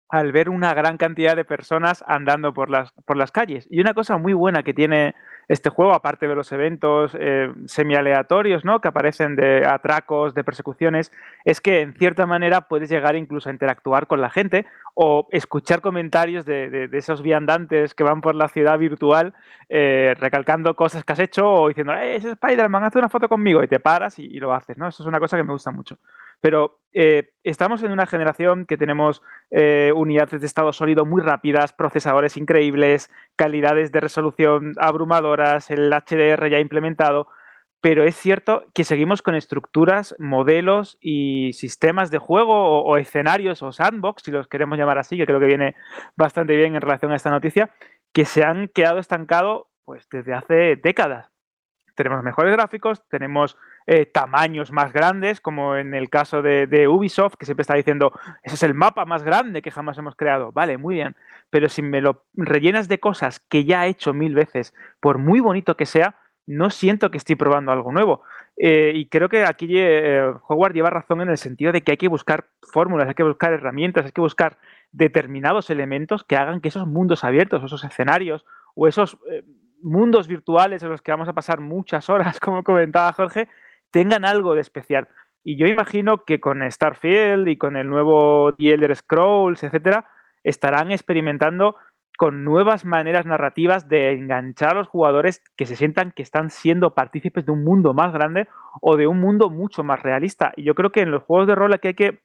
al 0.08 0.32
ver 0.32 0.48
una 0.48 0.72
gran 0.74 0.96
cantidad 0.96 1.36
de 1.36 1.44
personas 1.44 2.04
andando 2.06 2.54
por 2.54 2.70
las, 2.70 2.92
por 3.04 3.16
las 3.16 3.30
calles. 3.30 3.66
Y 3.70 3.80
una 3.80 3.94
cosa 3.94 4.16
muy 4.16 4.32
buena 4.32 4.62
que 4.62 4.72
tiene 4.72 5.14
este 5.48 5.70
juego, 5.70 5.94
aparte 5.94 6.28
de 6.28 6.34
los 6.34 6.52
eventos 6.52 7.16
eh, 7.18 7.50
semi-aleatorios 7.66 8.64
¿no? 8.64 8.80
que 8.80 8.88
aparecen 8.88 9.34
de 9.34 9.66
atracos, 9.66 10.34
de 10.34 10.44
persecuciones, 10.44 11.10
es 11.44 11.60
que 11.60 11.80
en 11.80 11.94
cierta 11.94 12.26
manera 12.26 12.62
puedes 12.62 12.90
llegar 12.90 13.16
incluso 13.16 13.48
a 13.48 13.52
interactuar 13.52 14.06
con 14.06 14.20
la 14.20 14.28
gente 14.28 14.66
o 14.94 15.26
escuchar 15.30 15.80
comentarios 15.80 16.44
de, 16.44 16.88
esos 16.92 17.22
viandantes 17.22 17.94
que 17.94 18.04
van 18.04 18.20
por 18.20 18.34
la 18.34 18.48
ciudad 18.48 18.78
virtual 18.78 19.32
eh, 19.68 20.14
recalcando 20.18 20.74
cosas 20.74 21.04
que 21.04 21.12
has 21.12 21.18
hecho 21.18 21.50
o 21.50 21.68
diciendo, 21.68 21.94
¡eh, 21.94 22.16
es 22.16 22.24
Spider-Man, 22.24 22.84
haz 22.84 22.96
una 22.96 23.08
foto 23.08 23.28
conmigo! 23.28 23.62
Y 23.62 23.68
te 23.68 23.80
paras 23.80 24.18
y, 24.18 24.24
y, 24.24 24.40
lo 24.40 24.52
haces, 24.52 24.76
¿no? 24.76 24.88
Eso 24.88 25.02
es 25.02 25.06
una 25.06 25.20
cosa 25.20 25.36
que 25.36 25.44
me 25.44 25.52
gusta 25.52 25.70
mucho. 25.70 25.98
Pero 26.40 26.80
eh, 26.92 27.30
estamos 27.44 27.82
en 27.82 27.92
una 27.92 28.06
generación 28.06 28.64
que 28.64 28.76
tenemos 28.76 29.22
eh, 29.50 29.92
unidades 29.94 30.40
de 30.40 30.46
estado 30.46 30.72
sólido 30.72 31.04
muy 31.04 31.22
rápidas, 31.22 31.72
procesadores 31.72 32.36
increíbles, 32.36 33.10
calidades 33.36 33.92
de 33.92 34.00
resolución 34.00 34.74
abrumadoras, 34.78 35.70
el 35.70 35.92
HDR 35.92 36.50
ya 36.50 36.60
implementado, 36.60 37.28
pero 37.80 38.04
es 38.04 38.16
cierto 38.16 38.64
que 38.74 38.84
seguimos 38.84 39.22
con 39.22 39.34
estructuras, 39.34 40.16
modelos 40.18 40.98
y 41.00 41.52
sistemas 41.52 42.10
de 42.10 42.18
juego 42.18 42.82
o, 42.82 42.96
escenarios 42.96 43.62
o 43.62 43.70
sandbox, 43.70 44.22
si 44.24 44.30
los 44.32 44.48
queremos 44.48 44.78
llamar 44.78 44.98
así, 44.98 45.16
que 45.16 45.26
creo 45.26 45.38
que 45.38 45.46
viene 45.46 45.76
bastante 46.16 46.56
bien 46.56 46.74
en 46.74 46.80
relación 46.80 47.12
a 47.12 47.16
esta 47.16 47.30
noticia, 47.30 47.70
que 48.12 48.24
se 48.24 48.42
han 48.42 48.68
quedado 48.68 48.98
estancados 48.98 49.66
pues, 49.84 50.08
desde 50.10 50.34
hace 50.34 50.76
décadas 50.76 51.30
tenemos 51.98 52.22
mejores 52.22 52.52
gráficos, 52.52 53.02
tenemos 53.08 53.56
eh, 53.88 54.06
tamaños 54.06 54.70
más 54.70 54.92
grandes, 54.92 55.40
como 55.40 55.74
en 55.74 55.94
el 55.94 56.08
caso 56.10 56.42
de, 56.42 56.86
Ubisoft, 56.86 57.34
que 57.34 57.44
siempre 57.44 57.62
está 57.62 57.74
diciendo, 57.74 58.12
ese 58.44 58.54
es 58.54 58.62
el 58.62 58.72
mapa 58.72 59.04
más 59.04 59.24
grande 59.24 59.62
que 59.62 59.72
jamás 59.72 59.98
hemos 59.98 60.14
creado. 60.14 60.52
Vale, 60.52 60.78
muy 60.78 60.94
bien, 60.94 61.16
pero 61.50 61.68
si 61.68 61.82
me 61.82 62.00
lo 62.00 62.22
rellenas 62.34 62.86
de 62.86 63.00
cosas 63.00 63.40
que 63.40 63.64
ya 63.64 63.84
he 63.84 63.90
hecho 63.90 64.14
mil 64.14 64.32
veces, 64.32 64.74
por 65.00 65.18
muy 65.18 65.40
bonito 65.40 65.76
que 65.76 65.86
sea, 65.86 66.14
no 66.46 66.70
siento 66.70 67.10
que 67.10 67.18
estoy 67.18 67.34
probando 67.34 67.72
algo 67.72 67.90
nuevo. 67.90 68.22
Eh, 68.56 68.92
y 68.94 69.06
creo 69.06 69.28
que 69.28 69.44
aquí 69.44 69.66
eh, 69.70 70.32
Howard 70.46 70.74
lleva 70.74 70.90
razón 70.90 71.20
en 71.20 71.30
el 71.30 71.36
sentido 71.36 71.72
de 71.72 71.82
que 71.82 71.90
hay 71.90 71.98
que 71.98 72.06
buscar 72.06 72.46
fórmulas, 72.62 73.08
hay 73.08 73.14
que 73.14 73.24
buscar 73.24 73.52
herramientas, 73.52 74.06
hay 74.06 74.12
que 74.12 74.20
buscar 74.20 74.56
determinados 74.92 75.68
elementos 75.68 76.22
que 76.22 76.36
hagan 76.36 76.60
que 76.60 76.68
esos 76.68 76.86
mundos 76.86 77.24
abiertos, 77.24 77.64
esos 77.64 77.82
escenarios 77.82 78.46
o 78.76 78.86
esos 78.86 79.18
mundos 79.82 80.28
virtuales 80.28 80.82
en 80.82 80.90
los 80.90 81.02
que 81.02 81.10
vamos 81.10 81.28
a 81.28 81.32
pasar 81.32 81.60
muchas 81.60 82.08
horas, 82.08 82.40
como 82.40 82.62
comentaba 82.62 83.12
Jorge, 83.12 83.48
tengan 83.90 84.24
algo 84.24 84.54
de 84.54 84.60
especial. 84.60 85.08
Y 85.44 85.56
yo 85.56 85.66
imagino 85.66 86.24
que 86.24 86.40
con 86.40 86.68
Starfield 86.70 87.48
y 87.48 87.56
con 87.56 87.76
el 87.76 87.88
nuevo 87.88 88.54
The 88.54 88.74
Elder 88.74 88.94
Scrolls, 88.94 89.62
etcétera, 89.62 90.06
estarán 90.42 90.90
experimentando 90.92 91.76
con 92.18 92.42
nuevas 92.44 92.84
maneras 92.84 93.26
narrativas 93.26 93.88
de 93.88 94.12
enganchar 94.12 94.72
a 94.72 94.80
los 94.80 94.88
jugadores 94.88 95.40
que 95.56 95.66
se 95.66 95.76
sientan 95.76 96.10
que 96.10 96.22
están 96.22 96.50
siendo 96.50 96.92
partícipes 96.92 97.46
de 97.46 97.52
un 97.52 97.62
mundo 97.62 97.94
más 97.94 98.12
grande 98.12 98.48
o 98.80 98.96
de 98.96 99.06
un 99.06 99.20
mundo 99.20 99.50
mucho 99.50 99.84
más 99.84 100.02
realista. 100.02 100.52
Y 100.56 100.64
yo 100.64 100.74
creo 100.74 100.90
que 100.90 101.00
en 101.00 101.12
los 101.12 101.22
juegos 101.22 101.46
de 101.46 101.54
rol 101.54 101.72
aquí 101.72 101.88
hay 101.88 101.94
que 101.94 102.20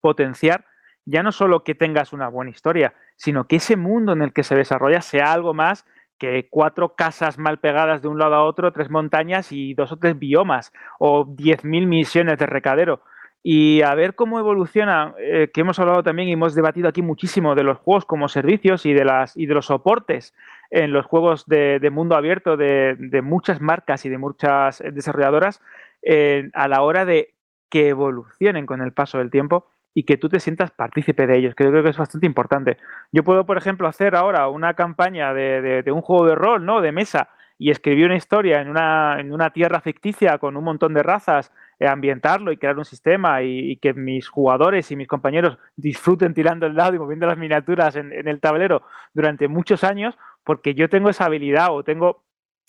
potenciar 0.00 0.64
ya 1.06 1.22
no 1.22 1.32
solo 1.32 1.62
que 1.62 1.74
tengas 1.74 2.12
una 2.12 2.28
buena 2.28 2.50
historia, 2.50 2.94
sino 3.16 3.46
que 3.46 3.56
ese 3.56 3.76
mundo 3.76 4.12
en 4.12 4.22
el 4.22 4.32
que 4.32 4.42
se 4.42 4.56
desarrolla 4.56 5.00
sea 5.00 5.32
algo 5.32 5.54
más 5.54 5.86
que 6.18 6.48
cuatro 6.50 6.94
casas 6.94 7.38
mal 7.38 7.58
pegadas 7.58 8.02
de 8.02 8.08
un 8.08 8.18
lado 8.18 8.34
a 8.34 8.44
otro, 8.44 8.72
tres 8.72 8.90
montañas 8.90 9.52
y 9.52 9.74
dos 9.74 9.92
o 9.92 9.96
tres 9.96 10.18
biomas, 10.18 10.72
o 10.98 11.24
diez 11.28 11.64
mil 11.64 11.86
misiones 11.86 12.38
de 12.38 12.46
recadero. 12.46 13.02
Y 13.42 13.82
a 13.82 13.94
ver 13.94 14.16
cómo 14.16 14.40
evoluciona, 14.40 15.14
eh, 15.18 15.50
que 15.54 15.60
hemos 15.60 15.78
hablado 15.78 16.02
también 16.02 16.28
y 16.28 16.32
hemos 16.32 16.54
debatido 16.54 16.88
aquí 16.88 17.00
muchísimo 17.02 17.54
de 17.54 17.62
los 17.62 17.78
juegos 17.78 18.04
como 18.04 18.28
servicios 18.28 18.86
y 18.86 18.92
de, 18.92 19.04
las, 19.04 19.36
y 19.36 19.46
de 19.46 19.54
los 19.54 19.66
soportes 19.66 20.34
en 20.70 20.92
los 20.92 21.06
juegos 21.06 21.46
de, 21.46 21.88
mundo 21.92 22.16
abierto 22.16 22.56
de, 22.56 23.20
muchas 23.22 23.60
marcas 23.60 24.04
y 24.04 24.08
de 24.08 24.18
muchas 24.18 24.82
desarrolladoras 24.92 25.62
eh, 26.02 26.50
a 26.54 26.66
la 26.66 26.82
hora 26.82 27.04
de 27.04 27.34
que 27.68 27.88
evolucionen 27.88 28.66
con 28.66 28.82
el 28.82 28.92
paso 28.92 29.18
del 29.18 29.30
tiempo 29.30 29.66
y 29.96 30.02
que 30.02 30.18
tú 30.18 30.28
te 30.28 30.40
sientas 30.40 30.72
partícipe 30.72 31.26
de 31.26 31.38
ellos, 31.38 31.54
que 31.54 31.64
yo 31.64 31.70
creo 31.70 31.82
que 31.82 31.88
es 31.88 31.96
bastante 31.96 32.26
importante. 32.26 32.76
Yo 33.12 33.24
puedo, 33.24 33.46
por 33.46 33.56
ejemplo, 33.56 33.88
hacer 33.88 34.14
ahora 34.14 34.46
una 34.48 34.74
campaña 34.74 35.32
de, 35.32 35.82
un 35.90 36.02
juego 36.02 36.26
de 36.26 36.34
rol, 36.34 36.66
¿no? 36.66 36.82
De 36.82 36.92
mesa, 36.92 37.30
y 37.56 37.70
escribir 37.70 38.04
una 38.04 38.16
historia 38.16 38.60
en 38.60 38.68
una, 38.68 39.18
en 39.18 39.32
una 39.32 39.54
tierra 39.54 39.80
ficticia 39.80 40.36
con 40.36 40.54
un 40.58 40.64
montón 40.64 40.92
de 40.92 41.02
razas, 41.02 41.50
eh, 41.80 41.88
ambientarlo 41.88 42.52
y 42.52 42.58
crear 42.58 42.76
un 42.76 42.84
sistema 42.84 43.42
y, 43.42 43.78
que 43.78 43.94
mis 43.94 44.28
jugadores 44.28 44.90
y 44.90 44.96
mis 44.96 45.08
compañeros 45.08 45.56
disfruten 45.76 46.34
tirando 46.34 46.66
el 46.66 46.74
dado 46.74 46.94
y 46.94 46.98
moviendo 46.98 47.26
las 47.26 47.38
miniaturas 47.38 47.96
en 47.96 48.28
el 48.28 48.38
tablero 48.38 48.82
durante 49.14 49.48
muchos 49.48 49.82
años, 49.82 50.14
porque 50.44 50.74
yo 50.74 50.90
tengo 50.90 51.08
esa 51.08 51.24
habilidad 51.24 51.68
o 51.70 51.84
tengo 51.84 52.25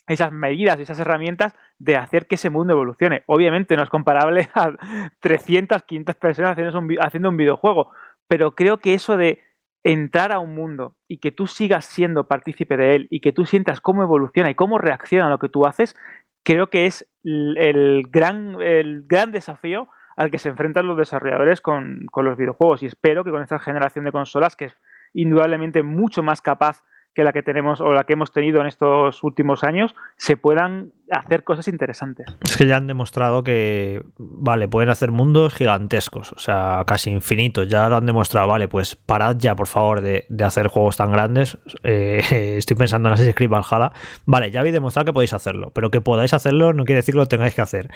esas 0.07 0.31
medidas, 0.31 0.79
esas 0.79 0.99
herramientas 0.99 1.53
de 1.77 1.97
hacer 1.97 2.27
que 2.27 2.35
ese 2.35 2.49
mundo 2.49 2.73
evolucione. 2.73 3.23
Obviamente 3.27 3.75
no 3.75 3.83
es 3.83 3.89
comparable 3.89 4.49
a 4.55 4.71
300, 5.19 5.83
500 5.83 6.15
personas 6.15 6.57
haciendo 6.99 7.29
un, 7.29 7.37
videojuego, 7.37 7.91
pero 8.27 8.55
creo 8.55 8.77
que 8.77 8.93
eso 8.93 9.17
de 9.17 9.43
entrar 9.83 10.31
a 10.31 10.39
un 10.39 10.55
mundo 10.55 10.95
y 11.07 11.19
que 11.19 11.31
tú 11.31 11.47
sigas 11.47 11.85
siendo 11.85 12.27
partícipe 12.27 12.75
de 12.77 12.95
él 12.95 13.07
y 13.09 13.21
que 13.21 13.31
tú 13.31 13.45
sientas 13.45 13.79
cómo 13.79 14.03
evoluciona 14.03 14.49
y 14.49 14.55
cómo 14.55 14.77
reacciona 14.79 15.27
a 15.27 15.29
lo 15.29 15.39
que 15.39 15.49
tú 15.49 15.65
haces, 15.65 15.95
creo 16.43 16.69
que 16.69 16.87
es 16.87 17.07
el 17.23 18.07
gran, 18.09 18.61
el 18.61 19.03
gran 19.05 19.31
desafío 19.31 19.89
al 20.15 20.31
que 20.31 20.39
se 20.39 20.49
enfrentan 20.49 20.87
los 20.87 20.97
desarrolladores 20.97 21.61
con, 21.61 22.07
con 22.11 22.25
los 22.25 22.37
videojuegos. 22.37 22.81
Y 22.81 22.87
espero 22.87 23.23
que 23.23 23.31
con 23.31 23.43
esta 23.43 23.59
generación 23.59 24.03
de 24.03 24.11
consolas, 24.11 24.55
que 24.55 24.65
es 24.65 24.77
indudablemente 25.13 25.83
mucho 25.83 26.23
más 26.23 26.41
capaz 26.41 26.83
que 27.17 27.23
la 27.23 27.33
que 27.33 27.41
tenemos 27.41 27.81
o 27.81 27.93
la 27.93 28.03
que 28.03 28.13
hemos 28.13 28.31
tenido 28.31 28.61
en 28.61 28.67
estos 28.67 29.23
últimos 29.23 29.63
años, 29.63 29.95
se 30.17 30.37
puedan 30.37 30.91
hacer 31.09 31.43
cosas 31.43 31.67
interesantes. 31.67 32.27
Es 32.43 32.57
que 32.57 32.67
ya 32.67 32.77
han 32.77 32.85
demostrado 32.85 33.43
que, 33.43 34.03
vale, 34.19 34.67
pueden 34.67 34.89
hacer 34.89 35.11
mundos 35.11 35.55
gigantescos, 35.55 36.31
o 36.33 36.37
sea, 36.37 36.83
casi 36.85 37.09
infinitos. 37.09 37.67
Ya 37.69 37.89
lo 37.89 37.95
han 37.95 38.05
demostrado, 38.05 38.47
vale, 38.47 38.67
pues 38.67 38.95
parad 38.95 39.35
ya, 39.39 39.55
por 39.55 39.65
favor, 39.65 40.01
de, 40.01 40.27
hacer 40.45 40.67
juegos 40.67 40.97
tan 40.97 41.11
grandes. 41.11 41.57
Eh, 41.81 42.55
estoy 42.59 42.77
pensando 42.77 43.09
en 43.09 43.13
Assassin's 43.13 43.35
Creed 43.35 43.49
Valhalla. 43.49 43.93
Vale, 44.27 44.51
ya 44.51 44.59
habéis 44.59 44.73
demostrado 44.73 45.05
que 45.05 45.13
podéis 45.13 45.33
hacerlo, 45.33 45.71
pero 45.73 45.89
que 45.89 46.01
podáis 46.01 46.35
hacerlo 46.35 46.71
no 46.73 46.85
quiere 46.85 46.97
decir 46.97 47.15
que 47.15 47.19
lo 47.19 47.25
tengáis 47.25 47.55
que 47.55 47.61
hacer. 47.61 47.89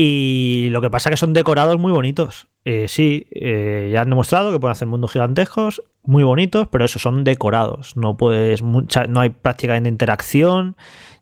Y 0.00 0.68
lo 0.70 0.80
que 0.80 0.90
pasa 0.90 1.08
es 1.08 1.14
que 1.14 1.16
son 1.16 1.32
decorados 1.32 1.76
muy 1.76 1.90
bonitos. 1.90 2.46
Eh, 2.64 2.86
sí, 2.86 3.26
eh, 3.32 3.90
ya 3.92 4.02
han 4.02 4.10
demostrado 4.10 4.52
que 4.52 4.60
pueden 4.60 4.70
hacer 4.70 4.86
mundos 4.86 5.10
gigantescos, 5.10 5.82
muy 6.04 6.22
bonitos, 6.22 6.68
pero 6.68 6.84
eso 6.84 7.00
son 7.00 7.24
decorados. 7.24 7.96
No 7.96 8.16
puedes, 8.16 8.62
mucha, 8.62 9.08
no 9.08 9.18
hay 9.18 9.30
prácticamente 9.30 9.88
interacción 9.88 10.76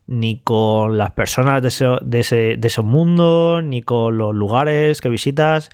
ni 0.05 0.41
con 0.41 0.95
las 0.99 1.09
personas 1.09 1.63
de, 1.63 1.69
ese, 1.69 1.87
de, 2.03 2.19
ese, 2.19 2.55
de 2.55 2.67
esos 2.67 2.85
mundos, 2.85 3.63
ni 3.63 3.81
con 3.81 4.15
los 4.19 4.35
lugares 4.35 5.01
que 5.01 5.09
visitas. 5.09 5.71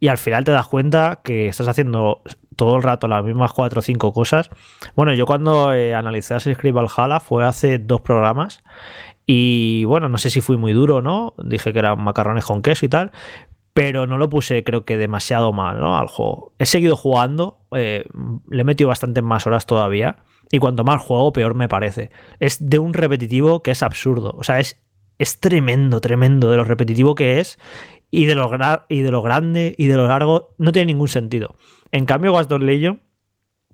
Y 0.00 0.08
al 0.08 0.16
final 0.16 0.44
te 0.44 0.52
das 0.52 0.66
cuenta 0.66 1.20
que 1.22 1.48
estás 1.48 1.68
haciendo 1.68 2.22
todo 2.56 2.76
el 2.76 2.82
rato 2.82 3.06
las 3.06 3.22
mismas 3.22 3.52
cuatro 3.52 3.80
o 3.80 3.82
cinco 3.82 4.14
cosas. 4.14 4.48
Bueno, 4.94 5.12
yo 5.12 5.26
cuando 5.26 5.74
eh, 5.74 5.94
analicé 5.94 6.32
Assassin's 6.32 6.56
Creed 6.56 6.72
Valhalla 6.72 7.20
fue 7.20 7.44
hace 7.44 7.78
dos 7.78 8.00
programas 8.00 8.64
y 9.26 9.84
bueno, 9.84 10.08
no 10.08 10.18
sé 10.18 10.30
si 10.30 10.40
fui 10.40 10.56
muy 10.56 10.72
duro, 10.72 11.02
¿no? 11.02 11.34
Dije 11.42 11.72
que 11.72 11.80
eran 11.80 12.02
macarrones 12.02 12.44
con 12.44 12.62
queso 12.62 12.86
y 12.86 12.88
tal, 12.88 13.10
pero 13.72 14.06
no 14.06 14.18
lo 14.18 14.30
puse 14.30 14.62
creo 14.64 14.84
que 14.84 14.96
demasiado 14.96 15.52
mal, 15.52 15.80
¿no? 15.80 15.98
Al 15.98 16.06
juego. 16.06 16.54
He 16.58 16.66
seguido 16.66 16.96
jugando, 16.96 17.58
eh, 17.72 18.04
le 18.48 18.60
he 18.60 18.64
metido 18.64 18.88
bastante 18.88 19.22
más 19.22 19.46
horas 19.46 19.66
todavía, 19.66 20.18
y 20.50 20.60
cuanto 20.60 20.84
más 20.84 21.02
juego, 21.02 21.32
peor 21.32 21.54
me 21.54 21.68
parece. 21.68 22.10
Es 22.38 22.58
de 22.70 22.78
un 22.78 22.94
repetitivo 22.94 23.62
que 23.62 23.72
es 23.72 23.82
absurdo, 23.82 24.34
o 24.38 24.44
sea, 24.44 24.60
es, 24.60 24.80
es 25.18 25.40
tremendo, 25.40 26.00
tremendo 26.00 26.50
de 26.50 26.56
lo 26.58 26.64
repetitivo 26.64 27.16
que 27.16 27.40
es, 27.40 27.58
y 28.10 28.26
de, 28.26 28.36
lo 28.36 28.48
y 28.88 29.00
de 29.00 29.10
lo 29.10 29.22
grande 29.22 29.74
y 29.76 29.86
de 29.88 29.96
lo 29.96 30.06
largo, 30.06 30.54
no 30.58 30.70
tiene 30.70 30.86
ningún 30.86 31.08
sentido. 31.08 31.56
En 31.90 32.06
cambio, 32.06 32.32
Ghost 32.32 32.52
Legion 32.52 33.02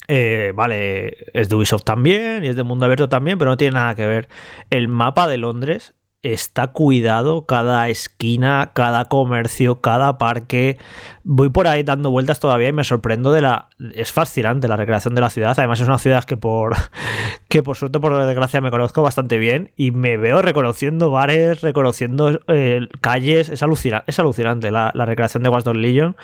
eh, 0.09 0.53
vale, 0.55 1.16
es 1.32 1.48
de 1.48 1.55
Ubisoft 1.55 1.84
también 1.84 2.44
y 2.44 2.48
es 2.48 2.57
de 2.57 2.62
mundo 2.62 2.84
abierto 2.84 3.09
también, 3.09 3.38
pero 3.38 3.50
no 3.50 3.57
tiene 3.57 3.74
nada 3.74 3.94
que 3.94 4.07
ver. 4.07 4.28
El 4.70 4.88
mapa 4.88 5.28
de 5.28 5.38
Londres 5.38 5.94
está 6.23 6.68
cuidado 6.68 7.47
cada 7.47 7.89
esquina, 7.89 8.70
cada 8.75 9.07
comercio, 9.07 9.81
cada 9.81 10.18
parque. 10.18 10.79
Voy 11.25 11.51
por 11.51 11.66
ahí 11.66 11.83
dando 11.83 12.11
vueltas 12.11 12.39
todavía 12.39 12.68
y 12.68 12.73
me 12.73 12.85
sorprendo 12.85 13.33
de 13.33 13.43
la. 13.43 13.68
Es 13.95 14.12
fascinante 14.12 14.68
la 14.68 14.77
recreación 14.77 15.14
de 15.14 15.20
la 15.20 15.31
ciudad. 15.31 15.55
Además, 15.57 15.81
es 15.81 15.89
una 15.89 15.99
ciudad 15.99 16.25
que 16.25 16.37
por, 16.37 16.77
que 17.49 17.62
por 17.62 17.77
suerte, 17.77 17.99
por 17.99 18.16
desgracia, 18.25 18.61
me 18.61 18.70
conozco 18.70 19.03
bastante 19.03 19.39
bien 19.39 19.73
y 19.77 19.91
me 19.91 20.16
veo 20.16 20.43
reconociendo 20.43 21.11
bares, 21.11 21.61
reconociendo 21.61 22.41
eh, 22.47 22.89
calles. 23.01 23.49
Es, 23.49 23.62
alucinante, 23.62 24.05
es 24.09 24.18
alucinante 24.18 24.70
la, 24.70 24.93
recreación 24.93 25.43
de 25.43 25.49
Watch 25.49 25.66
Legion 25.66 26.16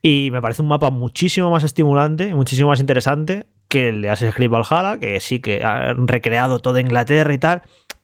y 0.00 0.30
me 0.30 0.40
parece 0.40 0.62
un 0.62 0.68
mapa 0.68 0.90
muchísimo 0.90 1.50
más 1.50 1.64
estimulante, 1.64 2.32
muchísimo 2.34 2.68
más 2.68 2.80
interesante 2.80 3.46
que 3.66 3.88
el 3.88 4.02
de 4.02 4.10
Assassin's 4.10 4.34
Creed 4.34 4.50
Valhalla, 4.50 4.98
que 5.00 5.18
sí 5.20 5.40
que 5.40 5.64
ha 5.64 5.94
recreado 5.94 6.58
toda 6.58 6.80
Inglaterra 6.80 7.32
y 7.32 7.38
tal 7.38 7.62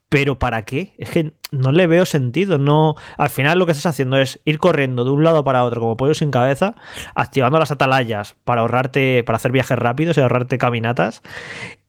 pero 0.08 0.38
¿para 0.38 0.64
qué? 0.64 0.94
Es 0.96 1.10
que 1.10 1.32
no 1.50 1.70
le 1.70 1.86
veo 1.86 2.06
sentido. 2.06 2.58
No, 2.58 2.94
al 3.18 3.28
final 3.28 3.58
lo 3.58 3.66
que 3.66 3.72
estás 3.72 3.86
haciendo 3.86 4.18
es 4.18 4.40
ir 4.46 4.58
corriendo 4.58 5.04
de 5.04 5.10
un 5.10 5.22
lado 5.22 5.44
para 5.44 5.64
otro 5.64 5.80
como 5.80 5.96
pollo 5.96 6.14
sin 6.14 6.30
cabeza, 6.30 6.74
activando 7.14 7.58
las 7.58 7.70
atalayas 7.70 8.34
para 8.44 8.62
ahorrarte, 8.62 9.22
para 9.24 9.36
hacer 9.36 9.52
viajes 9.52 9.78
rápidos 9.78 10.16
y 10.16 10.20
ahorrarte 10.20 10.56
caminatas. 10.56 11.22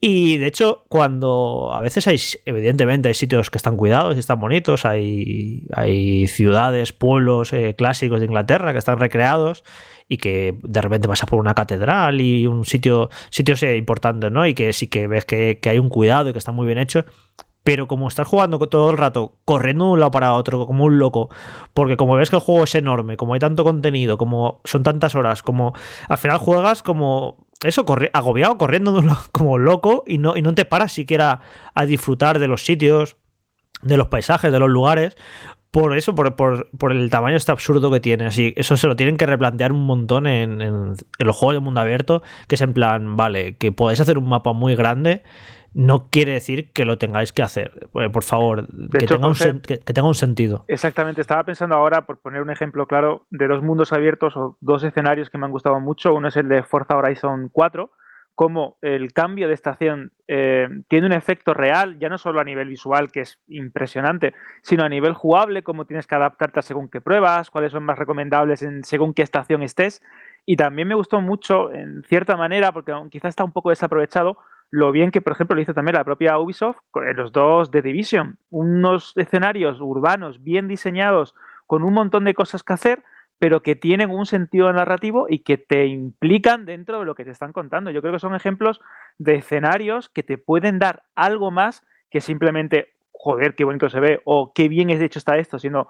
Y 0.02 0.38
de 0.38 0.48
hecho, 0.48 0.86
cuando 0.90 1.72
a 1.74 1.82
veces 1.82 2.08
hay, 2.08 2.20
evidentemente, 2.46 3.08
hay 3.08 3.14
sitios 3.14 3.50
que 3.50 3.58
están 3.58 3.78
cuidados 3.78 4.16
y 4.16 4.20
están 4.20 4.40
bonitos, 4.40 4.86
hay, 4.86 5.66
hay 5.74 6.28
ciudades, 6.28 6.92
pueblos 6.92 7.54
eh, 7.54 7.76
clásicos 7.78 8.20
de 8.20 8.26
Inglaterra 8.26 8.74
que 8.74 8.80
están 8.80 9.00
recreados 9.00 9.64
y 10.10 10.18
que 10.18 10.58
de 10.64 10.82
repente 10.82 11.08
pasas 11.08 11.30
por 11.30 11.40
una 11.40 11.54
catedral 11.54 12.20
y 12.20 12.48
un 12.48 12.66
sitio, 12.66 13.10
sitios 13.30 13.64
importantes, 13.64 14.32
¿no? 14.32 14.46
Y 14.48 14.54
que 14.54 14.74
sí 14.74 14.88
que 14.88 15.08
ves 15.08 15.24
que, 15.26 15.60
que 15.62 15.70
hay 15.70 15.80
un 15.80 15.90
cuidado 15.90 16.30
y 16.30 16.34
que 16.34 16.40
está 16.40 16.52
muy 16.52 16.66
bien 16.66 16.80
hecho 16.80 17.06
pero 17.64 17.88
como 17.88 18.08
estás 18.08 18.28
jugando 18.28 18.60
todo 18.60 18.92
el 18.92 18.98
rato, 18.98 19.36
corriendo 19.46 19.86
de 19.86 19.92
un 19.92 20.00
lado 20.00 20.12
para 20.12 20.34
otro, 20.34 20.66
como 20.66 20.86
un 20.86 21.00
loco, 21.00 21.30
porque 21.74 21.98
como 21.98 22.16
ves 22.16 22.30
que 22.30 22.38
el 22.38 22.42
juego 22.42 22.64
es 22.64 22.76
enorme, 22.76 23.18
como 23.18 23.34
hay 23.34 23.40
tanto 23.40 23.64
contenido, 23.64 24.18
como 24.18 24.62
son 24.64 24.84
tantas 24.84 25.16
horas, 25.16 25.44
como 25.44 25.74
al 26.08 26.18
final 26.18 26.38
juegas 26.38 26.84
como 26.84 27.48
eso, 27.62 27.86
agobiado, 28.14 28.58
corriendo 28.58 29.02
como 29.32 29.58
loco 29.58 30.04
y 30.08 30.18
no, 30.18 30.38
y 30.38 30.42
no 30.42 30.56
te 30.56 30.66
paras 30.66 30.94
siquiera 30.94 31.42
a 31.76 31.86
disfrutar 31.86 32.40
de 32.40 32.48
los 32.48 32.64
sitios, 32.66 33.18
de 33.82 33.98
los 33.98 34.08
paisajes, 34.08 34.52
de 34.52 34.60
los 34.60 34.70
lugares, 34.70 35.16
por 35.72 35.96
eso, 35.96 36.16
por, 36.16 36.36
por, 36.36 36.92
el 36.92 37.10
tamaño 37.12 37.38
este 37.38 37.52
absurdo 37.52 37.92
que 37.92 38.00
tiene. 38.00 38.26
Así, 38.26 38.54
eso 38.58 38.76
se 38.76 38.88
lo 38.88 38.96
tienen 38.96 39.18
que 39.18 39.28
replantear 39.28 39.72
un 39.72 39.86
montón 39.86 40.26
en, 40.26 40.62
en, 40.62 40.96
los 41.20 41.36
juegos 41.36 41.54
de 41.56 41.60
mundo 41.60 41.80
abierto, 41.80 42.24
que 42.48 42.56
es 42.56 42.62
en 42.62 42.74
plan, 42.74 43.16
vale, 43.16 43.56
que 43.58 43.72
podéis 43.72 44.00
hacer 44.00 44.18
un 44.18 44.28
mapa 44.28 44.54
muy 44.54 44.76
grande, 44.76 45.22
no 45.74 46.10
quiere 46.10 46.34
decir 46.34 46.72
que 46.72 46.86
lo 46.86 46.98
tengáis 46.98 47.34
que 47.34 47.44
hacer. 47.44 47.88
Eh, 47.96 48.10
por 48.10 48.24
favor, 48.24 48.68
que, 48.92 49.06
tenga 49.06 49.28
un 49.28 49.36
que, 49.62 49.78
tenga 49.78 50.08
un 50.08 50.16
sentido. 50.16 50.66
Exactamente, 50.68 51.22
estaba 51.22 51.44
pensando 51.44 51.76
ahora, 51.76 52.06
por 52.06 52.20
poner 52.20 52.42
un 52.42 52.50
ejemplo 52.50 52.88
claro, 52.88 53.26
de 53.30 53.48
dos 53.48 53.64
mundos 53.64 53.94
abiertos 53.94 54.36
o 54.38 54.58
dos 54.62 54.84
escenarios 54.84 55.30
que 55.30 55.38
me 55.38 55.46
han 55.46 55.52
gustado 55.52 55.80
mucho. 55.80 56.14
Uno 56.14 56.28
es 56.28 56.38
el 56.38 56.48
de 56.48 56.64
Forza 56.64 56.98
Horizon 56.98 57.50
4 57.52 57.92
cómo 58.40 58.78
el 58.82 59.12
cambio 59.12 59.50
de 59.50 59.54
estación 59.54 60.14
eh, 60.30 60.70
tiene 60.88 61.08
un 61.08 61.12
efecto 61.12 61.54
real, 61.54 62.00
ya 62.00 62.08
no 62.08 62.18
solo 62.18 62.40
a 62.40 62.46
nivel 62.46 62.70
visual, 62.70 63.12
que 63.12 63.20
es 63.20 63.38
impresionante, 63.50 64.34
sino 64.62 64.86
a 64.86 64.88
nivel 64.88 65.14
jugable, 65.14 65.62
cómo 65.62 65.84
tienes 65.84 66.08
que 66.08 66.16
adaptarte 66.16 66.60
a 66.60 66.62
según 66.62 66.88
qué 66.88 67.02
pruebas, 67.02 67.50
cuáles 67.50 67.74
son 67.74 67.84
más 67.84 68.00
recomendables 68.00 68.62
en 68.62 68.86
según 68.86 69.14
qué 69.14 69.24
estación 69.24 69.62
estés. 69.62 70.02
Y 70.46 70.56
también 70.56 70.88
me 70.88 70.96
gustó 70.96 71.20
mucho, 71.20 71.74
en 71.74 72.02
cierta 72.04 72.38
manera, 72.38 72.72
porque 72.72 72.94
quizás 73.12 73.28
está 73.28 73.44
un 73.44 73.52
poco 73.52 73.72
desaprovechado, 73.72 74.38
lo 74.72 74.92
bien 74.92 75.12
que, 75.12 75.22
por 75.22 75.34
ejemplo, 75.34 75.56
lo 75.56 75.62
hizo 75.62 75.74
también 75.74 75.96
la 75.96 76.04
propia 76.04 76.38
Ubisoft 76.38 76.78
con 76.92 77.12
los 77.16 77.32
dos 77.32 77.72
de 77.72 77.82
Division. 77.82 78.38
Unos 78.50 79.14
escenarios 79.16 79.82
urbanos 79.82 80.44
bien 80.44 80.68
diseñados, 80.68 81.34
con 81.66 81.84
un 81.84 81.94
montón 81.94 82.24
de 82.26 82.34
cosas 82.34 82.64
que 82.64 82.74
hacer, 82.74 83.04
pero 83.40 83.64
que 83.64 83.76
tienen 83.76 84.12
un 84.12 84.26
sentido 84.26 84.72
narrativo 84.72 85.28
y 85.30 85.40
que 85.40 85.58
te 85.58 85.88
implican 85.88 86.66
dentro 86.66 87.00
de 87.00 87.06
lo 87.06 87.16
que 87.16 87.26
te 87.26 87.32
están 87.32 87.54
contando. 87.54 87.90
Yo 87.90 88.02
creo 88.02 88.14
que 88.14 88.20
son 88.20 88.36
ejemplos 88.36 88.82
de 89.18 89.36
escenarios 89.36 90.10
que 90.10 90.24
te 90.24 90.38
pueden 90.38 90.78
dar 90.78 91.04
algo 91.16 91.50
más 91.50 91.84
que 92.12 92.22
simplemente, 92.22 92.90
joder, 93.12 93.56
qué 93.56 93.64
bonito 93.64 93.90
se 93.90 94.00
ve 94.00 94.22
o 94.26 94.52
qué 94.54 94.68
bien 94.68 94.90
es 94.90 95.02
hecho 95.02 95.20
está 95.20 95.38
esto, 95.38 95.58
sino 95.58 95.88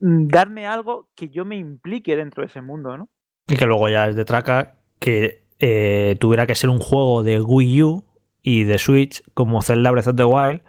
mm, 0.00 0.26
darme 0.28 0.66
algo 0.66 1.08
que 1.14 1.28
yo 1.28 1.44
me 1.44 1.56
implique 1.56 2.16
dentro 2.16 2.42
de 2.42 2.48
ese 2.48 2.62
mundo, 2.62 2.96
¿no? 2.96 3.08
Y 3.46 3.56
que 3.56 3.66
luego 3.66 3.88
ya 3.88 4.08
es 4.08 4.16
de 4.16 4.24
traca 4.24 4.74
que 4.98 5.44
eh, 5.60 6.16
tuviera 6.20 6.46
que 6.46 6.54
ser 6.54 6.68
un 6.68 6.78
juego 6.78 7.22
de 7.22 7.40
Wii 7.40 7.82
U 7.82 8.07
y 8.48 8.64
de 8.64 8.78
Switch 8.78 9.22
como 9.34 9.60
Zelda 9.60 9.90
Breath 9.90 10.08
of 10.08 10.16
the 10.16 10.24
Wild 10.24 10.62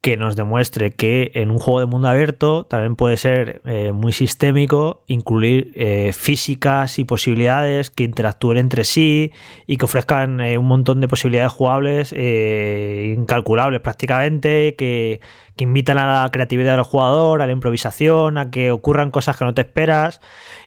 que 0.00 0.16
nos 0.16 0.36
demuestre 0.36 0.92
que 0.92 1.32
en 1.34 1.50
un 1.50 1.58
juego 1.58 1.80
de 1.80 1.86
mundo 1.86 2.06
abierto 2.06 2.64
también 2.64 2.94
puede 2.94 3.16
ser 3.16 3.60
eh, 3.64 3.90
muy 3.90 4.12
sistémico 4.12 5.02
incluir 5.08 5.72
eh, 5.74 6.12
físicas 6.12 7.00
y 7.00 7.04
posibilidades 7.04 7.90
que 7.90 8.04
interactúen 8.04 8.58
entre 8.58 8.84
sí 8.84 9.32
y 9.66 9.76
que 9.76 9.86
ofrezcan 9.86 10.40
eh, 10.40 10.56
un 10.56 10.66
montón 10.66 11.00
de 11.00 11.08
posibilidades 11.08 11.50
jugables 11.52 12.12
incalculables 12.12 13.80
prácticamente, 13.80 14.76
que, 14.76 15.20
que, 15.56 15.64
invitan 15.64 15.98
a 15.98 16.22
la 16.22 16.30
creatividad 16.30 16.76
del 16.76 16.84
jugador, 16.84 17.42
a 17.42 17.46
la 17.46 17.52
improvisación, 17.52 18.38
a 18.38 18.50
que 18.50 18.70
ocurran 18.70 19.10
cosas 19.10 19.36
que 19.36 19.44
no 19.44 19.54
te 19.54 19.62
esperas. 19.62 20.20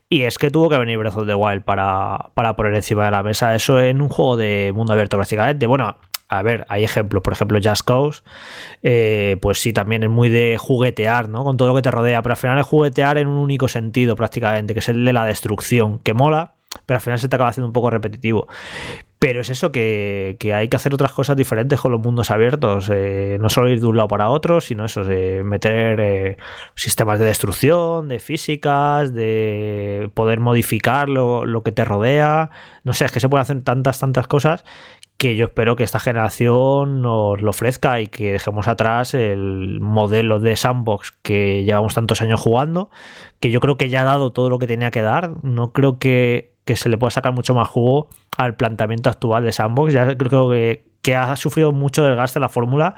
Y 0.09 0.23
es 0.23 0.37
que 0.37 0.51
tuvo 0.51 0.69
que 0.69 0.77
venir 0.77 0.97
Breath 0.97 1.15
of 1.15 1.25
the 1.25 1.35
Wild 1.35 1.63
para, 1.63 2.31
para 2.33 2.57
poner 2.57 2.75
encima 2.75 3.05
de 3.05 3.11
la 3.11 3.23
mesa 3.23 3.55
eso 3.55 3.79
en 3.79 4.01
un 4.01 4.09
juego 4.09 4.35
de 4.35 4.73
mundo 4.75 4.91
abierto 4.91 5.15
prácticamente. 5.15 5.67
Bueno, 5.67 5.95
a 6.31 6.43
ver, 6.43 6.65
hay 6.69 6.85
ejemplos, 6.85 7.21
por 7.21 7.33
ejemplo, 7.33 7.59
Just 7.61 7.83
Cause, 7.83 8.23
eh, 8.83 9.37
pues 9.41 9.59
sí, 9.59 9.73
también 9.73 10.03
es 10.03 10.09
muy 10.09 10.29
de 10.29 10.57
juguetear, 10.57 11.27
¿no? 11.27 11.43
Con 11.43 11.57
todo 11.57 11.67
lo 11.67 11.75
que 11.75 11.81
te 11.81 11.91
rodea, 11.91 12.21
pero 12.21 12.33
al 12.33 12.37
final 12.37 12.57
es 12.57 12.65
juguetear 12.65 13.17
en 13.17 13.27
un 13.27 13.37
único 13.37 13.67
sentido 13.67 14.15
prácticamente, 14.15 14.73
que 14.73 14.79
es 14.79 14.87
el 14.87 15.03
de 15.03 15.11
la 15.11 15.25
destrucción, 15.25 15.99
que 15.99 16.13
mola, 16.13 16.53
pero 16.85 16.95
al 16.95 17.01
final 17.01 17.19
se 17.19 17.27
te 17.27 17.35
acaba 17.35 17.49
haciendo 17.49 17.67
un 17.67 17.73
poco 17.73 17.89
repetitivo. 17.89 18.47
Pero 19.19 19.41
es 19.41 19.49
eso 19.49 19.73
que, 19.73 20.37
hay 20.55 20.69
que 20.69 20.75
hacer 20.75 20.93
otras 20.93 21.11
cosas 21.11 21.35
diferentes 21.35 21.79
con 21.81 21.91
los 21.91 22.01
mundos 22.01 22.31
abiertos, 22.31 22.89
eh, 22.91 23.37
no 23.41 23.49
solo 23.49 23.69
ir 23.69 23.81
de 23.81 23.87
un 23.87 23.97
lado 23.97 24.07
para 24.07 24.29
otro, 24.29 24.61
sino 24.61 24.85
eso, 24.85 25.03
de 25.03 25.43
meter 25.43 25.99
eh, 25.99 26.37
sistemas 26.75 27.19
de 27.19 27.25
destrucción, 27.25 28.07
de 28.07 28.19
físicas, 28.19 29.13
de 29.13 30.09
poder 30.13 30.39
modificar 30.39 31.09
lo, 31.09 31.45
lo 31.45 31.61
que 31.61 31.73
te 31.73 31.83
rodea. 31.83 32.49
No 32.83 32.93
sé, 32.93 33.03
es 33.05 33.11
que 33.11 33.19
se 33.19 33.29
pueden 33.29 33.41
hacer 33.41 33.61
tantas, 33.63 33.99
tantas 33.99 34.27
cosas 34.27 34.63
que 35.21 35.35
yo 35.35 35.45
espero 35.45 35.75
que 35.75 35.83
esta 35.83 35.99
generación 35.99 37.03
nos 37.03 37.39
lo 37.43 37.51
ofrezca 37.51 38.01
y 38.01 38.07
que 38.07 38.31
dejemos 38.31 38.67
atrás 38.67 39.13
el 39.13 39.79
modelo 39.79 40.39
de 40.39 40.55
sandbox 40.55 41.11
que 41.21 41.63
llevamos 41.63 41.93
tantos 41.93 42.23
años 42.23 42.39
jugando, 42.39 42.89
que 43.39 43.51
yo 43.51 43.59
creo 43.59 43.77
que 43.77 43.87
ya 43.87 44.01
ha 44.01 44.03
dado 44.03 44.31
todo 44.31 44.49
lo 44.49 44.57
que 44.57 44.65
tenía 44.65 44.89
que 44.89 45.03
dar. 45.03 45.43
No 45.43 45.73
creo 45.73 45.99
que, 45.99 46.55
se 46.65 46.89
le 46.89 46.97
pueda 46.97 47.11
sacar 47.11 47.33
mucho 47.33 47.53
más 47.53 47.67
jugo 47.67 48.09
al 48.35 48.55
planteamiento 48.55 49.11
actual 49.11 49.43
de 49.43 49.51
sandbox. 49.51 49.93
Ya 49.93 50.17
creo 50.17 50.49
que, 50.49 50.85
que 51.03 51.15
ha 51.15 51.35
sufrido 51.35 51.71
mucho 51.71 52.03
desgaste 52.03 52.39
la 52.39 52.49
fórmula 52.49 52.95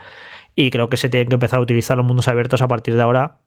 y 0.56 0.72
creo 0.72 0.88
que 0.88 0.96
se 0.96 1.10
tiene 1.10 1.26
que 1.26 1.34
empezar 1.34 1.60
a 1.60 1.62
utilizar 1.62 1.98
los 1.98 2.06
mundos 2.06 2.30
abiertos 2.30 2.62
a 2.62 2.70
partir 2.70 2.96
de 2.96 3.02
ahora 3.02 3.40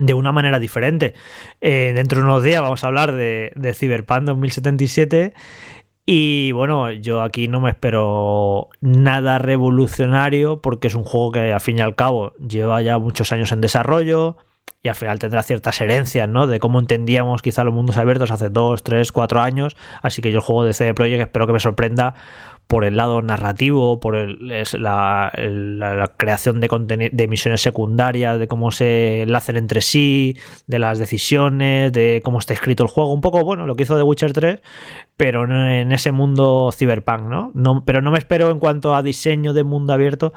de 0.00 0.14
una 0.14 0.32
manera 0.32 0.58
diferente. 0.58 1.14
Eh, 1.60 1.92
dentro 1.94 2.18
de 2.18 2.24
unos 2.24 2.42
días 2.42 2.62
vamos 2.62 2.82
a 2.82 2.88
hablar 2.88 3.12
de, 3.12 3.52
de 3.54 3.74
Cyberpunk 3.74 4.22
2077 4.22 5.34
y 6.04 6.50
bueno, 6.52 6.90
yo 6.90 7.22
aquí 7.22 7.46
no 7.46 7.60
me 7.60 7.70
espero 7.70 8.70
nada 8.80 9.38
revolucionario 9.38 10.60
porque 10.60 10.88
es 10.88 10.94
un 10.94 11.04
juego 11.04 11.32
que 11.32 11.52
al 11.52 11.60
fin 11.60 11.78
y 11.78 11.80
al 11.80 11.94
cabo 11.94 12.32
lleva 12.36 12.82
ya 12.82 12.98
muchos 12.98 13.32
años 13.32 13.52
en 13.52 13.60
desarrollo 13.60 14.36
y 14.82 14.88
al 14.88 14.96
final 14.96 15.20
tendrá 15.20 15.44
ciertas 15.44 15.80
herencias, 15.80 16.28
¿no? 16.28 16.48
De 16.48 16.58
cómo 16.58 16.80
entendíamos 16.80 17.40
quizá 17.40 17.62
los 17.62 17.72
mundos 17.72 17.96
abiertos 17.98 18.32
hace 18.32 18.50
dos, 18.50 18.82
tres, 18.82 19.12
cuatro 19.12 19.40
años. 19.40 19.76
Así 20.02 20.22
que 20.22 20.32
yo 20.32 20.38
el 20.38 20.44
juego 20.44 20.64
de 20.64 20.72
CD 20.72 20.92
Projekt 20.92 21.22
espero 21.22 21.46
que 21.46 21.52
me 21.52 21.60
sorprenda 21.60 22.14
por 22.66 22.84
el 22.84 22.96
lado 22.96 23.20
narrativo, 23.20 24.00
por 24.00 24.14
la, 24.16 26.12
creación 26.16 26.60
de, 26.60 27.10
de 27.12 27.28
misiones 27.28 27.60
secundarias, 27.60 28.38
de 28.38 28.48
cómo 28.48 28.70
se 28.70 29.22
enlacen 29.22 29.56
entre 29.56 29.82
sí, 29.82 30.36
de 30.66 30.78
las 30.78 30.98
decisiones, 30.98 31.92
de 31.92 32.22
cómo 32.24 32.38
está 32.38 32.54
escrito 32.54 32.82
el 32.84 32.88
juego. 32.88 33.12
Un 33.12 33.20
poco, 33.20 33.44
bueno, 33.44 33.66
lo 33.66 33.76
que 33.76 33.82
hizo 33.82 33.96
The 33.96 34.02
Witcher 34.02 34.32
3, 34.32 34.60
pero 35.16 35.44
en 35.44 35.92
ese 35.92 36.12
mundo 36.12 36.70
cyberpunk, 36.76 37.22
¿no? 37.22 37.50
¿no? 37.54 37.84
Pero 37.84 38.00
no 38.00 38.10
me 38.10 38.18
espero 38.18 38.50
en 38.50 38.58
cuanto 38.58 38.94
a 38.94 39.02
diseño 39.02 39.52
de 39.52 39.64
mundo 39.64 39.92
abierto, 39.92 40.32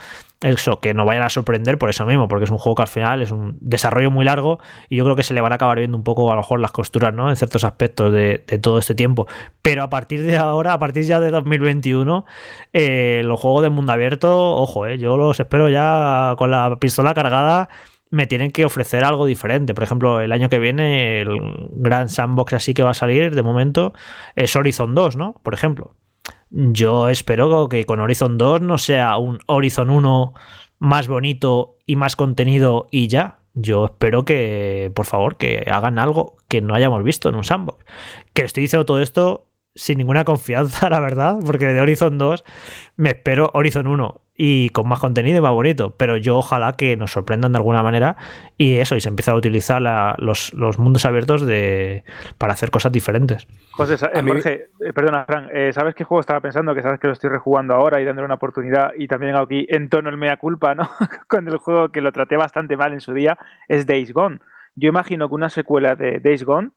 eso, 0.46 0.80
que 0.80 0.94
no 0.94 1.06
vayan 1.06 1.24
a 1.24 1.30
sorprender 1.30 1.78
por 1.78 1.90
eso 1.90 2.06
mismo, 2.06 2.28
porque 2.28 2.46
es 2.46 2.52
un 2.52 2.58
juego 2.58 2.76
que 2.76 2.82
al 2.84 2.88
final 2.88 3.22
es 3.22 3.32
un 3.32 3.58
desarrollo 3.62 4.12
muy 4.12 4.26
largo 4.26 4.60
y 4.90 4.98
yo 4.98 5.04
creo 5.04 5.16
que 5.16 5.24
se 5.24 5.34
le 5.34 5.42
van 5.42 5.52
a 5.52 5.56
acabar 5.56 5.80
viendo 5.80 5.98
un 5.98 6.04
poco 6.04 6.32
a 6.32 6.36
lo 6.36 6.42
mejor 6.42 6.60
las 6.60 6.72
costuras, 6.72 7.14
¿no? 7.14 7.30
En 7.30 7.36
ciertos 7.36 7.64
aspectos 7.64 8.14
de, 8.14 8.40
todo 8.62 8.78
este 8.80 8.96
tiempo. 8.96 9.28
Pero 9.62 9.84
a 9.84 9.90
partir 9.90 10.24
de 10.24 10.38
ahora, 10.38 10.74
a 10.74 10.80
partir 10.80 11.04
ya 11.04 11.20
de 11.20 11.32
2021, 11.32 12.26
eh, 12.74 13.22
los 13.26 13.40
juegos 13.40 13.64
de 13.64 13.70
mundo 13.70 13.92
abierto, 13.92 14.56
ojo, 14.56 14.86
eh, 14.86 14.98
yo 14.98 15.18
los 15.18 15.40
espero 15.40 15.70
ya 15.70 16.36
con 16.38 16.52
la 16.52 16.78
pistola 16.80 17.14
cargada 17.14 17.70
me 18.12 18.28
tienen 18.28 18.52
que 18.52 18.66
ofrecer 18.66 19.04
algo 19.04 19.26
diferente. 19.26 19.74
Por 19.74 19.84
ejemplo, 19.84 20.22
el 20.22 20.32
año 20.32 20.50
que 20.50 20.60
viene, 20.60 21.22
el 21.22 21.40
gran 21.72 22.08
sandbox 22.10 22.54
así 22.54 22.74
que 22.74 22.84
va 22.84 22.92
a 22.92 22.94
salir 22.94 23.36
de 23.36 23.44
momento 23.44 23.94
es 24.36 24.56
Horizon 24.56 24.96
2, 24.96 25.16
¿no? 25.18 25.34
Por 25.44 25.54
ejemplo. 25.54 25.96
Yo 26.50 27.10
espero 27.10 27.68
que 27.70 27.86
con 27.86 28.00
Horizon 28.00 28.38
2 28.38 28.62
no 28.62 28.78
sea 28.78 29.18
un 29.18 29.40
Horizon 29.48 29.90
1 29.90 30.34
más 30.80 31.08
bonito 31.08 31.78
y 31.86 31.96
más 31.96 32.16
contenido 32.16 32.88
y 32.92 33.08
ya. 33.08 33.40
Yo 33.54 33.86
espero 33.86 34.26
que, 34.26 34.92
por 34.96 35.06
favor, 35.06 35.38
que 35.38 35.66
hagan 35.72 35.98
algo 35.98 36.38
que 36.48 36.62
no 36.62 36.76
hayamos 36.76 37.04
visto 37.04 37.30
en 37.30 37.36
un 37.36 37.44
sandbox. 37.44 37.84
Que 38.34 38.44
estoy 38.44 38.62
diciendo 38.62 38.86
todo 38.86 39.02
esto 39.02 39.48
sin 39.76 39.98
ninguna 39.98 40.26
confianza, 40.26 40.90
la 40.92 41.00
verdad, 41.00 41.38
porque 41.46 41.66
de 41.68 41.82
Horizon 41.82 42.18
2 42.18 42.44
me 42.98 43.10
espero 43.10 43.52
Horizon 43.54 43.88
1 43.88 44.22
y 44.38 44.70
con 44.70 44.88
más 44.88 45.00
contenido 45.00 45.38
y 45.38 45.42
más 45.42 45.54
bonito, 45.54 45.96
pero 45.96 46.18
yo 46.18 46.38
ojalá 46.38 46.74
que 46.74 46.98
nos 46.98 47.12
sorprendan 47.12 47.54
de 47.54 47.58
alguna 47.58 47.84
manera 47.84 48.18
y 48.58 48.78
eso, 48.78 48.96
y 48.96 49.02
se 49.02 49.08
empieza 49.08 49.32
a 49.32 49.36
utilizar 49.36 49.82
los, 50.20 50.54
mundos 50.78 51.06
abiertos 51.06 51.46
de, 51.46 52.04
para 52.38 52.54
hacer 52.54 52.70
cosas 52.70 52.92
diferentes. 52.92 53.48
José, 53.72 53.94
eh, 54.14 54.22
Jorge, 54.26 54.68
eh, 54.82 54.94
perdona, 54.94 55.26
Fran, 55.26 55.50
eh, 55.54 55.72
¿sabes 55.74 55.96
qué 55.96 56.04
juego 56.04 56.20
estaba 56.20 56.42
pensando? 56.42 56.76
Que 56.76 56.82
sabes 56.82 57.00
que 57.00 57.08
lo 57.08 57.14
estoy 57.14 57.30
rejugando 57.30 57.74
ahora 57.74 58.02
y 58.02 58.06
dándole 58.06 58.26
una 58.26 58.36
oportunidad 58.36 58.92
y 58.98 59.08
también 59.08 59.36
aquí 59.36 59.66
en 59.70 59.90
tono 59.90 60.10
el 60.10 60.18
mea 60.18 60.38
culpa, 60.38 60.76
¿no? 60.76 60.90
Con 61.28 61.48
el 61.48 61.58
juego 61.58 61.90
que 61.90 62.02
lo 62.02 62.12
traté 62.12 62.36
bastante 62.36 62.76
mal 62.76 62.92
en 62.92 63.02
su 63.02 63.14
día, 63.14 63.38
es 63.70 63.86
Days 63.86 64.12
Gone. 64.12 64.40
Yo 64.76 64.90
imagino 64.90 65.30
que 65.30 65.36
una 65.36 65.50
secuela 65.50 65.96
de 65.96 66.20
Days 66.20 66.44
Gone 66.44 66.72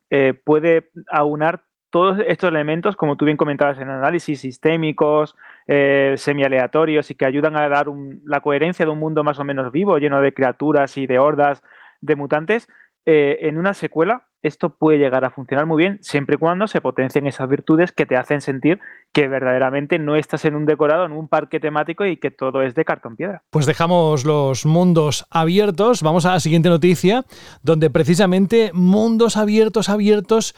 puede 0.44 0.90
aunar 1.10 1.64
todos 1.90 2.18
estos 2.26 2.48
elementos, 2.48 2.96
como 2.96 3.16
tú 3.16 3.24
bien 3.24 3.36
comentabas 3.36 3.78
en 3.78 3.88
análisis 3.88 4.40
sistémicos, 4.40 5.36
eh, 5.66 6.14
semi-aleatorios 6.16 7.10
y 7.10 7.14
que 7.14 7.26
ayudan 7.26 7.56
a 7.56 7.68
dar 7.68 7.86
la 8.24 8.40
coherencia 8.40 8.84
de 8.84 8.92
un 8.92 8.98
mundo 8.98 9.24
más 9.24 9.38
o 9.38 9.44
menos 9.44 9.72
vivo, 9.72 9.98
lleno 9.98 10.20
de 10.20 10.32
criaturas 10.34 10.96
y 10.96 11.06
de 11.06 11.18
hordas 11.18 11.62
de 12.00 12.16
mutantes, 12.16 12.68
eh, 13.06 13.38
en 13.42 13.58
una 13.58 13.74
secuela 13.74 14.28
esto 14.42 14.70
puede 14.70 14.98
llegar 14.98 15.24
a 15.24 15.30
funcionar 15.30 15.66
muy 15.66 15.78
bien 15.78 15.98
siempre 16.00 16.36
y 16.36 16.38
cuando 16.38 16.68
se 16.68 16.80
potencien 16.80 17.26
esas 17.26 17.48
virtudes 17.48 17.90
que 17.90 18.06
te 18.06 18.16
hacen 18.16 18.40
sentir 18.40 18.78
que 19.12 19.26
verdaderamente 19.26 19.98
no 19.98 20.14
estás 20.14 20.44
en 20.44 20.54
un 20.54 20.64
decorado, 20.64 21.04
en 21.04 21.12
un 21.12 21.28
parque 21.28 21.58
temático 21.58 22.06
y 22.06 22.18
que 22.18 22.30
todo 22.30 22.62
es 22.62 22.74
de 22.74 22.84
cartón 22.84 23.16
piedra. 23.16 23.42
Pues 23.50 23.66
dejamos 23.66 24.24
los 24.24 24.64
mundos 24.64 25.26
abiertos, 25.30 26.02
vamos 26.02 26.24
a 26.24 26.32
la 26.34 26.40
siguiente 26.40 26.68
noticia, 26.68 27.24
donde 27.62 27.90
precisamente 27.90 28.70
mundos 28.74 29.36
abiertos, 29.36 29.88
abiertos 29.88 30.54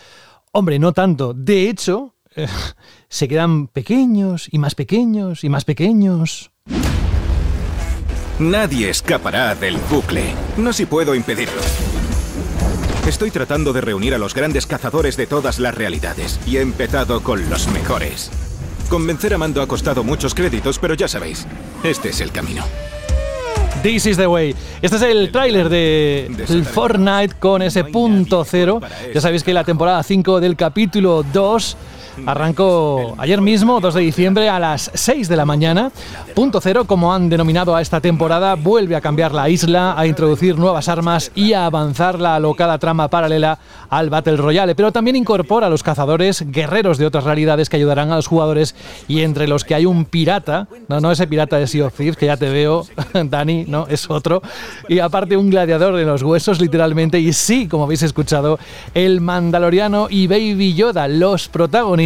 Hombre, 0.53 0.80
no 0.80 0.92
tanto. 0.92 1.32
De 1.32 1.68
hecho, 1.68 2.16
eh, 2.34 2.48
se 3.09 3.28
quedan 3.28 3.68
pequeños 3.68 4.48
y 4.51 4.59
más 4.59 4.74
pequeños 4.74 5.44
y 5.44 5.48
más 5.48 5.64
pequeños. 5.64 6.51
Nadie 8.38 8.88
escapará 8.88 9.55
del 9.55 9.76
bucle. 9.90 10.34
No 10.57 10.72
si 10.72 10.86
puedo 10.86 11.14
impedirlo. 11.14 11.61
Estoy 13.07 13.30
tratando 13.30 13.72
de 13.72 13.80
reunir 13.80 14.14
a 14.14 14.18
los 14.18 14.34
grandes 14.34 14.66
cazadores 14.66 15.16
de 15.16 15.26
todas 15.26 15.59
las 15.59 15.74
realidades 15.74 16.40
y 16.46 16.57
he 16.57 16.61
empezado 16.61 17.22
con 17.22 17.48
los 17.48 17.68
mejores. 17.68 18.30
Convencer 18.88 19.34
a 19.34 19.38
Mando 19.38 19.62
ha 19.62 19.68
costado 19.68 20.03
muchos 20.05 20.34
créditos, 20.34 20.78
pero 20.78 20.94
ya 20.94 21.07
sabéis, 21.07 21.46
este 21.84 22.09
es 22.09 22.20
el 22.20 22.32
camino. 22.32 22.64
This 23.83 24.05
is 24.05 24.18
the 24.18 24.26
way. 24.26 24.55
Este 24.83 24.97
es 24.97 25.03
el 25.03 25.33
tráiler 25.33 25.70
de 25.70 26.31
Fortnite 26.70 27.37
con 27.39 27.62
ese 27.62 27.85
punto 27.85 28.45
cero. 28.45 28.78
Ya 29.14 29.22
sabéis 29.22 29.43
que 29.43 29.55
la 29.55 29.64
temporada 29.64 30.03
5 30.03 30.39
del 30.39 30.55
capítulo 30.55 31.24
2 31.33 31.76
Arrancó 32.26 33.14
ayer 33.18 33.40
mismo, 33.40 33.80
2 33.80 33.94
de 33.94 34.00
diciembre, 34.00 34.48
a 34.48 34.58
las 34.58 34.90
6 34.94 35.28
de 35.28 35.36
la 35.36 35.44
mañana. 35.44 35.90
Punto 36.34 36.61
cero, 36.61 36.84
como 36.84 37.12
han 37.12 37.28
denominado 37.28 37.74
a 37.74 37.82
esta 37.82 38.00
temporada, 38.00 38.54
vuelve 38.54 38.96
a 38.96 39.00
cambiar 39.00 39.32
la 39.32 39.49
isla, 39.49 39.95
a 39.99 40.07
introducir 40.07 40.58
nuevas 40.58 40.88
armas 40.88 41.30
y 41.34 41.53
a 41.53 41.66
avanzar 41.66 42.20
la 42.20 42.37
alocada 42.37 42.78
trama 42.78 43.08
paralela 43.08 43.58
al 43.88 44.11
Battle 44.11 44.37
Royale, 44.37 44.74
pero 44.74 44.92
también 44.92 45.16
incorpora 45.16 45.66
a 45.66 45.70
los 45.70 45.82
cazadores, 45.82 46.45
guerreros 46.50 46.99
de 46.99 47.07
otras 47.07 47.24
realidades 47.24 47.68
que 47.68 47.76
ayudarán 47.76 48.12
a 48.12 48.16
los 48.16 48.26
jugadores 48.26 48.74
y 49.08 49.22
entre 49.22 49.49
los 49.49 49.64
que 49.64 49.74
hay 49.74 49.87
un 49.87 50.04
pirata, 50.04 50.68
no, 50.88 51.00
no 51.00 51.11
ese 51.11 51.26
pirata 51.26 51.58
de 51.58 51.66
Sea 51.66 51.87
of 51.87 51.95
Thieves, 51.96 52.16
que 52.16 52.26
ya 52.26 52.37
te 52.37 52.49
veo, 52.50 52.87
Dani, 53.24 53.64
no, 53.66 53.87
es 53.88 54.08
otro, 54.08 54.42
y 54.88 54.99
aparte 54.99 55.37
un 55.37 55.50
gladiador 55.50 55.96
de 55.96 56.04
los 56.04 56.22
huesos, 56.22 56.61
literalmente, 56.61 57.18
y 57.18 57.32
sí, 57.32 57.68
como 57.68 57.84
habéis 57.84 58.03
escuchado, 58.03 58.58
el 58.95 59.20
Mandaloriano 59.20 60.08
y 60.11 60.26
Baby 60.26 60.74
Yoda, 60.74 61.08
los 61.08 61.49
protagonistas 61.49 62.00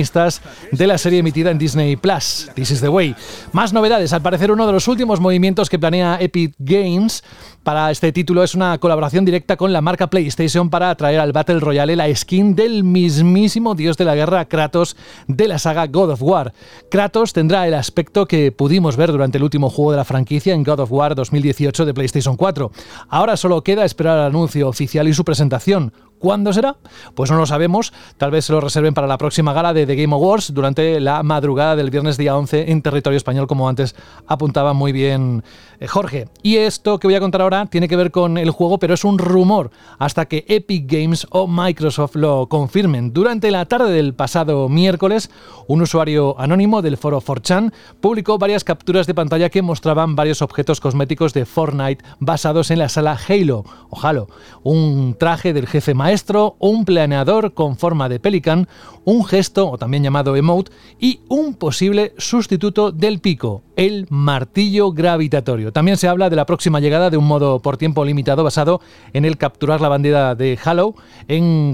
de 0.73 0.87
la 0.87 0.99
serie 0.99 1.21
emitida 1.21 1.51
en 1.51 1.59
Disney 1.59 1.95
Plus. 1.95 2.51
This 2.55 2.73
is 2.73 2.81
the 2.81 2.89
way. 2.89 3.15
Más 3.53 3.73
novedades. 3.73 4.13
Al 4.13 4.23
parecer, 4.23 4.51
uno 4.51 4.67
de 4.67 4.73
los 4.73 4.89
últimos 4.89 5.21
movimientos 5.21 5.71
que 5.71 5.79
planea 5.79 6.19
Epic 6.21 6.55
Games 6.59 7.23
para 7.63 7.91
este 7.91 8.13
título 8.13 8.43
es 8.43 8.55
una 8.55 8.77
colaboración 8.79 9.25
directa 9.25 9.57
con 9.57 9.73
la 9.73 9.81
marca 9.81 10.09
PlayStation 10.09 10.69
para 10.69 10.91
atraer 10.91 11.21
al 11.21 11.33
Battle 11.33 11.61
Royale 11.61 11.97
la 11.97 12.15
skin 12.15 12.55
del 12.55 12.83
mismísimo 12.83 13.75
dios 13.75 13.97
de 13.97 14.05
la 14.05 14.15
guerra 14.15 14.47
Kratos 14.47 14.97
de 15.29 15.47
la 15.47 15.59
saga 15.59 15.87
God 15.87 16.11
of 16.11 16.23
War. 16.23 16.53
Kratos 16.91 17.33
tendrá 17.33 17.67
el 17.69 17.75
aspecto 17.75 18.27
que 18.27 18.51
pudimos 18.51 18.97
ver 18.97 19.13
durante 19.13 19.39
el 19.39 19.45
último 19.45 19.71
juego 19.71 19.93
de 19.93 19.99
la 19.99 20.05
franquicia 20.05 20.55
en 20.55 20.65
God 20.65 20.81
of 20.81 20.93
War 20.93 21.15
2018 21.15 21.87
de 21.87 21.95
PlayStation 21.95 22.37
4. 22.37 22.73
Ahora 23.09 23.37
solo 23.37 23.63
queda 23.63 23.85
esperar 23.85 24.19
el 24.19 24.27
anuncio 24.27 24.69
oficial 24.69 25.07
y 25.07 25.15
su 25.15 25.25
presentación. 25.25 25.93
¿Cuándo 26.25 26.55
será? 26.55 26.77
Pues 27.15 27.31
no 27.31 27.37
lo 27.37 27.45
sabemos. 27.45 27.93
Tal 28.17 28.31
vez 28.31 28.47
se 28.47 28.55
lo 28.55 28.63
reserven 28.63 28.95
para 28.95 29.07
la 29.07 29.19
próxima 29.19 29.53
gala 29.53 29.75
de 29.75 29.85
The 29.85 29.95
Game 29.95 30.15
Awards 30.15 30.55
durante 30.55 30.99
la 30.99 31.23
madrugada 31.23 31.77
del 31.77 31.91
viernes 31.91 32.17
día 32.17 32.35
11 32.35 32.73
en 32.73 32.81
territorio 32.81 33.19
español, 33.19 33.47
como 33.47 33.69
antes 33.69 33.95
apuntaba 34.27 34.73
muy 34.73 34.91
bien 34.93 35.45
eh, 35.81 35.87
Jorge. 35.87 36.29
Y 36.43 36.57
esto 36.57 36.99
que 36.99 37.09
voy 37.09 37.15
a 37.15 37.21
contar 37.21 37.43
ahora 37.43 37.67
tiene 37.67 37.89
que 37.89 37.97
ver 37.97 38.11
con 38.11 38.39
el 38.39 38.51
juego, 38.53 38.79
pero 38.79 38.95
es 38.95 39.05
un 39.05 39.19
rumor 39.19 39.71
hasta 39.99 40.25
que 40.25 40.47
Epic 40.49 40.91
Games 40.91 41.27
o 41.29 41.47
Microsoft 41.47 42.17
lo 42.17 42.49
confirmen. 42.49 43.13
Durante 43.13 43.51
la 43.51 43.67
tarde 43.67 43.93
del 43.93 44.15
pasado 44.15 44.71
miércoles, 44.71 45.31
un 45.67 45.83
usuario 45.83 46.41
anónimo 46.41 46.81
del 46.81 46.97
foro 46.97 47.21
4chan 47.21 47.71
publicó 48.01 48.39
varias 48.39 48.65
capturas 48.65 49.07
de 49.07 49.13
pantalla 49.13 49.51
que 49.51 49.61
mostraban 49.61 50.17
varios 50.17 50.41
objetos 50.41 50.81
cosméticos 50.81 51.35
de 51.35 51.45
Fortnite 51.45 52.03
basados 52.19 52.71
en 52.71 52.79
la 52.79 52.89
sala 52.89 53.19
Halo 53.29 53.67
o 53.91 54.01
Halo, 54.01 54.29
un 54.63 55.17
traje 55.19 55.53
del 55.53 55.67
jefe 55.67 55.93
maestro 55.93 56.14
un 56.59 56.85
planeador 56.85 57.55
con 57.55 57.77
forma 57.77 58.09
de 58.09 58.21
pelican, 58.21 58.69
un 59.05 59.25
gesto, 59.25 59.69
o 59.71 59.79
también 59.79 60.03
llamado 60.03 60.37
emote, 60.37 60.73
y 60.99 61.21
un 61.29 61.55
posible 61.55 62.15
sustituto 62.17 62.93
del 62.93 63.19
pico, 63.21 63.63
el 63.77 64.07
martillo 64.11 64.93
gravitatorio. 64.93 65.73
También 65.73 65.97
se 65.97 66.09
habla 66.09 66.31
de 66.31 66.37
la 66.37 66.47
próxima 66.47 66.81
llegada 66.81 67.11
de 67.11 67.17
un 67.17 67.27
modo 67.27 67.61
por 67.61 67.77
tiempo 67.77 68.05
limitado 68.05 68.45
basado 68.45 68.81
en 69.13 69.25
el 69.25 69.37
capturar 69.37 69.81
la 69.81 69.89
bandera 69.89 70.35
de 70.35 70.59
Halo 70.65 70.95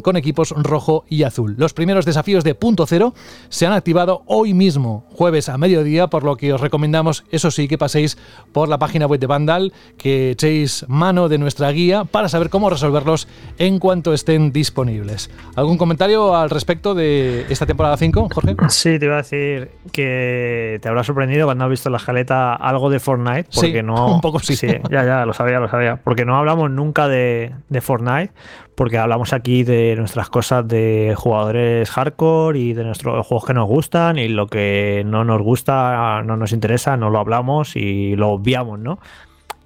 con 0.03 0.17
equipos 0.17 0.51
rojo 0.57 1.05
y 1.09 1.23
azul. 1.25 1.55
Los 1.59 1.75
primeros 1.75 2.05
desafíos 2.05 2.43
de 2.43 2.55
punto 2.55 2.87
cero 2.87 3.15
se 3.49 3.67
han 3.67 3.73
activado 3.73 4.23
hoy 4.27 4.55
mismo, 4.55 5.05
jueves 5.11 5.49
a 5.49 5.59
mediodía, 5.59 6.09
por 6.09 6.25
lo 6.25 6.37
que 6.37 6.53
os 6.53 6.61
recomendamos, 6.61 7.25
eso 7.31 7.51
sí, 7.51 7.69
que 7.69 7.79
paséis 7.79 8.17
por 8.53 8.69
la 8.69 8.79
página 8.79 9.07
web 9.07 9.21
de 9.21 9.27
Vandal, 9.27 9.73
que 9.99 10.33
echéis 10.33 10.85
mano 10.89 11.29
de 11.29 11.39
nuestra 11.39 11.71
guía 11.71 12.05
para 12.05 12.29
saber 12.29 12.51
cómo 12.51 12.71
resolverlos 12.71 13.29
en 13.59 13.79
cuanto 13.79 14.13
esté 14.13 14.30
disponibles. 14.39 15.31
¿Algún 15.57 15.79
comentario 15.79 16.37
al 16.37 16.51
respecto 16.51 16.95
de 16.95 17.47
esta 17.49 17.67
temporada 17.67 17.97
5, 17.97 18.29
Jorge? 18.33 18.57
Sí, 18.69 18.99
te 18.99 19.07
iba 19.07 19.15
a 19.15 19.19
decir 19.19 19.71
que 19.93 20.79
te 20.81 20.89
habrá 20.89 21.05
sorprendido 21.05 21.47
cuando 21.47 21.65
has 21.65 21.71
visto 21.71 21.89
en 21.89 21.95
la 21.95 21.99
jaleta 21.99 22.55
algo 22.55 22.91
de 22.91 23.01
Fortnite. 23.01 23.49
Porque 23.55 23.81
sí, 23.81 23.83
no, 23.83 24.07
un 24.15 24.21
poco 24.21 24.39
sí. 24.39 24.55
Ya, 24.91 25.05
ya, 25.05 25.27
lo 25.27 25.33
sabía, 25.33 25.61
lo 25.61 25.69
sabía. 25.69 26.01
Porque 26.03 26.25
no 26.25 26.37
hablamos 26.37 26.71
nunca 26.71 27.09
de, 27.09 27.53
de 27.69 27.81
Fortnite, 27.81 28.33
porque 28.75 28.99
hablamos 28.99 29.33
aquí 29.33 29.65
de 29.65 29.95
nuestras 29.97 30.31
cosas 30.31 30.67
de 30.67 31.15
jugadores 31.17 31.91
hardcore 31.91 32.59
y 32.59 32.73
de 32.73 32.85
nuestros 32.85 33.27
juegos 33.27 33.47
que 33.47 33.55
nos 33.55 33.69
gustan 33.69 34.19
y 34.19 34.29
lo 34.29 34.47
que 34.47 35.03
no 35.07 35.25
nos 35.25 35.43
gusta, 35.43 36.23
no 36.23 36.37
nos 36.37 36.53
interesa, 36.53 36.97
no 36.97 37.11
lo 37.11 37.19
hablamos 37.19 37.77
y 37.77 38.17
lo 38.17 38.29
obviamos, 38.29 38.79
¿no? 38.79 38.99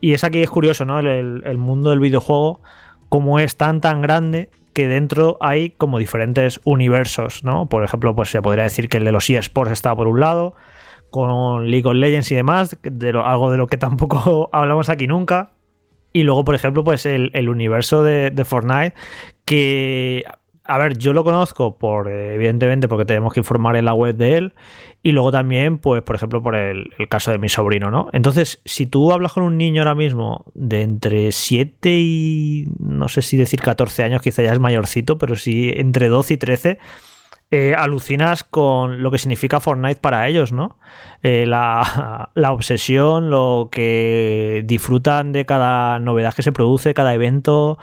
Y 0.01 0.13
es 0.13 0.25
aquí 0.25 0.43
es 0.43 0.51
curioso, 0.51 0.85
¿no? 0.85 0.99
el, 0.99 1.43
el 1.45 1.59
mundo 1.59 1.91
del 1.91 2.01
videojuego 2.01 2.61
como 3.15 3.39
es 3.39 3.57
tan 3.57 3.81
tan 3.81 4.03
grande 4.03 4.51
que 4.73 4.89
dentro 4.89 5.37
hay 5.39 5.71
como 5.71 6.01
diferentes 6.01 6.61
universos, 6.65 7.45
¿no? 7.45 7.69
Por 7.69 7.85
ejemplo, 7.85 8.13
pues 8.17 8.29
se 8.31 8.43
podría 8.43 8.65
decir 8.65 8.89
que 8.89 8.97
el 8.97 9.05
de 9.05 9.13
los 9.13 9.31
eSports 9.31 9.71
está 9.71 9.95
por 9.95 10.09
un 10.09 10.19
lado, 10.19 10.57
con 11.11 11.71
League 11.71 11.87
of 11.87 11.95
Legends 11.95 12.33
y 12.33 12.35
demás, 12.35 12.77
de 12.83 13.11
algo 13.11 13.53
de 13.53 13.57
lo 13.57 13.69
que 13.69 13.77
tampoco 13.77 14.51
hablamos 14.51 14.89
aquí 14.89 15.07
nunca. 15.07 15.53
Y 16.13 16.25
luego, 16.25 16.45
por 16.45 16.57
ejemplo, 16.57 16.83
pues 16.83 17.07
el, 17.07 17.49
universo 17.49 18.03
de, 18.03 18.33
de, 18.33 18.45
Fortnite, 18.45 18.95
que, 19.45 20.25
a 20.65 20.79
ver, 20.79 20.97
yo 20.97 21.13
lo 21.13 21.25
conozco 21.25 21.77
por, 21.77 22.09
evidentemente, 22.09 22.89
porque 22.89 23.05
tenemos 23.05 23.35
que 23.35 23.41
informar 23.41 23.77
en 23.77 23.85
la 23.85 23.95
web 23.95 24.17
de 24.17 24.39
él, 24.39 24.55
y 25.03 25.13
luego 25.13 25.31
también, 25.31 25.77
pues, 25.77 26.03
por 26.03 26.17
ejemplo, 26.17 26.43
por 26.43 26.57
el, 26.57 26.91
caso 27.11 27.31
de 27.31 27.39
mi 27.39 27.51
sobrino, 27.51 27.91
¿no? 27.91 28.09
Entonces, 28.13 28.63
si 28.65 28.87
tú 28.87 29.13
hablas 29.13 29.35
con 29.35 29.43
un 29.43 29.59
niño 29.59 29.83
ahora 29.83 29.95
mismo 29.95 30.47
de 30.55 30.81
entre 30.81 31.31
7 31.33 31.91
y 31.93 32.69
no 32.79 33.09
sé 33.09 33.21
si 33.21 33.37
decir 33.37 33.61
14 33.61 34.03
años, 34.03 34.23
quizá 34.23 34.43
ya 34.43 34.55
es 34.55 34.59
mayorcito, 34.59 35.19
pero 35.19 35.37
sí 35.37 35.71
entre 35.77 36.09
12 36.09 36.35
y 36.35 36.37
13, 36.39 36.79
eh, 37.51 37.75
alucinas 37.77 38.45
con 38.45 39.03
lo 39.03 39.11
que 39.11 39.19
significa 39.19 39.61
Fortnite 39.61 40.01
para 40.01 40.27
ellos, 40.27 40.53
¿no? 40.53 40.79
Eh, 41.23 41.45
la, 41.47 42.31
la, 42.35 42.53
obsesión, 42.53 43.29
lo 43.29 43.69
que 43.71 44.63
disfrutan 44.65 45.33
de 45.33 45.45
cada 45.45 45.99
novedad 45.99 46.35
que 46.35 46.43
se 46.43 46.53
produce, 46.53 46.95
cada 46.95 47.13
evento, 47.13 47.79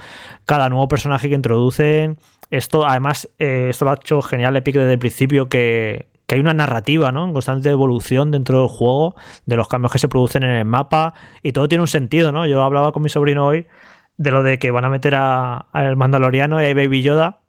cada 0.46 0.70
nuevo 0.70 0.88
personaje 0.88 1.30
que 1.30 1.36
introducen. 1.36 2.18
Esto, 2.52 2.86
además, 2.86 3.28
eh, 3.40 3.68
esto 3.70 3.86
lo 3.86 3.92
ha 3.92 3.96
hecho 3.96 4.22
genial 4.22 4.56
Epic 4.56 4.76
desde 4.76 4.94
el 4.94 5.00
principio, 5.00 5.50
que 5.50 6.12
que 6.32 6.36
hay 6.36 6.42
una 6.42 6.54
narrativa, 6.54 7.12
¿no? 7.12 7.26
En 7.26 7.34
constante 7.34 7.70
evolución 7.70 8.32
dentro 8.32 8.62
del 8.62 8.70
juego, 8.70 9.16
de 9.46 9.58
los 9.58 9.68
cambios 9.68 9.92
que 9.92 10.00
se 10.00 10.08
producen 10.08 10.44
en 10.44 10.52
el 10.52 10.64
mapa, 10.64 11.14
y 11.44 11.52
todo 11.52 11.68
tiene 11.68 11.82
un 11.82 11.90
sentido, 11.90 12.32
¿no? 12.32 12.48
Yo 12.48 12.64
hablaba 12.64 12.94
con 12.94 13.04
mi 13.04 13.10
sobrino 13.10 13.46
hoy 13.46 13.68
de 14.16 14.32
lo 14.32 14.42
de 14.42 14.58
que 14.58 14.72
van 14.72 14.86
a 14.86 14.90
meter 14.90 15.14
al 15.16 15.98
Mandaloriano 15.98 16.62
y 16.62 16.68
a 16.68 16.74
Baby 16.74 17.02
Yoda 17.02 17.42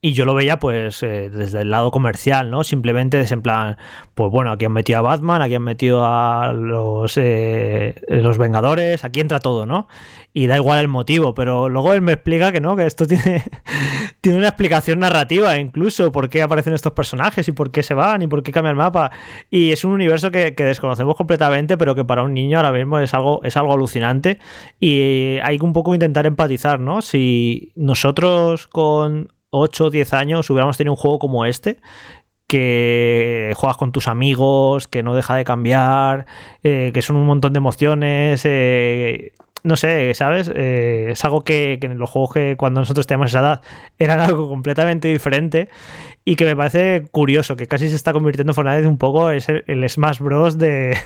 y 0.00 0.12
yo 0.12 0.24
lo 0.24 0.34
veía 0.34 0.58
pues 0.60 1.02
eh, 1.02 1.30
desde 1.30 1.62
el 1.62 1.70
lado 1.70 1.90
comercial, 1.90 2.50
¿no? 2.50 2.62
Simplemente 2.62 3.18
es 3.20 3.32
en 3.32 3.42
plan, 3.42 3.76
pues 4.14 4.30
bueno, 4.30 4.52
aquí 4.52 4.64
han 4.66 4.72
metido 4.72 5.00
a 5.00 5.02
Batman, 5.02 5.42
aquí 5.42 5.56
han 5.56 5.62
metido 5.62 6.04
a 6.04 6.52
los, 6.52 7.16
eh, 7.16 8.00
los 8.08 8.38
Vengadores, 8.38 9.04
aquí 9.04 9.18
entra 9.20 9.40
todo, 9.40 9.66
¿no? 9.66 9.88
Y 10.32 10.46
da 10.46 10.56
igual 10.56 10.80
el 10.80 10.88
motivo, 10.88 11.34
pero 11.34 11.68
luego 11.68 11.94
él 11.94 12.02
me 12.02 12.12
explica 12.12 12.52
que 12.52 12.60
no, 12.60 12.76
que 12.76 12.86
esto 12.86 13.06
tiene, 13.08 13.44
tiene 14.20 14.38
una 14.38 14.48
explicación 14.48 15.00
narrativa 15.00 15.56
incluso, 15.58 16.12
por 16.12 16.28
qué 16.28 16.42
aparecen 16.42 16.74
estos 16.74 16.92
personajes 16.92 17.48
y 17.48 17.52
por 17.52 17.70
qué 17.70 17.82
se 17.82 17.94
van 17.94 18.22
y 18.22 18.26
por 18.26 18.42
qué 18.42 18.52
cambia 18.52 18.70
el 18.70 18.76
mapa. 18.76 19.10
Y 19.50 19.72
es 19.72 19.84
un 19.84 19.92
universo 19.92 20.30
que, 20.30 20.54
que 20.54 20.64
desconocemos 20.64 21.16
completamente, 21.16 21.76
pero 21.76 21.94
que 21.94 22.04
para 22.04 22.22
un 22.22 22.34
niño 22.34 22.58
ahora 22.58 22.72
mismo 22.72 22.98
es 22.98 23.14
algo, 23.14 23.40
es 23.42 23.56
algo 23.56 23.72
alucinante 23.72 24.38
y 24.78 25.38
hay 25.42 25.58
que 25.58 25.64
un 25.64 25.72
poco 25.72 25.94
intentar 25.94 26.26
empatizar, 26.26 26.78
¿no? 26.78 27.02
Si 27.02 27.72
nosotros 27.74 28.66
con 28.68 29.32
8 29.50 29.84
o 29.86 29.90
10 29.90 30.12
años 30.12 30.50
hubiéramos 30.50 30.76
tenido 30.76 30.92
un 30.92 30.96
juego 30.96 31.18
como 31.18 31.46
este, 31.46 31.78
que 32.48 33.52
juegas 33.56 33.76
con 33.76 33.92
tus 33.92 34.08
amigos, 34.08 34.88
que 34.88 35.02
no 35.02 35.14
deja 35.14 35.36
de 35.36 35.44
cambiar, 35.44 36.26
eh, 36.62 36.90
que 36.94 37.02
son 37.02 37.16
un 37.16 37.26
montón 37.26 37.52
de 37.52 37.58
emociones. 37.58 38.42
Eh, 38.44 39.32
no 39.68 39.76
sé, 39.76 40.14
¿sabes? 40.14 40.50
Eh, 40.54 41.10
es 41.10 41.24
algo 41.24 41.44
que, 41.44 41.78
en 41.80 41.98
los 41.98 42.10
juegos 42.10 42.32
que 42.34 42.56
cuando 42.56 42.80
nosotros 42.80 43.06
teníamos 43.06 43.30
esa 43.30 43.40
edad 43.40 43.62
eran 43.98 44.18
algo 44.18 44.48
completamente 44.48 45.08
diferente 45.08 45.68
y 46.24 46.36
que 46.36 46.44
me 46.44 46.56
parece 46.56 47.04
curioso, 47.10 47.54
que 47.56 47.66
casi 47.66 47.88
se 47.88 47.96
está 47.96 48.12
convirtiendo 48.12 48.50
en 48.50 48.54
Fortnite 48.54 48.86
un 48.86 48.98
poco 48.98 49.30
es 49.30 49.48
el, 49.48 49.88
Smash 49.88 50.18
Bros. 50.18 50.58
De, 50.58 50.96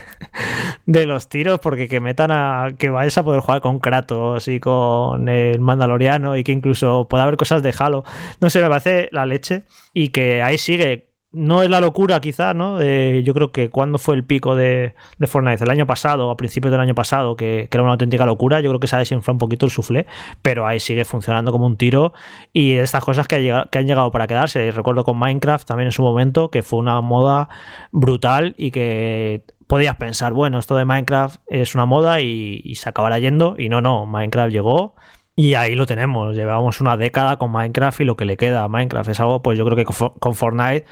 de, 0.86 1.06
los 1.06 1.28
tiros, 1.28 1.60
porque 1.60 1.89
que 1.89 2.01
metan 2.01 2.30
a 2.30 2.70
que 2.78 2.90
vayas 2.90 3.18
a 3.18 3.24
poder 3.24 3.40
jugar 3.40 3.60
con 3.60 3.78
Kratos 3.80 4.48
y 4.48 4.60
con 4.60 5.28
el 5.28 5.60
Mandaloriano 5.60 6.36
y 6.36 6.44
que 6.44 6.52
incluso 6.52 7.06
pueda 7.09 7.24
haber 7.24 7.36
cosas 7.36 7.62
de 7.62 7.74
Halo. 7.76 8.05
No 8.40 8.51
sé, 8.51 8.62
me 8.62 8.68
parece 8.68 9.09
la 9.12 9.26
leche 9.26 9.64
y 9.93 10.09
que 10.09 10.43
ahí 10.43 10.59
sigue 10.59 11.11
no 11.32 11.62
es 11.62 11.70
la 11.70 11.80
locura 11.80 12.20
quizá, 12.20 12.52
¿no? 12.54 12.82
yo 12.82 13.34
creo 13.34 13.52
que 13.52 13.70
cuando 13.70 13.98
fue 13.98 14.14
el 14.14 14.24
pico 14.24 14.54
de, 14.54 14.94
de, 15.18 15.26
Fortnite, 15.26 15.64
el 15.64 15.70
año 15.70 15.86
pasado, 15.86 16.30
a 16.30 16.36
principios 16.36 16.70
del 16.70 16.80
año 16.80 16.94
pasado, 16.94 17.36
que, 17.36 17.68
era 17.70 17.82
una 17.82 17.92
auténtica 17.92 18.26
locura, 18.26 18.60
yo 18.60 18.70
creo 18.70 18.80
que 18.80 18.86
se 18.86 18.96
ha 18.96 18.98
desinflado 18.98 19.32
un 19.32 19.38
poquito 19.38 19.64
el 19.66 19.72
suflé, 19.72 20.06
pero 20.42 20.66
ahí 20.66 20.78
sigue 20.78 21.04
funcionando 21.04 21.50
como 21.50 21.66
un 21.66 21.76
tiro 21.76 22.12
y 22.52 22.74
estas 22.74 23.02
cosas 23.04 23.26
que, 23.26 23.64
que 23.70 23.78
han 23.78 23.86
llegado 23.86 24.10
para 24.10 24.26
quedarse. 24.26 24.70
Recuerdo 24.70 25.04
con 25.04 25.18
Minecraft 25.18 25.66
también 25.66 25.86
en 25.86 25.92
su 25.92 26.02
momento, 26.02 26.50
que 26.50 26.62
fue 26.62 26.78
una 26.78 27.00
moda 27.00 27.48
brutal 27.92 28.54
y 28.59 28.70
que 28.70 29.44
podías 29.66 29.96
pensar, 29.96 30.34
bueno, 30.34 30.59
esto 30.59 30.76
de 30.76 30.84
Minecraft 30.84 31.40
es 31.46 31.74
una 31.74 31.86
moda 31.86 32.20
y, 32.20 32.60
y 32.62 32.74
se 32.74 32.90
acabará 32.90 33.18
yendo, 33.18 33.56
y 33.59 33.70
no, 33.70 33.80
no, 33.80 34.04
Minecraft 34.04 34.52
llegó 34.52 34.94
y 35.34 35.54
ahí 35.54 35.74
lo 35.74 35.86
tenemos, 35.86 36.36
llevamos 36.36 36.80
una 36.80 36.96
década 36.96 37.38
con 37.38 37.52
Minecraft 37.52 38.00
y 38.00 38.04
lo 38.04 38.16
que 38.16 38.24
le 38.24 38.36
queda 38.36 38.64
a 38.64 38.68
Minecraft 38.68 39.10
es 39.10 39.20
algo, 39.20 39.42
pues 39.42 39.59
yo 39.59 39.64
creo 39.64 39.76
que 39.76 39.84
con 39.84 40.34
Fortnite, 40.34 40.84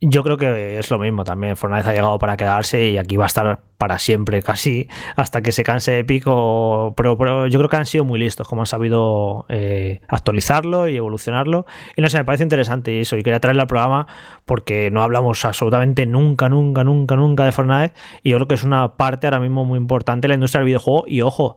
yo 0.00 0.22
creo 0.22 0.36
que 0.36 0.78
es 0.78 0.90
lo 0.90 0.98
mismo 0.98 1.24
también. 1.24 1.56
Fortnite 1.56 1.88
ha 1.88 1.92
llegado 1.92 2.18
para 2.18 2.36
quedarse 2.36 2.88
y 2.88 2.98
aquí 2.98 3.16
va 3.16 3.24
a 3.24 3.26
estar 3.26 3.60
para 3.78 3.98
siempre, 3.98 4.42
casi 4.44 4.88
hasta 5.16 5.42
que 5.42 5.52
se 5.52 5.64
canse 5.64 5.92
de 5.92 6.04
pico. 6.04 6.94
Pero, 6.96 7.46
yo 7.48 7.58
creo 7.58 7.68
que 7.68 7.76
han 7.76 7.86
sido 7.86 8.04
muy 8.04 8.18
listos, 8.18 8.46
como 8.46 8.62
han 8.62 8.66
sabido 8.66 9.46
eh, 9.48 10.00
actualizarlo 10.08 10.88
y 10.88 10.96
evolucionarlo. 10.96 11.66
Y 11.96 12.02
no 12.02 12.08
sé, 12.08 12.18
me 12.18 12.24
parece 12.24 12.44
interesante 12.44 13.00
eso. 13.00 13.16
Y 13.16 13.22
quería 13.22 13.40
traerlo 13.40 13.62
al 13.62 13.68
programa 13.68 14.06
porque 14.44 14.90
no 14.90 15.02
hablamos 15.02 15.44
absolutamente 15.44 16.06
nunca, 16.06 16.48
nunca, 16.48 16.84
nunca, 16.84 17.16
nunca 17.16 17.44
de 17.44 17.52
Fortnite. 17.52 17.94
Y 18.22 18.30
yo 18.30 18.36
creo 18.36 18.48
que 18.48 18.54
es 18.54 18.64
una 18.64 18.96
parte 18.96 19.26
ahora 19.26 19.40
mismo 19.40 19.64
muy 19.64 19.78
importante 19.78 20.26
de 20.26 20.28
la 20.28 20.34
industria 20.34 20.60
del 20.60 20.66
videojuego. 20.66 21.04
Y 21.08 21.22
ojo, 21.22 21.56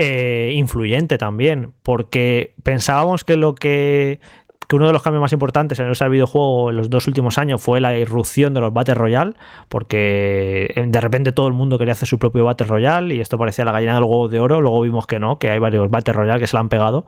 eh, 0.00 0.52
influyente 0.54 1.18
también, 1.18 1.72
porque 1.82 2.54
pensábamos 2.62 3.24
que 3.24 3.36
lo 3.36 3.56
que, 3.56 4.20
uno 4.72 4.86
de 4.86 4.92
los 4.92 5.02
cambios 5.02 5.20
más 5.20 5.32
importantes 5.32 5.80
en 5.80 5.86
el 5.86 6.10
videojuego 6.10 6.70
en 6.70 6.76
los 6.76 6.88
dos 6.88 7.08
últimos 7.08 7.36
años 7.36 7.60
fue 7.60 7.80
la 7.80 7.98
irrupción 7.98 8.54
de 8.54 8.60
los 8.60 8.72
Battle 8.72 8.94
Royale, 8.94 9.34
porque 9.68 10.72
eh, 10.76 10.84
de 10.86 11.00
repente 11.00 11.32
todo 11.32 11.48
el 11.48 11.54
mundo 11.54 11.78
quería 11.78 11.94
hacer 11.94 12.06
su 12.06 12.20
propio 12.20 12.44
Battle 12.44 12.68
Royale 12.68 13.12
y 13.12 13.20
esto 13.20 13.38
parecía 13.38 13.64
la 13.64 13.72
gallina 13.72 13.94
del 13.94 14.04
huevo 14.04 14.28
de 14.28 14.38
oro, 14.38 14.60
luego 14.60 14.82
vimos 14.82 15.08
que 15.08 15.18
no, 15.18 15.40
que 15.40 15.50
hay 15.50 15.58
varios 15.58 15.90
Battle 15.90 16.14
Royale 16.14 16.38
que 16.38 16.46
se 16.46 16.54
la 16.54 16.60
han 16.60 16.68
pegado, 16.68 17.04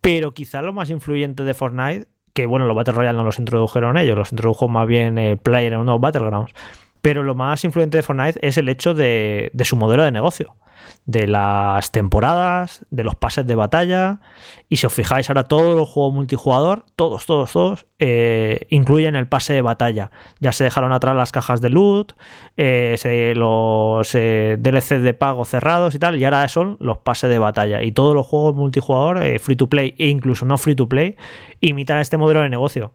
pero 0.00 0.32
quizá 0.32 0.62
lo 0.62 0.72
más 0.72 0.88
influyente 0.88 1.44
de 1.44 1.52
Fortnite, 1.52 2.06
que 2.32 2.46
bueno, 2.46 2.64
los 2.66 2.74
Battle 2.74 2.94
Royale 2.94 3.18
no 3.18 3.24
los 3.24 3.38
introdujeron 3.38 3.98
ellos, 3.98 4.16
los 4.16 4.32
introdujo 4.32 4.66
más 4.66 4.86
bien 4.86 5.18
eh, 5.18 5.36
Player 5.36 5.74
en 5.74 5.80
unos 5.80 6.00
Battlegrounds, 6.00 6.54
pero 7.02 7.22
lo 7.22 7.34
más 7.34 7.62
influyente 7.64 7.98
de 7.98 8.02
Fortnite 8.02 8.38
es 8.40 8.56
el 8.56 8.70
hecho 8.70 8.94
de 8.94 9.50
su 9.62 9.76
modelo 9.76 10.04
de 10.04 10.10
negocio 10.10 10.56
de 11.04 11.26
las 11.26 11.90
temporadas, 11.90 12.86
de 12.90 13.02
los 13.04 13.16
pases 13.16 13.46
de 13.46 13.54
batalla. 13.54 14.20
Y 14.68 14.76
si 14.76 14.86
os 14.86 14.92
fijáis, 14.92 15.28
ahora 15.28 15.44
todos 15.44 15.76
los 15.76 15.88
juegos 15.88 16.14
multijugador, 16.14 16.84
todos, 16.96 17.26
todos, 17.26 17.52
todos, 17.52 17.86
eh, 17.98 18.66
incluyen 18.70 19.16
el 19.16 19.26
pase 19.26 19.52
de 19.52 19.62
batalla. 19.62 20.10
Ya 20.40 20.52
se 20.52 20.64
dejaron 20.64 20.92
atrás 20.92 21.16
las 21.16 21.32
cajas 21.32 21.60
de 21.60 21.70
loot, 21.70 22.12
eh, 22.56 23.34
los 23.36 24.14
eh, 24.14 24.56
DLC 24.60 25.00
de 25.00 25.14
pago 25.14 25.44
cerrados 25.44 25.94
y 25.94 25.98
tal, 25.98 26.16
y 26.16 26.24
ahora 26.24 26.46
son 26.48 26.76
los 26.80 26.98
pases 26.98 27.30
de 27.30 27.38
batalla. 27.38 27.82
Y 27.82 27.92
todos 27.92 28.14
los 28.14 28.26
juegos 28.26 28.54
multijugador, 28.54 29.38
free 29.40 29.56
to 29.56 29.68
play 29.68 29.94
e 29.98 30.08
incluso 30.08 30.46
no 30.46 30.56
free 30.56 30.76
to 30.76 30.88
play, 30.88 31.16
imitan 31.60 31.98
este 31.98 32.16
modelo 32.16 32.42
de 32.42 32.48
negocio. 32.48 32.94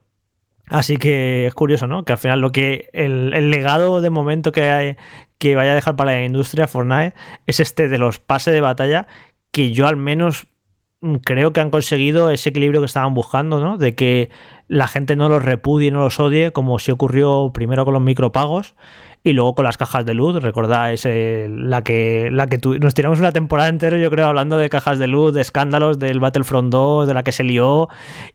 Así 0.69 0.97
que 0.97 1.47
es 1.47 1.53
curioso, 1.53 1.87
¿no? 1.87 2.03
Que 2.03 2.11
al 2.11 2.17
final 2.17 2.41
lo 2.41 2.51
que 2.51 2.89
el 2.91 3.51
legado 3.51 4.01
de 4.01 4.09
momento 4.09 4.51
que, 4.51 4.63
hay, 4.63 4.97
que 5.37 5.55
vaya 5.55 5.71
a 5.71 5.75
dejar 5.75 5.95
para 5.95 6.11
la 6.11 6.25
industria 6.25 6.67
Fortnite 6.67 7.13
es 7.45 7.59
este 7.59 7.87
de 7.87 7.97
los 7.97 8.19
pases 8.19 8.53
de 8.53 8.61
batalla 8.61 9.07
que 9.51 9.71
yo 9.71 9.87
al 9.87 9.97
menos 9.97 10.47
creo 11.23 11.53
que 11.53 11.61
han 11.61 11.69
conseguido 11.69 12.31
ese 12.31 12.49
equilibrio 12.49 12.81
que 12.81 12.87
estaban 12.87 13.13
buscando, 13.13 13.59
¿no? 13.59 13.77
De 13.77 13.95
que 13.95 14.29
la 14.67 14.87
gente 14.87 15.15
no 15.15 15.29
los 15.29 15.43
repudie, 15.43 15.91
no 15.91 16.01
los 16.01 16.19
odie, 16.19 16.51
como 16.51 16.79
si 16.79 16.91
ocurrió 16.91 17.51
primero 17.53 17.85
con 17.85 17.93
los 17.93 18.03
micropagos 18.03 18.75
y 19.23 19.33
luego 19.33 19.55
con 19.55 19.65
las 19.65 19.77
cajas 19.77 20.05
de 20.05 20.13
luz, 20.13 20.41
recordáis 20.41 21.05
la 21.05 21.83
que, 21.83 22.29
la 22.31 22.47
que 22.47 22.59
nos 22.79 22.93
tiramos 22.93 23.19
una 23.19 23.31
temporada 23.31 23.69
entera, 23.69 23.97
yo 23.97 24.09
creo, 24.09 24.27
hablando 24.27 24.57
de 24.57 24.69
cajas 24.69 24.99
de 24.99 25.07
luz, 25.07 25.33
de 25.33 25.41
escándalos 25.41 25.99
del 25.99 26.19
Battlefront 26.19 26.71
2, 26.71 27.07
de 27.07 27.13
la 27.13 27.23
que 27.23 27.31
se 27.31 27.43
lió, 27.43 27.89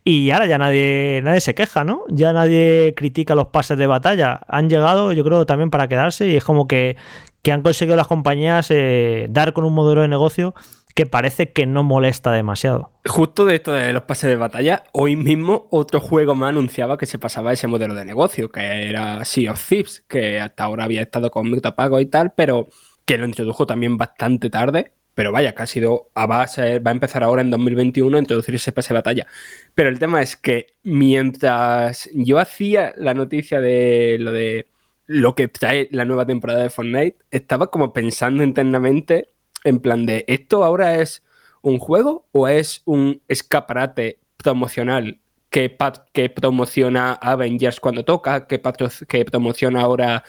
y 0.05 0.31
ahora 0.31 0.47
ya 0.47 0.59
nadie, 0.59 1.21
nadie 1.25 1.41
se 1.41 1.55
queja, 1.55 1.85
¿no? 1.85 2.03
Ya 2.09 2.33
nadie 2.33 2.95
critica 2.97 3.35
los 3.35 3.49
pases 3.49 3.79
de 3.79 3.87
batalla. 3.87 4.41
Han 4.49 4.69
llegado, 4.69 5.13
yo 5.13 5.25
creo, 5.25 5.47
también 5.47 5.71
para 5.71 5.89
quedarse, 5.89 6.29
y 6.29 6.37
es 6.37 6.45
como 6.45 6.67
que, 6.67 6.97
que 7.43 7.53
han 7.53 7.63
conseguido 7.63 7.97
las 7.97 8.07
compañías 8.07 8.71
eh, 8.71 9.27
dar 9.31 9.53
con 9.53 9.65
un 9.65 9.75
modelo 9.75 10.03
de 10.03 10.09
negocio 10.09 10.55
que 10.95 11.07
parece 11.07 11.53
que 11.53 11.67
no 11.67 11.83
molesta 11.83 12.33
demasiado. 12.33 12.91
Justo 13.07 13.45
de 13.45 13.57
esto 13.57 13.73
de 13.73 13.93
los 13.93 14.03
pases 14.03 14.31
de 14.31 14.37
batalla, 14.37 14.85
hoy 14.93 15.17
mismo 15.17 15.67
otro 15.71 16.01
juego 16.01 16.35
me 16.35 16.47
anunciaba 16.47 16.99
que 16.99 17.07
se 17.07 17.19
pasaba 17.19 17.53
ese 17.53 17.67
modelo 17.67 17.95
de 17.95 18.05
negocio, 18.05 18.51
que 18.51 18.89
era 18.89 19.25
Sea 19.25 19.53
of 19.53 19.69
Thieves, 19.69 20.05
que 20.09 20.41
hasta 20.41 20.65
ahora 20.65 20.85
había 20.85 21.03
estado 21.03 21.31
con 21.31 21.51
pago 21.61 22.01
y 22.01 22.07
tal, 22.07 22.33
pero 22.35 22.69
que 23.05 23.19
lo 23.19 23.27
introdujo 23.27 23.67
también 23.67 23.97
bastante 23.97 24.51
tarde. 24.51 24.93
Pero 25.15 25.31
vaya, 25.31 25.55
que 25.55 25.63
ha 25.63 25.67
sido 25.67 26.11
a 26.15 26.25
base, 26.27 26.79
va 26.79 26.91
a 26.91 26.95
empezar 26.95 27.23
ahora 27.23 27.43
en 27.43 27.51
2021 27.51 28.17
a 28.17 28.21
introducir 28.21 28.55
ese 28.55 28.73
pase 28.73 28.95
de 28.95 28.99
batalla. 28.99 29.27
Pero 29.75 29.91
el 29.91 29.99
tema 29.99 30.23
es 30.23 30.37
que 30.37 30.69
mientras 30.85 32.09
yo 32.15 32.39
hacía 32.39 32.95
la 32.97 33.13
noticia 33.13 33.61
de 33.61 34.17
lo 34.19 34.33
de 34.33 34.69
lo 35.07 35.35
que 35.35 35.49
trae 35.49 35.89
la 35.91 36.07
nueva 36.07 36.25
temporada 36.25 36.63
de 36.63 36.71
Fortnite, 36.71 37.19
estaba 37.31 37.71
como 37.71 37.93
pensando 37.93 38.43
internamente 38.43 39.32
en 39.65 39.81
plan 39.81 40.07
de, 40.07 40.25
¿esto 40.29 40.65
ahora 40.65 41.01
es 41.01 41.23
un 41.63 41.79
juego 41.79 42.27
o 42.33 42.49
es 42.49 42.83
un 42.85 43.23
escaparate 43.29 44.19
promocional 44.37 45.21
que, 45.51 45.77
que 46.13 46.31
promociona 46.31 47.13
Avengers 47.13 47.79
cuando 47.79 48.05
toca, 48.05 48.47
que, 48.47 48.61
que 49.09 49.25
promociona 49.25 49.83
ahora 49.83 50.25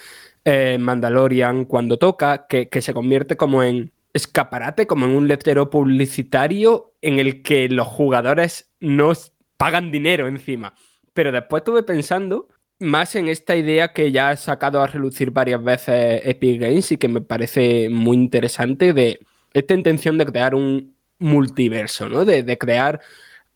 eh, 0.45 0.77
Mandalorian 0.79 1.65
cuando 1.65 1.97
toca, 1.97 2.45
que, 2.47 2.69
que 2.69 2.81
se 2.81 2.93
convierte 2.93 3.37
como 3.37 3.63
en 3.63 3.91
escaparate, 4.13 4.85
como 4.85 5.05
en 5.05 5.11
un 5.11 5.27
letrero 5.27 5.69
publicitario 5.69 6.93
en 7.01 7.19
el 7.19 7.41
que 7.41 7.67
los 7.69 7.87
jugadores 7.87 8.71
no 8.79 9.13
pagan 9.57 9.91
dinero 9.91 10.27
encima. 10.27 10.75
Pero 11.13 11.31
después 11.31 11.61
estuve 11.61 11.83
pensando 11.83 12.47
más 12.83 13.15
en 13.15 13.27
esta 13.27 13.55
idea 13.55 13.93
que 13.93 14.11
ya 14.11 14.29
ha 14.29 14.37
sacado 14.37 14.81
a 14.81 14.87
relucir 14.87 15.31
varias 15.31 15.63
veces 15.63 16.21
Epic 16.25 16.61
Games 16.61 16.91
y 16.91 16.97
que 16.97 17.07
me 17.07 17.21
parece 17.21 17.89
muy 17.89 18.17
interesante 18.17 18.93
de 18.93 19.19
esta 19.53 19.73
intención 19.73 20.17
de 20.17 20.25
crear 20.25 20.55
un 20.55 20.95
multiverso, 21.19 22.09
¿no? 22.09 22.25
De, 22.25 22.57
crear 22.57 23.01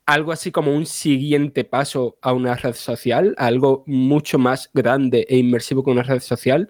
algo 0.06 0.32
así 0.32 0.52
como 0.52 0.74
un 0.74 0.86
siguiente 0.86 1.64
paso 1.66 2.18
a 2.22 2.34
una 2.34 2.56
red 2.56 2.74
social, 2.74 3.36
algo 3.38 3.84
mucho 3.88 4.40
más 4.40 4.70
grande 4.74 5.26
e 5.30 5.38
inmersivo 5.38 5.84
que 5.84 5.92
una 5.92 6.04
red 6.04 6.22
social, 6.22 6.70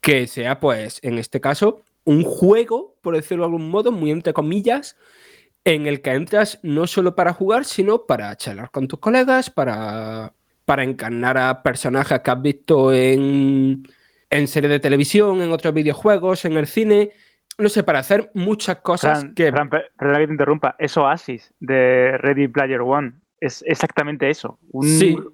que 0.00 0.26
sea, 0.26 0.60
pues, 0.60 0.98
en 1.02 1.18
este 1.18 1.40
caso, 1.40 1.82
un 2.04 2.24
juego, 2.24 2.96
por 3.02 3.14
decirlo 3.16 3.44
de 3.44 3.46
algún 3.48 3.70
modo, 3.70 3.92
muy 3.92 4.10
entre 4.10 4.32
comillas, 4.32 4.96
en 5.64 5.86
el 5.86 6.02
que 6.02 6.12
entras 6.12 6.58
no 6.62 6.86
solo 6.86 7.14
para 7.14 7.32
jugar, 7.34 7.64
sino 7.64 8.06
para 8.06 8.34
charlar 8.36 8.70
con 8.70 8.88
tus 8.88 8.98
colegas, 8.98 9.50
para 9.50 10.34
para 10.64 10.84
encarnar 10.84 11.38
a 11.38 11.62
personajes 11.62 12.20
que 12.20 12.30
has 12.30 12.42
visto 12.42 12.92
en, 12.92 13.82
en 14.30 14.48
series 14.48 14.70
de 14.70 14.80
televisión, 14.80 15.42
en 15.42 15.52
otros 15.52 15.74
videojuegos, 15.74 16.44
en 16.44 16.54
el 16.54 16.66
cine. 16.66 17.12
No 17.58 17.68
sé, 17.68 17.82
para 17.82 17.98
hacer 17.98 18.30
muchas 18.34 18.76
cosas 18.76 19.26
que. 19.36 19.50
Fran, 19.50 19.68
perdona 19.68 20.18
que 20.18 20.26
te 20.26 20.32
interrumpa. 20.32 20.74
Es 20.78 20.96
Oasis 20.96 21.52
de 21.60 22.16
Ready 22.18 22.48
Player 22.48 22.80
One. 22.80 23.12
Es 23.40 23.64
exactamente 23.66 24.30
eso. 24.30 24.58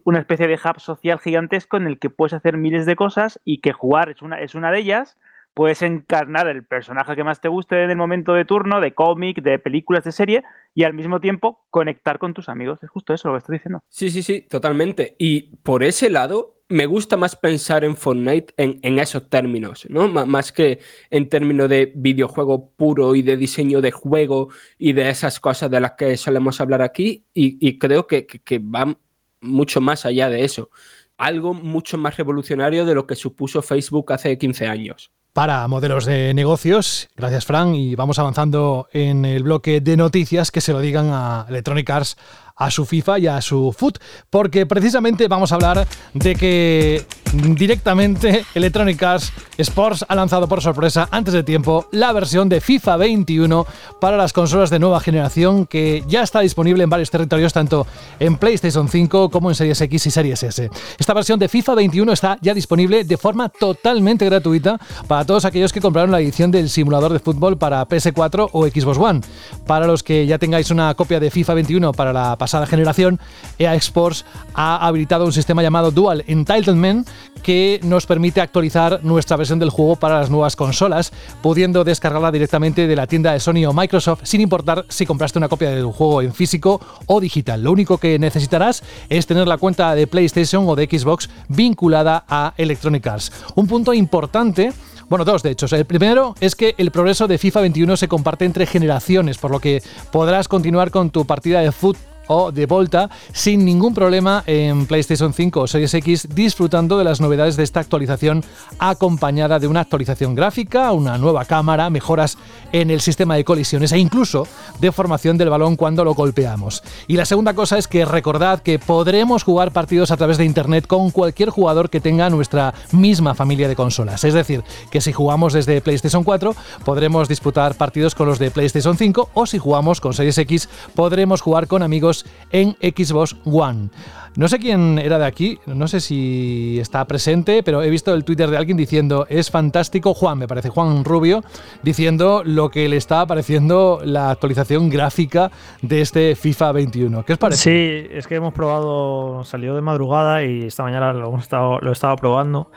Una 0.04 0.18
especie 0.18 0.48
de 0.48 0.54
hub 0.54 0.80
social 0.80 1.20
gigantesco 1.20 1.76
en 1.76 1.86
el 1.86 1.98
que 1.98 2.08
puedes 2.08 2.32
hacer 2.32 2.56
miles 2.56 2.86
de 2.86 2.96
cosas 2.96 3.38
y 3.44 3.60
que 3.60 3.72
jugar 3.72 4.08
es 4.08 4.22
una, 4.22 4.40
es 4.40 4.54
una 4.54 4.72
de 4.72 4.78
ellas 4.78 5.18
puedes 5.58 5.82
encarnar 5.82 6.46
el 6.46 6.64
personaje 6.64 7.16
que 7.16 7.24
más 7.24 7.40
te 7.40 7.48
guste 7.48 7.82
en 7.82 7.90
el 7.90 7.96
momento 7.96 8.32
de 8.32 8.44
turno, 8.44 8.80
de 8.80 8.94
cómic, 8.94 9.42
de 9.42 9.58
películas, 9.58 10.04
de 10.04 10.12
serie, 10.12 10.44
y 10.72 10.84
al 10.84 10.94
mismo 10.94 11.18
tiempo 11.18 11.66
conectar 11.68 12.20
con 12.20 12.32
tus 12.32 12.48
amigos. 12.48 12.78
Es 12.80 12.88
justo 12.88 13.12
eso 13.12 13.26
lo 13.26 13.34
que 13.34 13.38
estoy 13.38 13.56
diciendo. 13.56 13.82
Sí, 13.88 14.08
sí, 14.08 14.22
sí, 14.22 14.42
totalmente. 14.42 15.16
Y 15.18 15.56
por 15.64 15.82
ese 15.82 16.10
lado, 16.10 16.62
me 16.68 16.86
gusta 16.86 17.16
más 17.16 17.34
pensar 17.34 17.82
en 17.82 17.96
Fortnite 17.96 18.54
en, 18.56 18.98
esos 19.00 19.28
términos, 19.28 19.84
¿no? 19.90 20.06
más 20.06 20.52
que 20.52 20.78
en 21.10 21.28
términos 21.28 21.68
de 21.68 21.92
videojuego 21.92 22.70
puro 22.76 23.16
y 23.16 23.22
de 23.22 23.36
diseño 23.36 23.80
de 23.80 23.90
juego 23.90 24.50
y 24.78 24.92
de 24.92 25.10
esas 25.10 25.40
cosas 25.40 25.68
de 25.72 25.80
las 25.80 25.94
que 25.94 26.16
solemos 26.16 26.60
hablar 26.60 26.82
aquí. 26.82 27.26
Y, 27.34 27.80
creo 27.80 28.06
que, 28.06 28.26
que, 28.26 28.38
que 28.38 28.60
va 28.60 28.96
mucho 29.40 29.80
más 29.80 30.06
allá 30.06 30.30
de 30.30 30.44
eso. 30.44 30.70
Algo 31.16 31.52
mucho 31.52 31.98
más 31.98 32.16
revolucionario 32.16 32.86
de 32.86 32.94
lo 32.94 33.08
que 33.08 33.16
supuso 33.16 33.60
Facebook 33.60 34.12
hace 34.12 34.38
15 34.38 34.68
años 34.68 35.10
para 35.32 35.66
modelos 35.68 36.04
de 36.04 36.34
negocios. 36.34 37.08
Gracias, 37.16 37.44
Fran. 37.44 37.74
Y 37.74 37.94
vamos 37.94 38.18
avanzando 38.18 38.88
en 38.92 39.24
el 39.24 39.42
bloque 39.42 39.80
de 39.80 39.96
noticias 39.96 40.50
que 40.50 40.60
se 40.60 40.72
lo 40.72 40.80
digan 40.80 41.10
a 41.10 41.46
Electronic 41.48 41.88
Arts 41.90 42.16
a 42.58 42.70
su 42.70 42.84
FIFA 42.84 43.18
y 43.20 43.26
a 43.28 43.40
su 43.40 43.74
FUT, 43.76 43.98
porque 44.30 44.66
precisamente 44.66 45.28
vamos 45.28 45.52
a 45.52 45.54
hablar 45.54 45.86
de 46.12 46.34
que 46.34 47.06
directamente 47.32 48.44
Electronic 48.54 49.02
Arts 49.02 49.32
Sports 49.58 50.04
ha 50.08 50.14
lanzado 50.14 50.48
por 50.48 50.62
sorpresa 50.62 51.08
antes 51.10 51.34
de 51.34 51.42
tiempo 51.42 51.86
la 51.92 52.12
versión 52.12 52.48
de 52.48 52.60
FIFA 52.60 52.96
21 52.96 53.66
para 54.00 54.16
las 54.16 54.32
consolas 54.32 54.70
de 54.70 54.78
nueva 54.78 55.00
generación 55.00 55.66
que 55.66 56.04
ya 56.08 56.22
está 56.22 56.40
disponible 56.40 56.84
en 56.84 56.90
varios 56.90 57.10
territorios 57.10 57.52
tanto 57.52 57.86
en 58.18 58.36
PlayStation 58.36 58.88
5 58.88 59.30
como 59.30 59.50
en 59.50 59.54
Series 59.54 59.80
X 59.80 60.06
y 60.06 60.10
Series 60.10 60.42
S. 60.42 60.70
Esta 60.98 61.14
versión 61.14 61.38
de 61.38 61.48
FIFA 61.48 61.74
21 61.74 62.12
está 62.12 62.38
ya 62.40 62.54
disponible 62.54 63.04
de 63.04 63.16
forma 63.16 63.48
totalmente 63.48 64.24
gratuita 64.24 64.78
para 65.06 65.24
todos 65.24 65.44
aquellos 65.44 65.72
que 65.72 65.80
compraron 65.80 66.10
la 66.10 66.20
edición 66.20 66.50
del 66.50 66.70
simulador 66.70 67.12
de 67.12 67.18
fútbol 67.18 67.58
para 67.58 67.86
PS4 67.86 68.50
o 68.52 68.66
Xbox 68.66 68.98
One. 68.98 69.20
Para 69.66 69.86
los 69.86 70.02
que 70.02 70.26
ya 70.26 70.38
tengáis 70.38 70.70
una 70.70 70.94
copia 70.94 71.20
de 71.20 71.30
FIFA 71.30 71.54
21 71.54 71.92
para 71.92 72.12
la 72.12 72.36
pasada 72.48 72.64
generación, 72.64 73.20
EA 73.58 73.74
Sports 73.74 74.24
ha 74.54 74.86
habilitado 74.86 75.26
un 75.26 75.34
sistema 75.34 75.62
llamado 75.62 75.90
Dual 75.90 76.24
Entitlement 76.26 77.06
que 77.42 77.78
nos 77.82 78.06
permite 78.06 78.40
actualizar 78.40 79.00
nuestra 79.02 79.36
versión 79.36 79.58
del 79.58 79.68
juego 79.68 79.96
para 79.96 80.18
las 80.18 80.30
nuevas 80.30 80.56
consolas, 80.56 81.12
pudiendo 81.42 81.84
descargarla 81.84 82.32
directamente 82.32 82.86
de 82.86 82.96
la 82.96 83.06
tienda 83.06 83.34
de 83.34 83.40
Sony 83.40 83.66
o 83.68 83.74
Microsoft 83.74 84.20
sin 84.22 84.40
importar 84.40 84.86
si 84.88 85.04
compraste 85.04 85.38
una 85.38 85.50
copia 85.50 85.68
del 85.68 85.84
juego 85.84 86.22
en 86.22 86.32
físico 86.32 86.80
o 87.04 87.20
digital. 87.20 87.62
Lo 87.62 87.70
único 87.70 87.98
que 87.98 88.18
necesitarás 88.18 88.82
es 89.10 89.26
tener 89.26 89.46
la 89.46 89.58
cuenta 89.58 89.94
de 89.94 90.06
PlayStation 90.06 90.64
o 90.66 90.74
de 90.74 90.86
Xbox 90.86 91.28
vinculada 91.48 92.24
a 92.30 92.54
Electronic 92.56 93.06
Arts. 93.06 93.30
Un 93.56 93.66
punto 93.66 93.92
importante 93.92 94.72
bueno, 95.08 95.24
dos 95.24 95.42
de 95.42 95.50
hecho. 95.50 95.74
El 95.74 95.86
primero 95.86 96.34
es 96.38 96.54
que 96.54 96.74
el 96.76 96.90
progreso 96.90 97.26
de 97.26 97.38
FIFA 97.38 97.62
21 97.62 97.96
se 97.96 98.08
comparte 98.08 98.44
entre 98.44 98.66
generaciones, 98.66 99.38
por 99.38 99.50
lo 99.50 99.58
que 99.58 99.82
podrás 100.12 100.48
continuar 100.48 100.90
con 100.90 101.08
tu 101.08 101.24
partida 101.26 101.60
de 101.60 101.72
fútbol 101.72 102.02
o 102.28 102.52
de 102.52 102.66
Volta 102.66 103.10
sin 103.32 103.64
ningún 103.64 103.94
problema 103.94 104.44
en 104.46 104.86
PlayStation 104.86 105.32
5 105.34 105.60
o 105.60 105.66
Series 105.66 105.92
X 105.94 106.28
disfrutando 106.34 106.96
de 106.96 107.04
las 107.04 107.20
novedades 107.20 107.56
de 107.56 107.64
esta 107.64 107.80
actualización 107.80 108.44
acompañada 108.78 109.58
de 109.58 109.66
una 109.66 109.80
actualización 109.80 110.34
gráfica, 110.34 110.92
una 110.92 111.18
nueva 111.18 111.44
cámara, 111.44 111.90
mejoras 111.90 112.38
en 112.72 112.90
el 112.90 113.00
sistema 113.00 113.34
de 113.34 113.44
colisiones 113.44 113.92
e 113.92 113.98
incluso 113.98 114.46
de 114.80 114.92
formación 114.92 115.36
del 115.38 115.50
balón 115.50 115.76
cuando 115.76 116.04
lo 116.04 116.14
golpeamos. 116.14 116.82
Y 117.06 117.16
la 117.16 117.24
segunda 117.24 117.54
cosa 117.54 117.78
es 117.78 117.88
que 117.88 118.04
recordad 118.04 118.60
que 118.60 118.78
podremos 118.78 119.42
jugar 119.42 119.72
partidos 119.72 120.10
a 120.10 120.16
través 120.16 120.38
de 120.38 120.44
internet 120.44 120.86
con 120.86 121.10
cualquier 121.10 121.50
jugador 121.50 121.90
que 121.90 122.00
tenga 122.00 122.30
nuestra 122.30 122.74
misma 122.92 123.34
familia 123.34 123.68
de 123.68 123.76
consolas. 123.76 124.24
Es 124.24 124.34
decir, 124.34 124.62
que 124.90 125.00
si 125.00 125.12
jugamos 125.12 125.52
desde 125.52 125.80
PlayStation 125.80 126.24
4 126.24 126.54
podremos 126.84 127.28
disputar 127.28 127.74
partidos 127.74 128.14
con 128.14 128.28
los 128.28 128.38
de 128.38 128.50
PlayStation 128.50 128.96
5 128.96 129.30
o 129.34 129.46
si 129.46 129.58
jugamos 129.58 130.00
con 130.00 130.14
Series 130.14 130.38
X 130.38 130.68
podremos 130.94 131.40
jugar 131.40 131.66
con 131.66 131.82
amigos 131.82 132.17
en 132.50 132.76
Xbox 132.80 133.36
One. 133.44 133.90
No 134.36 134.46
sé 134.46 134.60
quién 134.60 135.00
era 135.00 135.18
de 135.18 135.26
aquí, 135.26 135.58
no 135.66 135.88
sé 135.88 135.98
si 135.98 136.78
está 136.80 137.04
presente, 137.06 137.64
pero 137.64 137.82
he 137.82 137.90
visto 137.90 138.14
el 138.14 138.22
Twitter 138.22 138.48
de 138.48 138.56
alguien 138.56 138.76
diciendo, 138.76 139.26
es 139.28 139.50
fantástico, 139.50 140.14
Juan, 140.14 140.38
me 140.38 140.46
parece 140.46 140.68
Juan 140.68 141.04
Rubio, 141.04 141.42
diciendo 141.82 142.42
lo 142.44 142.70
que 142.70 142.88
le 142.88 142.96
está 142.96 143.26
pareciendo 143.26 144.00
la 144.04 144.30
actualización 144.30 144.90
gráfica 144.90 145.50
de 145.82 146.02
este 146.02 146.36
FIFA 146.36 146.70
21. 146.70 147.24
¿Qué 147.24 147.32
os 147.32 147.38
parece? 147.40 147.62
Sí, 147.62 148.08
es 148.12 148.28
que 148.28 148.36
hemos 148.36 148.54
probado, 148.54 149.42
salió 149.44 149.74
de 149.74 149.80
madrugada 149.80 150.44
y 150.44 150.66
esta 150.66 150.84
mañana 150.84 151.12
lo, 151.12 151.28
hemos 151.28 151.50
lo 151.50 151.88
he 151.88 151.92
estado 151.92 152.14
probando 152.14 152.70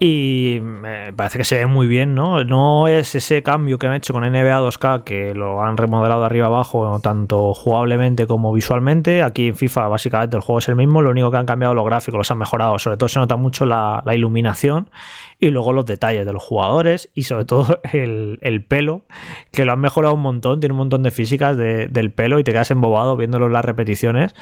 y 0.00 0.60
me 0.62 1.12
parece 1.12 1.38
que 1.38 1.44
se 1.44 1.56
ve 1.56 1.66
muy 1.66 1.86
bien, 1.86 2.14
¿no? 2.14 2.44
No 2.44 2.86
es 2.86 3.14
ese 3.14 3.42
cambio 3.42 3.78
que 3.78 3.88
han 3.88 3.94
hecho 3.94 4.12
con 4.12 4.22
NBA 4.22 4.60
2K, 4.60 5.02
que 5.02 5.34
lo 5.34 5.62
han 5.62 5.76
remodelado 5.76 6.20
de 6.20 6.26
arriba 6.26 6.46
abajo, 6.46 7.00
tanto 7.02 7.52
jugablemente 7.54 8.26
como 8.26 8.52
visualmente. 8.52 9.22
Aquí 9.22 9.48
en 9.48 9.56
FIFA, 9.56 9.88
básicamente, 9.88 10.36
el 10.36 10.42
juego 10.42 10.60
es 10.60 10.68
el 10.68 10.76
mismo, 10.76 11.02
lo 11.02 11.10
único 11.10 11.30
que 11.30 11.36
han 11.36 11.46
cambiado 11.46 11.74
los 11.74 11.84
gráficos, 11.84 12.18
los 12.18 12.30
han 12.30 12.38
mejorado. 12.38 12.78
Sobre 12.78 12.96
todo 12.96 13.08
se 13.08 13.18
nota 13.18 13.36
mucho 13.36 13.66
la 13.66 14.02
iluminación 14.14 14.88
y 15.40 15.50
luego 15.50 15.72
los 15.72 15.86
detalles 15.86 16.26
de 16.26 16.32
los 16.32 16.42
jugadores 16.42 17.10
y 17.14 17.24
sobre 17.24 17.44
todo 17.44 17.80
el, 17.92 18.38
el, 18.42 18.64
pelo, 18.64 19.02
que 19.52 19.64
lo 19.64 19.72
han 19.72 19.80
mejorado 19.80 20.14
un 20.14 20.22
montón, 20.22 20.60
tiene 20.60 20.72
un 20.72 20.78
montón 20.78 21.02
de 21.02 21.10
físicas 21.10 21.56
de, 21.56 21.86
del 21.88 22.10
pelo 22.10 22.38
y 22.38 22.44
te 22.44 22.52
quedas 22.52 22.70
embobado 22.70 23.16
viéndolo 23.16 23.46
en 23.46 23.52
las 23.52 23.64
repeticiones. 23.64 24.34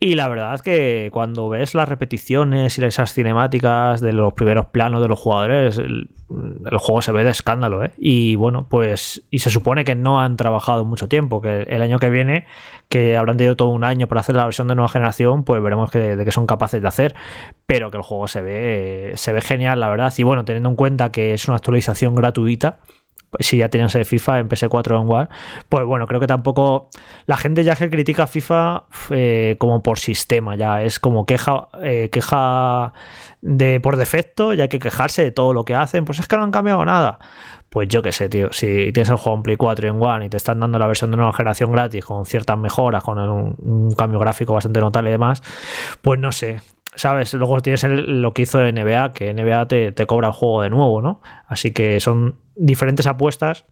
Y 0.00 0.16
la 0.16 0.28
verdad 0.28 0.54
es 0.54 0.62
que 0.62 1.08
cuando 1.12 1.48
ves 1.48 1.74
las 1.74 1.88
repeticiones 1.88 2.78
y 2.78 2.84
esas 2.84 3.14
cinemáticas 3.14 4.00
de 4.00 4.12
los 4.12 4.34
primeros 4.34 4.66
planos 4.66 5.00
de 5.00 5.08
los 5.08 5.18
jugadores, 5.18 5.78
el, 5.78 6.10
el 6.30 6.78
juego 6.78 7.00
se 7.00 7.12
ve 7.12 7.24
de 7.24 7.30
escándalo, 7.30 7.84
¿eh? 7.84 7.92
Y 7.96 8.36
bueno, 8.36 8.66
pues, 8.68 9.22
y 9.30 9.38
se 9.38 9.50
supone 9.50 9.84
que 9.84 9.94
no 9.94 10.20
han 10.20 10.36
trabajado 10.36 10.84
mucho 10.84 11.08
tiempo, 11.08 11.40
que 11.40 11.62
el 11.62 11.80
año 11.80 11.98
que 11.98 12.10
viene, 12.10 12.46
que 12.94 13.16
habrán 13.16 13.36
tenido 13.36 13.56
todo 13.56 13.70
un 13.70 13.82
año 13.82 14.06
para 14.06 14.20
hacer 14.20 14.36
la 14.36 14.44
versión 14.44 14.68
de 14.68 14.76
nueva 14.76 14.88
generación, 14.88 15.42
pues 15.42 15.60
veremos 15.60 15.90
que, 15.90 16.14
de 16.14 16.24
qué 16.24 16.30
son 16.30 16.46
capaces 16.46 16.80
de 16.80 16.86
hacer, 16.86 17.16
pero 17.66 17.90
que 17.90 17.96
el 17.96 18.04
juego 18.04 18.28
se 18.28 18.40
ve, 18.40 19.14
se 19.16 19.32
ve 19.32 19.40
genial, 19.40 19.80
la 19.80 19.88
verdad. 19.88 20.14
Y 20.16 20.22
bueno, 20.22 20.44
teniendo 20.44 20.68
en 20.68 20.76
cuenta 20.76 21.10
que 21.10 21.34
es 21.34 21.48
una 21.48 21.56
actualización 21.56 22.14
gratuita, 22.14 22.78
si 23.40 23.56
ya 23.56 23.68
tenían 23.68 23.90
de 23.92 24.04
FIFA 24.04 24.38
en 24.38 24.48
PS4 24.48 24.92
o 24.92 25.02
en 25.02 25.12
One, 25.12 25.28
pues 25.68 25.84
bueno, 25.84 26.06
creo 26.06 26.20
que 26.20 26.28
tampoco 26.28 26.88
la 27.26 27.36
gente 27.36 27.64
ya 27.64 27.74
que 27.74 27.90
critica 27.90 28.28
FIFA 28.28 28.84
eh, 29.10 29.56
como 29.58 29.82
por 29.82 29.98
sistema, 29.98 30.54
ya 30.54 30.84
es 30.84 31.00
como 31.00 31.26
queja, 31.26 31.66
eh, 31.82 32.10
queja 32.12 32.92
de 33.40 33.80
por 33.80 33.96
defecto, 33.96 34.54
ya 34.54 34.62
hay 34.62 34.68
que 34.68 34.78
quejarse 34.78 35.24
de 35.24 35.32
todo 35.32 35.52
lo 35.52 35.64
que 35.64 35.74
hacen, 35.74 36.04
pues 36.04 36.20
es 36.20 36.28
que 36.28 36.36
no 36.36 36.44
han 36.44 36.52
cambiado 36.52 36.84
nada. 36.84 37.18
Pues 37.74 37.88
yo 37.88 38.02
qué 38.02 38.12
sé, 38.12 38.28
tío, 38.28 38.52
si 38.52 38.92
tienes 38.92 39.10
el 39.10 39.16
juego 39.16 39.36
en 39.36 39.42
Play 39.42 39.56
4 39.56 39.88
y 39.88 39.90
en 39.90 40.00
One 40.00 40.26
y 40.26 40.28
te 40.28 40.36
están 40.36 40.60
dando 40.60 40.78
la 40.78 40.86
versión 40.86 41.10
de 41.10 41.16
nueva 41.16 41.32
generación 41.32 41.72
gratis 41.72 42.04
con 42.04 42.24
ciertas 42.24 42.56
mejoras, 42.56 43.02
con 43.02 43.18
un, 43.18 43.90
cambio 43.96 44.20
gráfico 44.20 44.54
bastante 44.54 44.78
notable 44.78 45.10
y 45.10 45.12
demás, 45.14 45.42
pues 46.00 46.20
no 46.20 46.30
sé, 46.30 46.60
¿sabes? 46.94 47.34
Luego 47.34 47.60
tienes 47.62 47.82
el, 47.82 48.22
lo 48.22 48.32
que 48.32 48.42
hizo 48.42 48.60
NBA, 48.60 49.12
que 49.12 49.34
NBA 49.34 49.66
te, 49.66 49.90
te, 49.90 50.06
cobra 50.06 50.28
el 50.28 50.34
juego 50.34 50.62
de 50.62 50.70
nuevo, 50.70 51.02
¿no? 51.02 51.20
Así 51.48 51.72
que 51.72 51.98
son 51.98 52.36
diferentes 52.54 53.08
apuestas, 53.08 53.64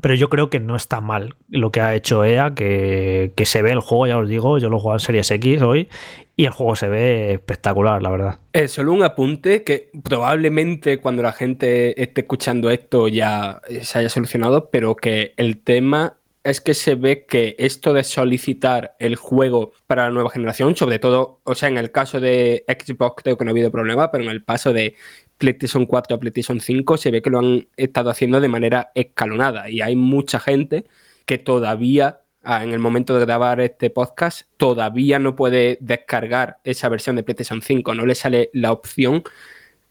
pero 0.00 0.14
yo 0.14 0.28
creo 0.28 0.50
que 0.50 0.60
no 0.60 0.76
está 0.76 1.00
mal 1.00 1.34
lo 1.48 1.70
que 1.70 1.80
ha 1.80 1.94
hecho 1.94 2.24
EA, 2.24 2.54
que, 2.54 3.32
que 3.36 3.46
se 3.46 3.62
ve 3.62 3.72
el 3.72 3.80
juego, 3.80 4.06
ya 4.06 4.18
os 4.18 4.28
digo, 4.28 4.58
yo 4.58 4.68
lo 4.68 4.78
juego 4.78 4.96
en 4.96 5.00
Series 5.00 5.30
X 5.30 5.62
hoy 5.62 5.88
y 6.36 6.46
el 6.46 6.50
juego 6.50 6.76
se 6.76 6.88
ve 6.88 7.34
espectacular, 7.34 8.02
la 8.02 8.10
verdad. 8.10 8.38
Eh, 8.52 8.68
solo 8.68 8.92
un 8.92 9.02
apunte 9.02 9.62
que 9.62 9.90
probablemente 10.02 10.98
cuando 10.98 11.22
la 11.22 11.32
gente 11.32 12.00
esté 12.02 12.22
escuchando 12.22 12.70
esto 12.70 13.08
ya 13.08 13.60
se 13.82 13.98
haya 13.98 14.08
solucionado, 14.08 14.70
pero 14.70 14.96
que 14.96 15.34
el 15.36 15.58
tema 15.58 16.16
es 16.44 16.60
que 16.60 16.74
se 16.74 16.94
ve 16.94 17.24
que 17.26 17.54
esto 17.58 17.92
de 17.92 18.02
solicitar 18.02 18.96
el 18.98 19.16
juego 19.16 19.72
para 19.86 20.04
la 20.04 20.10
nueva 20.10 20.30
generación, 20.30 20.74
sobre 20.74 20.98
todo, 20.98 21.40
o 21.44 21.54
sea, 21.54 21.68
en 21.68 21.78
el 21.78 21.92
caso 21.92 22.18
de 22.18 22.64
Xbox 22.66 23.22
creo 23.22 23.36
que 23.36 23.44
no 23.44 23.50
ha 23.50 23.52
habido 23.52 23.70
problema, 23.70 24.10
pero 24.10 24.24
en 24.24 24.30
el 24.30 24.42
paso 24.42 24.72
de 24.72 24.96
PlayStation 25.42 25.86
4 25.86 26.14
a 26.14 26.20
PlayStation 26.20 26.60
5 26.60 26.96
se 26.96 27.10
ve 27.10 27.20
que 27.20 27.28
lo 27.28 27.40
han 27.40 27.66
estado 27.76 28.10
haciendo 28.10 28.40
de 28.40 28.46
manera 28.46 28.92
escalonada 28.94 29.68
y 29.68 29.80
hay 29.80 29.96
mucha 29.96 30.38
gente 30.38 30.84
que 31.26 31.38
todavía, 31.38 32.20
ah, 32.44 32.62
en 32.62 32.70
el 32.70 32.78
momento 32.78 33.18
de 33.18 33.26
grabar 33.26 33.60
este 33.60 33.90
podcast, 33.90 34.42
todavía 34.56 35.18
no 35.18 35.34
puede 35.34 35.78
descargar 35.80 36.58
esa 36.62 36.88
versión 36.88 37.16
de 37.16 37.24
PlayStation 37.24 37.60
5, 37.60 37.92
no 37.92 38.06
le 38.06 38.14
sale 38.14 38.50
la 38.52 38.70
opción 38.70 39.24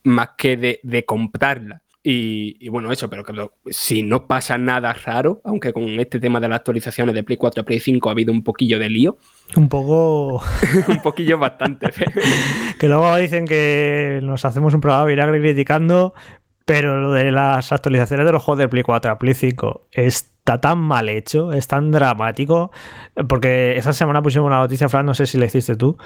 más 0.03 0.29
que 0.37 0.55
de, 0.55 0.79
de 0.83 1.03
comprarla. 1.03 1.81
Y, 2.03 2.57
y, 2.59 2.69
bueno, 2.69 2.91
eso, 2.91 3.09
pero 3.09 3.23
que 3.23 3.31
lo, 3.31 3.53
si 3.67 4.01
no 4.01 4.25
pasa 4.25 4.57
nada 4.57 4.91
raro, 4.93 5.39
aunque 5.43 5.71
con 5.71 5.83
este 5.99 6.19
tema 6.19 6.39
de 6.39 6.49
las 6.49 6.57
actualizaciones 6.57 7.13
de 7.13 7.23
Play 7.23 7.37
4 7.37 7.61
a 7.61 7.65
Play 7.65 7.79
5 7.79 8.09
ha 8.09 8.11
habido 8.11 8.31
un 8.31 8.43
poquillo 8.43 8.79
de 8.79 8.89
lío. 8.89 9.17
Un 9.55 9.69
poco. 9.69 10.41
un 10.87 11.01
poquillo 11.03 11.37
bastante. 11.37 11.91
que 12.79 12.87
luego 12.87 13.15
dicen 13.17 13.45
que 13.45 14.19
nos 14.23 14.43
hacemos 14.45 14.73
un 14.73 14.81
programa 14.81 15.05
vinagre 15.05 15.39
criticando, 15.41 16.15
pero 16.65 16.99
lo 16.99 17.11
de 17.11 17.31
las 17.31 17.71
actualizaciones 17.71 18.25
de 18.25 18.31
los 18.31 18.43
juegos 18.43 18.59
de 18.59 18.69
Play 18.69 18.83
4 18.83 19.11
a 19.11 19.19
Play 19.19 19.35
5 19.35 19.87
está 20.41 20.59
tan 20.59 20.79
mal 20.79 21.07
hecho, 21.07 21.53
es 21.53 21.67
tan 21.67 21.91
dramático, 21.91 22.71
porque 23.29 23.77
esa 23.77 23.93
semana 23.93 24.23
pusimos 24.23 24.47
una 24.47 24.57
noticia, 24.57 24.89
Fran, 24.89 25.05
no 25.05 25.13
sé 25.13 25.27
si 25.27 25.37
la 25.37 25.45
hiciste 25.45 25.75
tú, 25.75 25.97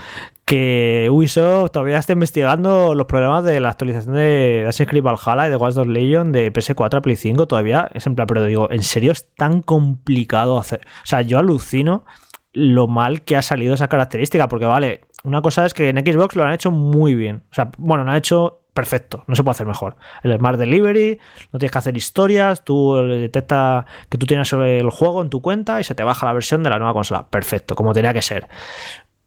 que 0.43 1.07
Ubisoft 1.09 1.71
todavía 1.71 1.97
está 1.97 2.11
investigando 2.11 2.95
los 2.95 3.05
problemas 3.05 3.45
de 3.45 3.61
la 3.61 3.69
actualización 3.69 4.15
de 4.15 4.65
Assassin's 4.67 4.89
Creed 4.89 5.03
Valhalla 5.03 5.47
y 5.47 5.49
de 5.51 5.55
Watch 5.55 5.75
Dogs 5.75 5.87
Legion 5.87 6.33
de 6.33 6.51
PS4 6.51 6.97
a 6.97 7.01
Play 7.01 7.15
5, 7.15 7.47
todavía 7.47 7.89
es 7.93 8.05
en 8.07 8.15
plan, 8.15 8.27
pero 8.27 8.43
digo, 8.43 8.69
¿en 8.71 8.83
serio 8.83 9.13
es 9.13 9.25
tan 9.35 9.61
complicado 9.61 10.59
hacer? 10.59 10.81
O 11.03 11.05
sea, 11.05 11.21
yo 11.21 11.39
alucino 11.39 12.03
lo 12.51 12.87
mal 12.87 13.21
que 13.21 13.37
ha 13.37 13.41
salido 13.41 13.73
esa 13.73 13.87
característica, 13.87 14.49
porque 14.49 14.65
vale, 14.65 15.01
una 15.23 15.41
cosa 15.41 15.65
es 15.65 15.73
que 15.73 15.87
en 15.87 15.97
Xbox 15.97 16.35
lo 16.35 16.43
han 16.43 16.53
hecho 16.53 16.71
muy 16.71 17.15
bien, 17.15 17.43
o 17.51 17.55
sea, 17.55 17.71
bueno, 17.77 18.03
lo 18.03 18.11
han 18.11 18.17
hecho 18.17 18.64
perfecto, 18.75 19.23
no 19.27 19.35
se 19.35 19.43
puede 19.43 19.53
hacer 19.53 19.65
mejor. 19.65 19.95
El 20.21 20.37
Smart 20.37 20.59
Delivery, 20.59 21.17
no 21.53 21.59
tienes 21.59 21.71
que 21.71 21.77
hacer 21.77 21.95
historias, 21.95 22.65
tú 22.65 22.95
detecta 23.07 23.85
que 24.09 24.17
tú 24.17 24.25
tienes 24.25 24.51
el 24.51 24.89
juego 24.89 25.21
en 25.21 25.29
tu 25.29 25.41
cuenta 25.41 25.79
y 25.79 25.85
se 25.85 25.95
te 25.95 26.03
baja 26.03 26.25
la 26.25 26.33
versión 26.33 26.61
de 26.61 26.69
la 26.69 26.77
nueva 26.77 26.93
consola. 26.93 27.25
Perfecto, 27.27 27.73
como 27.73 27.93
tenía 27.93 28.13
que 28.13 28.21
ser. 28.21 28.49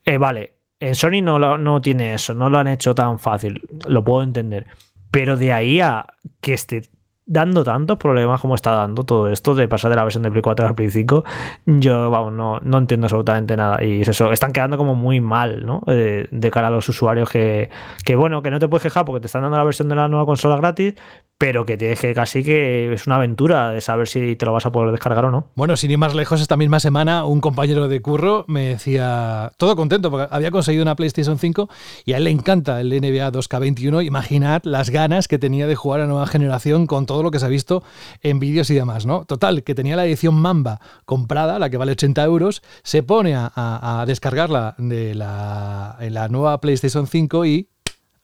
Eh, 0.05 0.19
vale, 0.19 0.59
en 0.79 0.95
Sony 0.95 1.23
no, 1.23 1.39
lo, 1.39 1.57
no 1.57 1.81
tiene 1.81 2.13
eso, 2.13 2.35
no 2.35 2.51
lo 2.51 2.59
han 2.59 2.69
hecho 2.69 2.95
tan 2.95 3.19
fácil, 3.19 3.63
lo 3.89 4.05
puedo 4.05 4.23
entender. 4.23 4.67
Pero 5.11 5.39
de 5.39 5.55
ahí 5.55 5.81
a 5.81 6.07
que 6.43 6.53
esté 6.53 6.83
dando 7.29 7.63
tantos 7.63 7.99
problemas 7.99 8.41
como 8.41 8.55
está 8.55 8.73
dando 8.73 9.05
todo 9.05 9.29
esto 9.29 9.55
de 9.55 9.69
pasar 9.69 9.91
de 9.91 9.97
la 9.97 10.03
versión 10.03 10.23
de 10.23 10.31
Play 10.31 10.43
4 10.43 10.67
al 10.67 10.75
Play 10.75 10.91
5, 10.91 11.25
yo 11.67 12.11
vamos, 12.11 12.33
no, 12.33 12.59
no 12.61 12.79
entiendo 12.79 13.05
absolutamente 13.05 13.57
nada. 13.57 13.85
Y 13.85 14.01
eso, 14.01 14.33
están 14.33 14.53
quedando 14.53 14.79
como 14.79 14.95
muy 14.95 15.21
mal, 15.21 15.65
¿no? 15.65 15.83
Eh, 15.87 16.27
de 16.31 16.51
cara 16.51 16.69
a 16.69 16.71
los 16.71 16.89
usuarios 16.89 17.29
que, 17.29 17.71
que, 18.05 18.17
bueno, 18.17 18.43
que 18.43 18.51
no 18.51 18.59
te 18.59 18.67
puedes 18.67 18.83
quejar 18.83 19.05
porque 19.05 19.21
te 19.21 19.27
están 19.27 19.43
dando 19.43 19.59
la 19.59 19.65
versión 19.65 19.89
de 19.89 19.95
la 19.95 20.09
nueva 20.09 20.25
consola 20.25 20.57
gratis, 20.57 20.95
pero 21.39 21.65
que 21.65 21.77
tienes 21.77 22.01
que 22.01 22.13
casi 22.15 22.43
que 22.43 22.93
es 22.93 23.07
una 23.07 23.17
aventura 23.17 23.71
de 23.71 23.81
saber 23.81 24.09
si 24.09 24.35
te 24.35 24.45
lo 24.45 24.53
vas 24.53 24.67
a 24.67 24.73
poder 24.73 24.91
descargar 24.91 25.25
o 25.25 25.31
no. 25.31 25.47
Bueno, 25.55 25.77
sin 25.77 25.93
ir 25.93 25.99
más 25.99 26.15
lejos, 26.15 26.41
esta 26.41 26.57
misma 26.57 26.81
semana 26.81 27.25
un 27.25 27.41
compañero 27.41 27.87
de 27.87 28.03
curro 28.03 28.45
me 28.49 28.71
decía, 28.71 29.53
todo 29.57 29.77
contento, 29.77 30.11
porque 30.11 30.27
había 30.31 30.51
conseguido 30.51 30.83
una 30.83 30.97
PlayStation 30.97 31.39
5 31.39 31.69
y 32.05 32.13
a 32.13 32.17
él 32.17 32.25
le 32.25 32.31
encanta 32.31 32.81
el 32.81 32.91
NBA 32.91 33.31
2K21. 33.31 34.05
Imaginad 34.05 34.63
las 34.65 34.91
ganas 34.91 35.29
que 35.29 35.39
tenía 35.39 35.69
de 35.69 35.77
jugar 35.77 36.01
a 36.01 36.07
nueva 36.07 36.27
generación 36.27 36.87
con 36.89 37.07
todo 37.07 37.23
lo 37.23 37.31
que 37.31 37.39
se 37.39 37.47
ha 37.47 37.49
visto 37.49 37.85
en 38.23 38.41
vídeos 38.41 38.69
y 38.71 38.75
demás, 38.75 39.07
¿no? 39.07 39.25
Total, 39.25 39.63
que 39.63 39.77
tenía 39.77 39.95
la 39.95 40.07
edición 40.07 40.35
Mamba 40.35 40.81
comprada, 41.05 41.61
la 41.61 41.71
que 41.71 41.77
vale 41.77 41.93
80 41.93 42.25
euros, 42.25 42.63
se 42.83 43.05
pone 43.05 43.35
a, 43.37 44.05
descargarla 44.07 44.75
de 44.79 45.15
la, 45.15 46.29
nueva 46.31 46.61
PlayStation 46.61 47.07
5 47.07 47.47
y 47.47 47.69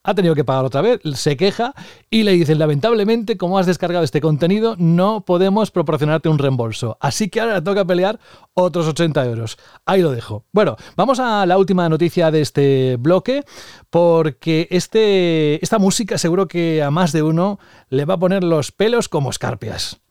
ha 0.05 0.15
tenido 0.15 0.35
que 0.35 0.45
pagar 0.45 0.67
otra 0.67 0.83
vez, 0.83 1.01
se 1.15 1.37
queja 1.37 1.75
y 2.11 2.23
le 2.23 2.33
dicen, 2.33 2.59
lamentablemente, 2.59 3.37
como 3.39 3.59
has 3.59 3.67
descargado 3.67 4.05
este 4.05 4.21
contenido, 4.21 4.77
no 4.79 5.25
podemos 5.25 5.71
proporcionarte 5.71 6.29
un 6.29 6.39
reembolso. 6.39 6.99
Así 7.01 7.31
que 7.31 7.41
ahora 7.41 7.55
le 7.55 7.63
toca 7.63 7.85
pelear 7.87 8.21
otros 8.53 8.87
80 8.87 9.25
euros. 9.25 9.57
Ahí 9.87 10.03
lo 10.03 10.13
dejo. 10.13 10.45
Bueno, 10.53 10.77
vamos 10.97 11.19
a 11.19 11.47
la 11.47 11.57
última 11.59 11.89
noticia 11.89 12.31
de 12.31 12.43
este 12.43 12.97
bloque, 12.99 13.45
porque 13.89 14.69
este, 14.71 15.63
esta 15.65 15.79
música 15.79 16.19
seguro 16.19 16.47
que 16.47 16.83
a 16.83 16.91
más 16.91 17.13
de 17.13 17.23
uno 17.23 17.59
le 17.89 18.05
va 18.05 18.15
a 18.15 18.19
poner 18.19 18.45
los 18.45 18.73
pelos 18.73 19.09
como 19.09 19.31
escarpias. 19.31 20.04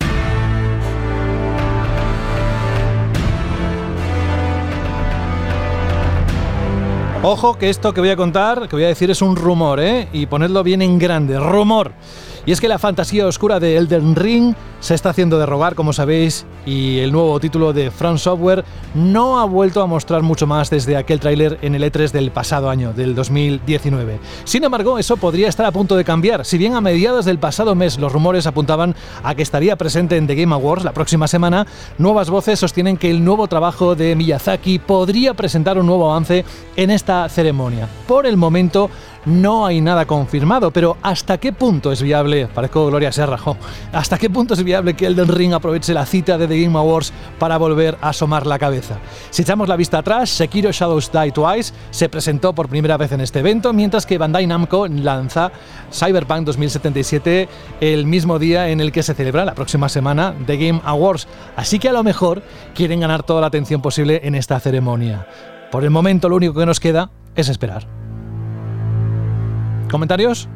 Ojo 7.26 7.58
que 7.58 7.70
esto 7.70 7.94
que 7.94 8.02
voy 8.02 8.10
a 8.10 8.18
contar, 8.18 8.68
que 8.68 8.76
voy 8.76 8.84
a 8.84 8.90
decir 8.90 9.10
es 9.10 9.22
un 9.22 9.38
rumor, 9.38 9.80
¿eh? 9.80 10.10
Y 10.12 10.26
ponedlo 10.26 10.62
bien 10.62 10.82
en 10.82 11.00
grande, 11.00 11.40
rumor. 11.40 11.94
Y 12.46 12.52
es 12.52 12.60
que 12.60 12.68
la 12.68 12.80
fantasía 12.80 13.26
oscura 13.26 13.60
de 13.60 13.78
Elden 13.78 14.16
Ring 14.16 14.54
se 14.82 14.96
está 14.96 15.12
haciendo 15.12 15.40
de 15.40 15.46
rogar, 15.46 15.76
como 15.76 15.94
sabéis, 15.94 16.46
y 16.66 17.00
el 17.00 17.14
nuevo 17.14 17.40
título 17.40 17.72
de 17.72 17.90
Front 17.90 18.20
Software 18.20 18.66
no 18.94 19.40
ha 19.40 19.46
vuelto 19.46 19.82
a 19.82 19.88
mostrar 19.88 20.24
mucho 20.24 20.46
más 20.46 20.70
desde 20.70 20.98
aquel 20.98 21.22
tráiler 21.22 21.58
en 21.62 21.74
el 21.74 21.84
E3 21.84 22.12
del 22.12 22.32
pasado 22.32 22.70
año, 22.70 22.92
del 22.92 23.16
2019. 23.16 24.20
Sin 24.44 24.66
embargo, 24.66 25.00
eso 25.00 25.16
podría 25.16 25.48
estar 25.48 25.66
a 25.66 25.72
punto 25.72 25.96
de 25.96 26.04
cambiar. 26.04 26.44
Si 26.44 26.58
bien 26.58 26.76
a 26.76 26.82
mediados 26.82 27.24
del 27.24 27.40
pasado 27.40 27.76
mes 27.76 27.98
los 27.98 28.12
rumores 28.12 28.46
apuntaban 28.46 28.94
a 29.24 29.36
que 29.36 29.44
estaría 29.44 29.78
presente 29.78 30.18
en 30.18 30.28
The 30.28 30.36
Game 30.36 30.54
Awards 30.54 30.84
la 30.84 30.94
próxima 30.94 31.30
semana, 31.30 31.66
nuevas 31.98 32.30
voces 32.30 32.60
sostienen 32.60 32.98
que 32.98 33.10
el 33.10 33.24
nuevo 33.24 33.48
trabajo 33.48 33.96
de 33.96 34.16
Miyazaki 34.16 34.80
podría 34.80 35.34
presentar 35.34 35.78
un 35.78 35.86
nuevo 35.86 36.12
avance 36.12 36.44
en 36.76 36.92
esta 36.92 37.30
ceremonia. 37.30 37.88
Por 38.06 38.26
el 38.26 38.36
momento, 38.36 38.90
no 39.26 39.66
hay 39.66 39.82
nada 39.82 40.06
confirmado, 40.06 40.72
pero 40.72 40.98
¿hasta 41.02 41.38
qué 41.38 41.54
punto 41.54 41.92
es 41.92 42.02
viable, 42.02 42.48
parezco 42.48 42.88
Gloria 42.88 43.12
Serra, 43.12 43.38
¿hasta 43.92 44.18
qué 44.18 44.30
punto 44.30 44.54
es 44.54 44.64
viable 44.64 44.96
que 44.96 45.06
Elden 45.06 45.28
Ring 45.28 45.54
aproveche 45.54 45.94
la 45.94 46.06
cita 46.06 46.38
de 46.38 46.48
The 46.48 46.62
Game 46.62 46.78
Awards 46.78 47.14
para 47.40 47.58
volver 47.58 47.98
a 48.02 48.10
asomar 48.10 48.46
la 48.46 48.60
cabeza? 48.60 48.98
Si 49.30 49.42
echamos 49.42 49.68
la 49.68 49.76
vista 49.76 50.00
atrás, 50.00 50.30
Sekiro 50.30 50.72
Shadows 50.72 51.12
Die 51.12 51.32
Twice 51.32 51.74
se 51.92 52.10
presentó 52.10 52.54
por 52.54 52.70
primera 52.70 52.98
vez 52.98 53.12
en 53.12 53.22
este 53.22 53.40
evento, 53.40 53.74
mientras 53.74 54.06
que 54.06 54.18
Bandai 54.18 54.48
Namco 54.48 54.88
lanza 54.88 55.52
Cyberpunk 55.92 56.46
2077 56.46 57.48
el 57.82 58.06
mismo 58.06 58.40
día 58.40 58.70
en 58.70 58.82
el 58.82 58.92
que 58.92 59.04
se 59.04 59.14
celebra 59.14 59.46
la 59.46 59.56
próxima 59.56 59.90
semana 59.90 60.34
The 60.46 60.58
Game 60.58 60.82
Awards. 60.84 61.28
Así 61.56 61.80
que 61.80 61.90
a 61.90 61.94
lo 61.94 62.04
mejor 62.04 62.44
quieren 62.74 63.00
ganar 63.00 63.24
toda 63.24 63.42
la 63.42 63.48
atención 63.48 63.82
posible 63.82 64.22
en 64.24 64.36
esta 64.36 64.60
ceremonia. 64.60 65.28
Por 65.72 65.84
el 65.84 65.90
momento 65.90 66.30
lo 66.30 66.36
único 66.36 66.54
que 66.54 66.66
nos 66.66 66.80
queda 66.80 67.10
es 67.36 67.50
esperar. 67.50 68.03
¿Comentarios? 69.94 70.50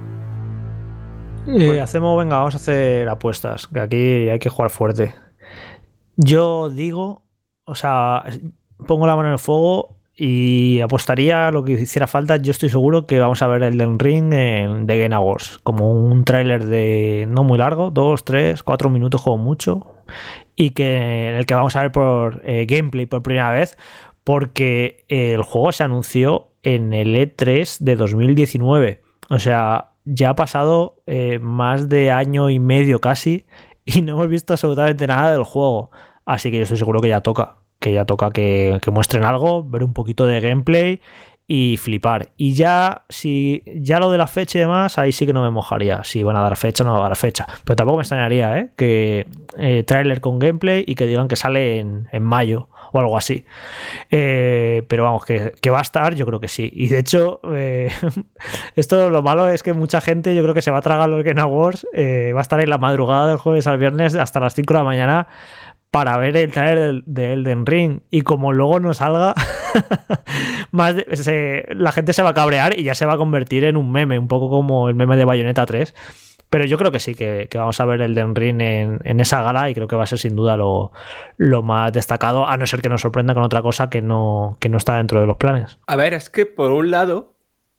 Eh, 1.46 1.80
hacemos, 1.80 2.18
venga, 2.18 2.38
vamos 2.38 2.56
a 2.56 2.58
hacer 2.58 3.08
apuestas, 3.08 3.68
que 3.68 3.80
aquí 3.80 4.30
hay 4.30 4.40
que 4.40 4.50
jugar 4.50 4.72
fuerte. 4.72 5.14
Yo 6.16 6.72
digo, 6.72 7.22
o 7.64 7.76
sea, 7.76 8.24
pongo 8.88 9.06
la 9.06 9.16
mano 9.16 9.28
en 9.28 9.34
el 9.34 9.40
fuego 9.40 10.00
y 10.16 10.82
apostaría 10.82 11.52
lo 11.52 11.64
que 11.64 11.74
hiciera 11.74 12.08
falta. 12.08 12.38
Yo 12.38 12.50
estoy 12.50 12.70
seguro 12.70 13.06
que 13.06 13.20
vamos 13.20 13.44
a 13.44 13.48
ver 13.48 13.62
el 13.62 13.78
Den 13.78 14.00
Ring 14.00 14.34
en 14.34 14.88
The 14.88 15.04
Game 15.04 15.14
Awards, 15.14 15.60
como 15.62 15.92
un 15.92 16.24
tráiler 16.24 16.66
de 16.66 17.28
no 17.30 17.44
muy 17.44 17.60
largo, 17.60 17.92
dos, 17.92 18.24
tres, 18.24 18.64
cuatro 18.64 18.90
minutos 18.90 19.22
como 19.22 19.38
mucho, 19.38 19.98
y 20.56 20.72
que 20.72 21.30
en 21.30 21.36
el 21.36 21.46
que 21.46 21.54
vamos 21.54 21.76
a 21.76 21.84
ver 21.84 21.92
por 21.92 22.42
eh, 22.44 22.66
gameplay 22.68 23.06
por 23.06 23.22
primera 23.22 23.52
vez, 23.52 23.78
porque 24.24 25.06
el 25.10 25.44
juego 25.44 25.72
se 25.74 25.84
anunció 25.84 26.48
en 26.64 26.92
el 26.92 27.14
E3 27.14 27.78
de 27.82 27.96
2019 27.96 29.07
o 29.30 29.40
sea, 29.40 29.91
ya 30.06 30.30
ha 30.30 30.36
pasado 30.36 31.02
eh, 31.06 31.40
más 31.40 31.90
de 31.90 32.12
año 32.12 32.49
y 32.49 32.60
medio 32.60 33.02
casi 33.02 33.45
y 33.86 34.02
no 34.02 34.14
hemos 34.14 34.30
visto 34.30 34.54
absolutamente 34.54 35.08
nada 35.08 35.32
del 35.32 35.44
juego. 35.44 35.91
Así 36.26 36.52
que 36.52 36.58
yo 36.58 36.64
estoy 36.64 36.78
seguro 36.78 37.02
que 37.02 37.10
ya 37.10 37.22
toca, 37.22 37.58
que 37.80 37.94
ya 37.94 38.06
toca 38.06 38.32
que, 38.32 38.80
muestren 38.91 39.24
algo, 39.24 39.64
ver 39.64 39.84
un 39.84 39.94
poquito 39.94 40.26
de 40.26 40.41
gameplay 40.41 41.02
y 41.48 41.78
flipar. 41.78 42.34
Y 42.36 42.54
ya, 42.54 43.06
si 43.08 43.64
ya 43.66 43.99
lo 43.99 44.12
de 44.12 44.18
la 44.18 44.28
fecha 44.28 44.58
y 44.58 44.62
demás, 44.62 44.98
ahí 44.98 45.14
sí 45.14 45.26
que 45.26 45.32
no 45.32 45.41
me 45.41 45.52
mojaría. 45.52 46.04
Si 46.04 46.22
van 46.24 46.36
a 46.36 46.41
dar 46.41 46.58
fecha 46.58 46.84
o 46.84 46.88
no 46.88 46.94
van 46.94 47.02
a 47.02 47.08
dar 47.10 47.16
fecha. 47.16 47.48
Pero 47.64 47.78
tampoco 47.78 47.98
me 47.98 48.02
extrañaría, 48.02 48.58
¿eh? 48.60 48.72
Que 48.76 49.26
eh, 49.58 49.84
trailer 49.84 50.20
con 50.20 50.40
gameplay 50.40 50.84
y 50.86 50.95
que 50.95 51.08
digan 51.08 51.30
que 51.30 51.38
sale 51.38 51.80
en, 51.80 52.10
en 52.12 52.24
mayo 52.24 52.68
o 52.92 53.00
algo 53.00 53.18
así. 53.18 53.46
Eh, 54.10 54.84
pero 54.88 55.04
vamos, 55.04 55.26
que, 55.26 55.70
va 55.70 55.80
a 55.80 55.82
estar, 55.82 56.16
yo 56.16 56.26
creo 56.26 56.40
que 56.40 56.48
sí. 56.48 56.70
Y 56.74 56.88
de 56.88 57.00
hecho, 57.00 57.42
eh, 57.54 57.92
esto 58.76 59.10
lo 59.10 59.22
malo 59.22 59.50
es 59.50 59.64
que 59.64 59.74
mucha 59.74 60.02
gente, 60.02 60.36
yo 60.36 60.44
creo 60.44 60.54
que 60.54 60.62
se 60.62 60.72
va 60.72 60.80
a 60.80 60.82
tragar 60.82 61.10
los 61.10 61.24
Game 61.24 61.42
Awards, 61.42 61.88
eh, 61.94 62.32
va 62.34 62.40
a 62.40 62.42
estar 62.42 62.60
en 62.62 62.70
la 62.70 62.78
madrugada 62.78 63.28
del 63.28 63.38
jueves 63.38 63.68
al 63.68 63.78
viernes 63.78 64.16
hasta 64.16 64.40
las 64.40 64.54
5 64.56 64.74
de 64.74 64.80
la 64.80 64.84
mañana 64.84 65.28
para 65.92 66.18
ver 66.18 66.36
el 66.36 66.52
trailer 66.52 67.04
de 67.06 67.34
Elden 67.34 67.66
Ring 67.66 68.02
y 68.12 68.22
como 68.22 68.52
luego 68.52 68.80
no 68.80 68.94
salga, 68.94 69.34
más 70.72 70.96
la 71.70 71.92
gente 71.94 72.14
se 72.14 72.24
va 72.24 72.30
a 72.30 72.34
cabrear 72.34 72.78
y 72.78 72.84
ya 72.84 72.94
se 72.94 73.06
va 73.06 73.14
a 73.14 73.18
convertir 73.18 73.64
en 73.64 73.78
un 73.78 73.92
meme, 73.92 74.20
un 74.20 74.28
poco 74.28 74.50
como 74.50 74.90
el 74.90 74.96
meme 74.96 75.16
de 75.16 75.26
Bayonetta 75.26 75.66
3. 75.66 75.96
Pero 76.49 76.65
yo 76.65 76.78
creo 76.78 76.91
que 76.91 76.99
sí, 76.99 77.14
que, 77.14 77.49
vamos 77.53 77.80
a 77.80 77.86
ver 77.86 78.02
el 78.02 78.15
Den 78.15 78.36
Ring 78.36 78.61
en, 78.61 79.19
esa 79.19 79.41
gala 79.41 79.69
y 79.69 79.74
creo 79.74 79.88
que 79.88 79.95
va 79.95 80.03
a 80.03 80.07
ser 80.07 80.19
sin 80.19 80.36
duda 80.36 80.56
lo, 80.57 80.91
más 81.64 81.91
destacado, 81.91 82.48
a 82.48 82.56
no 82.57 82.65
ser 82.65 82.82
que 82.82 82.90
nos 82.90 83.02
sorprenda 83.02 83.34
con 83.34 83.44
otra 83.44 83.61
cosa 83.61 83.90
que 83.90 84.02
no, 84.02 84.57
que 84.60 84.69
no 84.69 84.78
está 84.78 84.98
dentro 84.98 85.19
de 85.19 85.28
los 85.28 85.38
planes. 85.38 85.78
A 85.88 85.95
ver, 85.95 86.14
es 86.14 86.30
que 86.30 86.45
por 86.45 86.72
un 86.72 86.91
lado 86.91 87.34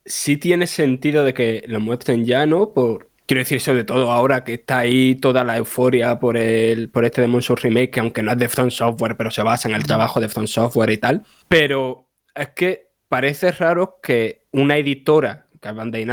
sí 0.05 0.37
tiene 0.37 0.67
sentido 0.67 1.23
de 1.23 1.33
que 1.33 1.63
lo 1.67 1.79
muestren 1.79 2.25
ya, 2.25 2.45
¿no? 2.45 2.73
Por, 2.73 3.09
quiero 3.29 3.41
decir, 3.41 3.61
sobre 3.61 3.83
todo 3.83 4.11
ahora 4.11 4.43
que 4.43 4.55
está 4.55 4.79
ahí 4.79 5.13
toda 5.15 5.43
la 5.43 5.57
euforia 5.57 6.19
por, 6.19 6.35
el, 6.35 6.89
por 6.89 7.05
este 7.05 7.21
Demon 7.21 7.43
Souls 7.43 7.61
Remake, 7.61 7.91
que 7.91 7.99
aunque 7.99 8.23
no 8.23 8.31
es 8.31 8.37
de 8.37 8.49
Front 8.49 8.71
Software, 8.71 9.15
pero 9.15 9.29
se 9.29 9.43
basa 9.43 9.69
en 9.69 9.75
el 9.75 9.85
trabajo 9.85 10.19
de 10.19 10.29
Front 10.29 10.47
Software 10.47 10.89
y 10.89 10.97
tal. 10.97 11.23
Pero 11.47 12.07
es 12.33 12.49
que 12.49 12.89
parece 13.07 13.51
raro 13.51 13.99
que 14.01 14.47
una 14.51 14.77
editora 14.77 15.45
Bandai 15.61 16.07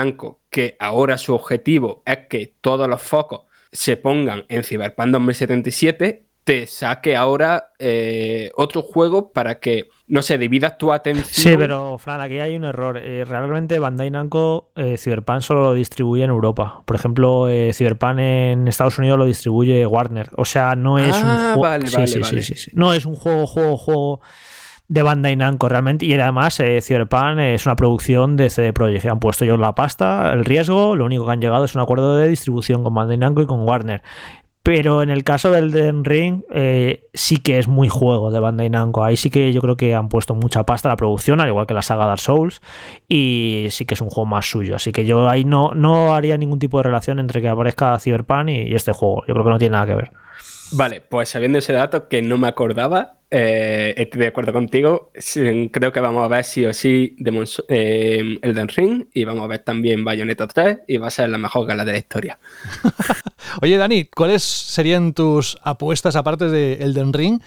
que 0.50 0.76
ahora 0.78 1.18
su 1.18 1.34
objetivo 1.34 2.02
es 2.04 2.26
que 2.28 2.54
todos 2.60 2.88
los 2.88 3.02
focos 3.02 3.42
se 3.72 3.96
pongan 3.96 4.44
en 4.48 4.64
Cyberpunk 4.64 5.08
2077, 5.08 6.26
te 6.44 6.68
saque 6.68 7.16
ahora 7.16 7.72
eh, 7.76 8.52
otro 8.54 8.82
juego 8.82 9.32
para 9.32 9.58
que, 9.58 9.88
no 10.06 10.22
sé, 10.22 10.38
dividas 10.38 10.78
tu 10.78 10.92
atención. 10.92 11.24
Sí, 11.26 11.56
pero 11.58 11.98
Fran, 11.98 12.20
aquí 12.20 12.38
hay 12.38 12.54
un 12.54 12.64
error. 12.64 12.98
Eh, 12.98 13.24
realmente 13.24 13.80
Bandai 13.80 14.10
Namco 14.10 14.70
eh, 14.76 14.96
Cyberpunk 14.96 15.40
solo 15.40 15.64
lo 15.64 15.74
distribuye 15.74 16.22
en 16.22 16.30
Europa. 16.30 16.82
Por 16.84 16.94
ejemplo, 16.94 17.48
Cyberpunk 17.72 18.18
en 18.20 18.68
Estados 18.68 18.96
Unidos 18.98 19.18
lo 19.18 19.24
distribuye 19.24 19.84
Warner. 19.86 20.30
O 20.36 20.44
sea, 20.44 20.76
no 20.76 21.00
es 21.00 21.16
un 21.16 21.24
ah, 21.24 21.52
juego. 21.54 21.62
Vale, 21.62 21.86
sí, 21.88 22.20
vale, 22.20 22.42
sí, 22.42 22.70
No 22.74 22.94
es 22.94 23.06
un 23.06 23.16
juego, 23.16 23.48
juego, 23.48 23.76
juego 23.76 24.20
de 24.88 25.02
Bandai 25.02 25.36
Namco 25.36 25.68
realmente. 25.68 26.06
Y 26.06 26.14
además 26.14 26.58
eh, 26.60 26.80
Cyberpunk 26.80 27.38
es 27.38 27.66
una 27.66 27.76
producción 27.76 28.36
de 28.36 28.50
CD 28.50 28.72
Projekt. 28.72 29.06
Han 29.06 29.20
puesto 29.20 29.44
ellos 29.44 29.58
la 29.58 29.74
pasta 29.74 30.32
el 30.32 30.44
riesgo 30.44 30.96
lo 30.96 31.04
único 31.04 31.26
que 31.26 31.32
han 31.32 31.40
llegado 31.40 31.64
es 31.64 31.74
un 31.74 31.80
acuerdo 31.80 32.16
de 32.16 32.28
distribución 32.28 32.82
con 32.82 32.94
Bandai 32.94 33.18
Namco 33.18 33.42
y 33.42 33.46
con 33.46 33.66
Warner. 33.66 34.02
Pero 34.62 35.00
en 35.00 35.10
el 35.10 35.22
caso 35.22 35.52
del 35.52 35.70
Den 35.70 36.04
Ring 36.04 36.42
eh, 36.50 37.04
sí 37.14 37.36
que 37.36 37.60
es 37.60 37.68
muy 37.68 37.88
juego 37.88 38.32
de 38.32 38.40
Bandai 38.40 38.68
Namco. 38.68 39.04
Ahí 39.04 39.16
sí 39.16 39.30
que 39.30 39.52
yo 39.52 39.60
creo 39.60 39.76
que 39.76 39.94
han 39.94 40.08
puesto 40.08 40.34
mucha 40.34 40.64
pasta 40.64 40.88
a 40.88 40.92
la 40.92 40.96
producción 40.96 41.40
al 41.40 41.48
igual 41.48 41.68
que 41.68 41.74
la 41.74 41.82
saga 41.82 42.06
Dark 42.06 42.18
Souls 42.18 42.60
y 43.08 43.68
sí 43.70 43.84
que 43.86 43.94
es 43.94 44.00
un 44.00 44.10
juego 44.10 44.26
más 44.26 44.50
suyo. 44.50 44.74
Así 44.74 44.90
que 44.90 45.04
yo 45.06 45.28
ahí 45.28 45.44
no, 45.44 45.72
no 45.74 46.14
haría 46.14 46.36
ningún 46.36 46.58
tipo 46.58 46.78
de 46.78 46.84
relación 46.84 47.20
entre 47.20 47.40
que 47.40 47.48
aparezca 47.48 47.98
Cyberpunk 48.00 48.48
y 48.48 48.74
este 48.74 48.92
juego. 48.92 49.22
Yo 49.28 49.34
creo 49.34 49.44
que 49.44 49.50
no 49.50 49.58
tiene 49.58 49.72
nada 49.74 49.86
que 49.86 49.94
ver 49.94 50.25
Vale, 50.72 51.00
pues 51.00 51.28
sabiendo 51.28 51.58
ese 51.58 51.72
dato 51.72 52.08
que 52.08 52.22
no 52.22 52.38
me 52.38 52.48
acordaba, 52.48 53.16
eh, 53.30 53.94
estoy 53.96 54.20
de 54.20 54.26
acuerdo 54.28 54.52
contigo. 54.52 55.10
Creo 55.72 55.92
que 55.92 56.00
vamos 56.00 56.24
a 56.24 56.28
ver 56.28 56.44
sí 56.44 56.64
o 56.64 56.72
sí 56.72 57.16
eh, 57.68 58.38
Elden 58.42 58.68
Ring 58.68 59.06
y 59.12 59.24
vamos 59.24 59.44
a 59.44 59.48
ver 59.48 59.60
también 59.60 60.04
Bayonetta 60.04 60.46
3 60.46 60.78
y 60.86 60.96
va 60.98 61.08
a 61.08 61.10
ser 61.10 61.28
la 61.30 61.38
mejor 61.38 61.66
gala 61.66 61.84
de 61.84 61.92
la 61.92 61.98
historia. 61.98 62.38
Oye, 63.62 63.76
Dani, 63.76 64.04
¿cuáles 64.06 64.42
serían 64.42 65.12
tus 65.12 65.58
apuestas 65.62 66.14
aparte 66.16 66.48
de 66.48 66.74
Elden 66.74 67.12
Ring 67.12 67.40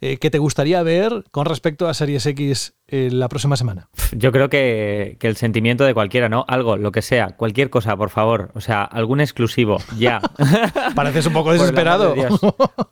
eh, 0.00 0.18
que 0.18 0.30
te 0.30 0.38
gustaría 0.38 0.82
ver 0.82 1.24
con 1.30 1.46
respecto 1.46 1.88
a 1.88 1.94
Series 1.94 2.26
X 2.26 2.74
la 2.88 3.28
próxima 3.28 3.56
semana? 3.56 3.88
Yo 4.12 4.30
creo 4.30 4.48
que, 4.48 5.16
el 5.20 5.36
sentimiento 5.36 5.84
de 5.84 5.92
cualquiera, 5.92 6.28
¿no? 6.28 6.44
Algo, 6.46 6.76
lo 6.76 6.92
que 6.92 7.02
sea, 7.02 7.30
cualquier 7.36 7.68
cosa, 7.68 7.96
por 7.96 8.10
favor. 8.10 8.52
O 8.54 8.60
sea, 8.60 8.84
algún 8.84 9.20
exclusivo, 9.20 9.78
ya. 9.98 10.20
Pareces 10.94 11.26
un 11.26 11.32
poco 11.32 11.52
desesperado. 11.52 12.14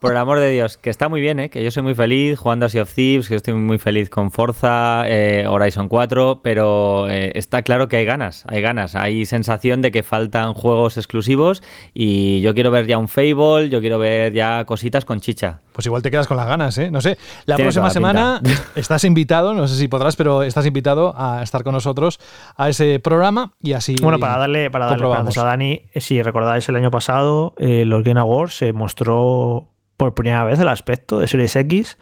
Por 0.01 0.13
el, 0.13 0.19
amor 0.19 0.41
de 0.41 0.51
Dios, 0.51 0.79
que 0.79 0.91
está 0.91 1.09
muy 1.09 1.21
bien, 1.21 1.39
¿eh? 1.39 1.51
Que 1.51 1.63
yo 1.63 1.71
soy 1.71 1.85
muy 1.85 1.95
feliz 1.95 2.39
jugando 2.39 2.67
a 2.67 2.69
Sea 2.69 2.83
of 2.83 2.93
Thieves, 2.93 3.29
que 3.29 3.37
estoy 3.37 3.55
muy 3.55 3.79
feliz 3.79 4.11
con 4.11 4.33
Forza, 4.33 5.05
eh, 5.07 5.47
Horizon 5.47 5.89
4, 5.89 6.41
pero 6.43 7.09
eh, 7.09 7.33
está 7.37 7.63
claro 7.63 7.89
que 7.89 7.97
hay 7.97 8.05
ganas, 8.05 8.45
hay 8.49 8.61
ganas. 8.61 8.97
Hay 8.97 9.27
sensación 9.27 9.81
de 9.81 9.93
que 9.93 10.03
faltan 10.03 10.55
juegos 10.55 10.97
exclusivos 10.97 11.63
y 11.93 12.41
yo 12.41 12.55
quiero 12.55 12.71
ver 12.71 12.87
ya 12.87 12.99
un 12.99 13.09
Fable, 13.09 13.69
yo 13.69 13.81
quiero 13.81 13.99
ver 13.99 14.33
ya 14.33 14.65
cositas 14.65 15.05
con 15.05 15.21
chicha. 15.21 15.61
Pues 15.73 15.87
igual 15.87 16.03
te 16.03 16.11
quedas 16.11 16.27
con 16.27 16.37
las 16.37 16.47
ganas, 16.47 16.77
¿eh? 16.79 16.91
No 16.91 17.01
sé. 17.01 17.19
La 17.47 17.57
próxima 17.57 17.91
semana 17.91 18.41
estás 18.75 19.05
invitado, 19.05 19.55
no 19.55 19.69
sé 19.69 19.77
si 19.77 19.84
podrás, 19.89 20.17
pero 20.17 20.43
estás 20.43 20.67
invitado 20.67 21.15
a 21.17 21.43
estar 21.43 21.63
con 21.65 21.73
nosotros 21.73 22.21
a 22.57 22.69
ese 22.69 23.01
programa 23.01 23.53
y 23.61 23.73
así. 23.73 23.97
Bueno, 24.03 24.19
para 24.19 24.39
darle, 24.39 24.71
para 24.71 24.87
darle 24.87 25.07
a 25.13 25.45
Dani, 25.45 25.83
eh, 25.93 26.01
si 26.01 26.23
recordáis 26.23 26.69
el 26.69 26.77
año 26.77 26.91
pasado, 26.91 27.55
eh, 27.59 27.85
los 27.85 28.03
Game 28.05 28.21
Awards 28.21 28.57
se 28.57 28.73
mostró 28.73 29.69
por 29.97 30.15
primera 30.15 30.45
vez 30.45 30.59
el 30.61 30.69
aspecto 30.69 31.19
de 31.19 31.29
Series 31.29 31.57
X 31.57 31.99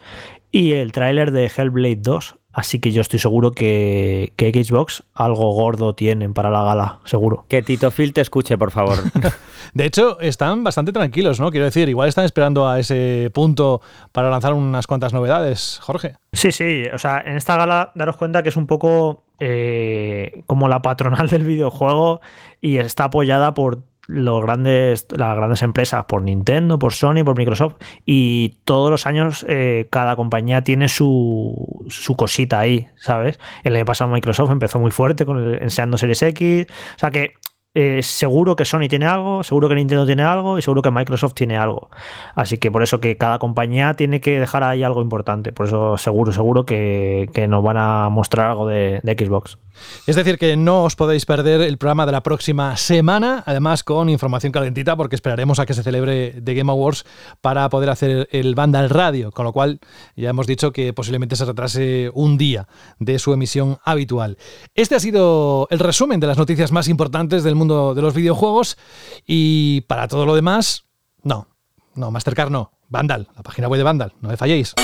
y 0.51 0.73
el 0.73 0.91
tráiler 0.91 1.31
de 1.31 1.51
Hellblade 1.55 1.97
2. 1.97 2.35
Así 2.53 2.79
que 2.79 2.91
yo 2.91 3.01
estoy 3.01 3.17
seguro 3.17 3.51
que, 3.51 4.31
que, 4.35 4.51
Xbox 4.63 5.03
algo 5.15 5.51
gordo 5.53 5.95
tienen 5.95 6.35
para 6.35 6.51
la 6.51 6.63
gala, 6.63 6.99
seguro. 7.03 7.45
Que 7.49 7.63
Tito 7.63 7.89
Phil 7.89 8.13
te 8.13 8.21
escuche, 8.21 8.59
por 8.59 8.69
favor. 8.69 8.97
de 9.73 9.85
hecho, 9.85 10.19
están 10.19 10.63
bastante 10.63 10.93
tranquilos, 10.93 11.39
¿no? 11.39 11.49
Quiero 11.49 11.65
decir, 11.65 11.89
igual 11.89 12.09
están 12.09 12.25
esperando 12.25 12.69
a 12.69 12.79
ese 12.79 13.31
punto 13.33 13.81
para 14.11 14.29
lanzar 14.29 14.53
unas 14.53 14.85
cuantas 14.85 15.13
novedades, 15.13 15.79
Jorge. 15.81 16.15
Sí, 16.31 16.51
sí. 16.51 16.83
O 16.93 16.99
sea, 16.99 17.23
en 17.25 17.37
esta 17.37 17.57
gala, 17.57 17.91
daros 17.95 18.17
cuenta 18.17 18.43
que 18.43 18.49
es 18.49 18.57
un 18.57 18.67
poco 18.67 19.23
eh, 19.39 20.43
como 20.45 20.67
la 20.67 20.81
patronal 20.81 21.27
del 21.29 21.43
videojuego 21.43 22.21
y 22.61 22.77
está 22.77 23.05
apoyada 23.05 23.53
por 23.55 23.81
los 24.07 24.41
grandes, 24.41 25.07
las 25.15 25.35
grandes 25.35 25.61
empresas, 25.61 26.05
por 26.05 26.21
Nintendo, 26.21 26.77
por 26.79 26.93
Sony, 26.93 27.23
por 27.23 27.37
Microsoft, 27.37 27.75
y 28.05 28.57
todos 28.65 28.91
los 28.91 29.05
años 29.05 29.45
eh, 29.47 29.87
cada 29.89 30.15
compañía 30.15 30.63
tiene 30.63 30.89
su, 30.89 31.85
su, 31.89 32.15
cosita 32.15 32.59
ahí, 32.59 32.87
¿sabes? 32.95 33.39
El 33.63 33.75
año 33.75 33.85
pasado 33.85 34.11
Microsoft 34.11 34.51
empezó 34.51 34.79
muy 34.79 34.91
fuerte 34.91 35.25
con 35.25 35.37
el, 35.37 35.61
enseñando 35.61 35.97
Series 35.97 36.21
X, 36.21 36.67
o 36.95 36.99
sea 36.99 37.11
que 37.11 37.33
eh, 37.75 38.03
seguro 38.03 38.55
que 38.55 38.65
Sony 38.65 38.87
tiene 38.87 39.07
algo, 39.07 39.43
seguro 39.43 39.67
que 39.67 39.73
Nintendo 39.73 40.05
tiene 40.05 40.21
algo 40.21 40.59
y 40.59 40.61
seguro 40.61 40.83
que 40.83 40.91
Microsoft 40.91 41.33
tiene 41.33 41.57
algo. 41.57 41.89
Así 42.35 42.59
que 42.59 42.69
por 42.69 42.83
eso 42.83 42.99
que 42.99 43.17
cada 43.17 43.39
compañía 43.39 43.95
tiene 43.95 44.21
que 44.21 44.39
dejar 44.39 44.63
ahí 44.63 44.83
algo 44.83 45.01
importante. 45.01 45.51
Por 45.51 45.65
eso 45.65 45.97
seguro, 45.97 46.31
seguro 46.31 46.65
que, 46.67 47.27
nos 47.49 47.63
van 47.63 47.77
a 47.77 48.09
mostrar 48.09 48.51
algo 48.51 48.67
de, 48.67 49.01
Xbox. 49.03 49.57
Es 50.05 50.15
decir, 50.15 50.37
que 50.37 50.55
no 50.55 50.83
os 50.83 50.95
podéis 50.95 51.25
perder 51.25 51.61
el 51.61 51.79
programa 51.79 52.05
de 52.05 52.11
la 52.11 52.21
próxima 52.21 52.77
semana, 52.77 53.41
además 53.45 53.83
con 53.83 54.07
información 54.07 54.51
calentita, 54.51 54.95
porque 54.95 55.15
esperaremos 55.15 55.57
a 55.57 55.65
que 55.65 55.73
se 55.73 55.81
celebre 55.81 56.41
The 56.43 56.53
Game 56.53 56.71
Awards 56.71 57.05
para 57.41 57.67
poder 57.69 57.89
hacer 57.89 58.29
el 58.31 58.53
Vandal 58.53 58.91
Radio, 58.91 59.31
con 59.31 59.45
lo 59.45 59.51
cual 59.51 59.79
ya 60.15 60.29
hemos 60.29 60.45
dicho 60.45 60.71
que 60.71 60.93
posiblemente 60.93 61.35
se 61.35 61.45
retrase 61.45 62.11
un 62.13 62.37
día 62.37 62.67
de 62.99 63.17
su 63.17 63.33
emisión 63.33 63.79
habitual. 63.83 64.37
Este 64.75 64.93
ha 64.93 64.99
sido 64.99 65.67
el 65.71 65.79
resumen 65.79 66.19
de 66.19 66.27
las 66.27 66.37
noticias 66.37 66.71
más 66.71 66.87
importantes 66.87 67.43
del 67.43 67.55
mundo 67.55 67.62
de 67.67 68.01
los 68.01 68.13
videojuegos. 68.13 68.77
Y 69.25 69.81
para 69.81 70.07
todo 70.07 70.25
lo 70.25 70.35
demás, 70.35 70.85
no, 71.23 71.47
no, 71.95 72.11
Mastercard 72.11 72.49
no. 72.49 72.71
Vandal, 72.89 73.27
la 73.35 73.41
página 73.41 73.67
web 73.67 73.79
de 73.79 73.83
Vandal, 73.83 74.13
no 74.21 74.29
me 74.29 74.37
falléis. 74.37 74.75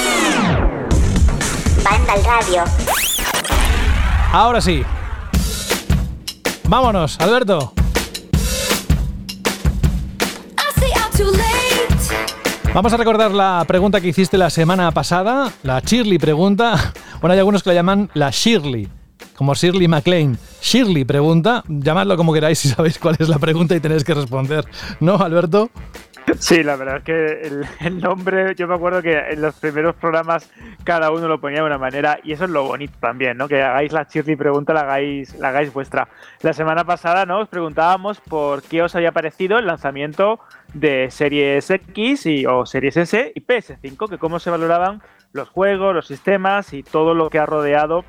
Vandal 1.84 2.24
Radio. 2.24 2.64
Ahora 4.32 4.62
sí. 4.62 4.84
Vámonos, 6.68 7.20
Alberto. 7.20 7.74
Vamos 12.74 12.94
a 12.94 12.98
recordar 12.98 13.32
la 13.32 13.66
pregunta 13.68 14.00
que 14.00 14.10
hiciste 14.10 14.38
la 14.38 14.52
semana 14.52 14.92
pasada, 14.92 15.52
la 15.64 15.80
Shirley 15.80 16.20
pregunta. 16.20 16.94
Bueno, 17.20 17.34
hay 17.34 17.40
algunos 17.40 17.64
que 17.64 17.72
la 17.72 17.76
llaman 17.76 18.10
la 18.14 18.30
Shirley 18.30 18.88
como 19.40 19.54
Shirley 19.54 19.88
MacLaine. 19.88 20.36
Shirley 20.62 21.06
pregunta, 21.06 21.64
llamadlo 21.70 22.18
como 22.18 22.34
queráis 22.34 22.60
si 22.60 22.68
sabéis 22.68 23.00
cuál 23.00 23.16
es 23.20 23.30
la 23.30 23.40
pregunta 23.40 23.74
y 23.74 23.80
tenéis 23.80 24.04
que 24.04 24.14
responder. 24.14 24.66
¿No, 25.00 25.16
Alberto? 25.16 25.70
Sí, 26.40 26.62
la 26.62 26.76
verdad 26.76 26.98
es 26.98 27.04
que 27.06 27.66
el, 27.80 28.02
nombre, 28.02 28.54
yo 28.56 28.68
me 28.68 28.76
acuerdo 28.76 29.02
que 29.02 29.18
en 29.18 29.42
los 29.42 29.56
primeros 29.56 29.96
programas 29.96 30.52
cada 30.84 31.10
uno 31.12 31.30
lo 31.30 31.40
ponía 31.40 31.60
de 31.60 31.68
una 31.68 31.78
manera 31.78 32.20
y 32.22 32.34
eso 32.34 32.44
es 32.44 32.50
lo 32.50 32.66
bonito 32.66 32.96
también, 33.00 33.38
¿no? 33.38 33.48
Que 33.48 33.62
hagáis 33.62 33.94
la 33.94 34.04
Shirley 34.04 34.36
pregunta, 34.36 34.74
la 34.74 34.82
hagáis, 34.82 35.34
la 35.40 35.48
hagáis 35.48 35.72
vuestra. 35.72 36.10
La 36.42 36.52
semana 36.52 36.84
pasada, 36.84 37.26
¿no? 37.26 37.40
Os 37.40 37.48
preguntábamos 37.48 38.20
por 38.20 38.62
qué 38.62 38.84
os 38.84 38.94
había 38.94 39.14
parecido 39.14 39.58
el 39.58 39.68
lanzamiento 39.68 40.42
de 40.74 41.10
Series 41.12 41.70
X 41.70 42.26
y, 42.26 42.46
o 42.46 42.66
Series 42.66 42.98
S 42.98 43.32
y 43.34 43.40
PS5, 43.40 44.10
que 44.10 44.18
cómo 44.18 44.38
se 44.38 44.50
valoraban 44.50 45.02
los 45.32 45.48
juegos, 45.48 45.96
los 45.96 46.08
sistemas 46.08 46.74
y 46.74 46.84
todo 46.84 47.14
lo 47.14 47.30
que 47.30 47.40
ha 47.40 47.46
rodeado 47.46 48.04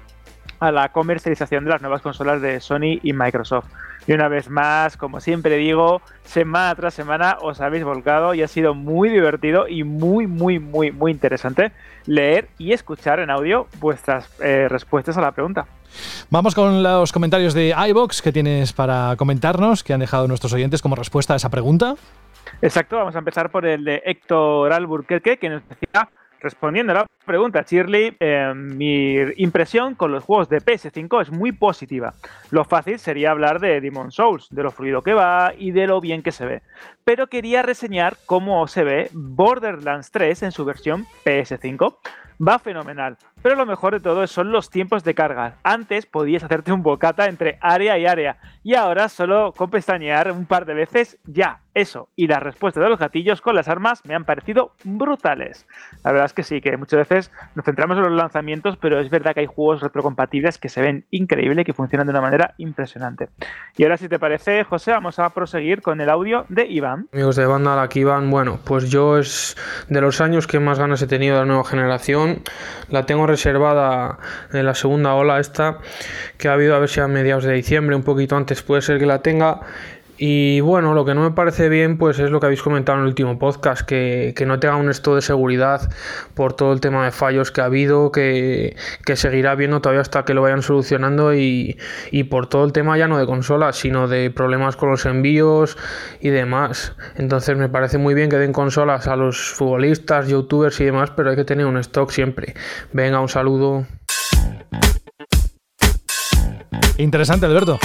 a 0.60 0.70
la 0.70 0.90
comercialización 0.90 1.64
de 1.64 1.70
las 1.70 1.80
nuevas 1.80 2.02
consolas 2.02 2.40
de 2.40 2.60
Sony 2.60 3.00
y 3.02 3.12
Microsoft. 3.12 3.66
Y 4.06 4.12
una 4.12 4.28
vez 4.28 4.48
más, 4.48 4.96
como 4.96 5.20
siempre 5.20 5.56
digo, 5.56 6.00
semana 6.24 6.74
tras 6.74 6.94
semana 6.94 7.38
os 7.40 7.60
habéis 7.60 7.84
volcado 7.84 8.34
y 8.34 8.42
ha 8.42 8.48
sido 8.48 8.74
muy 8.74 9.08
divertido 9.08 9.68
y 9.68 9.84
muy, 9.84 10.26
muy, 10.26 10.58
muy, 10.58 10.90
muy 10.90 11.12
interesante 11.12 11.72
leer 12.06 12.48
y 12.58 12.72
escuchar 12.72 13.20
en 13.20 13.30
audio 13.30 13.66
vuestras 13.78 14.30
eh, 14.40 14.68
respuestas 14.68 15.16
a 15.16 15.20
la 15.20 15.32
pregunta. 15.32 15.66
Vamos 16.30 16.54
con 16.54 16.82
los 16.82 17.12
comentarios 17.12 17.52
de 17.54 17.74
iBox 17.88 18.22
que 18.22 18.32
tienes 18.32 18.72
para 18.72 19.14
comentarnos, 19.16 19.82
que 19.82 19.92
han 19.92 20.00
dejado 20.00 20.28
nuestros 20.28 20.52
oyentes 20.52 20.82
como 20.82 20.94
respuesta 20.94 21.34
a 21.34 21.36
esa 21.36 21.50
pregunta. 21.50 21.94
Exacto, 22.62 22.96
vamos 22.96 23.14
a 23.14 23.18
empezar 23.18 23.50
por 23.50 23.66
el 23.66 23.84
de 23.84 24.02
Héctor 24.04 24.72
Alburquerque, 24.72 25.38
que 25.38 25.48
nos 25.48 25.62
decía 25.68 26.08
Respondiendo 26.40 26.92
a 26.92 26.94
la 26.94 27.06
pregunta, 27.26 27.64
Shirley, 27.68 28.16
eh, 28.18 28.52
mi 28.54 29.16
impresión 29.36 29.94
con 29.94 30.10
los 30.10 30.24
juegos 30.24 30.48
de 30.48 30.62
PS5 30.62 31.20
es 31.20 31.30
muy 31.30 31.52
positiva. 31.52 32.14
Lo 32.50 32.64
fácil 32.64 32.98
sería 32.98 33.30
hablar 33.30 33.60
de 33.60 33.80
Demon 33.82 34.10
Souls, 34.10 34.48
de 34.50 34.62
lo 34.62 34.70
fluido 34.70 35.02
que 35.02 35.12
va 35.12 35.52
y 35.56 35.72
de 35.72 35.86
lo 35.86 36.00
bien 36.00 36.22
que 36.22 36.32
se 36.32 36.46
ve. 36.46 36.62
Pero 37.04 37.26
quería 37.26 37.60
reseñar 37.60 38.16
cómo 38.24 38.66
se 38.68 38.84
ve 38.84 39.10
Borderlands 39.12 40.10
3 40.12 40.44
en 40.44 40.52
su 40.52 40.64
versión 40.64 41.04
PS5. 41.26 41.96
Va 42.40 42.58
fenomenal, 42.58 43.18
pero 43.42 43.56
lo 43.56 43.66
mejor 43.66 43.94
de 43.94 44.00
todo 44.00 44.26
son 44.26 44.52
los 44.52 44.70
tiempos 44.70 45.04
de 45.04 45.14
carga. 45.14 45.56
Antes 45.62 46.06
podías 46.06 46.44
hacerte 46.44 46.72
un 46.72 46.82
bocata 46.82 47.26
entre 47.26 47.58
área 47.60 47.98
y 47.98 48.06
área, 48.06 48.36
y 48.62 48.74
ahora 48.74 49.08
solo 49.08 49.52
con 49.56 49.70
pestañear 49.70 50.32
un 50.32 50.46
par 50.46 50.66
de 50.66 50.74
veces 50.74 51.18
ya 51.24 51.60
eso 51.74 52.08
y 52.16 52.26
las 52.26 52.42
respuestas 52.42 52.82
de 52.82 52.90
los 52.90 52.98
gatillos 52.98 53.40
con 53.40 53.54
las 53.54 53.68
armas 53.68 54.04
me 54.04 54.14
han 54.14 54.24
parecido 54.24 54.72
brutales. 54.84 55.66
La 56.04 56.12
verdad 56.12 56.26
es 56.26 56.32
que 56.32 56.42
sí, 56.42 56.60
que 56.60 56.76
muchas 56.76 57.08
veces 57.08 57.30
nos 57.54 57.64
centramos 57.64 57.96
en 57.96 58.04
los 58.04 58.12
lanzamientos, 58.12 58.76
pero 58.76 59.00
es 59.00 59.10
verdad 59.10 59.34
que 59.34 59.40
hay 59.40 59.46
juegos 59.46 59.80
retrocompatibles 59.80 60.58
que 60.58 60.68
se 60.68 60.80
ven 60.80 61.06
increíbles 61.10 61.62
y 61.62 61.64
que 61.64 61.72
funcionan 61.72 62.06
de 62.06 62.12
una 62.12 62.20
manera 62.20 62.54
impresionante. 62.58 63.28
Y 63.76 63.84
ahora, 63.84 63.96
si 63.96 64.08
te 64.08 64.18
parece, 64.18 64.64
José, 64.64 64.92
vamos 64.92 65.18
a 65.18 65.30
proseguir 65.30 65.82
con 65.82 66.00
el 66.00 66.10
audio 66.10 66.44
de 66.48 66.66
Iván. 66.66 67.08
Amigos 67.12 67.36
de 67.36 67.46
banda, 67.46 67.80
aquí 67.82 68.00
Iván. 68.00 68.30
Bueno, 68.30 68.60
pues 68.64 68.90
yo 68.90 69.18
es 69.18 69.56
de 69.88 70.00
los 70.00 70.20
años 70.20 70.46
que 70.46 70.60
más 70.60 70.78
ganas 70.78 71.02
he 71.02 71.06
tenido 71.06 71.34
de 71.34 71.40
la 71.42 71.46
nueva 71.46 71.64
generación. 71.64 72.42
La 72.88 73.06
tengo 73.06 73.26
reservada 73.30 74.18
en 74.52 74.66
la 74.66 74.74
segunda 74.74 75.14
ola 75.14 75.40
esta 75.40 75.78
que 76.36 76.48
ha 76.48 76.52
habido 76.52 76.74
a 76.74 76.78
ver 76.78 76.88
si 76.88 77.00
a 77.00 77.08
mediados 77.08 77.44
de 77.44 77.52
diciembre, 77.52 77.96
un 77.96 78.02
poquito 78.02 78.36
antes 78.36 78.62
puede 78.62 78.82
ser 78.82 78.98
que 78.98 79.06
la 79.06 79.22
tenga. 79.22 79.60
Y 80.22 80.60
bueno, 80.60 80.92
lo 80.92 81.06
que 81.06 81.14
no 81.14 81.22
me 81.22 81.30
parece 81.30 81.70
bien, 81.70 81.96
pues 81.96 82.18
es 82.18 82.30
lo 82.30 82.40
que 82.40 82.46
habéis 82.46 82.60
comentado 82.60 82.98
en 82.98 83.04
el 83.04 83.08
último 83.08 83.38
podcast, 83.38 83.80
que, 83.80 84.34
no 84.46 84.60
tenga 84.60 84.76
un 84.76 84.90
esto 84.90 85.14
de 85.14 85.22
seguridad 85.22 85.90
por 86.34 86.52
todo 86.52 86.74
el 86.74 86.80
tema 86.82 87.06
de 87.06 87.10
fallos 87.10 87.50
que 87.50 87.62
ha 87.62 87.64
habido, 87.64 88.12
que, 88.12 88.76
seguirá 89.14 89.52
habiendo 89.52 89.80
todavía 89.80 90.02
hasta 90.02 90.26
que 90.26 90.34
lo 90.34 90.42
vayan 90.42 90.60
solucionando 90.60 91.34
y, 91.34 91.78
y, 92.10 92.24
por 92.24 92.48
todo 92.48 92.66
el 92.66 92.72
tema 92.72 92.98
ya 92.98 93.08
no 93.08 93.16
de 93.16 93.24
consolas, 93.24 93.76
sino 93.76 94.08
de 94.08 94.30
problemas 94.30 94.76
con 94.76 94.90
los 94.90 95.06
envíos 95.06 95.78
y 96.20 96.28
demás. 96.28 96.94
Entonces 97.16 97.56
me 97.56 97.70
parece 97.70 97.96
muy 97.96 98.12
bien 98.12 98.28
que 98.28 98.36
den 98.36 98.52
consolas 98.52 99.06
a 99.06 99.16
los 99.16 99.38
futbolistas, 99.54 100.28
youtubers 100.28 100.78
y 100.80 100.84
demás, 100.84 101.10
pero 101.16 101.30
hay 101.30 101.36
que 101.36 101.44
tener 101.44 101.64
un 101.64 101.78
stock 101.78 102.10
siempre. 102.10 102.52
Venga, 102.92 103.20
un 103.20 103.30
saludo. 103.30 103.86
Interesante, 106.98 107.46
Alberto. 107.46 107.78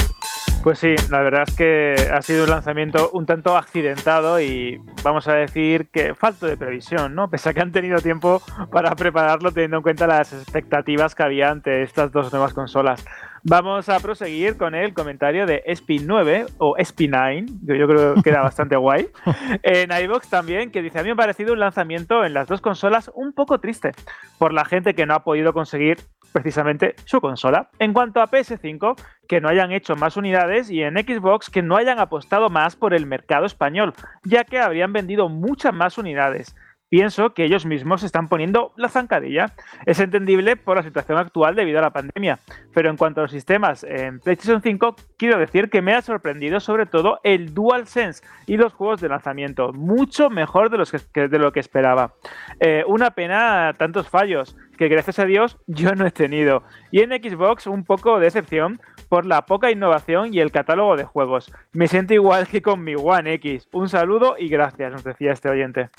Pues 0.65 0.79
sí, 0.79 0.95
la 1.11 1.21
verdad 1.21 1.43
es 1.47 1.55
que 1.55 1.93
ha 2.11 2.23
sido 2.23 2.45
un 2.45 2.49
lanzamiento 2.49 3.11
un 3.13 3.27
tanto 3.27 3.55
accidentado 3.55 4.41
y 4.41 4.81
vamos 5.03 5.27
a 5.27 5.35
decir 5.35 5.89
que 5.91 6.15
falto 6.15 6.47
de 6.47 6.57
previsión, 6.57 7.13
¿no? 7.13 7.29
Pese 7.29 7.49
a 7.49 7.53
que 7.53 7.61
han 7.61 7.71
tenido 7.71 7.99
tiempo 7.99 8.41
para 8.71 8.95
prepararlo 8.95 9.51
teniendo 9.51 9.77
en 9.77 9.83
cuenta 9.83 10.07
las 10.07 10.33
expectativas 10.33 11.13
que 11.13 11.21
había 11.21 11.51
ante 11.51 11.83
estas 11.83 12.11
dos 12.11 12.33
nuevas 12.33 12.55
consolas. 12.55 13.05
Vamos 13.43 13.89
a 13.89 13.99
proseguir 13.99 14.57
con 14.57 14.73
el 14.73 14.95
comentario 14.95 15.45
de 15.45 15.63
SP9 15.65 16.47
o 16.57 16.75
SP9, 16.77 17.67
que 17.67 17.77
yo 17.77 17.87
creo 17.87 18.15
que 18.23 18.31
era 18.31 18.41
bastante 18.41 18.75
guay. 18.75 19.09
En 19.61 19.91
iVox 19.91 20.29
también, 20.29 20.71
que 20.71 20.81
dice: 20.81 20.97
A 20.97 21.03
mí 21.03 21.09
me 21.09 21.13
ha 21.13 21.15
parecido 21.15 21.53
un 21.53 21.59
lanzamiento 21.59 22.25
en 22.25 22.33
las 22.33 22.47
dos 22.47 22.61
consolas 22.61 23.11
un 23.13 23.33
poco 23.33 23.59
triste 23.59 23.91
por 24.39 24.51
la 24.51 24.65
gente 24.65 24.95
que 24.95 25.05
no 25.05 25.13
ha 25.13 25.23
podido 25.23 25.53
conseguir 25.53 25.97
precisamente 26.36 26.95
su 27.06 27.22
consola. 27.22 27.70
En 27.80 27.94
cuanto 27.94 28.20
a 28.20 28.30
PS5, 28.30 29.02
que 29.26 29.40
no 29.40 29.48
hayan 29.48 29.72
hecho 29.72 29.95
más 29.95 30.18
unidades 30.18 30.70
y 30.70 30.84
en 30.84 30.95
Xbox 30.95 31.49
que 31.49 31.62
no 31.62 31.78
hayan 31.78 31.98
apostado 31.98 32.49
más 32.49 32.76
por 32.76 32.94
el 32.94 33.06
mercado 33.06 33.45
español, 33.45 33.94
ya 34.26 34.44
que 34.44 34.60
habrían 34.60 34.91
vendido 34.91 35.30
muchas 35.30 35.74
más 35.74 35.98
unidades 35.98 36.53
pienso 36.95 37.34
que 37.34 37.43
ellos 37.43 37.65
mismos 37.65 38.03
están 38.03 38.30
poniendo 38.30 38.72
la 38.77 38.88
zancadilla. 38.88 39.51
Es 39.85 39.99
entendible 39.99 40.55
por 40.55 40.77
la 40.77 40.84
situación 40.84 41.17
actual 41.17 41.53
debido 41.53 41.80
a 41.80 41.81
la 41.81 41.89
pandemia, 41.89 42.39
pero 42.73 42.89
en 42.89 42.95
cuanto 42.95 43.19
a 43.19 43.23
los 43.23 43.31
sistemas 43.31 43.84
en 43.84 44.22
PlayStation 44.22 44.61
5, 44.61 44.95
quiero 45.17 45.38
decir 45.38 45.69
que 45.69 45.81
me 45.81 45.93
ha 45.93 46.01
sorprendido 46.01 46.61
sobre 46.61 46.85
todo 46.85 47.19
el 47.26 47.53
DualSense 47.53 48.23
y 48.47 48.55
los 48.55 48.72
juegos 48.72 49.01
de 49.01 49.09
lanzamiento, 49.09 49.73
mucho 49.73 50.30
mejor 50.30 50.69
de, 50.69 50.77
los 50.77 50.89
que, 50.89 51.27
de 51.27 51.38
lo 51.38 51.51
que 51.51 51.59
esperaba. 51.59 52.13
Eh, 52.61 52.85
una 52.88 53.11
pena 53.11 53.76
tantos 53.77 54.07
fallos 54.07 54.55
que 54.77 54.88
gracias 54.88 55.19
a 55.19 55.26
Dios 55.26 55.57
yo 55.67 55.95
no 55.95 56.05
he 56.05 56.11
tenido. 56.11 56.63
Y 56.91 57.01
en 57.01 57.09
Xbox 57.09 57.67
un 57.67 57.84
poco 57.84 58.19
de 58.19 58.26
decepción 58.27 58.80
por 59.09 59.26
la 59.26 59.45
poca 59.45 59.69
innovación 59.69 60.34
y 60.34 60.39
el 60.39 60.51
catálogo 60.51 60.95
de 60.95 61.03
juegos. 61.03 61.51
Me 61.73 61.89
siento 61.89 62.13
igual 62.13 62.47
que 62.47 62.61
con 62.61 62.85
mi 62.85 62.95
One 62.95 63.34
X. 63.34 63.67
Un 63.73 63.89
saludo 63.89 64.35
y 64.39 64.47
gracias, 64.47 64.93
nos 64.93 65.03
decía 65.03 65.34
este 65.34 65.49
oyente. 65.49 65.89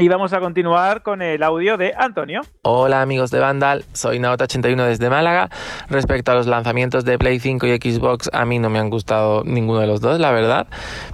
Y 0.00 0.08
vamos 0.08 0.32
a 0.32 0.40
continuar 0.40 1.02
con 1.02 1.20
el 1.20 1.42
audio 1.42 1.76
de 1.76 1.92
Antonio. 1.94 2.40
Hola 2.62 3.02
amigos 3.02 3.30
de 3.30 3.38
Vandal, 3.38 3.84
soy 3.92 4.18
Naota81 4.18 4.86
desde 4.86 5.10
Málaga. 5.10 5.50
Respecto 5.90 6.32
a 6.32 6.34
los 6.34 6.46
lanzamientos 6.46 7.04
de 7.04 7.18
Play 7.18 7.38
5 7.38 7.66
y 7.66 7.76
Xbox, 7.76 8.30
a 8.32 8.46
mí 8.46 8.58
no 8.58 8.70
me 8.70 8.78
han 8.78 8.88
gustado 8.88 9.44
ninguno 9.44 9.80
de 9.80 9.86
los 9.86 10.00
dos, 10.00 10.18
la 10.18 10.30
verdad. 10.30 10.68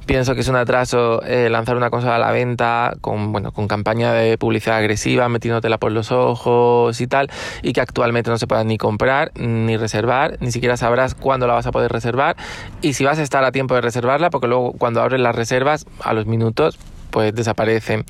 Pienso 0.06 0.36
que 0.36 0.42
es 0.42 0.48
un 0.48 0.54
atraso 0.54 1.20
eh, 1.24 1.50
lanzar 1.50 1.76
una 1.76 1.90
consola 1.90 2.14
a 2.14 2.18
la 2.20 2.30
venta 2.30 2.92
con, 3.00 3.32
bueno, 3.32 3.50
con 3.50 3.66
campaña 3.66 4.12
de 4.12 4.38
publicidad 4.38 4.76
agresiva, 4.76 5.28
metiéndotela 5.28 5.78
por 5.78 5.90
los 5.90 6.12
ojos 6.12 7.00
y 7.00 7.08
tal, 7.08 7.28
y 7.62 7.72
que 7.72 7.80
actualmente 7.80 8.30
no 8.30 8.38
se 8.38 8.46
pueda 8.46 8.62
ni 8.62 8.78
comprar 8.78 9.32
ni 9.34 9.76
reservar, 9.76 10.36
ni 10.38 10.52
siquiera 10.52 10.76
sabrás 10.76 11.16
cuándo 11.16 11.48
la 11.48 11.54
vas 11.54 11.66
a 11.66 11.72
poder 11.72 11.90
reservar 11.90 12.36
y 12.82 12.92
si 12.92 13.04
vas 13.04 13.18
a 13.18 13.24
estar 13.24 13.42
a 13.42 13.50
tiempo 13.50 13.74
de 13.74 13.80
reservarla, 13.80 14.30
porque 14.30 14.46
luego 14.46 14.74
cuando 14.78 15.02
abres 15.02 15.18
las 15.18 15.34
reservas, 15.34 15.86
a 16.04 16.12
los 16.12 16.26
minutos 16.26 16.78
pues 17.10 17.34
desaparecen. 17.34 18.04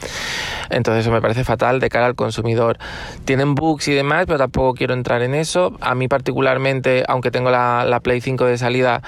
Entonces 0.70 1.02
eso 1.04 1.12
me 1.12 1.20
parece 1.20 1.44
fatal 1.44 1.80
de 1.80 1.88
cara 1.88 2.06
al 2.06 2.14
consumidor. 2.14 2.78
Tienen 3.24 3.54
bugs 3.54 3.88
y 3.88 3.94
demás, 3.94 4.24
pero 4.26 4.38
tampoco 4.38 4.74
quiero 4.74 4.94
entrar 4.94 5.22
en 5.22 5.34
eso. 5.34 5.76
A 5.80 5.94
mí 5.94 6.08
particularmente, 6.08 7.04
aunque 7.08 7.30
tengo 7.30 7.50
la, 7.50 7.84
la 7.84 8.00
Play 8.00 8.20
5 8.20 8.44
de 8.44 8.58
salida, 8.58 9.02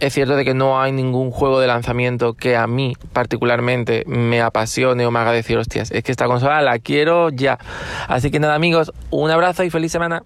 es 0.00 0.12
cierto 0.14 0.36
de 0.36 0.44
que 0.44 0.54
no 0.54 0.80
hay 0.80 0.92
ningún 0.92 1.30
juego 1.30 1.60
de 1.60 1.66
lanzamiento 1.66 2.34
que 2.34 2.56
a 2.56 2.66
mí 2.66 2.94
particularmente 3.12 4.04
me 4.06 4.40
apasione 4.40 5.06
o 5.06 5.10
me 5.10 5.18
haga 5.18 5.32
decir, 5.32 5.58
hostias, 5.58 5.90
es 5.90 6.02
que 6.02 6.12
esta 6.12 6.26
consola 6.26 6.62
la 6.62 6.78
quiero 6.78 7.30
ya. 7.30 7.58
Así 8.08 8.30
que 8.30 8.40
nada 8.40 8.54
amigos, 8.54 8.92
un 9.10 9.30
abrazo 9.30 9.64
y 9.64 9.70
feliz 9.70 9.92
semana. 9.92 10.22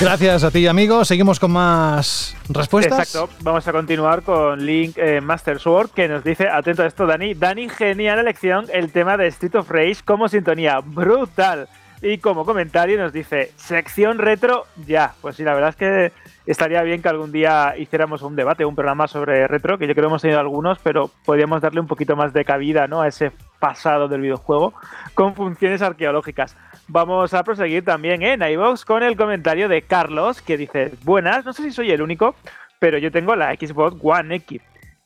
Gracias 0.00 0.44
a 0.44 0.50
ti, 0.50 0.66
amigo. 0.66 1.04
Seguimos 1.04 1.38
con 1.38 1.50
más 1.52 2.34
respuestas. 2.48 2.98
Exacto. 2.98 3.28
Vamos 3.42 3.68
a 3.68 3.72
continuar 3.72 4.22
con 4.22 4.64
Link 4.64 4.96
eh, 4.96 5.20
Master 5.20 5.58
Sword, 5.60 5.90
que 5.90 6.08
nos 6.08 6.24
dice, 6.24 6.48
atento 6.48 6.82
a 6.82 6.86
esto, 6.86 7.06
Dani. 7.06 7.34
Dani, 7.34 7.68
genial 7.68 8.18
elección, 8.18 8.64
el 8.72 8.92
tema 8.92 9.18
de 9.18 9.26
Street 9.26 9.56
of 9.56 9.70
Rage 9.70 9.98
como 10.02 10.26
sintonía. 10.28 10.80
Brutal. 10.80 11.68
Y 12.00 12.16
como 12.16 12.46
comentario 12.46 12.98
nos 12.98 13.12
dice, 13.12 13.52
sección 13.56 14.16
retro 14.16 14.64
ya. 14.86 15.12
Pues 15.20 15.36
sí, 15.36 15.44
la 15.44 15.52
verdad 15.52 15.68
es 15.68 15.76
que 15.76 16.12
estaría 16.46 16.80
bien 16.82 17.02
que 17.02 17.08
algún 17.10 17.30
día 17.30 17.74
hiciéramos 17.76 18.22
un 18.22 18.36
debate, 18.36 18.64
un 18.64 18.74
programa 18.74 19.06
sobre 19.06 19.46
retro, 19.48 19.76
que 19.76 19.86
yo 19.86 19.92
creo 19.92 20.04
que 20.04 20.08
hemos 20.08 20.22
tenido 20.22 20.40
algunos, 20.40 20.78
pero 20.78 21.10
podríamos 21.26 21.60
darle 21.60 21.80
un 21.80 21.86
poquito 21.86 22.16
más 22.16 22.32
de 22.32 22.46
cabida 22.46 22.86
¿no? 22.86 23.02
a 23.02 23.08
ese 23.08 23.32
pasado 23.58 24.08
del 24.08 24.22
videojuego 24.22 24.72
con 25.12 25.34
funciones 25.34 25.82
arqueológicas. 25.82 26.56
Vamos 26.92 27.34
a 27.34 27.44
proseguir 27.44 27.84
también 27.84 28.20
en 28.24 28.42
iVox 28.42 28.84
con 28.84 29.04
el 29.04 29.16
comentario 29.16 29.68
de 29.68 29.82
Carlos 29.82 30.42
que 30.42 30.56
dice, 30.56 30.90
buenas, 31.04 31.44
no 31.44 31.52
sé 31.52 31.62
si 31.62 31.70
soy 31.70 31.92
el 31.92 32.02
único, 32.02 32.34
pero 32.80 32.98
yo 32.98 33.12
tengo 33.12 33.36
la 33.36 33.54
Xbox 33.54 33.96
One 34.02 34.34
X. 34.34 34.60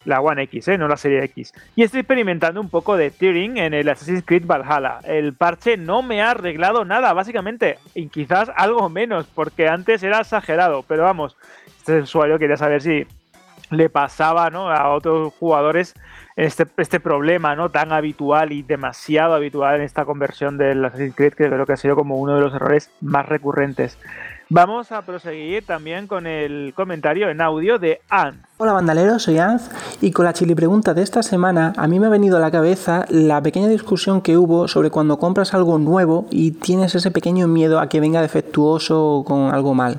La 0.06 0.23
One 0.23 0.44
X, 0.44 0.69
¿eh? 0.69 0.78
no 0.78 0.89
la 0.89 0.97
serie 0.97 1.23
X. 1.24 1.52
Y 1.77 1.82
estoy 1.82 2.01
experimentando 2.01 2.59
un 2.59 2.70
poco 2.70 2.97
de 2.97 3.11
tearing 3.11 3.59
en 3.59 3.74
el 3.74 3.86
Assassin's 3.90 4.24
Creed 4.24 4.47
Valhalla. 4.47 5.01
El 5.05 5.35
parche 5.35 5.77
no 5.77 6.01
me 6.01 6.23
ha 6.23 6.31
arreglado 6.31 6.86
nada, 6.86 7.12
básicamente. 7.12 7.78
Y 7.94 8.09
quizás 8.09 8.51
algo 8.56 8.89
menos, 8.89 9.27
porque 9.27 9.69
antes 9.69 10.02
era 10.02 10.20
exagerado. 10.20 10.85
Pero 10.89 11.02
vamos, 11.02 11.36
este 11.66 11.98
usuario 11.98 12.39
quería 12.39 12.56
saber 12.56 12.81
si 12.81 13.06
le 13.70 13.90
pasaba 13.90 14.48
¿no? 14.48 14.70
a 14.70 14.89
otros 14.89 15.35
jugadores 15.35 15.94
este, 16.36 16.66
este 16.77 17.01
problema 17.01 17.55
¿no? 17.55 17.70
tan 17.70 17.93
habitual 17.93 18.52
y 18.52 18.62
demasiado 18.62 19.35
habitual 19.35 19.77
en 19.77 19.82
esta 19.82 20.05
conversión 20.05 20.59
del 20.59 20.85
Assassin's 20.85 21.15
Creed, 21.15 21.35
que 21.35 21.48
creo 21.48 21.66
que 21.66 21.73
ha 21.73 21.77
sido 21.77 21.97
como 21.97 22.16
uno 22.16 22.35
de 22.35 22.40
los 22.40 22.55
errores 22.55 22.90
más 23.01 23.27
recurrentes. 23.27 23.98
Vamos 24.57 24.93
a 24.93 25.03
proseguir 25.03 25.67
también 25.67 26.07
con 26.07 26.29
el 26.29 26.75
comentario 26.77 27.29
en 27.29 27.41
audio 27.41 27.81
de 27.81 28.01
Anne. 28.09 28.39
Hola 28.57 28.73
bandaleros, 28.73 29.25
soy 29.25 29.39
Anz 29.39 29.69
y 30.01 30.13
con 30.13 30.25
la 30.25 30.33
chili 30.33 30.55
pregunta 30.55 30.95
de 30.95 31.03
esta 31.03 31.25
semana 31.25 31.73
a 31.77 31.89
mí 31.89 31.99
me 31.99 32.07
ha 32.07 32.09
venido 32.09 32.37
a 32.37 32.41
la 32.41 32.53
cabeza 32.53 33.05
la 33.09 33.43
pequeña 33.43 33.67
discusión 33.67 34.21
que 34.21 34.37
hubo 34.37 34.69
sobre 34.69 34.91
cuando 34.91 35.19
compras 35.19 35.55
algo 35.55 35.77
nuevo 35.81 36.29
y 36.31 36.53
tienes 36.53 36.95
ese 36.95 37.11
pequeño 37.11 37.49
miedo 37.49 37.81
a 37.81 37.89
que 37.89 37.99
venga 37.99 38.23
defectuoso 38.23 39.07
o 39.07 39.25
con 39.25 39.53
algo 39.53 39.75
mal. 39.75 39.99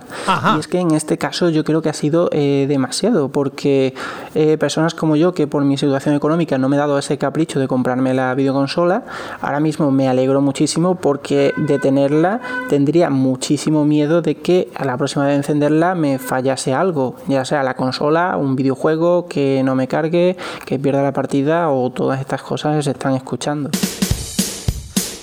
Y 0.55 0.59
es 0.61 0.69
que 0.69 0.79
en 0.79 0.91
este 0.91 1.17
caso 1.17 1.49
yo 1.49 1.65
creo 1.65 1.81
que 1.81 1.89
ha 1.89 1.93
sido 1.93 2.29
eh, 2.31 2.65
demasiado 2.69 3.27
porque 3.27 3.93
eh, 4.35 4.57
personas 4.57 4.93
como 4.93 5.17
yo 5.17 5.33
que 5.33 5.47
por 5.47 5.65
mi 5.65 5.77
situación 5.77 6.15
económica 6.15 6.57
no 6.57 6.69
me 6.69 6.77
he 6.77 6.79
dado 6.79 6.97
ese 6.97 7.17
capricho 7.17 7.59
de 7.59 7.67
comprarme 7.67 8.13
la 8.13 8.33
videoconsola, 8.35 9.03
ahora 9.41 9.59
mismo 9.59 9.91
me 9.91 10.07
alegro 10.07 10.39
muchísimo 10.39 10.95
porque 10.95 11.53
de 11.57 11.77
tenerla 11.77 12.39
tendría 12.69 13.09
muchísimo 13.09 13.83
miedo 13.83 14.21
de 14.21 14.35
que 14.45 14.69
a 14.75 14.85
la 14.85 14.95
próxima 14.95 15.25
vez 15.25 15.31
de 15.31 15.37
encenderla 15.37 15.95
me 15.95 16.19
fallase 16.19 16.71
algo, 16.71 17.15
ya 17.27 17.43
sea 17.45 17.63
la 17.63 17.73
consola, 17.73 18.37
un 18.37 18.55
videojuego 18.55 19.25
que 19.27 19.63
no 19.65 19.73
me 19.73 19.87
cargue, 19.87 20.37
que 20.67 20.77
pierda 20.77 21.01
la 21.01 21.13
partida 21.13 21.71
o 21.71 21.89
todas 21.89 22.19
estas 22.19 22.43
cosas 22.43 22.85
se 22.85 22.91
están 22.91 23.15
escuchando. 23.15 23.71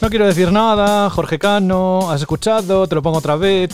No 0.00 0.10
quiero 0.10 0.26
decir 0.26 0.50
nada, 0.50 1.08
Jorge 1.08 1.38
Cano, 1.38 2.10
has 2.10 2.20
escuchado, 2.22 2.88
te 2.88 2.96
lo 2.96 3.02
pongo 3.02 3.18
otra 3.18 3.36
vez. 3.36 3.70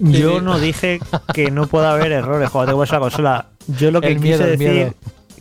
Yo 0.00 0.40
no 0.40 0.58
dije 0.58 0.98
que 1.34 1.50
no 1.50 1.66
pueda 1.66 1.92
haber 1.92 2.12
errores 2.12 2.48
cuando 2.48 2.72
tengo 2.72 2.84
esa 2.84 3.00
consola. 3.00 3.48
Yo 3.78 3.90
lo 3.90 4.00
que 4.00 4.12
El 4.12 4.14
quise 4.16 4.28
miedo, 4.38 4.44
decir 4.46 4.70
miedo. 4.72 4.94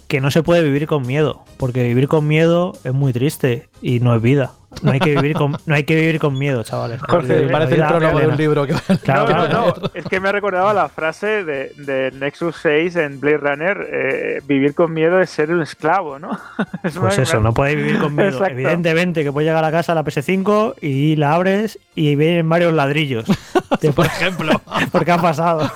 que 0.10 0.20
no 0.20 0.32
se 0.32 0.44
puede 0.44 0.64
vivir 0.64 0.86
con 0.86 1.08
miedo, 1.08 1.46
porque 1.56 1.84
vivir 1.84 2.10
con 2.10 2.28
miedo 2.28 2.74
es 2.84 2.94
muy 2.94 3.14
triste 3.14 3.70
y 3.82 4.02
no 4.02 4.14
es 4.14 4.22
vida. 4.22 4.52
No 4.82 4.92
hay 4.92 5.00
que 5.00 5.16
vivir 5.16 5.36
con, 5.36 5.58
no 5.66 5.76
hay 5.76 5.84
que 5.84 5.96
vivir 5.96 6.20
con 6.20 6.38
miedo, 6.38 6.64
chavales. 6.64 7.02
Jorge, 7.02 7.46
La 7.46 7.52
parece 7.52 7.76
el 7.76 7.88
prólogo 7.88 8.20
de 8.20 8.28
un 8.28 8.38
libro 8.38 8.68
que 8.68 8.76
Claro, 9.04 9.28
no, 9.28 9.38
no, 9.38 9.50
claro. 9.50 9.74
no, 9.82 9.92
es 9.94 10.06
que 10.06 10.20
me 10.20 10.30
ha 10.30 10.32
recordado 10.32 10.74
la 10.74 10.88
frase 10.90 11.44
de, 11.44 11.74
de 11.76 12.12
Nexus 12.12 12.56
6 12.62 12.96
en 12.96 13.20
Blade 13.20 13.38
Runner, 13.38 13.88
eh, 13.92 14.42
vivir 14.46 14.76
con 14.76 14.94
miedo 14.94 15.20
es 15.20 15.30
ser 15.30 15.52
un 15.52 15.62
esclavo, 15.62 16.20
¿no? 16.20 16.32
Eso 16.84 17.02
Pues 17.02 17.18
eso, 17.18 17.40
no 17.40 17.54
podéis 17.54 17.78
vivir 17.78 18.00
con 18.00 18.16
miedo. 18.16 18.30
Exacto. 18.30 18.54
Evidentemente 18.54 19.24
que 19.24 19.32
puedes 19.32 19.48
llegar 19.48 19.64
a 19.64 19.72
casa 19.72 19.92
a 19.92 19.96
la 19.96 20.04
PS5 20.06 20.76
y 20.82 21.16
la 21.16 21.34
abres 21.34 21.80
y 21.96 22.16
vienen 22.16 22.48
varios 22.48 22.74
ladrillos. 22.74 23.26
Te 23.80 23.92
Por 23.92 24.06
ejemplo. 24.06 24.62
Porque 24.92 25.12
ha 25.12 25.18
pasado. 25.18 25.70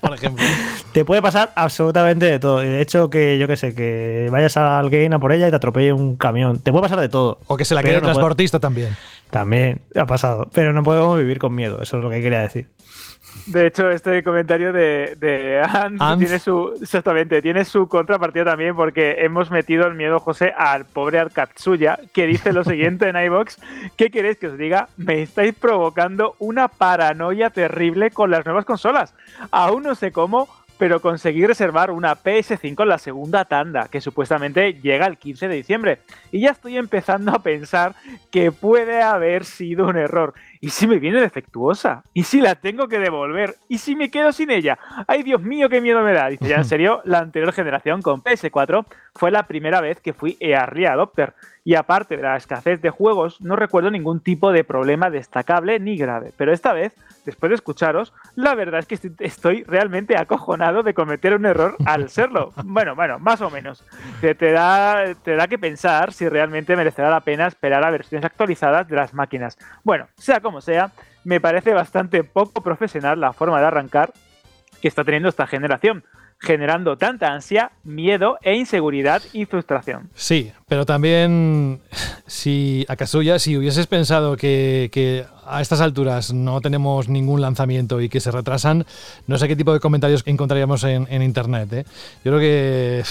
Por 0.00 0.14
ejemplo. 0.14 0.44
Te 0.92 1.04
puede 1.04 1.22
pasar 1.22 1.52
absolutamente 1.54 2.26
de 2.26 2.38
todo. 2.38 2.58
De 2.58 2.80
hecho, 2.80 3.10
que 3.10 3.38
yo 3.38 3.46
que 3.46 3.56
sé, 3.56 3.74
que 3.74 4.28
vayas 4.30 4.56
al 4.56 4.90
game 4.90 5.14
a 5.14 5.18
por 5.18 5.32
ella 5.32 5.46
y 5.46 5.50
te 5.50 5.56
atropelle 5.56 5.92
un 5.92 6.16
camión. 6.16 6.58
Te 6.58 6.72
puede 6.72 6.82
pasar 6.82 7.00
de 7.00 7.08
todo. 7.08 7.38
O 7.46 7.56
que 7.56 7.64
se 7.64 7.74
la 7.74 7.82
quede 7.82 8.00
transportista 8.38 8.60
también. 8.60 8.96
También 9.30 9.80
ha 9.94 10.06
pasado. 10.06 10.48
Pero 10.54 10.72
no 10.72 10.82
podemos 10.82 11.18
vivir 11.18 11.38
con 11.38 11.54
miedo. 11.54 11.82
Eso 11.82 11.98
es 11.98 12.04
lo 12.04 12.10
que 12.10 12.22
quería 12.22 12.40
decir. 12.40 12.68
De 13.46 13.66
hecho, 13.66 13.90
este 13.90 14.22
comentario 14.22 14.72
de, 14.72 15.16
de 15.18 15.62
tiene 16.18 16.38
su 16.38 16.78
exactamente 16.80 17.42
tiene 17.42 17.64
su 17.64 17.86
contrapartida 17.86 18.44
también 18.44 18.74
porque 18.74 19.16
hemos 19.18 19.50
metido 19.50 19.86
el 19.86 19.94
miedo, 19.94 20.18
José, 20.18 20.52
al 20.56 20.86
pobre 20.86 21.18
Arkatsuya, 21.18 21.98
que 22.12 22.26
dice 22.26 22.52
lo 22.52 22.64
siguiente 22.64 23.08
en 23.08 23.16
iBox. 23.16 23.58
¿Qué 23.96 24.10
queréis 24.10 24.38
que 24.38 24.48
os 24.48 24.58
diga? 24.58 24.88
Me 24.96 25.22
estáis 25.22 25.54
provocando 25.54 26.36
una 26.38 26.68
paranoia 26.68 27.50
terrible 27.50 28.10
con 28.10 28.30
las 28.30 28.44
nuevas 28.44 28.64
consolas. 28.64 29.14
Aún 29.50 29.82
no 29.82 29.94
sé 29.94 30.10
cómo, 30.10 30.48
pero 30.78 31.00
conseguí 31.00 31.44
reservar 31.46 31.90
una 31.90 32.14
PS5 32.14 32.82
en 32.82 32.88
la 32.88 32.98
segunda 32.98 33.44
tanda, 33.44 33.88
que 33.88 34.00
supuestamente 34.00 34.74
llega 34.74 35.06
el 35.06 35.18
15 35.18 35.48
de 35.48 35.54
diciembre. 35.56 35.98
Y 36.30 36.40
ya 36.40 36.50
estoy 36.50 36.78
empezando 36.78 37.32
a 37.32 37.42
pensar 37.42 37.94
que 38.30 38.52
puede 38.52 39.02
haber 39.02 39.44
sido 39.44 39.86
un 39.88 39.96
error. 39.96 40.34
¿Y 40.60 40.70
si 40.70 40.86
me 40.86 40.98
viene 40.98 41.20
defectuosa? 41.20 42.02
¿Y 42.14 42.24
si 42.24 42.40
la 42.40 42.54
tengo 42.54 42.88
que 42.88 42.98
devolver? 42.98 43.56
¿Y 43.68 43.78
si 43.78 43.94
me 43.94 44.10
quedo 44.10 44.32
sin 44.32 44.50
ella? 44.50 44.78
¡Ay, 45.06 45.22
Dios 45.22 45.42
mío, 45.42 45.68
qué 45.68 45.80
miedo 45.80 46.02
me 46.02 46.12
da! 46.12 46.28
Dice, 46.28 46.48
ya 46.48 46.56
en 46.56 46.64
serio, 46.64 47.00
la 47.04 47.18
anterior 47.18 47.52
generación 47.52 48.02
con 48.02 48.22
PS4 48.22 48.86
fue 49.14 49.30
la 49.30 49.46
primera 49.46 49.80
vez 49.80 50.00
que 50.00 50.12
fui 50.12 50.36
early 50.40 50.86
adopter. 50.86 51.34
Y 51.68 51.74
aparte 51.74 52.16
de 52.16 52.22
la 52.22 52.38
escasez 52.38 52.80
de 52.80 52.88
juegos, 52.88 53.42
no 53.42 53.54
recuerdo 53.54 53.90
ningún 53.90 54.20
tipo 54.20 54.52
de 54.52 54.64
problema 54.64 55.10
destacable 55.10 55.78
ni 55.78 55.98
grave. 55.98 56.32
Pero 56.34 56.50
esta 56.50 56.72
vez, 56.72 56.94
después 57.26 57.50
de 57.50 57.56
escucharos, 57.56 58.14
la 58.36 58.54
verdad 58.54 58.80
es 58.80 58.86
que 58.86 59.12
estoy 59.18 59.64
realmente 59.64 60.16
acojonado 60.16 60.82
de 60.82 60.94
cometer 60.94 61.34
un 61.34 61.44
error 61.44 61.76
al 61.84 62.08
serlo. 62.08 62.54
Bueno, 62.64 62.96
bueno, 62.96 63.18
más 63.18 63.42
o 63.42 63.50
menos. 63.50 63.84
Te, 64.22 64.34
te, 64.34 64.50
da, 64.50 65.14
te 65.22 65.36
da 65.36 65.46
que 65.46 65.58
pensar 65.58 66.14
si 66.14 66.26
realmente 66.26 66.74
merecerá 66.74 67.10
la 67.10 67.20
pena 67.20 67.46
esperar 67.46 67.84
a 67.84 67.90
versiones 67.90 68.24
actualizadas 68.24 68.88
de 68.88 68.96
las 68.96 69.12
máquinas. 69.12 69.58
Bueno, 69.84 70.08
sea 70.16 70.40
como 70.40 70.62
sea, 70.62 70.92
me 71.22 71.38
parece 71.38 71.74
bastante 71.74 72.24
poco 72.24 72.62
profesional 72.62 73.20
la 73.20 73.34
forma 73.34 73.60
de 73.60 73.66
arrancar 73.66 74.14
que 74.80 74.88
está 74.88 75.04
teniendo 75.04 75.28
esta 75.28 75.46
generación 75.46 76.02
generando 76.38 76.96
tanta 76.96 77.32
ansia, 77.32 77.72
miedo 77.84 78.38
e 78.42 78.54
inseguridad 78.54 79.22
y 79.32 79.44
frustración. 79.44 80.10
Sí, 80.14 80.52
pero 80.68 80.86
también 80.86 81.80
si 82.26 82.86
acaso 82.88 83.22
ya 83.22 83.38
si 83.38 83.56
hubieses 83.56 83.86
pensado 83.86 84.36
que, 84.36 85.26
a 85.46 85.60
estas 85.62 85.80
alturas 85.80 86.32
no 86.32 86.60
tenemos 86.60 87.08
ningún 87.08 87.40
lanzamiento 87.40 88.00
y 88.00 88.08
que 88.08 88.20
se 88.20 88.30
retrasan, 88.30 88.84
no 89.26 89.38
sé 89.38 89.48
qué 89.48 89.56
tipo 89.56 89.72
de 89.72 89.80
comentarios 89.80 90.22
encontraríamos 90.26 90.84
en, 90.84 91.06
en 91.10 91.22
internet. 91.22 91.72
¿eh? 91.72 91.84
Yo 92.24 92.32
creo 92.32 92.40
que 92.40 93.02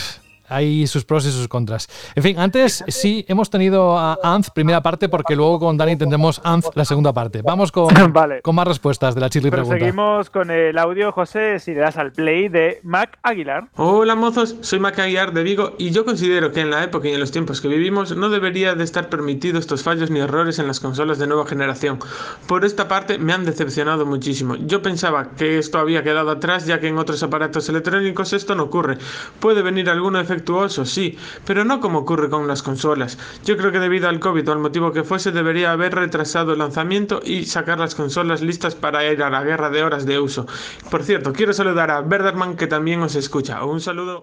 hay 0.48 0.88
sus 0.88 1.06
pros 1.06 1.26
y 1.26 1.32
sus 1.32 1.48
contras. 1.48 1.88
En 2.16 2.24
fin, 2.24 2.40
antes 2.40 2.84
sí 2.88 3.26
hemos 3.28 3.50
tenido 3.50 3.98
a 3.98 4.18
Anz 4.24 4.50
primera 4.50 4.82
parte 4.82 5.10
porque 5.10 5.36
luego 5.36 5.60
con 5.60 5.78
Dani 5.78 5.96
tendremos 5.96 6.42
Anz 6.44 6.66
la 6.76 6.86
segunda 6.86 7.14
parte. 7.14 7.42
Vamos 7.42 7.72
con, 7.72 7.88
con 8.44 8.56
más 8.56 8.68
respuestas 8.68 9.16
de 9.16 9.22
la 9.22 9.30
Chirri 9.30 9.52
Pregunta. 9.52 9.80
Seguimos 9.80 10.30
con 10.30 10.52
el 10.52 10.78
audio, 10.78 11.12
José, 11.12 11.60
si 11.60 11.74
le 11.74 11.82
das 11.82 11.98
al 11.98 12.12
play 12.12 12.50
de 12.50 12.80
Mac 12.84 13.20
Aguilar. 13.24 13.68
Hola 13.76 14.16
mozos, 14.16 14.56
soy 14.62 14.80
Mac 14.80 14.98
Aguilar 15.00 15.34
de 15.34 15.44
Vigo 15.44 15.74
y 15.78 15.92
yo 15.92 16.06
considero 16.06 16.52
que 16.52 16.62
en 16.62 16.72
la 16.72 16.84
época 16.84 17.08
y 17.08 17.14
en 17.14 17.20
los 17.20 17.32
tiempos 17.32 17.62
que 17.62 17.68
vivimos 17.68 18.16
no 18.16 18.30
debería 18.30 18.76
de 18.76 18.84
estar 18.84 19.10
permitido 19.10 19.60
estos 19.60 19.84
fallos 19.84 20.10
ni 20.10 20.20
errores 20.20 20.60
en 20.60 20.68
las 20.68 20.80
consolas 20.80 21.20
de 21.20 21.28
nueva 21.28 21.46
generación. 21.46 22.00
Por 22.48 22.66
esta 22.66 22.88
parte 22.88 23.18
me 23.18 23.34
han 23.34 23.46
decepcionado 23.46 24.06
muchísimo. 24.06 24.56
Yo 24.56 24.82
pensaba 24.82 25.32
que 25.38 25.58
esto 25.58 25.78
había 25.78 26.04
quedado 26.04 26.32
atrás 26.32 26.66
ya 26.66 26.80
que 26.80 26.88
en 26.88 26.98
otros 26.98 27.22
aparatos 27.24 27.68
electrónicos 27.70 28.34
esto 28.34 28.56
no 28.56 28.64
ocurre. 28.64 28.98
Puede 29.40 29.62
venir 29.62 29.90
alguno 29.90 30.20
efecto 30.20 30.37
sí, 30.86 31.18
pero 31.46 31.64
no 31.66 31.80
como 31.80 32.00
ocurre 32.00 32.30
con 32.30 32.48
las 32.48 32.64
consolas. 32.64 33.18
Yo 33.46 33.58
creo 33.58 33.72
que 33.72 33.80
debido 33.80 34.10
al 34.10 34.20
COVID 34.20 34.50
o 34.50 34.52
al 34.52 34.60
motivo 34.60 34.92
que 34.92 35.04
fuese, 35.04 35.32
debería 35.32 35.72
haber 35.72 35.96
retrasado 35.96 36.54
el 36.54 36.60
lanzamiento 36.60 37.22
y 37.24 37.46
sacar 37.46 37.80
las 37.80 37.96
consolas 37.96 38.42
listas 38.42 38.76
para 38.76 39.06
ir 39.06 39.22
a 39.24 39.30
la 39.30 39.44
guerra 39.44 39.70
de 39.70 39.84
horas 39.84 40.06
de 40.06 40.20
uso. 40.20 40.48
Por 40.90 41.04
cierto, 41.04 41.34
quiero 41.34 41.54
saludar 41.54 41.92
a 41.92 42.02
Verderman 42.02 42.56
que 42.56 42.68
también 42.68 43.02
os 43.02 43.16
escucha. 43.16 43.64
Un 43.64 43.82
saludo. 43.82 44.22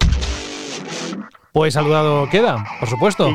Pues 1.55 1.75
saludado 1.75 2.29
queda, 2.29 2.65
por 2.81 2.89
supuesto. 2.89 3.31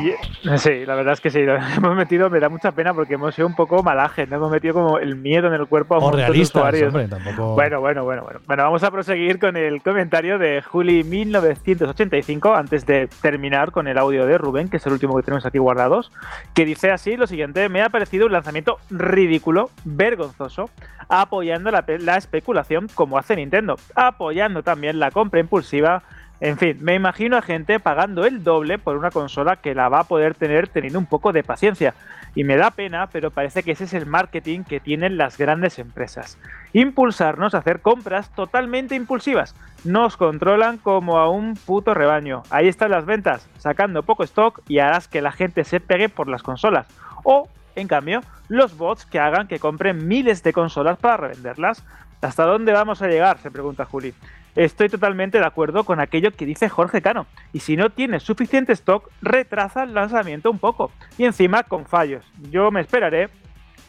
sí, 0.58 0.84
la 0.84 0.94
verdad 0.94 1.14
es 1.14 1.22
que 1.22 1.30
sí, 1.30 1.40
lo 1.40 1.56
hemos 1.76 1.96
metido, 1.96 2.28
me 2.28 2.38
da 2.38 2.50
mucha 2.50 2.70
pena 2.72 2.92
porque 2.92 3.14
hemos 3.14 3.34
sido 3.34 3.48
un 3.48 3.54
poco 3.54 3.82
malajes, 3.82 4.28
¿no? 4.28 4.36
hemos 4.36 4.50
metido 4.50 4.74
como 4.74 4.98
el 4.98 5.16
miedo 5.16 5.48
en 5.48 5.54
el 5.54 5.66
cuerpo 5.66 5.94
a 5.94 5.98
un 6.00 6.04
montón 6.04 6.30
de 6.30 6.40
usuarios. 6.42 6.88
Hombre, 6.88 7.08
tampoco... 7.08 7.54
Bueno, 7.54 7.80
bueno, 7.80 8.04
bueno, 8.04 8.22
bueno. 8.22 8.40
Bueno, 8.46 8.62
vamos 8.64 8.82
a 8.82 8.90
proseguir 8.90 9.38
con 9.38 9.56
el 9.56 9.80
comentario 9.80 10.38
de 10.38 10.62
Juli1985 10.62 12.58
antes 12.58 12.84
de 12.84 13.08
terminar 13.22 13.70
con 13.72 13.88
el 13.88 13.96
audio 13.96 14.26
de 14.26 14.36
Rubén, 14.36 14.68
que 14.68 14.76
es 14.76 14.86
el 14.86 14.92
último 14.92 15.16
que 15.16 15.22
tenemos 15.22 15.46
aquí 15.46 15.56
guardados, 15.56 16.12
que 16.52 16.66
dice 16.66 16.90
así 16.90 17.16
lo 17.16 17.26
siguiente, 17.26 17.70
me 17.70 17.80
ha 17.80 17.88
parecido 17.88 18.26
un 18.26 18.32
lanzamiento 18.32 18.76
ridículo, 18.90 19.70
vergonzoso, 19.84 20.68
apoyando 21.08 21.70
la, 21.70 21.86
la 22.00 22.18
especulación 22.18 22.88
como 22.94 23.16
hace 23.16 23.34
Nintendo, 23.34 23.76
apoyando 23.94 24.62
también 24.62 24.98
la 24.98 25.10
compra 25.10 25.40
impulsiva 25.40 26.02
en 26.40 26.56
fin, 26.56 26.78
me 26.80 26.94
imagino 26.94 27.36
a 27.36 27.42
gente 27.42 27.78
pagando 27.80 28.24
el 28.24 28.42
doble 28.42 28.78
por 28.78 28.96
una 28.96 29.10
consola 29.10 29.56
que 29.56 29.74
la 29.74 29.90
va 29.90 30.00
a 30.00 30.04
poder 30.04 30.34
tener 30.34 30.68
teniendo 30.68 30.98
un 30.98 31.04
poco 31.04 31.32
de 31.32 31.44
paciencia. 31.44 31.94
Y 32.34 32.44
me 32.44 32.56
da 32.56 32.70
pena, 32.70 33.08
pero 33.08 33.30
parece 33.30 33.62
que 33.62 33.72
ese 33.72 33.84
es 33.84 33.92
el 33.92 34.06
marketing 34.06 34.62
que 34.62 34.80
tienen 34.80 35.18
las 35.18 35.36
grandes 35.36 35.78
empresas. 35.78 36.38
Impulsarnos 36.72 37.54
a 37.54 37.58
hacer 37.58 37.80
compras 37.80 38.30
totalmente 38.34 38.94
impulsivas. 38.94 39.54
Nos 39.84 40.16
controlan 40.16 40.78
como 40.78 41.18
a 41.18 41.28
un 41.28 41.56
puto 41.56 41.92
rebaño. 41.92 42.42
Ahí 42.48 42.68
están 42.68 42.92
las 42.92 43.04
ventas, 43.04 43.46
sacando 43.58 44.02
poco 44.02 44.24
stock 44.24 44.62
y 44.66 44.78
harás 44.78 45.08
que 45.08 45.20
la 45.20 45.32
gente 45.32 45.64
se 45.64 45.80
pegue 45.80 46.08
por 46.08 46.28
las 46.28 46.42
consolas. 46.42 46.86
O, 47.22 47.48
en 47.74 47.86
cambio, 47.86 48.22
los 48.48 48.78
bots 48.78 49.04
que 49.04 49.18
hagan 49.18 49.46
que 49.46 49.58
compren 49.58 50.08
miles 50.08 50.42
de 50.42 50.54
consolas 50.54 50.98
para 50.98 51.18
revenderlas. 51.18 51.84
¿Hasta 52.22 52.44
dónde 52.44 52.72
vamos 52.72 53.02
a 53.02 53.08
llegar? 53.08 53.38
se 53.38 53.50
pregunta 53.50 53.84
Juli. 53.84 54.14
Estoy 54.56 54.88
totalmente 54.88 55.38
de 55.38 55.46
acuerdo 55.46 55.84
con 55.84 56.00
aquello 56.00 56.32
que 56.32 56.46
dice 56.46 56.68
Jorge 56.68 57.00
Cano. 57.00 57.26
Y 57.52 57.60
si 57.60 57.76
no 57.76 57.90
tienes 57.90 58.22
suficiente 58.22 58.72
stock, 58.72 59.08
retrasa 59.22 59.84
el 59.84 59.94
lanzamiento 59.94 60.50
un 60.50 60.58
poco. 60.58 60.90
Y 61.18 61.24
encima 61.24 61.62
con 61.62 61.86
fallos. 61.86 62.24
Yo 62.50 62.70
me 62.70 62.80
esperaré, 62.80 63.28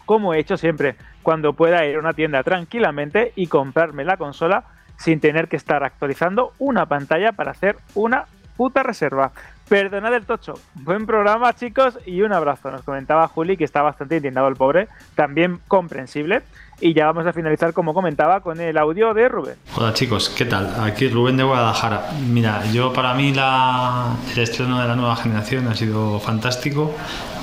como 0.05 0.33
he 0.33 0.39
hecho 0.39 0.57
siempre, 0.57 0.95
cuando 1.23 1.53
pueda 1.53 1.85
ir 1.85 1.95
a 1.95 1.99
una 1.99 2.13
tienda 2.13 2.43
tranquilamente 2.43 3.33
y 3.35 3.47
comprarme 3.47 4.05
la 4.05 4.17
consola 4.17 4.65
sin 4.97 5.19
tener 5.19 5.47
que 5.47 5.55
estar 5.55 5.83
actualizando 5.83 6.53
una 6.59 6.85
pantalla 6.85 7.31
para 7.31 7.51
hacer 7.51 7.77
una 7.95 8.25
puta 8.55 8.83
reserva. 8.83 9.31
Perdonad 9.72 10.14
el 10.14 10.26
tocho. 10.26 10.56
Buen 10.73 11.06
programa, 11.06 11.53
chicos, 11.53 11.98
y 12.06 12.23
un 12.23 12.34
abrazo. 12.34 12.69
Nos 12.72 12.81
comentaba 12.81 13.30
Juli 13.30 13.56
que 13.56 13.64
está 13.64 13.81
bastante 13.81 14.18
indignado 14.18 14.49
el 14.49 14.57
pobre, 14.57 14.89
también 15.15 15.61
comprensible. 15.69 16.41
Y 16.81 16.93
ya 16.93 17.06
vamos 17.06 17.26
a 17.26 17.31
finalizar, 17.31 17.72
como 17.72 17.93
comentaba, 17.93 18.41
con 18.41 18.60
el 18.60 18.77
audio 18.77 19.14
de 19.14 19.30
Rubén. 19.30 19.56
Hola 19.77 19.93
chicos, 19.93 20.30
¿qué 20.30 20.43
tal? 20.43 20.76
Aquí 20.81 21.07
Rubén 21.07 21.38
de 21.38 21.43
Guadalajara. 21.43 22.10
Mira, 22.27 22.65
yo 22.73 22.91
para 22.91 23.14
mí 23.14 23.31
la, 23.31 24.14
el 24.34 24.39
estreno 24.39 24.81
de 24.81 24.89
la 24.89 24.98
nueva 24.98 25.15
generación 25.15 25.65
ha 25.69 25.76
sido 25.76 26.19
fantástico. 26.19 26.93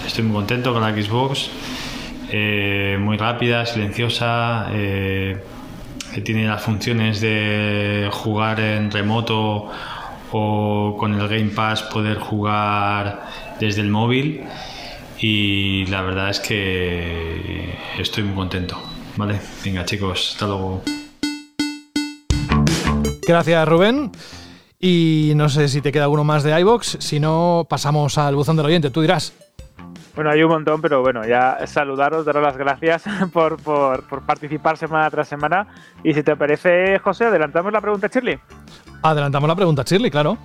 Estoy 0.07 0.25
muy 0.25 0.35
contento 0.35 0.75
con 0.75 0.83
la 0.83 0.91
Xbox. 0.91 1.51
Eh, 2.31 2.99
muy 3.01 3.17
rápida, 3.17 3.65
silenciosa. 3.65 4.67
Eh, 4.73 5.43
tiene 6.23 6.47
las 6.47 6.61
funciones 6.61 7.23
de 7.23 8.11
jugar 8.13 8.61
en 8.61 8.91
remoto 8.91 9.71
o 10.33 10.97
con 10.99 11.15
el 11.15 11.29
Game 11.29 11.51
Pass 11.51 11.83
poder 11.83 12.19
jugar 12.19 13.27
desde 13.61 13.81
el 13.83 13.91
móvil 13.91 14.45
y 15.19 15.87
la 15.87 16.03
verdad 16.03 16.31
es 16.31 16.41
que 16.41 17.77
estoy 17.99 18.25
muy 18.25 18.35
contento. 18.35 18.81
Vale, 19.17 19.41
venga 19.65 19.85
chicos, 19.85 20.33
hasta 20.33 20.47
luego. 20.47 20.83
Gracias 23.27 23.69
Rubén. 23.69 24.13
Y 24.81 25.33
no 25.35 25.49
sé 25.49 25.69
si 25.69 25.81
te 25.81 25.91
queda 25.91 26.05
alguno 26.05 26.23
más 26.23 26.45
de 26.45 26.59
iBox, 26.61 26.99
si 27.01 27.19
no 27.19 27.67
pasamos 27.69 28.17
al 28.17 28.37
buzón 28.37 28.57
del 28.57 28.67
oyente, 28.67 28.91
tú 28.91 29.01
dirás. 29.01 29.33
Bueno, 30.15 30.31
hay 30.31 30.43
un 30.43 30.51
montón, 30.51 30.81
pero 30.81 31.01
bueno, 31.01 31.25
ya 31.27 31.67
saludaros, 31.67 32.25
daros 32.25 32.43
las 32.43 32.57
gracias 32.57 33.05
por, 33.33 33.57
por, 33.63 34.05
por 34.09 34.23
participar 34.23 34.77
semana 34.77 35.11
tras 35.11 35.29
semana. 35.29 35.67
Y 36.03 36.15
si 36.15 36.23
te 36.23 36.37
parece, 36.37 36.99
José, 37.01 37.25
adelantamos 37.25 37.73
la 37.73 37.81
pregunta, 37.81 38.09
Shirley. 38.09 38.39
Adelantamos 39.03 39.49
la 39.49 39.57
pregunta, 39.57 39.83
Shirley, 39.85 40.11
claro. 40.11 40.37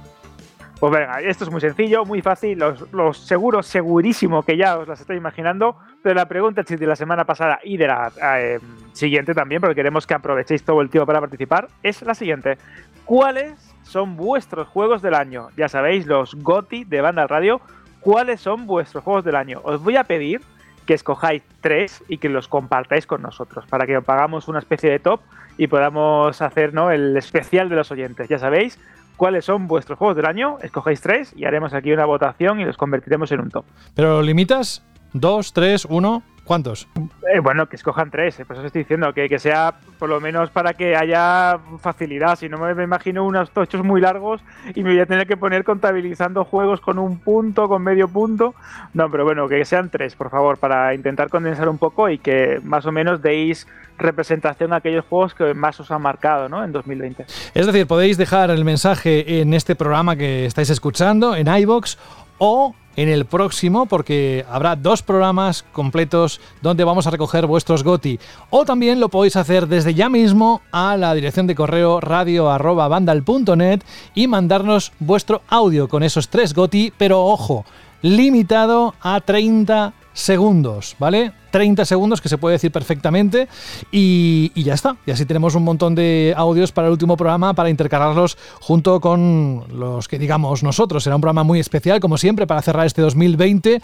Pues 0.80 0.92
venga, 0.92 1.22
esto 1.22 1.46
es 1.46 1.50
muy 1.50 1.62
sencillo, 1.62 2.04
muy 2.04 2.22
fácil, 2.22 2.60
los, 2.60 2.92
los 2.92 3.18
seguros, 3.18 3.66
segurísimo 3.68 4.44
que 4.44 4.58
ya 4.58 4.78
os 4.78 4.88
las 4.88 5.00
estoy 5.00 5.16
imaginando, 5.16 5.78
pero 6.02 6.16
la 6.16 6.28
pregunta 6.28 6.62
de 6.62 6.86
la 6.86 6.98
semana 6.98 7.24
pasada 7.24 7.60
y 7.64 7.78
de 7.78 7.88
la 7.88 8.12
eh, 8.38 8.60
siguiente 8.92 9.34
también, 9.34 9.62
porque 9.62 9.76
queremos 9.76 10.06
que 10.06 10.14
aprovechéis 10.14 10.64
todo 10.64 10.82
el 10.82 10.90
tiempo 10.90 11.06
para 11.06 11.22
participar, 11.22 11.70
es 11.84 12.02
la 12.02 12.14
siguiente. 12.14 12.58
¿Cuáles 13.06 13.54
son 13.84 14.18
vuestros 14.18 14.68
juegos 14.68 15.02
del 15.02 15.14
año? 15.14 15.48
Ya 15.56 15.70
sabéis, 15.70 16.06
los 16.06 16.36
GOTI 16.36 16.84
de 16.84 17.00
Banda 17.00 17.28
Radio, 17.28 17.62
¿cuáles 18.02 18.42
son 18.42 18.68
vuestros 18.68 19.06
juegos 19.06 19.24
del 19.24 19.38
año? 19.38 19.62
Os 19.64 19.82
voy 19.82 19.96
a 19.96 20.04
pedir 20.04 20.42
que 20.86 20.96
escojáis 20.96 21.44
tres 21.62 22.04
y 22.10 22.18
que 22.18 22.28
los 22.28 22.50
compartáis 22.50 23.08
con 23.08 23.22
nosotros, 23.22 23.66
para 23.68 23.86
que 23.86 24.02
pagamos 24.02 24.50
una 24.50 24.60
especie 24.60 24.90
de 24.90 25.00
top 25.00 25.22
y 25.58 25.68
podamos 25.68 26.42
hacer 26.42 26.74
¿no? 26.74 26.92
el 26.92 27.16
especial 27.18 27.70
de 27.70 27.76
los 27.76 27.92
oyentes. 27.92 28.28
Ya 28.30 28.40
sabéis, 28.40 28.80
cuáles 29.18 29.46
son 29.46 29.68
vuestros 29.68 29.98
juegos 29.98 30.16
del 30.16 30.26
año, 30.26 30.58
escogéis 30.62 31.02
tres 31.02 31.34
y 31.36 31.46
haremos 31.46 31.74
aquí 31.74 31.92
una 31.92 32.06
votación 32.06 32.60
y 32.60 32.66
los 32.66 32.78
convertiremos 32.78 33.32
en 33.32 33.42
un 33.42 33.50
top. 33.50 33.66
¿Pero 33.96 34.22
limitas? 34.22 34.84
¿Dos, 35.14 35.54
tres, 35.54 35.86
uno? 35.86 36.24
¿Cuántos? 36.44 36.90
Eh, 37.34 37.40
bueno, 37.40 37.68
que 37.68 37.78
escojan 37.78 38.12
tres, 38.12 38.40
eh, 38.40 38.46
por 38.46 38.58
eso 38.58 38.66
estoy 38.66 38.84
diciendo, 38.84 39.14
que, 39.14 39.30
que, 39.30 39.40
sea 39.40 39.76
por 39.98 40.10
lo 40.10 40.20
menos 40.20 40.50
para 40.50 40.74
que 40.74 40.96
haya 40.96 41.58
facilidad. 41.80 42.38
Si 42.38 42.50
no 42.50 42.58
me, 42.58 42.76
me, 42.76 42.84
imagino 42.84 43.26
unos 43.26 43.52
tochos 43.52 43.84
muy 43.84 44.02
largos 44.02 44.42
y 44.76 44.84
me 44.84 44.92
voy 44.92 45.00
a 45.00 45.06
tener 45.06 45.26
que 45.26 45.38
poner 45.38 45.64
contabilizando 45.64 46.44
juegos 46.44 46.82
con 46.82 47.00
un 47.00 47.20
punto, 47.20 47.70
con 47.70 47.82
medio 47.82 48.10
punto. 48.10 48.56
No, 48.94 49.10
pero 49.10 49.24
bueno, 49.24 49.48
que 49.48 49.64
sean 49.64 49.90
tres, 49.90 50.16
por 50.16 50.30
favor, 50.30 50.58
para 50.58 50.94
intentar 50.94 51.30
condensar 51.30 51.70
un 51.70 51.78
poco 51.78 52.10
y 52.10 52.18
que 52.18 52.60
más 52.62 52.86
o 52.86 52.92
menos 52.92 53.22
deis 53.22 53.66
representación 53.98 54.74
a 54.74 54.78
aquellos 54.78 55.06
juegos 55.06 55.34
que 55.34 55.54
más 55.54 55.80
os 55.80 55.92
han 55.92 56.02
marcado 56.02 56.50
¿no? 56.50 56.64
en 56.64 56.72
2020. 56.72 57.26
Es 57.54 57.66
decir, 57.66 57.88
podéis 57.88 58.18
dejar 58.18 58.50
el 58.50 58.66
mensaje 58.66 59.42
en 59.42 59.54
este 59.54 59.76
programa 59.76 60.16
que 60.16 60.46
estáis 60.46 60.70
escuchando, 60.70 61.36
en 61.36 61.48
iBox 61.48 61.98
o 62.38 62.76
en 62.96 63.10
el 63.10 63.26
próximo 63.26 63.86
porque 63.86 64.46
habrá 64.50 64.76
dos 64.76 65.02
programas 65.02 65.64
completos 65.72 66.40
donde 66.62 66.84
vamos 66.84 67.08
a 67.08 67.12
recoger 67.12 67.46
vuestros 67.46 67.84
GOTI. 67.84 68.20
O 68.50 68.66
también 68.66 69.00
lo 69.00 69.10
podéis 69.10 69.36
hacer 69.36 69.68
desde 69.68 69.94
ya 69.94 70.10
mismo 70.10 70.62
a 70.72 70.98
la 70.98 71.14
dirección 71.14 71.48
de 71.48 71.56
correo 71.56 72.00
radio.vandal.net 72.00 73.82
y 74.16 74.28
mandarnos 74.28 74.92
vuestro 75.00 75.42
audio 75.50 75.88
con 75.88 76.04
esos 76.04 76.30
tres 76.30 76.54
GOTI, 76.54 76.94
pero 76.98 77.26
ojo, 77.26 77.66
limitado 78.02 78.96
a 79.02 79.22
30 79.22 79.94
segundos, 80.14 80.96
¿vale? 81.00 81.34
30 81.54 81.86
segundos 81.86 82.20
que 82.20 82.30
se 82.30 82.40
puede 82.40 82.54
decir 82.54 82.72
perfectamente 82.72 83.48
y, 83.92 84.52
ya 84.56 84.74
está. 84.74 84.98
Y 85.06 85.12
así 85.12 85.24
tenemos 85.26 85.54
un 85.54 85.64
montón 85.64 85.94
de 85.94 86.34
audios 86.36 86.72
para 86.72 86.88
el 86.88 86.94
último 86.94 87.16
programa 87.16 87.54
para 87.54 87.70
intercalarlos 87.70 88.40
junto 88.60 89.00
con 89.00 89.64
los 89.72 90.08
que 90.08 90.18
digamos 90.18 90.64
nosotros. 90.64 91.04
Será 91.04 91.16
un 91.16 91.22
programa 91.22 91.44
muy 91.44 91.60
especial, 91.60 92.00
como 92.00 92.18
siempre, 92.18 92.48
para 92.48 92.64
cerrar 92.64 92.88
este 92.88 93.04
2020 93.04 93.84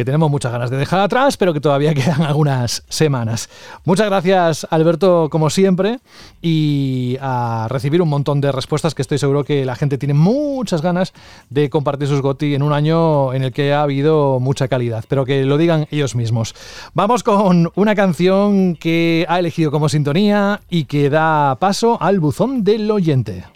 que 0.00 0.04
tenemos 0.04 0.30
muchas 0.30 0.52
ganas 0.52 0.70
de 0.70 0.76
dejar 0.76 1.00
atrás, 1.00 1.36
pero 1.36 1.52
que 1.52 1.60
todavía 1.60 1.92
quedan 1.96 2.22
algunas 2.22 2.84
semanas. 2.88 3.50
Muchas 3.84 4.06
gracias, 4.06 4.66
Alberto, 4.70 5.28
como 5.30 5.50
siempre, 5.50 5.98
y 6.40 7.18
a 7.20 7.66
recibir 7.68 8.00
un 8.00 8.08
montón 8.08 8.40
de 8.40 8.52
respuestas 8.52 8.94
que 8.94 9.02
estoy 9.02 9.18
seguro 9.18 9.42
que 9.44 9.66
la 9.66 9.74
gente 9.74 9.98
tiene 9.98 10.14
muchas 10.14 10.80
ganas 10.80 11.12
de 11.50 11.68
compartir 11.70 12.06
sus 12.06 12.22
GOTI 12.22 12.54
en 12.54 12.62
un 12.62 12.72
año 12.72 13.34
en 13.34 13.42
el 13.42 13.52
que 13.52 13.72
ha 13.74 13.82
habido 13.82 14.38
mucha 14.38 14.68
calidad, 14.68 15.04
pero 15.08 15.24
que 15.24 15.44
lo 15.44 15.58
digan 15.58 15.88
ellos 15.90 16.14
mismos. 16.14 16.54
Vamos 17.02 17.22
con 17.22 17.72
una 17.76 17.94
canción 17.94 18.76
que 18.76 19.24
ha 19.26 19.38
elegido 19.38 19.70
como 19.70 19.88
sintonía 19.88 20.60
y 20.68 20.84
que 20.84 21.08
da 21.08 21.56
paso 21.58 21.96
al 21.98 22.20
buzón 22.20 22.62
del 22.62 22.90
oyente. 22.90 23.46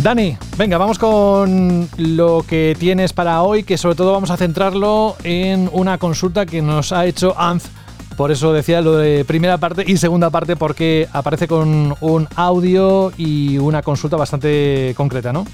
Dani, 0.00 0.36
venga, 0.56 0.78
vamos 0.78 1.00
con 1.00 1.88
lo 1.98 2.44
que 2.48 2.76
tienes 2.78 3.12
para 3.12 3.42
hoy, 3.42 3.64
que 3.64 3.78
sobre 3.78 3.96
todo 3.96 4.12
vamos 4.12 4.30
a 4.30 4.36
centrarlo 4.36 5.16
en 5.24 5.68
una 5.72 5.98
consulta 5.98 6.46
que 6.46 6.62
nos 6.62 6.92
ha 6.92 7.04
hecho 7.04 7.34
Anz. 7.36 7.79
Por 8.20 8.30
eso 8.30 8.52
decía 8.52 8.82
lo 8.82 8.98
de 8.98 9.24
primera 9.24 9.56
parte 9.56 9.82
y 9.86 9.96
segunda 9.96 10.28
parte, 10.28 10.54
porque 10.54 11.08
aparece 11.10 11.48
con 11.48 11.94
un 12.02 12.28
audio 12.36 13.12
y 13.16 13.56
una 13.56 13.80
consulta 13.80 14.18
bastante 14.18 14.92
concreta, 14.94 15.32
¿no? 15.32 15.46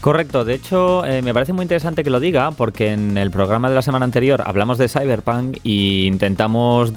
Correcto, 0.00 0.44
de 0.44 0.54
hecho 0.54 1.04
eh, 1.06 1.22
me 1.22 1.32
parece 1.32 1.52
muy 1.52 1.62
interesante 1.62 2.02
que 2.02 2.10
lo 2.10 2.18
diga 2.18 2.50
porque 2.50 2.92
en 2.92 3.16
el 3.16 3.30
programa 3.30 3.68
de 3.68 3.76
la 3.76 3.82
semana 3.82 4.06
anterior 4.06 4.42
hablamos 4.44 4.76
de 4.76 4.88
Cyberpunk 4.88 5.58
e 5.62 6.06
intentamos 6.06 6.92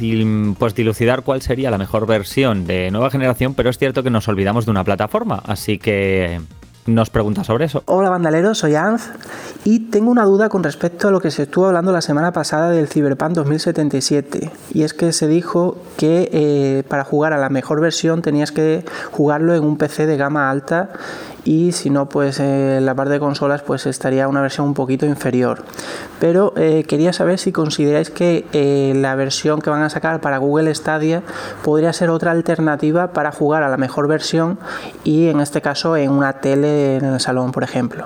pues 0.58 0.74
dilucidar 0.74 1.22
cuál 1.22 1.44
sería 1.44 1.70
la 1.70 1.78
mejor 1.78 2.08
versión 2.08 2.66
de 2.66 2.90
nueva 2.90 3.12
generación, 3.12 3.54
pero 3.54 3.70
es 3.70 3.78
cierto 3.78 4.02
que 4.02 4.10
nos 4.10 4.28
olvidamos 4.28 4.66
de 4.66 4.72
una 4.72 4.84
plataforma, 4.84 5.44
así 5.46 5.78
que 5.78 6.42
nos 6.86 7.10
pregunta 7.10 7.44
sobre 7.44 7.66
eso. 7.66 7.84
Hola 7.86 8.10
bandaleros, 8.10 8.60
soy 8.60 8.76
Anz 8.76 9.10
y 9.64 9.92
tengo 9.92 10.12
una 10.12 10.24
duda 10.26 10.50
con 10.50 10.64
respecto 10.64 11.08
a 11.08 11.12
lo 11.12 11.22
que 11.22 11.32
se 11.32 11.44
estuvo 11.44 11.68
hablando 11.68 11.92
la 11.92 12.02
semana 12.02 12.32
pasada 12.34 12.70
del 12.72 12.88
Cyberpunk 12.88 13.32
2077 13.32 14.52
y 14.74 14.84
es 14.84 14.94
que 14.94 15.14
se 15.14 15.28
dijo 15.28 15.78
que 15.98 16.30
eh, 16.34 16.84
para 16.88 17.04
jugar 17.04 17.34
a 17.34 17.38
la 17.38 17.50
mejor 17.50 17.80
versión 17.80 18.22
tenías 18.22 18.52
que 18.52 18.84
jugarlo 19.12 19.56
en 19.56 19.64
un 19.64 19.78
PC 19.78 20.06
de 20.06 20.18
gama 20.18 20.50
alta 20.50 20.90
y 21.46 21.72
si 21.74 21.90
no 21.90 22.08
pues 22.08 22.40
eh, 22.40 22.80
la 22.82 22.96
parte 22.96 23.14
de 23.14 23.20
consolas 23.20 23.62
pues 23.62 23.86
estaría 23.86 24.28
una 24.28 24.42
versión 24.42 24.68
un 24.68 24.74
poquito 24.74 25.06
inferior. 25.06 25.64
Pero 26.20 26.54
eh, 26.56 26.86
quería 26.88 27.12
saber 27.14 27.40
si 27.40 27.52
consideráis 27.52 28.10
que 28.10 28.46
eh, 28.54 28.94
la 28.96 29.16
versión 29.16 29.62
que 29.62 29.70
van 29.70 29.82
a 29.82 29.90
sacar 29.90 30.22
para 30.22 30.38
Google 30.38 30.74
Stadia 30.74 31.24
podría 31.64 31.92
ser 31.94 32.10
otra 32.10 32.32
alternativa 32.32 33.12
para 33.12 33.32
jugar 33.32 33.64
a 33.64 33.70
la 33.70 33.78
mejor 33.78 34.08
versión 34.08 34.58
y 35.04 35.28
en 35.28 35.40
este 35.40 35.62
caso 35.62 35.98
en 35.98 36.12
una 36.12 36.34
tele 36.34 36.98
en 36.98 37.06
el 37.06 37.20
salón 37.20 37.52
por 37.52 37.64
ejemplo. 37.64 38.06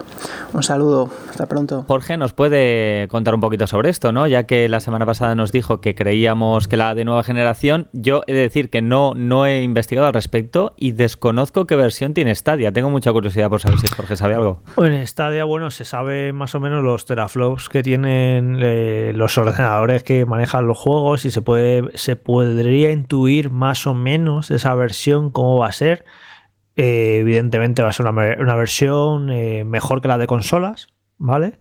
Un 0.54 0.64
saludo. 0.64 1.10
Hasta 1.30 1.46
pronto. 1.46 1.86
Jorge 1.88 2.18
nos 2.18 2.34
puede 2.34 3.08
contar 3.10 3.36
un 3.36 3.42
poquito 3.42 3.68
sobre 3.68 3.90
esto 3.90 4.12
no 4.12 4.28
ya 4.28 4.44
que 4.44 4.68
la 4.70 4.80
semana 4.80 5.06
pasada 5.06 5.36
nos 5.36 5.52
dijo 5.52 5.82
que 5.82 5.94
creíamos 5.94 6.68
que 6.68 6.78
la 6.78 6.96
de 6.96 7.06
nueva 7.06 7.24
generación 7.24 7.88
yo 7.94 8.24
he 8.28 8.34
de 8.34 8.42
decir 8.42 8.70
que 8.70 8.82
no 8.82 9.14
no 9.14 9.46
he 9.46 9.62
investigado 9.62 10.08
al 10.08 10.14
respecto 10.14 10.74
y 10.78 10.94
desconozco 10.94 11.68
qué 11.68 11.76
versión 11.76 12.14
tiene 12.14 12.34
Stadia. 12.34 12.72
Tengo 12.72 12.90
mucha 12.90 13.12
curiosidad 13.12 13.27
por 13.50 13.62
saber 13.62 13.80
si 13.80 13.88
Jorge 13.88 14.16
sabe 14.16 14.36
algo. 14.36 14.62
En 14.78 15.06
Stadia, 15.06 15.44
bueno, 15.44 15.72
se 15.72 15.86
sabe 15.86 16.34
más 16.34 16.56
o 16.56 16.60
menos 16.60 16.84
los 16.84 17.06
teraflops 17.06 17.70
que 17.70 17.84
tienen 17.84 18.60
eh, 18.62 19.12
los 19.16 19.38
ordenadores 19.38 20.04
que 20.04 20.26
manejan 20.26 20.68
los 20.68 20.78
juegos 20.78 21.26
y 21.26 21.32
se 21.32 21.42
puede 21.42 21.98
se 21.98 22.16
podría 22.16 22.92
intuir 22.92 23.50
más 23.50 23.88
o 23.88 23.94
menos 23.94 24.52
esa 24.52 24.74
versión 24.76 25.32
cómo 25.32 25.58
va 25.58 25.68
a 25.68 25.72
ser. 25.72 26.06
Eh, 26.76 27.20
evidentemente 27.22 27.82
va 27.82 27.90
a 27.90 27.94
ser 27.94 28.06
una, 28.06 28.36
una 28.40 28.56
versión 28.56 29.32
eh, 29.32 29.64
mejor 29.64 30.02
que 30.02 30.08
la 30.08 30.18
de 30.18 30.28
consolas, 30.28 30.88
¿vale? 31.18 31.60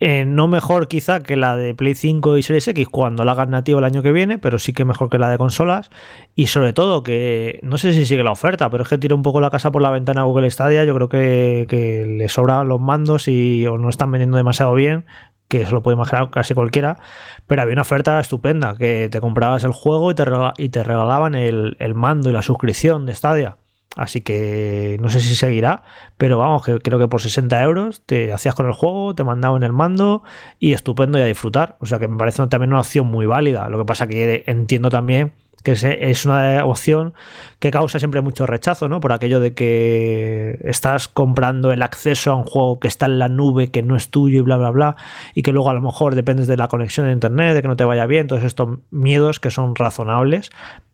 Eh, 0.00 0.24
no 0.24 0.46
mejor 0.46 0.86
quizá 0.86 1.20
que 1.24 1.36
la 1.36 1.56
de 1.56 1.74
Play 1.74 1.94
5 1.96 2.38
y 2.38 2.42
Series 2.44 2.68
X 2.68 2.88
cuando 2.88 3.24
la 3.24 3.32
hagan 3.32 3.50
nativo 3.50 3.80
el 3.80 3.84
año 3.84 4.00
que 4.02 4.12
viene, 4.12 4.38
pero 4.38 4.60
sí 4.60 4.72
que 4.72 4.84
mejor 4.84 5.10
que 5.10 5.18
la 5.18 5.28
de 5.28 5.38
consolas. 5.38 5.90
Y 6.36 6.46
sobre 6.46 6.72
todo 6.72 7.02
que 7.02 7.58
no 7.62 7.78
sé 7.78 7.92
si 7.92 8.06
sigue 8.06 8.22
la 8.22 8.30
oferta, 8.30 8.70
pero 8.70 8.84
es 8.84 8.88
que 8.88 8.98
tira 8.98 9.14
un 9.16 9.22
poco 9.22 9.40
la 9.40 9.50
casa 9.50 9.72
por 9.72 9.82
la 9.82 9.90
ventana 9.90 10.22
Google 10.22 10.50
Stadia. 10.50 10.84
Yo 10.84 10.94
creo 10.94 11.08
que, 11.08 11.66
que 11.68 12.06
le 12.06 12.28
sobran 12.28 12.68
los 12.68 12.80
mandos 12.80 13.26
y 13.26 13.66
o 13.66 13.76
no 13.78 13.88
están 13.88 14.12
vendiendo 14.12 14.36
demasiado 14.36 14.74
bien, 14.74 15.04
que 15.48 15.62
eso 15.62 15.72
lo 15.72 15.82
puede 15.82 15.96
imaginar 15.96 16.30
casi 16.30 16.54
cualquiera. 16.54 16.98
Pero 17.46 17.62
había 17.62 17.72
una 17.72 17.82
oferta 17.82 18.20
estupenda, 18.20 18.76
que 18.76 19.08
te 19.10 19.20
comprabas 19.20 19.64
el 19.64 19.72
juego 19.72 20.10
y 20.12 20.14
te, 20.14 20.24
y 20.58 20.68
te 20.68 20.84
regalaban 20.84 21.34
el, 21.34 21.76
el 21.80 21.94
mando 21.94 22.30
y 22.30 22.32
la 22.32 22.42
suscripción 22.42 23.06
de 23.06 23.14
Stadia. 23.14 23.56
Así 23.96 24.20
que 24.20 24.96
no 25.00 25.08
sé 25.08 25.20
si 25.20 25.34
seguirá, 25.34 25.82
pero 26.16 26.38
vamos, 26.38 26.64
que 26.64 26.78
creo 26.78 26.98
que 26.98 27.08
por 27.08 27.20
60 27.20 27.62
euros 27.62 28.02
te 28.06 28.32
hacías 28.32 28.54
con 28.54 28.66
el 28.66 28.72
juego, 28.72 29.14
te 29.14 29.24
mandaban 29.24 29.62
el 29.62 29.72
mando 29.72 30.22
y 30.58 30.72
estupendo 30.72 31.18
y 31.18 31.22
a 31.22 31.24
disfrutar. 31.24 31.76
O 31.80 31.86
sea 31.86 31.98
que 31.98 32.06
me 32.06 32.16
parece 32.16 32.46
también 32.46 32.70
una 32.70 32.80
opción 32.80 33.06
muy 33.06 33.26
válida. 33.26 33.68
Lo 33.68 33.78
que 33.78 33.84
pasa 33.84 34.06
que 34.06 34.44
entiendo 34.46 34.90
también 34.90 35.32
que 35.64 35.72
es 35.72 36.24
una 36.24 36.64
opción 36.64 37.14
que 37.58 37.70
causa 37.70 37.98
siempre 37.98 38.20
mucho 38.20 38.46
rechazo, 38.46 38.88
¿no? 38.88 39.00
Por 39.00 39.12
aquello 39.12 39.40
de 39.40 39.54
que 39.54 40.58
estás 40.62 41.08
comprando 41.08 41.72
el 41.72 41.82
acceso 41.82 42.30
a 42.30 42.36
un 42.36 42.44
juego 42.44 42.78
que 42.78 42.88
está 42.88 43.06
en 43.06 43.18
la 43.18 43.28
nube, 43.28 43.70
que 43.70 43.82
no 43.82 43.96
es 43.96 44.08
tuyo 44.08 44.38
y 44.38 44.42
bla, 44.42 44.56
bla, 44.56 44.70
bla, 44.70 44.96
y 45.34 45.42
que 45.42 45.52
luego 45.52 45.68
a 45.68 45.74
lo 45.74 45.80
mejor 45.80 46.14
dependes 46.14 46.46
de 46.46 46.56
la 46.56 46.68
conexión 46.68 47.06
de 47.06 47.12
internet, 47.12 47.54
de 47.54 47.62
que 47.62 47.68
no 47.68 47.76
te 47.76 47.84
vaya 47.84 48.06
bien, 48.06 48.28
todos 48.28 48.44
estos 48.44 48.78
miedos 48.90 49.40
que 49.40 49.50
son 49.50 49.74
razonables, 49.74 50.50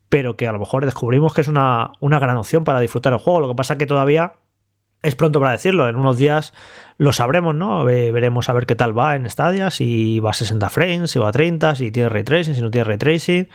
pero 0.08 0.36
que 0.36 0.46
a 0.46 0.52
lo 0.52 0.58
mejor 0.58 0.84
descubrimos 0.84 1.34
que 1.34 1.40
es 1.40 1.48
una, 1.48 1.92
una 2.00 2.18
gran 2.18 2.36
opción 2.36 2.64
para 2.64 2.80
disfrutar 2.80 3.12
el 3.12 3.18
juego. 3.18 3.40
Lo 3.40 3.48
que 3.48 3.54
pasa 3.54 3.78
que 3.78 3.86
todavía 3.86 4.34
es 5.04 5.14
pronto 5.14 5.38
para 5.38 5.52
decirlo. 5.52 5.88
En 5.88 5.96
unos 5.96 6.16
días 6.16 6.52
lo 6.96 7.12
sabremos, 7.12 7.54
¿no? 7.54 7.84
veremos 7.84 8.48
a 8.48 8.52
ver 8.52 8.66
qué 8.66 8.74
tal 8.74 8.96
va 8.96 9.16
en 9.16 9.28
Stadia, 9.28 9.70
si 9.70 10.18
va 10.20 10.30
a 10.30 10.34
60 10.34 10.70
frames, 10.70 11.10
si 11.10 11.18
va 11.18 11.28
a 11.28 11.32
30, 11.32 11.74
si 11.74 11.90
tiene 11.90 12.08
ray 12.08 12.24
tracing, 12.24 12.54
si 12.54 12.62
no 12.62 12.70
tiene 12.70 12.84
ray 12.84 12.98
tracing 12.98 13.48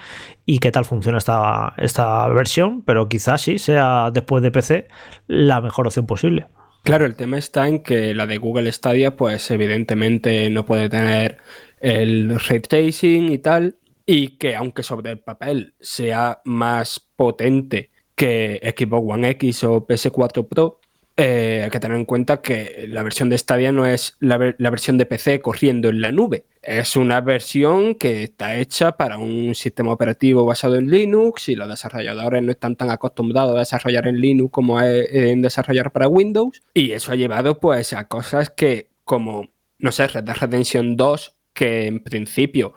y 0.45 0.59
qué 0.59 0.71
tal 0.71 0.85
funciona 0.85 1.17
esta, 1.17 1.73
esta 1.77 2.27
versión, 2.27 2.83
pero 2.83 3.09
quizás 3.09 3.41
sí 3.41 3.57
sea 3.57 4.11
después 4.13 4.43
de 4.43 4.51
PC 4.51 4.87
la 5.27 5.59
mejor 5.61 5.87
opción 5.87 6.05
posible. 6.05 6.47
Claro, 6.83 7.05
el 7.05 7.15
tema 7.15 7.37
está 7.37 7.67
en 7.67 7.81
que 7.83 8.13
la 8.13 8.25
de 8.25 8.37
Google 8.37 8.71
Stadia, 8.71 9.15
pues 9.15 9.49
evidentemente 9.51 10.49
no 10.49 10.65
puede 10.65 10.89
tener 10.89 11.37
el 11.81 12.39
ray 12.39 12.59
tracing 12.59 13.31
y 13.31 13.37
tal, 13.39 13.77
y 14.11 14.37
que 14.39 14.55
aunque 14.55 14.81
sobre 14.81 15.11
el 15.11 15.19
papel 15.19 15.75
sea 15.79 16.41
más 16.43 16.99
potente 17.15 17.91
que 18.15 18.59
Xbox 18.75 19.13
One 19.13 19.29
X 19.29 19.63
o 19.65 19.85
PS4 19.85 20.47
Pro, 20.47 20.79
eh, 21.15 21.61
hay 21.63 21.69
que 21.69 21.79
tener 21.79 21.95
en 21.95 22.05
cuenta 22.05 22.41
que 22.41 22.87
la 22.89 23.03
versión 23.03 23.29
de 23.29 23.37
Stadia 23.37 23.71
no 23.71 23.85
es 23.85 24.17
la, 24.19 24.55
la, 24.57 24.69
versión 24.71 24.97
de 24.97 25.05
PC 25.05 25.41
corriendo 25.41 25.89
en 25.89 26.01
la 26.01 26.11
nube. 26.11 26.45
Es 26.63 26.95
una 26.95 27.21
versión 27.21 27.93
que 27.93 28.23
está 28.23 28.57
hecha 28.57 28.93
para 28.93 29.19
un 29.19 29.53
sistema 29.53 29.93
operativo 29.93 30.43
basado 30.43 30.77
en 30.77 30.89
Linux 30.89 31.47
y 31.49 31.55
los 31.55 31.69
desarrolladores 31.69 32.41
no 32.41 32.49
están 32.49 32.75
tan 32.75 32.89
acostumbrados 32.89 33.55
a 33.55 33.59
desarrollar 33.59 34.07
en 34.07 34.19
Linux 34.19 34.51
como 34.51 34.81
en 34.81 35.43
desarrollar 35.43 35.91
para 35.91 36.07
Windows. 36.07 36.63
Y 36.73 36.93
eso 36.93 37.11
ha 37.11 37.15
llevado 37.15 37.59
pues 37.59 37.93
a 37.93 38.07
cosas 38.07 38.49
que 38.49 38.87
como, 39.03 39.49
no 39.77 39.91
sé, 39.91 40.07
Red 40.07 40.23
Dead 40.23 40.35
Redemption 40.35 40.97
2, 40.97 41.35
que 41.53 41.85
en 41.85 41.99
principio 41.99 42.73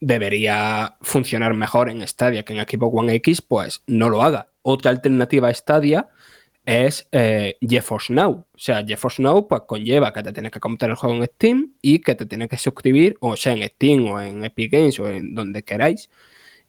debería 0.00 0.96
funcionar 1.02 1.54
mejor 1.54 1.90
en 1.90 2.06
Stadia 2.06 2.42
que 2.42 2.54
en 2.54 2.66
Xbox 2.66 2.98
One 2.98 3.14
X, 3.16 3.42
pues 3.42 3.82
no 3.86 4.08
lo 4.08 4.22
haga. 4.22 4.50
Otra 4.62 4.90
alternativa 4.90 5.48
a 5.48 5.54
Stadia 5.54 6.08
es 6.64 7.08
eh, 7.12 7.56
GeForce 7.60 8.12
Now. 8.12 8.46
O 8.52 8.58
sea, 8.58 8.84
GeForce 8.84 9.22
Now 9.22 9.46
pues 9.48 9.62
conlleva 9.66 10.12
que 10.12 10.22
te 10.22 10.32
tienes 10.32 10.52
que 10.52 10.60
comprar 10.60 10.90
el 10.90 10.96
juego 10.96 11.16
en 11.16 11.24
Steam 11.24 11.74
y 11.82 12.00
que 12.00 12.14
te 12.14 12.26
tienes 12.26 12.48
que 12.48 12.56
suscribir, 12.56 13.16
o 13.20 13.36
sea, 13.36 13.52
en 13.52 13.68
Steam 13.68 14.06
o 14.06 14.20
en 14.20 14.44
Epic 14.44 14.72
Games 14.72 14.98
o 15.00 15.08
en 15.08 15.34
donde 15.34 15.62
queráis, 15.62 16.10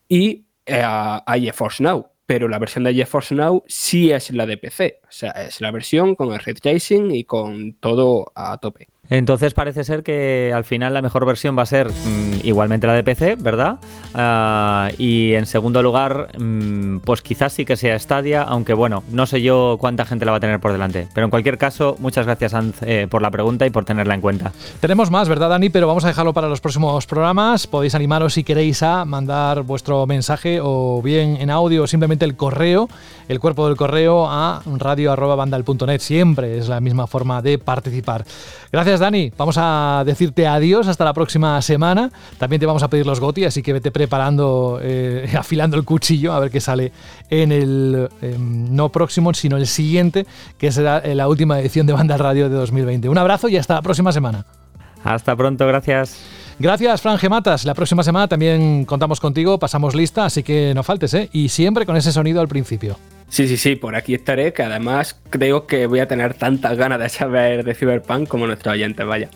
y 0.08 0.46
eh, 0.66 0.82
a, 0.84 1.18
a 1.18 1.40
GeForce 1.40 1.84
Now. 1.84 2.08
Pero 2.26 2.48
la 2.48 2.60
versión 2.60 2.86
de 2.86 2.94
GeForce 2.94 3.36
Now 3.36 3.64
sí 3.68 4.12
es 4.12 4.32
la 4.32 4.46
de 4.46 4.58
PC. 4.58 5.02
O 5.04 5.12
sea, 5.12 5.32
es 5.32 5.60
la 5.60 5.72
versión 5.72 6.16
con 6.16 6.32
el 6.32 6.40
ray 6.40 6.54
tracing 6.54 7.12
y 7.12 7.26
con 7.26 7.74
todo 7.74 8.32
a 8.36 8.58
tope. 8.58 8.88
Entonces 9.12 9.54
parece 9.54 9.84
ser 9.84 10.04
que 10.04 10.54
al 10.56 10.64
final 10.64 10.94
la 10.94 11.02
mejor 11.02 11.26
versión 11.26 11.58
va 11.58 11.64
a 11.64 11.66
ser 11.66 11.90
mm, 11.90 12.40
igualmente 12.44 12.88
la 12.88 12.94
de 12.94 13.04
PC, 13.04 13.36
¿verdad? 13.36 13.78
Ah, 14.14 14.90
y 14.98 15.34
en 15.34 15.46
segundo 15.46 15.84
lugar, 15.84 16.30
mm, 16.40 17.00
pues 17.00 17.22
quizás 17.22 17.52
sí 17.52 17.66
que 17.66 17.76
sea 17.76 18.00
Stadia, 18.00 18.42
aunque 18.42 18.74
bueno, 18.74 19.04
no 19.12 19.26
sé 19.26 19.42
yo 19.42 19.76
cuánta 19.82 20.06
gente 20.06 20.24
la 20.24 20.32
va 20.32 20.38
a 20.38 20.40
tener 20.40 20.62
por 20.62 20.72
delante. 20.72 21.10
Pero 21.14 21.26
en 21.26 21.30
cualquier 21.30 21.58
caso, 21.58 21.98
muchas 22.00 22.26
gracias 22.26 22.54
Anz 22.54 22.82
eh, 22.84 23.08
por 23.10 23.22
la 23.22 23.30
pregunta 23.30 23.66
y 23.66 23.70
por 23.70 23.84
tenerla 23.84 24.16
en 24.16 24.22
cuenta. 24.22 24.54
Tenemos 24.80 25.12
más, 25.12 25.28
¿verdad, 25.28 25.50
Dani? 25.50 25.70
Pero 25.70 25.88
vamos 25.88 26.06
a 26.06 26.08
dejarlo 26.08 26.34
para 26.34 26.48
los 26.48 26.62
próximos 26.62 27.06
programas. 27.06 27.68
Podéis 27.68 27.96
animaros 27.96 28.36
si 28.36 28.46
queréis 28.46 28.82
a 28.82 29.04
mandar 29.04 29.64
vuestro 29.64 30.08
mensaje 30.08 30.60
o 30.62 31.02
bien 31.02 31.36
en 31.38 31.50
audio 31.50 31.84
o 31.84 31.88
simplemente 31.88 32.24
el 32.24 32.38
correo, 32.38 32.88
el 33.32 33.40
cuerpo 33.40 33.66
del 33.68 33.78
correo 33.78 34.28
a 34.30 34.62
radio.bandal.net. 34.66 36.02
Siempre 36.02 36.58
es 36.58 36.68
la 36.68 36.82
misma 36.82 37.08
forma 37.08 37.42
de 37.42 37.58
participar. 37.58 38.26
Gracias, 38.72 39.00
Dani. 39.00 39.32
Vamos 39.38 39.56
a 39.58 40.04
decirte 40.06 40.48
adiós 40.48 40.88
hasta 40.90 41.06
la 41.06 41.14
próxima 41.14 41.62
semana. 41.62 42.12
También 42.38 42.60
te 42.60 42.66
vamos 42.66 42.84
a 42.84 42.90
pedir 42.90 43.06
los 43.06 43.22
GOTI, 43.22 43.46
así 43.46 43.64
que 43.64 43.72
vete 43.72 43.90
preparando, 43.90 44.80
eh, 44.82 45.34
afilando 45.40 45.78
el 45.78 45.86
cuchillo 45.86 46.34
a 46.34 46.40
ver 46.42 46.52
qué 46.52 46.60
sale 46.60 46.92
en 47.30 47.54
el 47.54 48.10
em, 48.22 48.76
no 48.76 48.90
próximo, 48.90 49.34
sino 49.34 49.56
el 49.56 49.66
siguiente, 49.66 50.26
que 50.58 50.70
será 50.74 51.02
la 51.16 51.30
última 51.30 51.58
edición 51.62 51.88
de 51.88 51.94
Banda 51.94 52.18
Radio 52.18 52.50
de 52.50 52.56
2020. 52.56 53.08
Un 53.08 53.18
abrazo 53.18 53.48
y 53.48 53.56
hasta 53.56 53.76
la 53.76 53.82
próxima 53.82 54.12
semana. 54.12 54.46
Hasta 55.06 55.38
pronto, 55.38 55.66
gracias. 55.66 56.20
Gracias, 56.60 57.02
Fran 57.02 57.18
Gematas. 57.18 57.64
La 57.64 57.74
próxima 57.74 58.04
semana 58.04 58.28
también 58.28 58.84
contamos 58.84 59.22
contigo, 59.22 59.58
pasamos 59.58 59.96
lista, 59.96 60.26
así 60.26 60.44
que 60.44 60.74
no 60.76 60.84
faltes, 60.84 61.14
¿eh? 61.14 61.30
Y 61.32 61.48
siempre 61.48 61.86
con 61.86 61.96
ese 61.96 62.12
sonido 62.12 62.42
al 62.42 62.50
principio. 62.50 62.98
Sí, 63.32 63.48
sí, 63.48 63.56
sí, 63.56 63.78
por 63.78 63.96
aquí 63.96 64.14
estaré, 64.14 64.52
que 64.52 64.62
además 64.62 65.18
creo 65.30 65.66
que 65.66 65.88
voy 65.88 66.02
a 66.02 66.08
tener 66.08 66.34
tantas 66.34 66.78
ganas 66.78 67.00
de 67.00 67.08
saber 67.08 67.64
de 67.64 67.74
Cyberpunk 67.74 68.28
como 68.28 68.46
nuestros 68.46 68.74
oyentes, 68.74 69.08
vaya. 69.08 69.30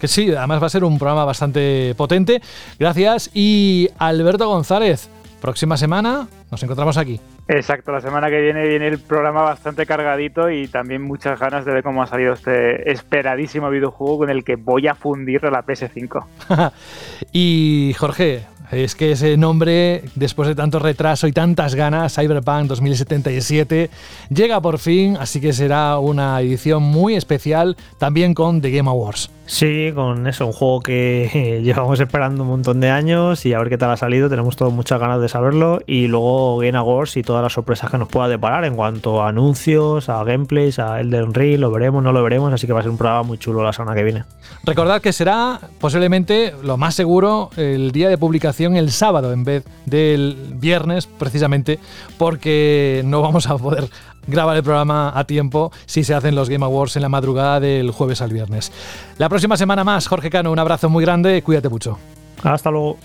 Que 0.00 0.08
sí, 0.08 0.34
además 0.34 0.62
va 0.62 0.66
a 0.66 0.70
ser 0.70 0.82
un 0.82 0.98
programa 0.98 1.26
bastante 1.26 1.94
potente. 1.94 2.40
Gracias. 2.78 3.30
Y 3.34 3.90
Alberto 3.98 4.48
González, 4.48 5.10
próxima 5.42 5.76
semana 5.76 6.26
nos 6.50 6.62
encontramos 6.62 6.96
aquí. 6.96 7.20
Exacto, 7.46 7.92
la 7.92 8.00
semana 8.00 8.30
que 8.30 8.40
viene 8.40 8.66
viene 8.66 8.88
el 8.88 8.98
programa 8.98 9.42
bastante 9.42 9.84
cargadito 9.84 10.48
y 10.48 10.66
también 10.68 11.02
muchas 11.02 11.38
ganas 11.38 11.66
de 11.66 11.72
ver 11.74 11.82
cómo 11.82 12.02
ha 12.02 12.06
salido 12.06 12.32
este 12.32 12.90
esperadísimo 12.90 13.68
videojuego 13.68 14.20
con 14.20 14.30
el 14.30 14.42
que 14.42 14.56
voy 14.56 14.88
a 14.88 14.94
fundir 14.94 15.42
la 15.42 15.62
PS5. 15.66 16.24
y 17.32 17.94
Jorge, 17.98 18.46
es 18.74 18.94
que 18.94 19.12
ese 19.12 19.36
nombre, 19.36 20.04
después 20.14 20.48
de 20.48 20.54
tanto 20.54 20.78
retraso 20.78 21.26
y 21.26 21.32
tantas 21.32 21.74
ganas, 21.74 22.14
Cyberpunk 22.14 22.66
2077, 22.66 23.90
llega 24.30 24.60
por 24.60 24.78
fin, 24.78 25.16
así 25.18 25.40
que 25.40 25.52
será 25.52 25.98
una 25.98 26.40
edición 26.40 26.82
muy 26.82 27.14
especial 27.14 27.76
también 27.98 28.34
con 28.34 28.60
The 28.60 28.70
Game 28.70 28.88
Awards. 28.88 29.30
Sí, 29.46 29.92
con 29.94 30.26
eso, 30.26 30.46
un 30.46 30.52
juego 30.54 30.80
que 30.80 31.60
llevamos 31.62 32.00
esperando 32.00 32.44
un 32.44 32.48
montón 32.48 32.80
de 32.80 32.88
años 32.90 33.44
y 33.44 33.52
a 33.52 33.58
ver 33.58 33.68
qué 33.68 33.76
tal 33.76 33.90
ha 33.90 33.96
salido, 33.98 34.30
tenemos 34.30 34.56
todos 34.56 34.72
muchas 34.72 34.98
ganas 34.98 35.20
de 35.20 35.28
saberlo 35.28 35.80
y 35.86 36.06
luego 36.06 36.56
Game 36.58 36.78
Awards 36.78 37.18
y 37.18 37.22
todas 37.22 37.42
las 37.42 37.52
sorpresas 37.52 37.90
que 37.90 37.98
nos 37.98 38.08
pueda 38.08 38.28
deparar 38.28 38.64
en 38.64 38.74
cuanto 38.74 39.22
a 39.22 39.28
anuncios, 39.28 40.08
a 40.08 40.24
gameplays, 40.24 40.78
a 40.78 41.00
Elden 41.00 41.34
Ring, 41.34 41.60
lo 41.60 41.70
veremos, 41.70 42.02
no 42.02 42.12
lo 42.12 42.22
veremos, 42.22 42.52
así 42.54 42.66
que 42.66 42.72
va 42.72 42.80
a 42.80 42.82
ser 42.82 42.90
un 42.90 42.96
programa 42.96 43.22
muy 43.22 43.36
chulo 43.36 43.62
la 43.62 43.74
semana 43.74 43.94
que 43.94 44.02
viene. 44.02 44.24
Recordad 44.64 45.02
que 45.02 45.12
será 45.12 45.60
posiblemente 45.78 46.54
lo 46.62 46.78
más 46.78 46.94
seguro 46.94 47.50
el 47.58 47.92
día 47.92 48.08
de 48.08 48.16
publicación 48.16 48.63
el 48.72 48.90
sábado 48.90 49.32
en 49.32 49.44
vez 49.44 49.64
del 49.84 50.36
viernes 50.54 51.06
precisamente 51.06 51.78
porque 52.16 53.02
no 53.04 53.20
vamos 53.20 53.46
a 53.46 53.58
poder 53.58 53.88
grabar 54.26 54.56
el 54.56 54.62
programa 54.62 55.12
a 55.14 55.24
tiempo 55.24 55.70
si 55.86 56.04
se 56.04 56.14
hacen 56.14 56.34
los 56.34 56.48
Game 56.48 56.64
Awards 56.64 56.96
en 56.96 57.02
la 57.02 57.08
madrugada 57.08 57.60
del 57.60 57.90
jueves 57.90 58.22
al 58.22 58.32
viernes. 58.32 58.72
La 59.18 59.28
próxima 59.28 59.56
semana 59.56 59.84
más, 59.84 60.06
Jorge 60.06 60.30
Cano, 60.30 60.50
un 60.50 60.58
abrazo 60.58 60.88
muy 60.88 61.04
grande, 61.04 61.42
cuídate 61.42 61.68
mucho. 61.68 61.98
Hasta 62.42 62.70
luego. 62.70 62.98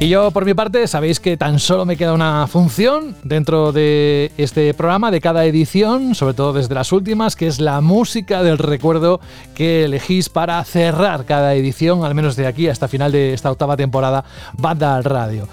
Y 0.00 0.08
yo, 0.08 0.30
por 0.30 0.44
mi 0.44 0.54
parte, 0.54 0.86
sabéis 0.86 1.18
que 1.18 1.36
tan 1.36 1.58
solo 1.58 1.84
me 1.84 1.96
queda 1.96 2.12
una 2.12 2.46
función 2.46 3.16
dentro 3.24 3.72
de 3.72 4.30
este 4.36 4.72
programa, 4.72 5.10
de 5.10 5.20
cada 5.20 5.44
edición, 5.44 6.14
sobre 6.14 6.34
todo 6.34 6.52
desde 6.52 6.72
las 6.76 6.92
últimas, 6.92 7.34
que 7.34 7.48
es 7.48 7.58
la 7.58 7.80
música 7.80 8.44
del 8.44 8.58
recuerdo 8.58 9.20
que 9.56 9.86
elegís 9.86 10.28
para 10.28 10.62
cerrar 10.62 11.24
cada 11.24 11.52
edición, 11.54 12.04
al 12.04 12.14
menos 12.14 12.36
de 12.36 12.46
aquí 12.46 12.68
hasta 12.68 12.86
final 12.86 13.10
de 13.10 13.34
esta 13.34 13.50
octava 13.50 13.76
temporada, 13.76 14.24
Banda 14.56 14.94
al 14.94 15.02
Radio. 15.02 15.48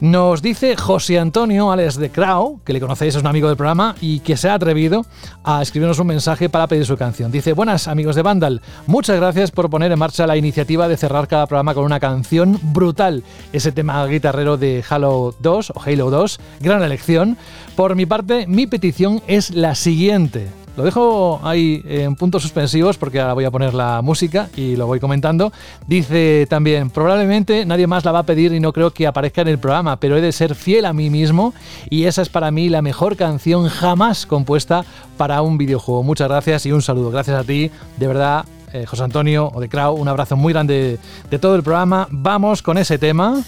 Nos 0.00 0.40
dice 0.40 0.76
José 0.76 1.18
Antonio 1.18 1.70
Alex 1.70 1.96
de 1.96 2.08
Crow, 2.08 2.60
que 2.64 2.72
le 2.72 2.80
conocéis, 2.80 3.16
es 3.16 3.20
un 3.20 3.26
amigo 3.26 3.48
del 3.48 3.58
programa, 3.58 3.94
y 4.00 4.20
que 4.20 4.38
se 4.38 4.48
ha 4.48 4.54
atrevido 4.54 5.04
a 5.44 5.60
escribirnos 5.60 5.98
un 5.98 6.06
mensaje 6.06 6.48
para 6.48 6.66
pedir 6.68 6.86
su 6.86 6.96
canción. 6.96 7.30
Dice, 7.30 7.52
buenas 7.52 7.86
amigos 7.86 8.16
de 8.16 8.22
Vandal, 8.22 8.62
muchas 8.86 9.16
gracias 9.16 9.50
por 9.50 9.68
poner 9.68 9.92
en 9.92 9.98
marcha 9.98 10.26
la 10.26 10.38
iniciativa 10.38 10.88
de 10.88 10.96
cerrar 10.96 11.28
cada 11.28 11.46
programa 11.46 11.74
con 11.74 11.84
una 11.84 12.00
canción 12.00 12.58
brutal. 12.62 13.22
Ese 13.52 13.72
tema 13.72 13.89
guitarrero 14.08 14.56
de 14.56 14.84
Halo 14.88 15.34
2 15.38 15.70
o 15.70 15.80
Halo 15.80 16.10
2, 16.10 16.40
gran 16.60 16.82
elección. 16.82 17.36
Por 17.76 17.94
mi 17.94 18.06
parte, 18.06 18.46
mi 18.46 18.66
petición 18.66 19.22
es 19.26 19.50
la 19.50 19.74
siguiente. 19.74 20.48
Lo 20.76 20.84
dejo 20.84 21.40
ahí 21.42 21.82
en 21.84 22.14
puntos 22.14 22.42
suspensivos 22.42 22.96
porque 22.96 23.20
ahora 23.20 23.34
voy 23.34 23.44
a 23.44 23.50
poner 23.50 23.74
la 23.74 24.00
música 24.02 24.48
y 24.56 24.76
lo 24.76 24.86
voy 24.86 25.00
comentando. 25.00 25.52
Dice 25.86 26.46
también, 26.48 26.90
probablemente 26.90 27.66
nadie 27.66 27.86
más 27.86 28.04
la 28.04 28.12
va 28.12 28.20
a 28.20 28.22
pedir 28.22 28.52
y 28.52 28.60
no 28.60 28.72
creo 28.72 28.90
que 28.92 29.06
aparezca 29.06 29.42
en 29.42 29.48
el 29.48 29.58
programa, 29.58 29.98
pero 29.98 30.16
he 30.16 30.20
de 30.20 30.32
ser 30.32 30.54
fiel 30.54 30.84
a 30.86 30.92
mí 30.92 31.10
mismo 31.10 31.52
y 31.90 32.04
esa 32.04 32.22
es 32.22 32.28
para 32.28 32.50
mí 32.50 32.68
la 32.68 32.82
mejor 32.82 33.16
canción 33.16 33.68
jamás 33.68 34.26
compuesta 34.26 34.84
para 35.16 35.42
un 35.42 35.58
videojuego. 35.58 36.02
Muchas 36.02 36.28
gracias 36.28 36.64
y 36.66 36.72
un 36.72 36.82
saludo. 36.82 37.10
Gracias 37.10 37.38
a 37.38 37.44
ti, 37.44 37.70
de 37.96 38.06
verdad. 38.06 38.44
Eh, 38.72 38.86
José 38.86 39.02
Antonio 39.02 39.50
o 39.52 39.60
de 39.60 39.68
Crow, 39.68 39.96
un 39.96 40.06
abrazo 40.06 40.36
muy 40.36 40.52
grande 40.52 40.98
de 41.28 41.38
todo 41.40 41.56
el 41.56 41.62
programa. 41.64 42.06
Vamos 42.10 42.62
con 42.62 42.78
ese 42.78 42.98
tema 42.98 43.42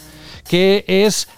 que 0.48 0.84
es 0.86 1.28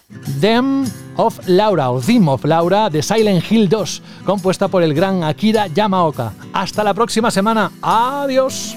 Them 0.40 0.84
of 1.16 1.40
Laura 1.46 1.90
o 1.90 2.00
Theme 2.00 2.30
of 2.30 2.44
Laura 2.44 2.90
de 2.90 3.02
Silent 3.02 3.44
Hill 3.50 3.68
2, 3.68 4.02
compuesta 4.24 4.68
por 4.68 4.82
el 4.82 4.94
gran 4.94 5.22
Akira 5.22 5.66
Yamaoka. 5.68 6.32
Hasta 6.52 6.84
la 6.84 6.94
próxima 6.94 7.30
semana. 7.30 7.70
Adiós. 7.82 8.76